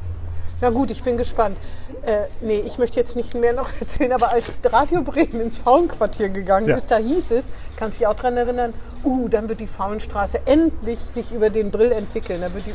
Na 0.59 0.71
gut, 0.71 0.89
ich 0.89 1.03
bin 1.03 1.17
gespannt. 1.17 1.57
Äh, 2.03 2.21
nee, 2.41 2.63
ich 2.65 2.77
möchte 2.79 2.99
jetzt 2.99 3.15
nicht 3.15 3.35
mehr 3.35 3.53
noch 3.53 3.69
erzählen, 3.79 4.11
aber 4.13 4.31
als 4.31 4.57
Radio 4.65 5.03
Bremen 5.03 5.41
ins 5.41 5.57
Faulenquartier 5.57 6.29
gegangen 6.29 6.67
Ja. 6.67 6.75
ist, 6.75 6.89
da 6.89 6.97
hieß 6.97 7.31
es, 7.31 7.47
kannst 7.77 7.99
dich 7.99 8.07
auch 8.07 8.15
daran 8.15 8.37
erinnern, 8.37 8.73
uh, 9.03 9.27
dann 9.27 9.49
wird 9.49 9.59
die 9.59 9.67
Faulenstraße 9.67 10.41
endlich 10.45 10.99
sich 10.99 11.31
über 11.31 11.49
den 11.51 11.69
Brill 11.69 11.91
entwickeln. 11.91 12.41
Da 12.41 12.51
wird 12.53 12.65
die, 12.65 12.73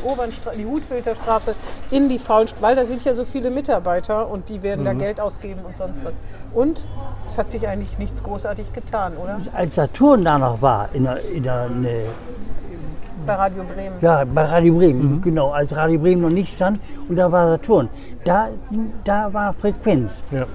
die 0.57 0.65
Hutfilterstraße 0.65 1.55
in 1.91 2.07
die 2.07 2.19
Faulenstraße, 2.19 2.61
weil 2.61 2.75
da 2.75 2.85
sind 2.85 3.03
ja 3.03 3.13
so 3.15 3.25
viele 3.25 3.51
Mitarbeiter 3.51 4.29
und 4.29 4.47
die 4.49 4.63
werden 4.63 4.81
Mhm. 4.81 4.85
da 4.85 4.93
Geld 4.93 5.19
ausgeben 5.19 5.61
und 5.65 5.75
sonst 5.77 6.05
was. 6.05 6.13
Und 6.53 6.83
es 7.27 7.37
hat 7.37 7.51
sich 7.51 7.67
eigentlich 7.67 7.97
nichts 7.99 8.23
großartig 8.23 8.71
getan, 8.71 9.17
oder? 9.17 9.39
Als 9.53 9.75
Saturn 9.75 10.23
da 10.23 10.37
noch 10.37 10.61
war, 10.61 10.89
in 10.93 11.03
der, 11.03 11.19
in 11.33 11.43
der 11.43 11.67
ne, 11.69 12.05
Bei 13.25 13.35
Radio 13.35 13.63
Bremen. 13.63 13.95
ja, 14.01 14.23
bei 14.25 14.43
Radio 14.43 14.75
Bremen, 14.75 15.15
Mhm. 15.15 15.21
genau, 15.21 15.51
als 15.51 15.75
Radio 15.75 15.99
Bremen 15.99 16.21
noch 16.21 16.29
nicht 16.29 16.53
stand 16.55 16.79
und 17.07 17.15
da 17.15 17.31
war 17.31 17.47
Saturn. 17.47 17.89
Da, 18.25 18.49
da 19.03 19.33
war 19.33 19.53
Frequenz. 19.53 20.21
Ja. 20.31 20.45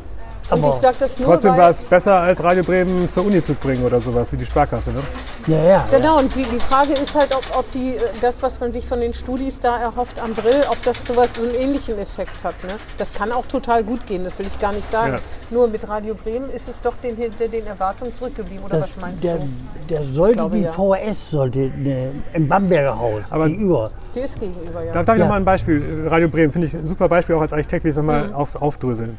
Und 0.50 0.64
Aber, 0.64 0.74
ich 0.76 0.80
sage 0.80 0.96
das 0.98 1.18
nur, 1.18 1.28
Trotzdem 1.28 1.56
war 1.58 1.68
es 1.70 1.84
besser, 1.84 2.20
als 2.20 2.42
Radio 2.42 2.62
Bremen 2.62 3.10
zur 3.10 3.26
Uni 3.26 3.42
zu 3.42 3.52
bringen 3.52 3.84
oder 3.84 4.00
sowas, 4.00 4.32
wie 4.32 4.36
die 4.38 4.46
Sparkasse. 4.46 4.90
Ne? 4.92 5.00
ja, 5.46 5.56
ja, 5.58 5.64
ja. 5.68 5.86
Genau, 5.90 6.18
und 6.18 6.34
die, 6.34 6.42
die 6.42 6.58
Frage 6.58 6.94
ist 6.94 7.14
halt, 7.14 7.34
ob, 7.34 7.42
ob 7.58 7.70
die, 7.72 7.96
äh, 7.96 8.00
das, 8.22 8.42
was 8.42 8.58
man 8.58 8.72
sich 8.72 8.86
von 8.86 8.98
den 9.00 9.12
Studis 9.12 9.60
da 9.60 9.76
erhofft 9.78 10.18
am 10.18 10.32
Brill, 10.32 10.62
ob 10.70 10.82
das 10.84 11.04
sowas, 11.04 11.28
so 11.36 11.42
einen 11.42 11.54
ähnlichen 11.54 11.98
Effekt 11.98 12.42
hat. 12.42 12.54
Ne? 12.64 12.70
Das 12.96 13.12
kann 13.12 13.30
auch 13.30 13.44
total 13.46 13.84
gut 13.84 14.06
gehen, 14.06 14.24
das 14.24 14.38
will 14.38 14.46
ich 14.46 14.58
gar 14.58 14.72
nicht 14.72 14.90
sagen. 14.90 15.12
Ja. 15.14 15.18
Nur 15.50 15.68
mit 15.68 15.86
Radio 15.86 16.14
Bremen 16.14 16.48
ist 16.48 16.66
es 16.68 16.80
doch 16.80 16.96
den, 16.96 17.16
hinter 17.16 17.48
den 17.48 17.66
Erwartungen 17.66 18.14
zurückgeblieben, 18.14 18.64
oder 18.64 18.80
Das, 18.80 18.90
was 18.96 19.00
meinst 19.02 19.22
der, 19.24 19.36
du? 19.36 19.48
der 19.90 20.02
sollte 20.14 20.34
glaube, 20.36 20.56
die 20.56 20.62
ja. 20.62 20.72
VHS 20.72 21.30
sollte 21.30 21.58
ne, 21.58 22.10
im 22.32 22.48
Bamberger 22.48 22.98
Haus 22.98 23.20
Aber- 23.28 23.48
gegenüber. 23.48 23.90
Die 24.14 24.20
ist 24.20 24.40
gegenüber, 24.40 24.82
ja. 24.82 24.92
Da 24.92 25.02
darf 25.02 25.14
ich 25.16 25.20
Ja. 25.20 25.26
noch 25.26 25.32
mal 25.32 25.36
ein 25.40 25.44
Beispiel. 25.44 26.06
Radio 26.08 26.28
Bremen 26.28 26.52
finde 26.52 26.66
ich 26.68 26.74
ein 26.74 26.86
super 26.86 27.08
Beispiel, 27.08 27.34
auch 27.36 27.42
als 27.42 27.52
Architekt, 27.52 27.84
wie 27.84 27.88
ich 27.88 27.92
es 27.92 27.96
nochmal 27.98 28.28
Mhm. 28.28 28.34
auf, 28.34 28.56
aufdröseln. 28.60 29.18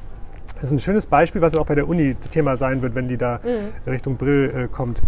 Das 0.60 0.66
ist 0.66 0.72
ein 0.72 0.80
schönes 0.82 1.06
Beispiel, 1.06 1.42
was 1.42 1.56
auch 1.56 1.66
bei 1.66 1.76
der 1.76 1.88
Uni 1.88 2.16
Thema 2.16 2.58
sein 2.58 2.82
wird, 2.82 2.94
wenn 2.94 3.08
die 3.08 3.18
da 3.18 3.40
Mhm. 3.44 3.90
Richtung 3.92 4.18
Brill 4.18 4.52
äh, 4.54 4.68
kommt. 4.68 5.02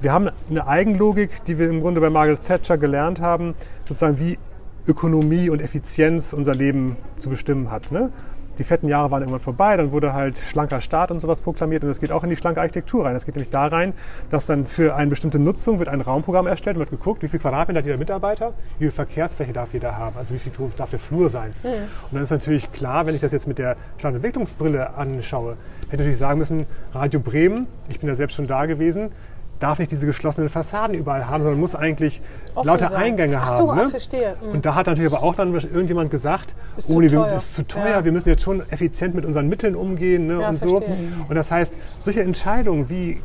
Wir 0.00 0.12
haben 0.12 0.28
eine 0.50 0.66
Eigenlogik, 0.66 1.44
die 1.44 1.58
wir 1.58 1.70
im 1.70 1.80
Grunde 1.80 2.00
bei 2.00 2.10
Margaret 2.10 2.44
Thatcher 2.44 2.76
gelernt 2.76 3.20
haben, 3.20 3.54
sozusagen 3.88 4.18
wie 4.18 4.38
Ökonomie 4.86 5.48
und 5.48 5.60
Effizienz 5.62 6.32
unser 6.32 6.54
Leben 6.54 6.96
zu 7.18 7.30
bestimmen 7.30 7.70
hat. 7.70 7.92
Ne? 7.92 8.10
Die 8.58 8.64
fetten 8.64 8.88
Jahre 8.88 9.10
waren 9.10 9.22
irgendwann 9.22 9.40
vorbei, 9.40 9.76
dann 9.76 9.92
wurde 9.92 10.12
halt 10.12 10.38
schlanker 10.38 10.80
Staat 10.80 11.10
und 11.10 11.20
sowas 11.20 11.40
proklamiert 11.40 11.82
und 11.82 11.88
das 11.88 12.00
geht 12.00 12.12
auch 12.12 12.24
in 12.24 12.30
die 12.30 12.36
schlanke 12.36 12.60
Architektur 12.60 13.04
rein. 13.04 13.14
Das 13.14 13.26
geht 13.26 13.36
nämlich 13.36 13.50
da 13.50 13.66
rein, 13.66 13.92
dass 14.30 14.46
dann 14.46 14.66
für 14.66 14.94
eine 14.94 15.10
bestimmte 15.10 15.38
Nutzung 15.38 15.78
wird 15.78 15.88
ein 15.88 16.00
Raumprogramm 16.00 16.46
erstellt 16.46 16.76
und 16.76 16.80
wird 16.80 16.90
geguckt, 16.90 17.22
wie 17.22 17.28
viel 17.28 17.40
Quadratmeter 17.40 17.78
hat 17.78 17.86
jeder 17.86 17.98
Mitarbeiter, 17.98 18.52
wie 18.78 18.84
viel 18.84 18.92
Verkehrsfläche 18.92 19.52
darf 19.52 19.72
jeder 19.72 19.96
haben, 19.96 20.16
also 20.16 20.34
wie 20.34 20.38
viel 20.38 20.52
darf 20.76 20.90
der 20.90 20.98
Flur 20.98 21.28
sein. 21.28 21.52
Und 21.62 22.12
dann 22.12 22.22
ist 22.22 22.30
natürlich 22.30 22.70
klar, 22.72 23.06
wenn 23.06 23.14
ich 23.14 23.20
das 23.20 23.32
jetzt 23.32 23.46
mit 23.46 23.58
der 23.58 23.76
Stadtentwicklungsbrille 23.98 24.94
anschaue, 24.94 25.56
hätte 25.88 25.94
ich 25.94 25.98
natürlich 25.98 26.18
sagen 26.18 26.38
müssen, 26.38 26.66
Radio 26.92 27.20
Bremen, 27.20 27.66
ich 27.88 28.00
bin 28.00 28.08
ja 28.08 28.14
selbst 28.14 28.34
schon 28.34 28.46
da 28.46 28.66
gewesen, 28.66 29.10
darf 29.58 29.78
nicht 29.78 29.90
diese 29.90 30.06
geschlossenen 30.06 30.48
Fassaden 30.48 30.94
überall 30.94 31.28
haben, 31.28 31.42
sondern 31.42 31.60
muss 31.60 31.74
eigentlich 31.74 32.20
Offen 32.54 32.66
lauter 32.66 32.88
sein. 32.88 33.02
Eingänge 33.02 33.38
Ach 33.40 33.50
so, 33.50 33.70
haben. 33.70 33.78
ah, 33.80 33.84
ne? 33.84 33.90
verstehe. 33.90 34.36
Mhm. 34.42 34.50
Und 34.52 34.66
da 34.66 34.74
hat 34.74 34.86
natürlich 34.86 35.12
aber 35.12 35.22
auch 35.22 35.34
dann 35.34 35.54
irgendjemand 35.54 36.10
gesagt, 36.10 36.54
Ist 36.76 36.90
oh 36.90 37.00
nee, 37.00 37.10
wir- 37.10 37.32
ist 37.34 37.54
zu 37.54 37.66
teuer, 37.66 37.88
Ja. 37.88 38.04
wir 38.04 38.12
müssen 38.12 38.28
jetzt 38.28 38.42
schon 38.42 38.62
effizient 38.70 39.14
mit 39.14 39.24
unseren 39.24 39.48
Mitteln 39.48 39.74
umgehen 39.74 40.26
ne, 40.26 40.40
Ja, 40.40 40.48
und 40.50 40.60
so. 40.60 40.78
verstehe. 40.78 40.96
Und 41.28 41.34
das 41.36 41.50
heißt, 41.50 41.74
solche 42.02 42.22
Entscheidungen, 42.22 42.90
wie 42.90 43.20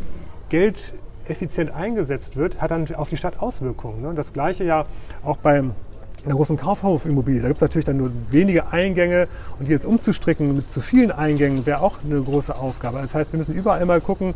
Geld 0.50 0.94
effizient 1.28 1.74
eingesetzt 1.74 2.36
wird, 2.36 2.62
hat 2.62 2.72
dann 2.72 2.94
auf 2.96 3.10
die 3.10 3.18
Stadt 3.18 3.40
Auswirkungen. 3.42 4.02
Ne? 4.02 4.10
Und 4.10 4.16
das 4.16 4.34
gleiche 4.34 4.64
ja 4.64 4.86
auch 5.24 5.38
beim 5.38 5.74
einer 6.24 6.36
großen 6.36 6.56
Kaufhofimmobilie. 6.56 7.42
Da 7.42 7.48
gibt 7.48 7.58
es 7.58 7.62
natürlich 7.62 7.86
dann 7.86 7.98
nur 7.98 8.12
wenige 8.30 8.72
Eingänge 8.72 9.28
und 9.58 9.68
die 9.68 9.72
jetzt 9.72 9.86
umzustricken 9.86 10.56
mit 10.56 10.72
zu 10.72 10.80
vielen 10.80 11.12
Eingängen 11.12 11.66
wäre 11.66 11.82
auch 11.82 11.98
eine 12.06 12.22
große 12.22 12.56
Aufgabe. 12.56 13.00
Das 13.02 13.16
heißt, 13.16 13.34
wir 13.34 13.40
müssen 13.40 13.56
überall 13.56 13.84
mal 13.88 14.02
gucken, 14.02 14.36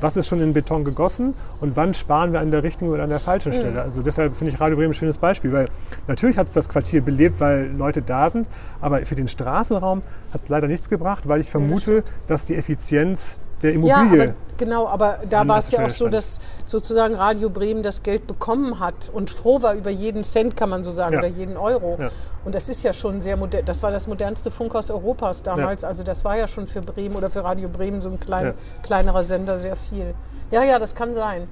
was 0.00 0.16
ist 0.16 0.26
schon 0.26 0.40
in 0.40 0.52
Beton 0.52 0.84
gegossen 0.84 1.34
und 1.60 1.76
wann 1.76 1.94
sparen 1.94 2.32
wir 2.32 2.40
an 2.40 2.50
der 2.50 2.62
richtigen 2.62 2.90
oder 2.90 3.04
an 3.04 3.10
der 3.10 3.20
falschen 3.20 3.52
Stelle. 3.52 3.82
Also 3.82 4.02
deshalb 4.02 4.36
finde 4.36 4.52
ich 4.52 4.60
Radio 4.60 4.76
Bremen 4.76 4.90
ein 4.90 4.94
schönes 4.94 5.18
Beispiel, 5.18 5.52
weil 5.52 5.66
natürlich 6.06 6.36
hat 6.36 6.46
es 6.46 6.52
das 6.52 6.68
Quartier 6.68 7.00
belebt, 7.00 7.40
weil 7.40 7.70
Leute 7.76 8.02
da 8.02 8.30
sind, 8.30 8.48
aber 8.80 9.04
für 9.06 9.14
den 9.14 9.28
Straßenraum 9.28 10.02
hat 10.32 10.42
es 10.42 10.48
leider 10.48 10.68
nichts 10.68 10.88
gebracht, 10.88 11.28
weil 11.28 11.40
ich 11.40 11.50
vermute, 11.50 12.02
dass 12.26 12.44
die 12.44 12.56
Effizienz 12.56 13.40
der 13.62 13.70
Ja, 13.72 13.76
Immobilie 14.02 14.22
aber, 14.24 14.34
genau, 14.58 14.86
aber 14.88 15.18
da 15.28 15.46
war 15.48 15.58
es 15.58 15.70
ja 15.70 15.84
auch 15.84 15.90
so, 15.90 16.08
dass 16.08 16.40
sozusagen 16.64 17.14
Radio 17.14 17.48
Bremen 17.50 17.82
das 17.82 18.02
Geld 18.02 18.26
bekommen 18.26 18.80
hat 18.80 19.10
und 19.12 19.30
froh 19.30 19.62
war 19.62 19.74
über 19.74 19.90
jeden 19.90 20.24
Cent, 20.24 20.56
kann 20.56 20.68
man 20.70 20.84
so 20.84 20.92
sagen, 20.92 21.14
Ja. 21.14 21.18
oder 21.20 21.28
jeden 21.28 21.56
Euro. 21.56 21.96
Ja. 22.00 22.10
Und 22.44 22.54
das 22.54 22.68
ist 22.68 22.82
ja 22.84 22.92
schon 22.92 23.20
sehr 23.22 23.36
modern. 23.36 23.64
Das 23.64 23.82
war 23.82 23.90
das 23.90 24.06
modernste 24.06 24.50
Funkhaus 24.50 24.88
Europas 24.90 25.42
damals. 25.42 25.82
Also 25.82 26.02
das 26.04 26.24
war 26.24 26.36
ja 26.36 26.46
schon 26.46 26.66
für 26.68 26.80
Bremen 26.80 27.16
oder 27.16 27.28
für 27.28 27.42
Radio 27.42 27.68
Bremen 27.68 28.00
so 28.02 28.08
ein 28.08 28.20
klein, 28.20 28.44
Ja. 28.46 28.54
kleinerer 28.82 29.24
Sender 29.24 29.58
sehr 29.58 29.74
viel. 29.74 30.14
Ja, 30.52 30.62
ja, 30.62 30.78
das 30.78 30.94
kann 30.94 31.14
sein. 31.14 31.48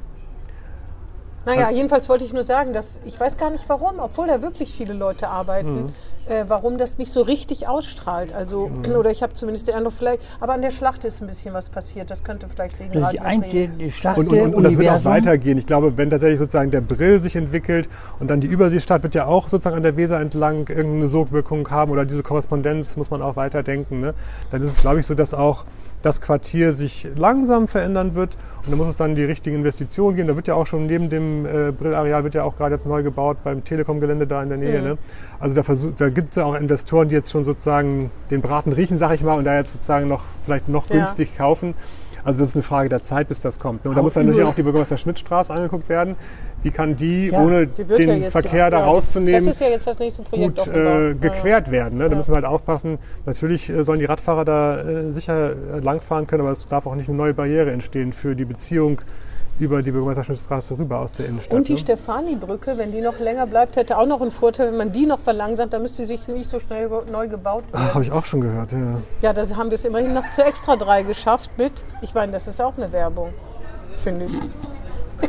Naja, 1.46 1.70
jedenfalls 1.70 2.08
wollte 2.08 2.24
ich 2.24 2.32
nur 2.32 2.44
sagen, 2.44 2.72
dass 2.72 3.00
ich 3.04 3.18
weiß 3.20 3.36
gar 3.36 3.50
nicht 3.50 3.64
warum, 3.68 3.98
obwohl 3.98 4.28
da 4.28 4.40
wirklich 4.40 4.72
viele 4.72 4.94
Leute 4.94 5.28
arbeiten, 5.28 5.92
äh, 6.26 6.44
warum 6.48 6.78
das 6.78 6.98
nicht 6.98 7.12
so 7.12 7.22
richtig 7.22 7.68
ausstrahlt. 7.68 8.32
Also, 8.32 8.70
oder 8.98 9.10
ich 9.10 9.22
habe 9.22 9.34
zumindest 9.34 9.68
den 9.68 9.74
Eindruck, 9.74 9.94
vielleicht, 9.94 10.22
aber 10.40 10.54
an 10.54 10.62
der 10.62 10.70
Schlacht 10.70 11.04
ist 11.04 11.20
ein 11.20 11.26
bisschen 11.26 11.54
was 11.54 11.68
passiert. 11.68 12.10
Das 12.10 12.24
könnte 12.24 12.48
vielleicht 12.48 12.78
Das 12.80 13.02
Radio 13.02 13.08
die 13.10 13.20
einzige 13.20 13.90
Schlacht 13.90 14.18
Und, 14.18 14.28
und, 14.28 14.40
und, 14.40 14.54
und 14.54 14.62
das 14.62 14.78
wird 14.78 14.90
auch 14.90 15.04
weitergehen. 15.04 15.58
Ich 15.58 15.66
glaube, 15.66 15.96
wenn 15.96 16.10
tatsächlich 16.10 16.38
sozusagen 16.38 16.70
der 16.70 16.80
Brill 16.80 17.20
sich 17.20 17.36
entwickelt 17.36 17.88
und 18.20 18.30
dann 18.30 18.40
die 18.40 18.46
Überseestadt 18.46 19.02
wird 19.02 19.14
ja 19.14 19.26
auch 19.26 19.48
sozusagen 19.48 19.76
an 19.76 19.82
der 19.82 19.96
Weser 19.96 20.20
entlang 20.20 20.68
irgendeine 20.68 21.08
Sogwirkung 21.08 21.68
haben 21.70 21.90
oder 21.92 22.04
diese 22.04 22.22
Korrespondenz 22.22 22.96
muss 22.96 23.10
man 23.10 23.22
auch 23.22 23.36
weiterdenken. 23.36 24.00
Ne? 24.00 24.14
Dann 24.50 24.62
ist 24.62 24.70
es, 24.70 24.80
glaube 24.80 25.00
ich, 25.00 25.06
so, 25.06 25.14
dass 25.14 25.34
auch 25.34 25.64
das 26.04 26.20
Quartier 26.20 26.72
sich 26.72 27.08
langsam 27.16 27.66
verändern 27.66 28.14
wird 28.14 28.36
und 28.66 28.70
da 28.72 28.76
muss 28.76 28.88
es 28.88 28.96
dann 28.96 29.14
die 29.14 29.24
richtigen 29.24 29.56
Investitionen 29.56 30.16
geben. 30.16 30.28
Da 30.28 30.36
wird 30.36 30.46
ja 30.46 30.54
auch 30.54 30.66
schon 30.66 30.86
neben 30.86 31.08
dem 31.08 31.46
äh, 31.46 31.72
Brill-Areal 31.72 32.24
wird 32.24 32.34
ja 32.34 32.44
auch 32.44 32.56
gerade 32.56 32.74
jetzt 32.74 32.86
neu 32.86 33.02
gebaut 33.02 33.38
beim 33.42 33.64
Telekom-Gelände 33.64 34.26
da 34.26 34.42
in 34.42 34.50
der 34.50 34.58
Nähe. 34.58 34.82
Ne? 34.82 34.98
Also 35.40 35.54
da, 35.54 35.62
versuch- 35.62 35.92
da 35.96 36.10
gibt 36.10 36.30
es 36.30 36.36
ja 36.36 36.44
auch 36.44 36.54
Investoren, 36.54 37.08
die 37.08 37.14
jetzt 37.14 37.30
schon 37.30 37.44
sozusagen 37.44 38.10
den 38.30 38.42
Braten 38.42 38.72
riechen, 38.72 38.98
sag 38.98 39.14
ich 39.14 39.22
mal, 39.22 39.38
und 39.38 39.44
da 39.44 39.54
jetzt 39.56 39.72
sozusagen 39.72 40.06
noch 40.08 40.22
vielleicht 40.44 40.68
noch 40.68 40.88
Ja. 40.90 40.96
günstig 40.96 41.36
kaufen. 41.38 41.74
Also 42.24 42.40
das 42.40 42.50
ist 42.50 42.56
eine 42.56 42.62
Frage 42.62 42.88
der 42.88 43.02
Zeit, 43.02 43.28
bis 43.28 43.42
das 43.42 43.58
kommt. 43.58 43.84
Ne? 43.84 43.90
Und 43.90 43.96
da 43.96 44.02
muss 44.02 44.14
dann 44.14 44.26
natürlich 44.26 44.46
auch 44.46 44.54
die 44.54 44.62
Bürgermeister-Schmidt-Straße 44.62 45.52
angeguckt 45.52 45.88
werden. 45.88 46.16
Wie 46.62 46.70
kann 46.70 46.96
die, 46.96 47.28
Ja, 47.28 47.40
ohne 47.40 47.66
Die 47.66 47.84
den 47.84 48.22
ja 48.22 48.30
Verkehr 48.30 48.58
ja, 48.60 48.70
da 48.70 48.84
rauszunehmen, 48.84 49.52
gut 50.30 50.66
äh, 50.66 51.14
gequert 51.14 51.70
werden. 51.70 51.98
Ne? 51.98 52.08
Da 52.08 52.16
müssen 52.16 52.30
wir 52.30 52.36
halt 52.36 52.46
aufpassen. 52.46 52.98
Natürlich 53.26 53.68
äh, 53.68 53.84
sollen 53.84 53.98
die 53.98 54.06
Radfahrer 54.06 54.46
da 54.46 54.80
äh, 54.80 55.12
sicher 55.12 55.52
äh, 55.52 55.80
langfahren 55.80 56.26
können, 56.26 56.40
aber 56.40 56.52
es 56.52 56.64
darf 56.64 56.86
auch 56.86 56.94
nicht 56.94 57.08
eine 57.08 57.18
neue 57.18 57.34
Barriere 57.34 57.70
entstehen 57.70 58.14
für 58.14 58.34
die 58.34 58.46
Beziehung 58.46 59.02
über 59.58 59.82
die 59.82 59.90
Bürgermeisterstraße 59.92 60.76
rüber 60.76 60.98
aus 61.00 61.14
der 61.14 61.26
Innenstadt. 61.26 61.56
Und 61.56 61.68
die 61.68 61.74
ne? 61.74 61.78
Stefani-Brücke, 61.78 62.76
wenn 62.76 62.90
die 62.92 63.00
noch 63.00 63.18
länger 63.18 63.46
bleibt, 63.46 63.76
hätte 63.76 63.96
auch 63.98 64.06
noch 64.06 64.20
einen 64.20 64.30
Vorteil. 64.30 64.68
Wenn 64.68 64.76
man 64.76 64.92
die 64.92 65.06
noch 65.06 65.20
verlangsamt, 65.20 65.72
dann 65.72 65.82
müsste 65.82 65.98
sie 66.06 66.16
sich 66.16 66.26
nicht 66.28 66.50
so 66.50 66.58
schnell 66.58 66.90
neu 67.10 67.28
gebaut 67.28 67.64
werden. 67.72 67.94
Habe 67.94 68.02
ich 68.04 68.10
auch 68.12 68.24
schon 68.24 68.40
gehört, 68.40 68.72
ja. 68.72 68.98
Ja, 69.22 69.32
da 69.32 69.42
haben 69.56 69.70
wir 69.70 69.76
es 69.76 69.84
immerhin 69.84 70.12
noch 70.12 70.28
zu 70.30 70.42
Extra 70.44 70.76
3 70.76 71.04
geschafft 71.04 71.50
mit. 71.56 71.84
Ich 72.02 72.14
meine, 72.14 72.32
das 72.32 72.48
ist 72.48 72.60
auch 72.60 72.76
eine 72.76 72.90
Werbung, 72.92 73.32
finde 73.96 74.26
ich. 74.26 74.32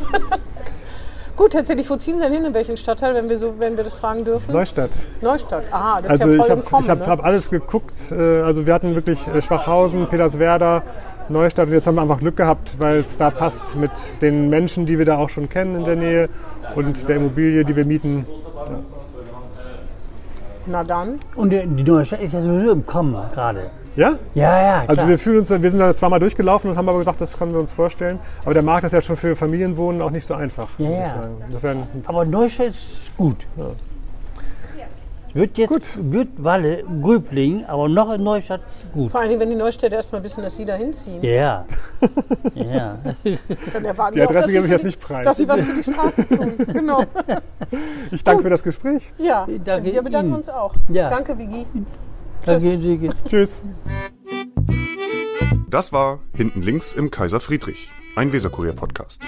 Gut, 1.36 1.54
Herr 1.54 1.64
Zedlich, 1.64 1.88
wo 1.90 1.96
ziehen 1.96 2.16
Sie 2.18 2.24
denn 2.24 2.32
hin? 2.32 2.44
In 2.46 2.54
welchen 2.54 2.78
Stadtteil, 2.78 3.14
wenn 3.14 3.28
wir, 3.28 3.36
so, 3.36 3.54
wenn 3.58 3.76
wir 3.76 3.84
das 3.84 3.94
fragen 3.94 4.24
dürfen? 4.24 4.52
Neustadt. 4.54 4.90
Neustadt. 5.20 5.64
Ah, 5.70 6.00
das 6.00 6.12
Also 6.12 6.30
ist 6.30 6.30
ja 6.30 6.32
ich 6.32 6.40
voll 6.40 6.50
habe 6.50 6.60
im 6.62 6.66
Kommen. 6.66 6.82
ich 6.84 6.90
hab, 6.90 6.98
ne? 7.00 7.06
hab 7.06 7.24
alles 7.24 7.50
geguckt. 7.50 8.10
äh, 8.10 8.40
Also 8.40 8.64
wir 8.66 8.72
hatten 8.72 8.94
wirklich 8.94 9.18
äh, 9.28 9.42
Schwachhausen, 9.42 10.06
Peterswerda, 10.08 10.82
Neustadt 11.28 11.66
und 11.68 11.72
jetzt 11.72 11.86
haben 11.86 11.96
wir 11.96 12.02
einfach 12.02 12.20
Glück 12.20 12.36
gehabt, 12.36 12.78
weil 12.78 12.98
es 12.98 13.16
da 13.16 13.30
passt 13.30 13.76
mit 13.76 13.90
den 14.20 14.48
Menschen, 14.48 14.86
die 14.86 14.98
wir 14.98 15.04
da 15.04 15.18
auch 15.18 15.28
schon 15.28 15.48
kennen 15.48 15.76
in 15.76 15.84
der 15.84 15.96
Nähe 15.96 16.28
und 16.74 17.08
der 17.08 17.16
Immobilie, 17.16 17.64
die 17.64 17.74
wir 17.74 17.84
mieten. 17.84 18.26
Na 20.66 20.82
dann. 20.82 21.18
Und 21.34 21.50
die, 21.50 21.66
die 21.66 21.82
neue 21.82 22.04
Stadt 22.04 22.20
ist 22.20 22.34
ja 22.34 22.42
sowieso 22.42 22.72
im 22.72 22.86
Kommen 22.86 23.16
gerade. 23.32 23.70
Ja? 23.96 24.18
Ja, 24.34 24.62
ja, 24.62 24.84
klar. 24.84 24.88
Also 24.88 25.08
wir 25.08 25.18
fühlen 25.18 25.38
uns, 25.38 25.50
wir 25.50 25.70
sind 25.70 25.80
da 25.80 25.94
zweimal 25.94 26.20
durchgelaufen 26.20 26.70
und 26.70 26.76
haben 26.76 26.88
aber 26.88 26.98
gesagt, 26.98 27.20
das 27.20 27.38
können 27.38 27.52
wir 27.52 27.60
uns 27.60 27.72
vorstellen. 27.72 28.18
Aber 28.44 28.52
der 28.52 28.62
Markt 28.62 28.84
ist 28.84 28.92
ja 28.92 29.00
schon 29.00 29.16
für 29.16 29.34
Familienwohnen 29.36 30.02
auch 30.02 30.10
nicht 30.10 30.26
so 30.26 30.34
einfach. 30.34 30.68
Ja, 30.78 30.90
ja. 30.90 31.28
Insofern, 31.46 31.84
Aber 32.06 32.24
Neustadt 32.24 32.68
ist 32.68 33.16
gut. 33.16 33.46
Wird 35.36 35.58
jetzt, 35.58 35.98
wird 36.12 36.28
Walle, 36.38 36.82
Gröbling, 37.02 37.66
aber 37.66 37.90
noch 37.90 38.10
in 38.10 38.24
Neustadt 38.24 38.62
gut. 38.94 39.10
Vor 39.10 39.20
allen 39.20 39.28
Dingen, 39.28 39.40
wenn 39.42 39.50
die 39.50 39.56
Neustädter 39.56 39.96
erstmal 39.96 40.24
wissen, 40.24 40.42
dass 40.42 40.56
sie 40.56 40.64
da 40.64 40.76
hinziehen. 40.76 41.22
Ja. 41.22 41.66
ja. 42.54 42.98
Dann 43.70 43.84
erwarten 43.84 44.14
Die 44.14 44.22
Adresse 44.22 44.40
dass 44.40 44.50
gebe 44.50 44.60
sie 44.60 44.64
ich 44.64 44.70
jetzt 44.70 44.84
nicht 44.84 44.98
preis. 44.98 45.26
Dass 45.26 45.36
sie 45.36 45.46
was 45.46 45.60
für 45.60 45.74
die 45.74 45.82
Straße 45.82 46.26
tun. 46.26 46.54
Genau. 46.72 47.02
ich 48.12 48.24
danke 48.24 48.44
für 48.44 48.50
das 48.50 48.62
Gespräch. 48.62 49.12
Ja, 49.18 49.46
Danke 49.62 49.92
wir 49.92 50.02
bedanken 50.02 50.28
Ihnen. 50.28 50.36
uns 50.36 50.48
auch. 50.48 50.72
Ja. 50.88 51.10
Danke, 51.10 51.38
Vigi. 51.38 51.66
Danke, 52.46 52.78
Dicke. 52.78 53.10
Tschüss. 53.28 53.62
Das 55.68 55.92
war 55.92 56.20
Hinten 56.32 56.62
links 56.62 56.94
im 56.94 57.10
Kaiser 57.10 57.40
Friedrich, 57.40 57.90
ein 58.16 58.32
Weserkurier-Podcast. 58.32 59.20